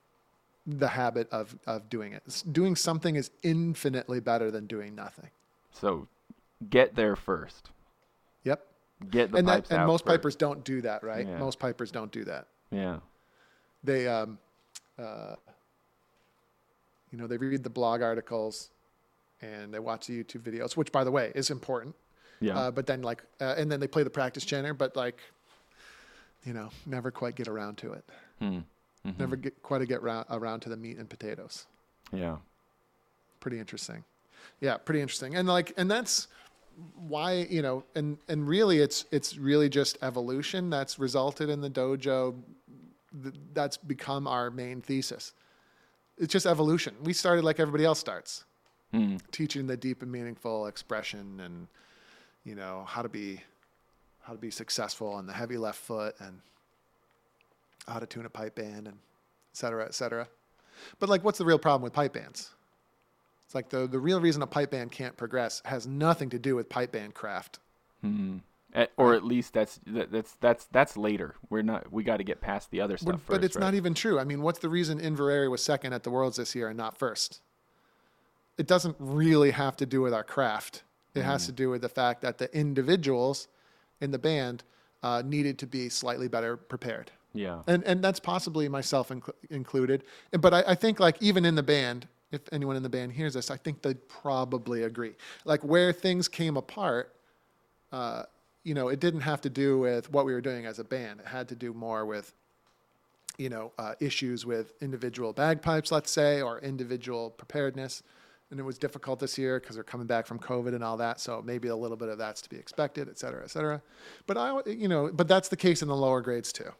[0.66, 2.44] the habit of, of doing it.
[2.52, 5.30] Doing something is infinitely better than doing nothing.
[5.72, 6.08] So
[6.68, 7.70] get there first.
[8.44, 8.66] Yep.
[9.10, 10.16] Get the and pipes that, and out most first.
[10.18, 11.26] pipers don't do that, right?
[11.26, 11.38] Yeah.
[11.38, 12.48] Most pipers don't do that.
[12.70, 12.98] Yeah.
[13.82, 14.38] They, um,
[14.98, 15.36] uh,
[17.10, 18.68] you know, they read the blog articles
[19.40, 21.94] and they watch the YouTube videos, which, by the way, is important.
[22.40, 22.58] Yeah.
[22.58, 25.18] Uh, but then, like, uh, and then they play the practice chanter, but like,
[26.44, 28.04] you know, never quite get around to it.
[28.38, 28.58] Hmm.
[29.06, 29.18] Mhm.
[29.18, 31.66] Never get quite to get round, around to the meat and potatoes.
[32.12, 32.36] Yeah.
[33.40, 34.04] Pretty interesting.
[34.60, 35.34] Yeah, pretty interesting.
[35.36, 36.28] And like, and that's
[36.96, 41.70] why you know, and and really, it's it's really just evolution that's resulted in the
[41.70, 42.34] dojo.
[43.22, 45.32] Th- That's become our main thesis.
[46.18, 46.94] It's just evolution.
[47.02, 48.44] We started like everybody else starts,
[48.92, 49.16] Hmm.
[49.32, 51.68] teaching the deep and meaningful expression, and
[52.48, 53.40] you know how to be
[54.22, 56.40] how to be successful on the heavy left foot, and
[57.86, 58.96] how to tune a pipe band, and
[59.52, 60.28] et cetera, et cetera.
[60.98, 62.50] But like, what's the real problem with pipe bands?
[63.44, 66.56] It's like the the real reason a pipe band can't progress has nothing to do
[66.56, 67.58] with pipe band craft.
[68.02, 68.38] Hmm.
[68.74, 71.34] At, or at least that's that, that's that's that's later.
[71.48, 71.90] We're not.
[71.90, 73.44] We got to get past the other But- stuff but first.
[73.44, 73.62] it's right?
[73.64, 74.18] not even true.
[74.18, 76.96] I mean, what's the reason Inveraray was second at the Worlds this year and not
[76.98, 77.40] first?
[78.58, 80.82] It doesn't really have to do with our craft.
[81.14, 83.48] It has to do with the fact that the individuals
[84.00, 84.62] in the band
[85.02, 87.10] uh, needed to be slightly better prepared.
[87.34, 87.62] Yeah.
[87.66, 90.04] and and that's possibly myself incl- included.
[90.32, 93.34] But I, I think like even in the band, if anyone in the band hears
[93.34, 95.14] this, I think they'd probably agree.
[95.44, 97.14] Like where things came apart,
[97.92, 98.24] uh,
[98.64, 101.20] you know, it didn't have to do with what we were doing as a band.
[101.20, 102.34] It had to do more with,
[103.36, 108.02] you know, uh, issues with individual bagpipes, let's say, or individual preparedness.
[108.50, 111.20] And it was difficult this year because they're coming back from COVID and all that.
[111.20, 113.82] So maybe a little bit of that's to be expected, et cetera, et cetera.
[114.26, 116.70] But I, you know, but that's the case in the lower grades too.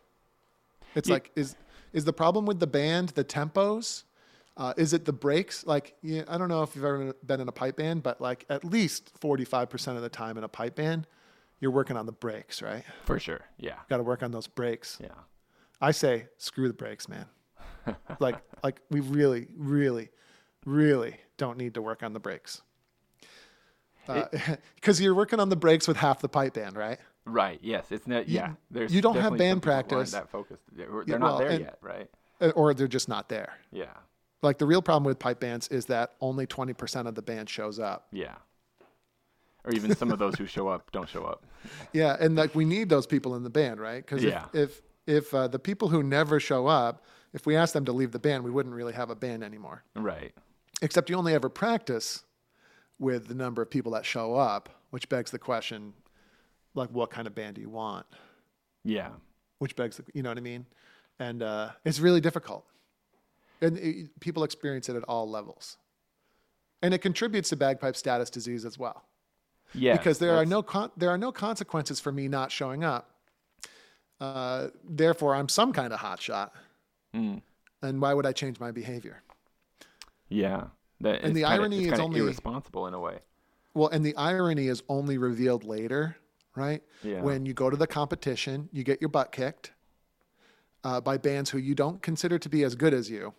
[0.94, 1.14] It's Yeah.
[1.16, 1.56] like is
[1.92, 4.04] is the problem with the band the tempos?
[4.56, 5.64] Uh, is it the breaks?
[5.66, 8.44] Like, yeah, I don't know if you've ever been in a pipe band, but like
[8.48, 11.06] at least forty five percent of the time in a pipe band,
[11.60, 12.82] you're working on the breaks, right?
[13.04, 13.40] For sure.
[13.58, 13.76] Yeah.
[13.90, 14.98] Got to work on those breaks.
[15.00, 15.08] Yeah.
[15.80, 17.26] I say, screw the breaks, man.
[18.20, 20.08] like like we really really
[20.66, 22.60] really don't need to work on the brakes
[24.74, 26.98] because you're working on the brakes with half the pipe band right
[27.30, 27.58] Right.
[27.62, 27.92] Yes.
[27.92, 28.26] It's not.
[28.26, 28.54] Yeah.
[28.70, 28.90] There's.
[28.94, 30.10] you don't have band some people who aren't practice.
[30.12, 30.62] That focused.
[30.72, 31.78] They're, they're not well, there and- yet.
[31.82, 32.08] Right.
[32.40, 33.92] Uh, or they're just not there Yeah.
[34.40, 37.78] like the real problem with pipe bands is that only 20% of the band shows
[37.78, 38.36] up Yeah.
[39.64, 41.44] Or even some of those who show up don't show up.
[41.92, 44.44] yeah and like we need those people in the band right because Yeah.
[44.54, 47.92] if if, if uh, the people who never show up if we asked them to
[47.92, 50.32] leave the band we wouldn't really have a band anymore Right.
[50.82, 52.24] Except you only ever practice
[52.98, 55.92] with the number of people that show up which begs the question
[56.74, 58.06] like what kind of band do you want?
[58.84, 59.10] Yeah.
[59.58, 60.64] which begs the, you know what i mean?
[61.18, 62.64] And uh, it's really difficult.
[63.60, 65.76] And it, people experience it at all levels.
[66.80, 69.02] And it contributes to bagpipe status disease as well.
[69.74, 69.96] Yeah.
[69.96, 73.10] because there are no con- there are no consequences for me not showing up.
[74.20, 76.50] Uh, therefore i'm some kind of hotshot.
[77.14, 77.40] Mm.
[77.82, 79.22] and why would i change my behavior
[80.28, 80.68] Yeah.
[81.00, 83.20] That, And the kinda- irony is only- irresponsible in a way.
[83.74, 86.16] Well, and the irony is only revealed later,
[86.56, 86.82] right?
[87.02, 87.22] Yeah.
[87.22, 89.72] When you go to the competition, you get your butt kicked
[90.84, 93.34] uh, by bands who you don't consider to be as good as you,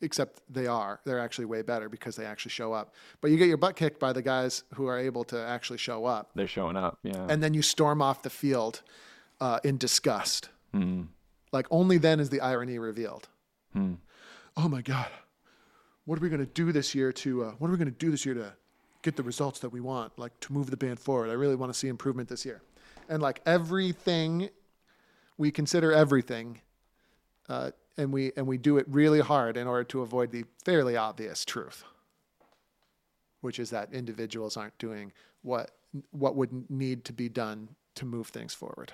[0.00, 1.00] except they are.
[1.04, 2.94] They're actually way better because they actually show up.
[3.20, 6.06] But you get your butt kicked by the guys who are able to actually show
[6.06, 6.30] up.
[6.34, 6.98] They're showing up.
[7.02, 7.26] Yeah.
[7.28, 8.82] And then you storm off the field
[9.40, 10.48] uh, in disgust.
[10.74, 11.08] Mm.
[11.52, 13.28] Like, only then is the irony revealed.
[13.72, 13.94] Hmm.
[14.56, 15.08] Oh my God.
[16.06, 17.98] What are we going to do this year to, uh, what are we going to
[17.98, 18.54] do this year to
[19.02, 21.28] get the results that we want, like to move the band forward?
[21.30, 22.62] I really want to see improvement this year.
[23.08, 24.48] And like everything,
[25.36, 26.60] we consider everything,
[27.48, 30.96] uh, and we and we do it really hard in order to avoid the fairly
[30.96, 31.84] obvious truth,
[33.42, 35.12] which is that individuals aren't doing
[35.42, 35.70] what
[36.10, 38.92] what would need to be done to move things forward.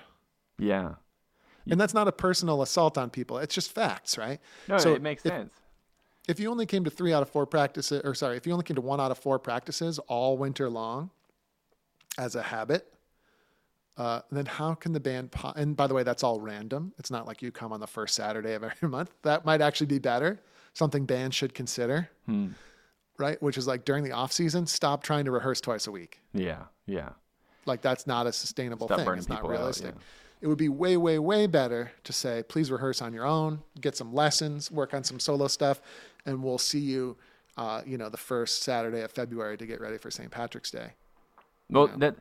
[0.59, 0.95] Yeah.
[1.69, 3.37] And that's not a personal assault on people.
[3.39, 4.39] It's just facts, right?
[4.67, 5.53] No, So it makes if- sense.
[6.27, 8.63] If you only came to three out of four practices, or sorry, if you only
[8.63, 11.09] came to one out of four practices all winter long
[12.17, 12.93] as a habit,
[13.97, 15.31] uh, then how can the band?
[15.31, 16.93] Po- and by the way, that's all random.
[16.97, 19.11] It's not like you come on the first Saturday of every month.
[19.23, 20.39] That might actually be better.
[20.73, 22.47] Something bands should consider, Hmm.
[23.19, 23.39] right?
[23.43, 26.19] Which is like during the off season, stop trying to rehearse twice a week.
[26.33, 26.63] Yeah.
[26.87, 27.09] Yeah.
[27.67, 29.17] Like that's not a sustainable Stop thing.
[29.17, 29.93] It's not people out, realistic.
[29.95, 30.01] yeah.
[30.41, 33.95] It would be way, way, way better to say, please rehearse on your own, get
[33.95, 35.79] some lessons, work on some solo stuff,
[36.25, 37.17] and we'll see you,
[37.57, 40.31] uh, you know, the first Saturday of February to get ready for St.
[40.31, 40.93] Patrick's Day.
[41.69, 41.97] Well, know?
[41.97, 42.15] that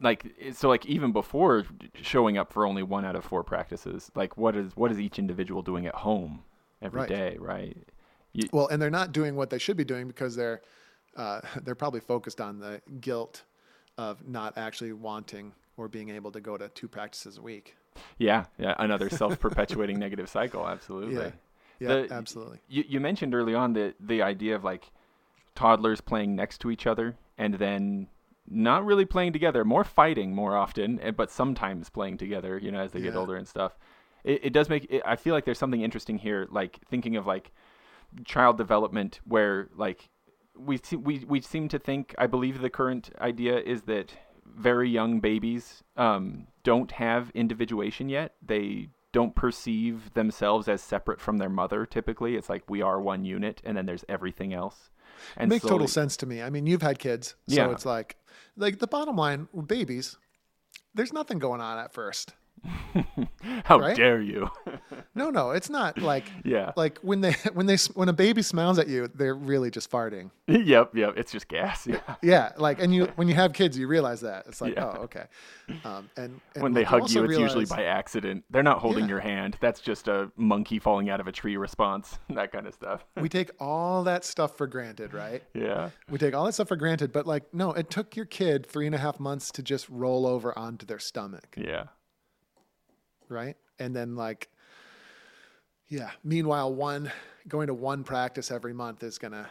[0.00, 1.64] like so like even before
[2.02, 5.18] showing up for only one out of four practices, like what is what is each
[5.18, 6.42] individual doing at home
[6.82, 7.08] every Right.
[7.08, 7.76] day, right?
[8.32, 10.62] You, Well, and they're not doing what they should be doing because they're
[11.16, 13.42] uh, they're probably focused on the guilt
[13.96, 17.76] of not actually wanting or being able to go to two practices a week.
[18.18, 20.66] yeah, yeah, another self-perpetuating negative cycle.
[20.66, 21.14] Absolutely.
[21.26, 21.30] Yeah.
[21.84, 22.60] Yeah, The- absolutely.
[22.68, 24.90] You you mentioned early on the the idea of like
[25.54, 28.08] toddlers playing next to each other and then
[28.48, 32.58] not really playing together, more fighting more often, eh, but sometimes playing together.
[32.58, 33.78] You know, as they get older and stuff.
[34.22, 34.86] It, it does make.
[34.90, 37.52] It, I feel like there's something interesting here, like thinking of like
[38.24, 40.08] child development, where like
[40.56, 42.14] we we we seem to think.
[42.18, 44.14] I believe the current idea is that
[44.46, 48.34] very young babies um, don't have individuation yet.
[48.44, 51.86] They don't perceive themselves as separate from their mother.
[51.86, 54.90] Typically, it's like we are one unit, and then there's everything else.
[55.36, 56.42] And makes total sense to me.
[56.42, 57.70] I mean, you've had kids, so Yeah.
[57.70, 58.16] it's like,
[58.56, 60.16] like the bottom line, with babies,
[60.92, 62.34] there's nothing going on at first.
[63.64, 63.96] How right?
[63.96, 64.50] dare you?
[65.16, 66.72] No, no, it's not like yeah.
[66.76, 70.32] like when they when they when a baby smiles at you, they're really just farting.
[70.48, 70.90] yep.
[70.92, 71.14] Yep.
[71.16, 71.86] It's just gas.
[71.94, 72.00] Yeah.
[72.20, 74.86] Yeah, like and you when you have kids, you realize that it's like, Yeah.
[74.86, 75.26] oh, okay.
[75.84, 78.42] Um, and, and when they hug you, it's usually by accident.
[78.50, 79.10] They're not holding Yeah.
[79.10, 79.56] your hand.
[79.60, 82.18] That's just a monkey falling out of a tree response.
[82.30, 83.04] that kind of stuff.
[83.20, 85.44] we take all that stuff for granted, right?
[85.54, 85.90] yeah.
[86.10, 88.86] We take all that stuff for granted, but like, no, it took your kid three
[88.86, 91.84] and a half months to just roll over onto their stomach, Yeah.
[93.28, 93.56] Right?
[93.78, 94.48] And then like,
[95.88, 96.10] yeah.
[96.22, 97.10] Meanwhile, one
[97.48, 99.48] going to one practice every month is gonna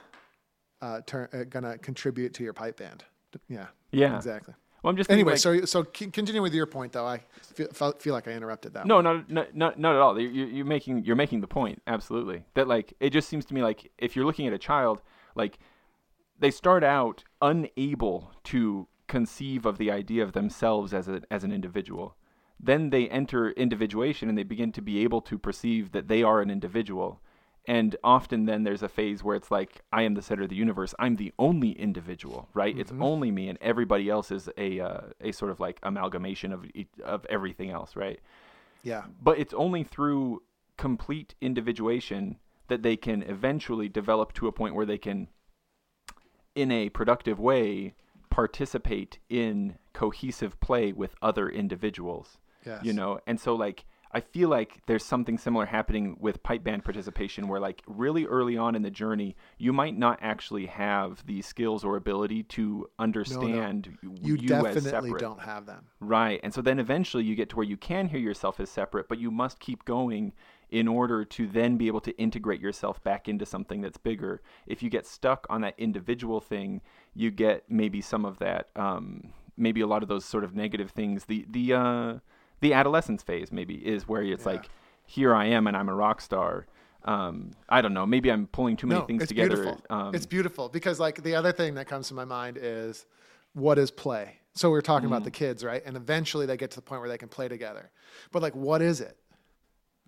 [0.82, 3.04] uh, turn uh, gonna contribute to your pipe band.
[3.48, 3.68] Yeah.
[3.92, 4.16] Yeah.
[4.16, 4.54] Exactly.
[4.82, 7.06] Well, I'm just Anyway, like- so so continue with your point, though.
[7.06, 7.22] I
[7.54, 8.86] feel, feel like I interrupted that.
[8.86, 10.20] No, not, not not not at all.
[10.20, 12.44] You you- you're making you're making the point absolutely.
[12.56, 15.02] That like it just seems to me like if you're looking at a child,
[15.36, 15.58] like
[16.40, 21.52] they start out unable to conceive of the idea of themselves as a as an
[21.54, 22.18] individual.
[22.64, 26.40] Then they enter individuation and they begin to be able to perceive that they are
[26.40, 27.22] an individual.
[27.68, 30.56] And often then there's a phase where it's like I am the center of the
[30.56, 30.96] universe.
[30.98, 32.78] I'm the only individual, right?
[32.78, 36.66] It's only me, and everybody else is a uh, a sort of like amalgamation of
[37.04, 38.20] of everything else, right?
[38.84, 39.04] Yeah.
[39.22, 40.44] but it's only through
[40.78, 45.30] complete individuation that they can eventually develop to a point where they can
[46.54, 47.94] in a productive way
[48.30, 52.84] participate in cohesive play with other individuals Yes.
[52.84, 56.84] you know and so like i feel like there's something similar happening with pipe band
[56.84, 61.42] participation where like really early on in the journey you might not actually have the
[61.42, 65.20] skills or ability to understand you, as definitely separate.
[65.20, 65.86] don't have them.
[66.00, 66.40] Right.
[66.44, 69.20] And so then eventually you get to where you can hear yourself as separate, but
[69.20, 70.34] you must keep going
[70.70, 74.42] in order to then be able to integrate yourself back into something that's bigger.
[74.66, 76.82] If you get stuck on that individual thing,
[77.14, 80.92] you get maybe some of that, um, maybe a lot of those sort of negative
[80.92, 81.26] things.
[81.26, 82.14] The the uh,
[82.64, 84.54] the adolescence phase maybe is where it's Yeah.
[84.54, 84.70] like,
[85.06, 86.66] here I am and I'm a rock star.
[87.04, 88.06] Um, I don't know.
[88.06, 89.56] Maybe I'm pulling too many no, things it's together.
[89.58, 89.82] Beautiful.
[89.90, 93.06] Um, it's beautiful because like the other thing that comes to my mind is
[93.54, 94.40] what is play?
[94.56, 95.34] So we are talking about the Mm.
[95.34, 95.84] kids, right?
[95.86, 97.92] And eventually they get to the point where they can play together.
[98.32, 99.18] But like what is it?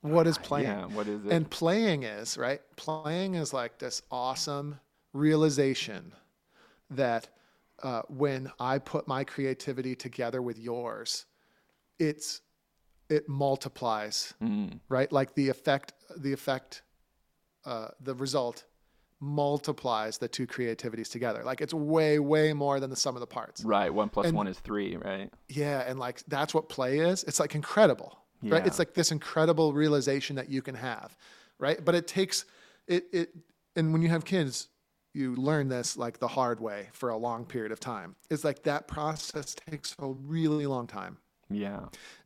[0.01, 0.67] What is playing?
[0.67, 0.85] yeah.
[0.85, 1.31] What is it?
[1.33, 2.61] And playing is, right?
[2.77, 4.79] Playing is like this awesome
[5.13, 6.13] realization
[6.91, 7.27] that
[7.83, 11.25] uh, when I put my creativity together with yours,
[11.99, 12.41] it's
[13.09, 14.79] it multiplies, Mm.
[14.89, 15.11] right?
[15.11, 16.81] Like the effect, the effect,
[17.65, 18.65] uh, the result
[19.19, 21.43] multiplies the two creativities together.
[21.43, 23.63] Like it's way, way more than the sum of the parts.
[23.63, 23.93] right.
[23.93, 24.97] One plus and- one is three.
[24.97, 25.31] Right.
[25.47, 27.23] Yeah, and like that's what play is.
[27.23, 28.65] It's like incredible, right?
[28.65, 31.15] It's like this incredible realization that you can have,
[31.59, 31.83] right?
[31.83, 32.45] But it takes
[32.87, 33.35] it it
[33.75, 34.67] and when you have kids,
[35.13, 38.15] you learn this like the hard way for a long period of time.
[38.29, 41.17] It's like that process takes a really long time.
[41.49, 41.85] Yeah.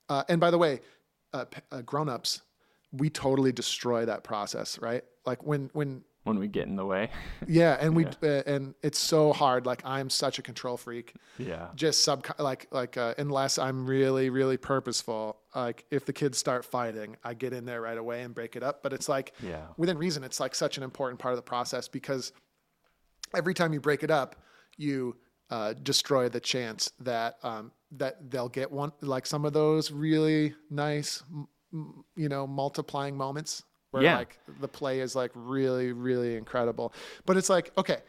[0.09, 0.81] Uh, and by the way,
[1.33, 2.41] uh, uh, grown-ups,
[2.91, 5.03] we totally destroy that process, right?
[5.25, 7.11] Like when when When we get in the way.
[7.47, 9.67] yeah, and we uh, and it's so hard.
[9.67, 11.67] Like I'm such a control freak yeah.
[11.75, 15.37] just sub like like uh, unless I'm really really purposeful.
[15.55, 18.63] Like if the kids start fighting, I get in there right away and break it
[18.63, 18.81] up.
[18.81, 19.67] But it's like Yeah.
[19.77, 22.33] within reason, it's like such an important part of the process because
[23.35, 24.35] every time you break it up,
[24.77, 25.15] you
[25.49, 30.53] uh, destroy the chance that um, that they'll get one like some of those really
[30.69, 31.47] nice, m-
[32.15, 34.17] you know, multiplying moments where Yeah.
[34.17, 36.93] like the play is like really really incredible.
[37.25, 37.99] But it's like okay,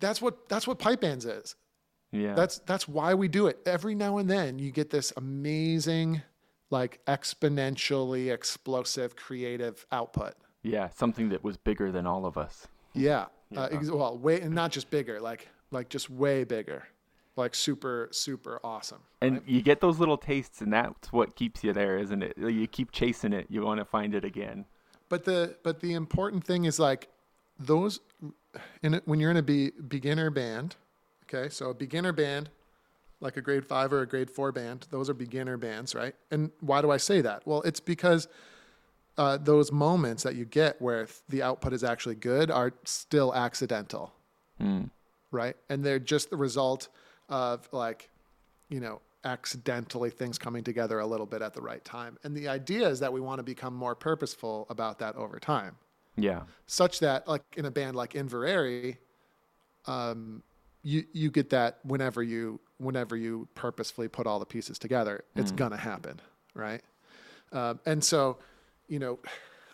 [0.00, 1.56] that's what that's what pipe bands is.
[2.12, 2.34] Yeah.
[2.34, 3.58] That's that's why we do it.
[3.66, 6.22] Every now and then you get this amazing,
[6.70, 10.34] like exponentially explosive creative output.
[10.62, 10.88] yeah.
[10.90, 12.66] Something that was bigger than all of us.
[12.94, 13.26] Yeah.
[13.56, 16.84] Uh, ex- well, way and not just bigger, like like just way bigger,
[17.36, 19.00] like super super awesome.
[19.20, 22.38] And you get those little tastes, and that's what keeps you there, isn't it?
[22.38, 23.46] You keep chasing it.
[23.48, 24.64] You want to find it again.
[25.08, 27.08] But the but the important thing is like
[27.58, 28.00] those
[28.82, 30.76] in when you're in a be, beginner band.
[31.24, 32.48] Okay, so a beginner band,
[33.20, 36.14] like a grade five or a grade four band, those are beginner bands, right?
[36.30, 37.46] And why do I say that?
[37.46, 38.28] Well, it's because
[39.18, 43.34] uh, those moments that you get where th- the output is actually good are still
[43.34, 44.14] accidental,
[45.30, 45.56] right?
[45.68, 46.88] And they're just the result
[47.28, 48.08] of like,
[48.68, 52.16] you know, accidentally things coming together a little bit at the right time.
[52.22, 55.76] And the idea is that we want to become more purposeful about that over time
[56.16, 56.42] Yeah.
[56.66, 58.96] such that like in a band like Inveraray,
[59.86, 60.42] um,
[60.82, 65.50] you you get that whenever you whenever you purposefully put all the pieces together, it's
[65.50, 66.20] gonna happen,
[66.54, 66.82] right?
[67.52, 68.38] Um, and so,
[68.86, 69.18] you know,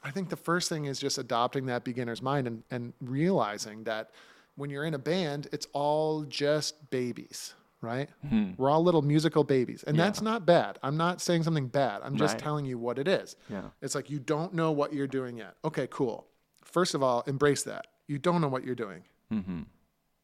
[0.02, 4.10] I think the first thing is just adopting that beginner's mind and and realizing that
[4.56, 7.54] when you're in a band, it's all just babies.
[7.80, 8.08] Right?
[8.56, 9.84] We're all little musical babies.
[9.86, 10.78] And that's not bad.
[10.82, 12.00] I'm not saying something bad.
[12.02, 12.42] I'm just Right.
[12.42, 13.36] telling you what it is.
[13.50, 13.64] Yeah.
[13.82, 15.56] It's like you don't know what you're doing yet.
[15.66, 16.26] Okay, cool.
[16.64, 17.86] First of all, embrace that.
[18.06, 19.02] You don't know what you're doing.
[19.30, 19.62] Mm-hmm.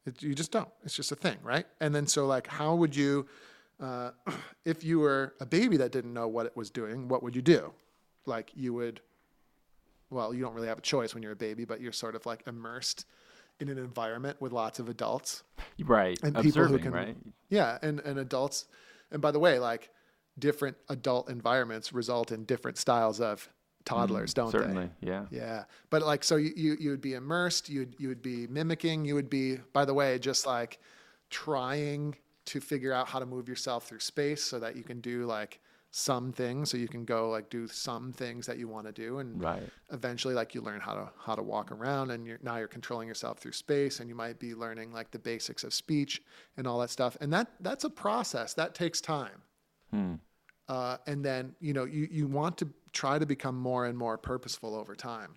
[0.06, 0.70] It, you just don't.
[0.84, 1.66] It's just a thing, right?
[1.82, 3.26] And then so like, how would you,
[3.78, 4.12] uh,
[4.64, 7.42] if you were a baby that didn't know what it was doing, what would you
[7.42, 7.74] do?
[8.24, 9.02] Like you would,
[10.08, 12.24] well, you don't really have a choice when you're a baby, but you're sort of
[12.24, 13.04] like immersed
[13.60, 15.42] in an environment with lots of adults.
[15.84, 16.18] Right.
[16.22, 17.16] And people who Observing, can- right?
[17.48, 18.66] Yeah, and and adults,
[19.10, 19.90] and by the way, like
[20.38, 23.48] different adult environments result in different styles of
[23.84, 24.58] toddlers, don't they?
[24.58, 24.90] Mm, Certainly.
[25.00, 25.24] Yeah.
[25.30, 27.68] Yeah, but like so you, you you would be immersed.
[27.68, 29.04] You would you would be mimicking.
[29.04, 30.78] You would be, by the way, just like
[31.30, 32.16] trying
[32.46, 35.60] to figure out how to move yourself through space so that you can do like
[35.92, 36.70] some things.
[36.70, 39.68] So you can go like do some things that you want to do, and Right.
[39.90, 43.08] eventually like you learn how to how to walk around, and you're now you're controlling
[43.08, 46.22] yourself through space, and you might be learning like the basics of speech
[46.56, 47.16] and all that stuff.
[47.20, 49.42] And that that's a process that takes time.
[49.90, 50.14] Hmm.
[50.68, 54.16] Uh, and then you know you you want to try to become more and more
[54.18, 55.34] purposeful over time.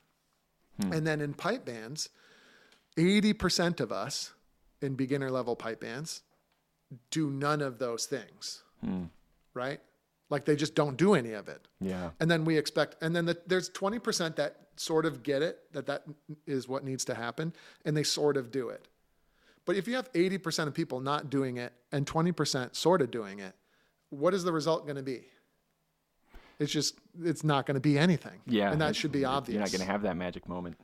[0.79, 2.09] And then in pipe bands,
[2.97, 4.33] eighty percent of us
[4.81, 6.23] in beginner level pipe bands
[7.09, 9.05] do none of those things, Hmm.
[9.53, 9.79] right?
[10.33, 11.67] Like they just don't do any of it.
[11.79, 12.09] Yeah.
[12.19, 15.85] And then we expect, and then the, there's 20% that sort of get it that
[15.85, 16.05] that
[16.47, 17.53] is what needs to happen
[17.85, 18.87] and they sort of do it.
[19.65, 23.41] But if you have 80% of people not doing it and 20% sort of doing
[23.41, 23.53] it,
[24.09, 25.21] what is the result going to be?
[26.57, 28.39] It's just it's not going to be anything.
[28.47, 29.53] Yeah, and that should be obvious.
[29.53, 30.77] You're not going to have that magic moment.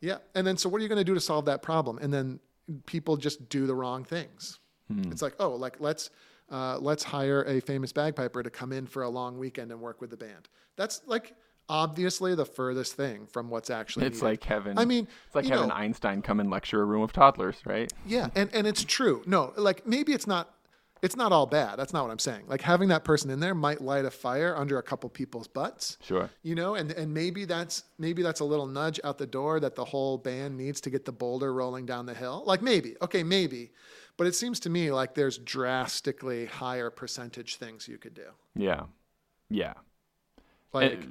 [0.00, 0.16] Yeah.
[0.34, 1.98] And then so what are you going to do to solve that problem?
[1.98, 2.40] And then
[2.86, 4.58] people just do the wrong things.
[4.92, 5.12] Hmm.
[5.12, 6.10] It's like, oh, like let's
[6.50, 10.00] uh, let's hire a famous bagpiper to come in for a long weekend and work
[10.00, 10.48] with the band.
[10.76, 11.34] That's like
[11.68, 14.24] obviously the furthest thing from what's actually It's needed.
[14.24, 14.78] like having.
[14.78, 17.92] I mean, it's like having Einstein come and lecture a room of toddlers, right?
[18.06, 19.22] Yeah, and and it's true.
[19.26, 20.54] No, like maybe it's not
[21.00, 21.78] it's not all bad.
[21.78, 22.44] That's not what I'm saying.
[22.48, 25.96] Like having that person in there might light a fire under a couple people's butts.
[26.02, 26.30] Sure.
[26.42, 29.76] You know, and and maybe that's maybe that's a little nudge out the door that
[29.76, 32.42] the whole band needs to get the boulder rolling down the hill.
[32.46, 32.96] Like maybe.
[33.02, 33.70] Okay, maybe.
[34.18, 38.26] But it seems to me like there's drastically higher percentage things you could do.
[38.54, 38.82] Yeah.
[39.48, 39.74] Yeah.
[40.74, 41.06] Like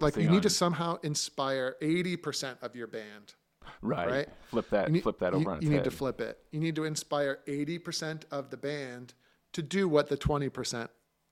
[0.00, 3.34] like you need on- to somehow inspire 80% of your band
[3.82, 4.28] right, right?
[4.48, 4.88] Flip that.
[4.88, 5.84] You need, flip that you- over on its You need head.
[5.84, 6.38] to flip it.
[6.50, 9.14] You need to inspire 80% of the band
[9.52, 10.88] to do what the 20%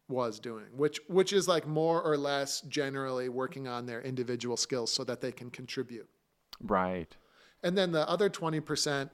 [0.09, 4.93] was doing, which which is like more or less generally working on their individual skills
[4.93, 6.09] so that they can contribute.
[6.61, 7.17] right.
[7.63, 9.09] And then the other 20%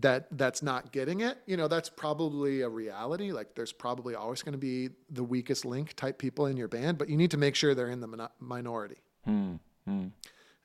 [0.00, 3.30] that that's not getting it, you know, that's probably a reality.
[3.32, 6.98] Like there's probably always going to be the weakest link type people in your band,
[6.98, 9.54] but you need to make sure they're in the min- minority Hmm.
[9.86, 10.06] Hmm.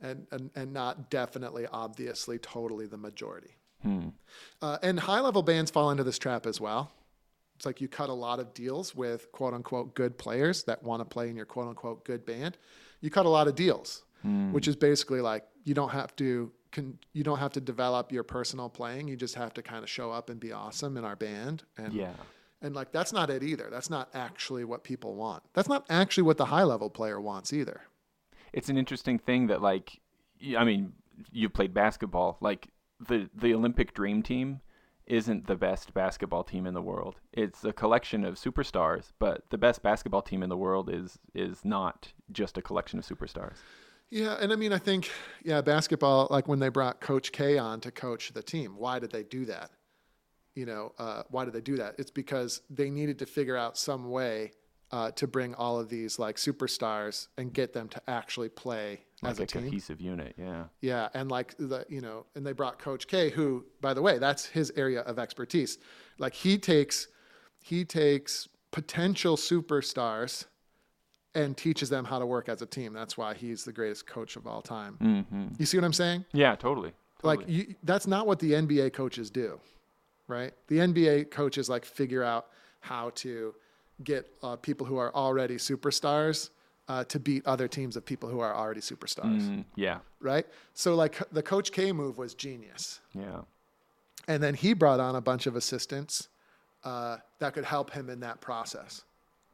[0.02, 3.52] and, and, and not definitely, obviously, totally the majority.
[3.84, 4.10] Hmm.
[4.62, 6.92] Uh, and high level bands fall into this trap as well.
[7.56, 11.02] It's like you cut a lot of deals with quote unquote good players that want
[11.02, 12.58] to play in your quote unquote good band.
[13.02, 14.04] You cut a lot of deals,
[14.52, 18.24] which is basically like you don't have to can, you don't have to develop your
[18.24, 19.08] personal playing.
[19.08, 21.64] You just have to kind of show up and be awesome in our band.
[21.78, 22.14] And Yeah.
[22.62, 23.70] and like that's not it either.
[23.72, 25.44] That's not actually what people want.
[25.54, 27.82] That's not actually what the high level player wants either.
[28.54, 30.00] it's an interesting thing that like
[30.58, 30.94] I mean
[31.32, 34.62] you played basketball like the the Olympic dream team
[35.06, 39.58] isn't the best basketball team in the world it's a collection of superstars but the
[39.58, 43.58] best basketball team in the world is is not just a collection of superstars
[44.12, 45.10] Yeah, and I mean, I think,
[45.44, 49.12] yeah, basketball, like when they brought Coach K on to coach the team, why did
[49.12, 49.72] they do that?
[50.56, 51.96] You know, uh, why did they do that?
[52.00, 54.52] It's because they needed to figure out some way
[54.92, 59.32] uh, to bring all of these like superstars and get them to actually play like
[59.34, 59.64] as a, a team.
[59.64, 63.66] cohesive unit yeah Yeah, and like the you know, and they brought Coach K, who,
[63.82, 65.78] by the way, that's his area of expertise.
[66.18, 67.08] Like he takes
[67.62, 70.46] he takes potential superstars
[71.36, 72.94] and teaches them how to work as a team.
[72.94, 74.96] That's why he's the greatest coach of all time.
[75.00, 76.26] hmm You see what I'm saying?
[76.34, 77.46] yeah totally, totally.
[77.46, 79.60] Like you, that's not what the NBA coaches do,
[80.28, 80.54] right?
[80.68, 82.48] The NBA coaches like figure out
[82.82, 83.54] how to
[84.04, 86.50] get uh, people who are already superstars
[86.88, 90.46] uh, to beat other teams of people who are already superstars, Mm, yeah right?
[90.74, 93.42] So like the Coach K move was genius, yeah
[94.28, 96.30] and then he brought on a bunch of assistants
[96.84, 99.04] uh, that could help him in that process.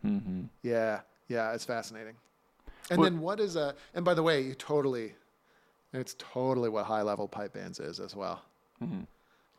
[0.01, 2.15] hmm Yeah, yeah, it's fascinating.
[2.89, 3.75] And Well- then what is a?
[3.93, 5.15] And by the way, you totally,
[5.93, 8.41] it's totally what high level pipe bands is as well.
[8.81, 9.07] Mhm.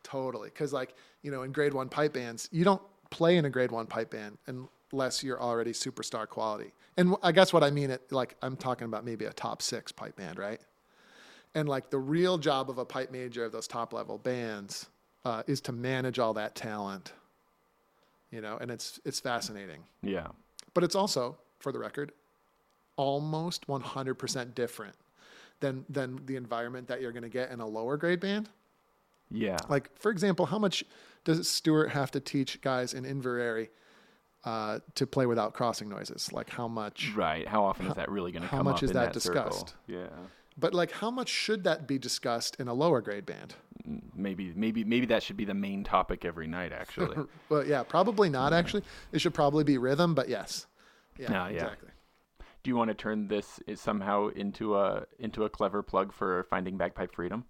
[0.03, 3.49] Totally, because like you know, in grade one pipe bands, you don't play in a
[3.49, 6.71] grade one pipe band unless you're already superstar quality.
[6.95, 9.91] And I guess what I mean it like I'm talking about maybe a top six
[9.91, 10.61] pipe band, right?
[11.55, 14.87] And like the real job of a pipe major of those top level bands
[15.25, 17.11] uh, is to manage all that talent.
[18.31, 19.83] You know, and it's it's fascinating.
[20.01, 20.27] yeah
[20.73, 22.11] But it's also, for the record,
[22.95, 24.95] almost 100% different
[25.59, 28.49] than than the environment that you're going to get in a lower grade band.
[29.31, 30.83] yeah Like, for example, how much
[31.25, 33.69] does Stuart have to teach guys in Inveraray
[34.45, 36.31] uh, to play without crossing noises?
[36.31, 37.11] Like, how much?
[37.15, 38.65] right how often is that really going to come up?
[38.65, 39.43] how much is that that circle?
[39.43, 39.75] discussed?
[39.87, 40.07] yeah
[40.57, 43.55] But like, how much should that be discussed in a lower grade band?
[43.87, 47.17] Mm, maybe maybe maybe that should be the main topic every night actually
[47.49, 48.53] Well, yeah, probably not.
[48.53, 50.13] Actually, it should probably be rhythm.
[50.15, 50.67] But yes,
[51.19, 51.53] yeah, No, yeah.
[51.53, 51.89] exactly.
[52.63, 56.77] Do you want to turn this somehow into a into a clever plug for finding
[56.77, 57.45] bagpipe freedom?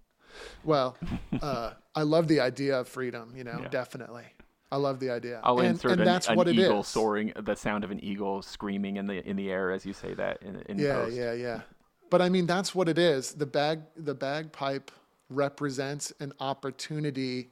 [0.64, 0.96] Well,
[1.42, 3.34] uh, I love the idea of freedom.
[3.36, 3.70] You know, Yeah.
[3.70, 4.26] definitely.
[4.72, 5.40] I love the idea.
[5.44, 6.88] I'll and, insert and an, that's an what it eagle is.
[6.88, 10.14] soaring, the sound of an eagle screaming in the in the air as you say
[10.16, 11.18] that in, in Yeah, post.
[11.18, 11.62] yeah, yeah.
[12.10, 13.34] But I mean, that's what it is.
[13.34, 14.92] The bag, the bagpipe
[15.30, 17.50] represents an opportunity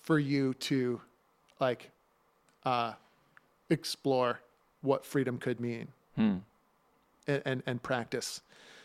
[0.00, 1.00] for you to,
[1.60, 1.90] like,
[2.64, 2.94] uh,
[3.70, 4.40] explore
[4.84, 6.36] what freedom could mean Hmm.
[7.26, 8.40] and, and and practice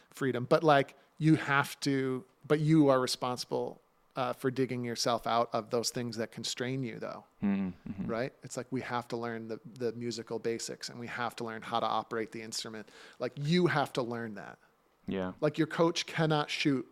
[0.09, 0.45] freedom.
[0.49, 2.23] But like, you have to.
[2.47, 3.79] But you are responsible
[4.15, 7.23] uh, for digging yourself out of those things that constrain you, though.
[7.41, 8.07] Hmm, mhm.
[8.07, 8.33] right?
[8.43, 11.61] It's like we have to learn the, the musical basics and we have to learn
[11.61, 12.89] how to operate the instrument.
[13.19, 14.57] Like you have to learn that.
[15.07, 15.33] Yeah.
[15.41, 16.85] Like your coach cannot shoot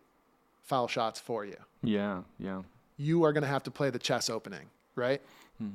[0.64, 1.58] foul shots for you.
[1.84, 2.22] Yeah.
[2.40, 2.62] Yeah.
[2.98, 5.22] You are going to have to play the chess opening, right?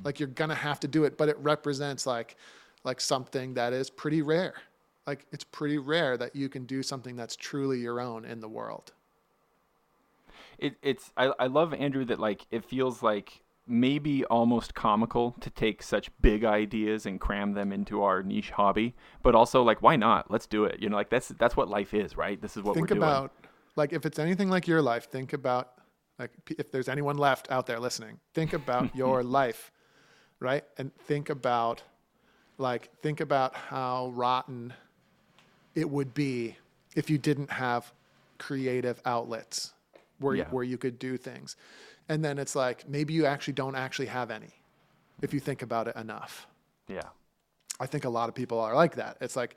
[0.05, 2.37] Like you're going to have to do it, but it represents like
[2.83, 4.55] like something that is pretty rare.
[5.05, 8.49] Like it's pretty rare that you can do something that's truly your own in the
[8.49, 8.93] world.
[10.57, 15.49] it, it's I, I love Andrew that like it feels like maybe almost comical to
[15.49, 19.95] take such big ideas and cram them into our niche hobby, but also like why
[19.95, 20.31] not?
[20.31, 20.79] Let's do it.
[20.79, 22.41] You know, like that's that's what life is, right?
[22.41, 23.01] This is what think we're doing.
[23.01, 23.31] Think about
[23.75, 25.73] like if it's anything like your life think about
[26.19, 29.71] like if there's anyone left out there listening think about your life
[30.39, 31.81] right and think about
[32.57, 34.73] like think about how rotten
[35.75, 36.55] it would be
[36.95, 37.91] if you didn't have
[38.37, 39.73] creative outlets
[40.19, 40.49] where Yeah.
[40.49, 41.55] where you could do things
[42.09, 44.53] and then it's like maybe you actually don't actually have any
[45.21, 46.47] if you think about it enough
[46.87, 47.09] yeah.
[47.79, 49.17] I think a lot of people are like that.
[49.19, 49.55] It's like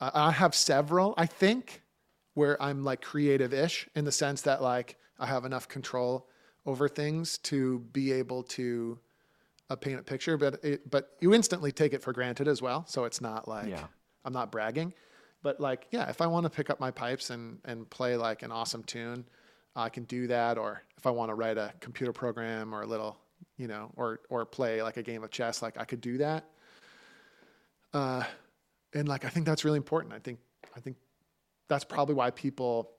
[0.00, 1.82] uh, I have several, I think,
[2.34, 6.28] where I'm like creative ish in the sense that like I have enough control
[6.66, 8.98] over things to be able to
[9.70, 12.84] uh, paint a picture, but it, but you instantly take it for granted as well.
[12.86, 13.84] So it's not like Yeah.
[14.24, 14.92] I'm not bragging,
[15.42, 18.42] but like yeah, if I want to pick up my pipes and and play like
[18.42, 19.24] an awesome tune,
[19.74, 20.58] I can do that.
[20.58, 23.18] Or if I want to write a computer program or a little,
[23.56, 26.44] you know, or or play like a game of chess, like I could do that
[27.92, 28.24] uh,
[28.94, 30.12] and like I think that's really important.
[30.14, 30.38] I think
[30.76, 30.96] I think
[31.68, 32.90] that's probably why people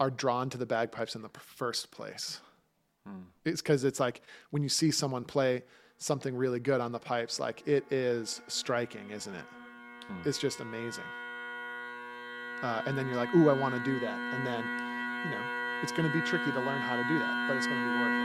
[0.00, 2.40] are drawn to the bagpipes in the first place.
[3.44, 5.62] It's because it's like when you see someone play
[6.02, 9.44] something really good on the pipes, like it is striking, isn't it?
[10.24, 11.04] It's just amazing.
[12.62, 14.18] Uh, and then you're like, ooh, I want to do that.
[14.34, 14.62] And then,
[15.24, 15.44] you know,
[15.82, 17.86] it's going to be tricky to learn how to do that, but it's going to
[17.86, 18.21] be worth it.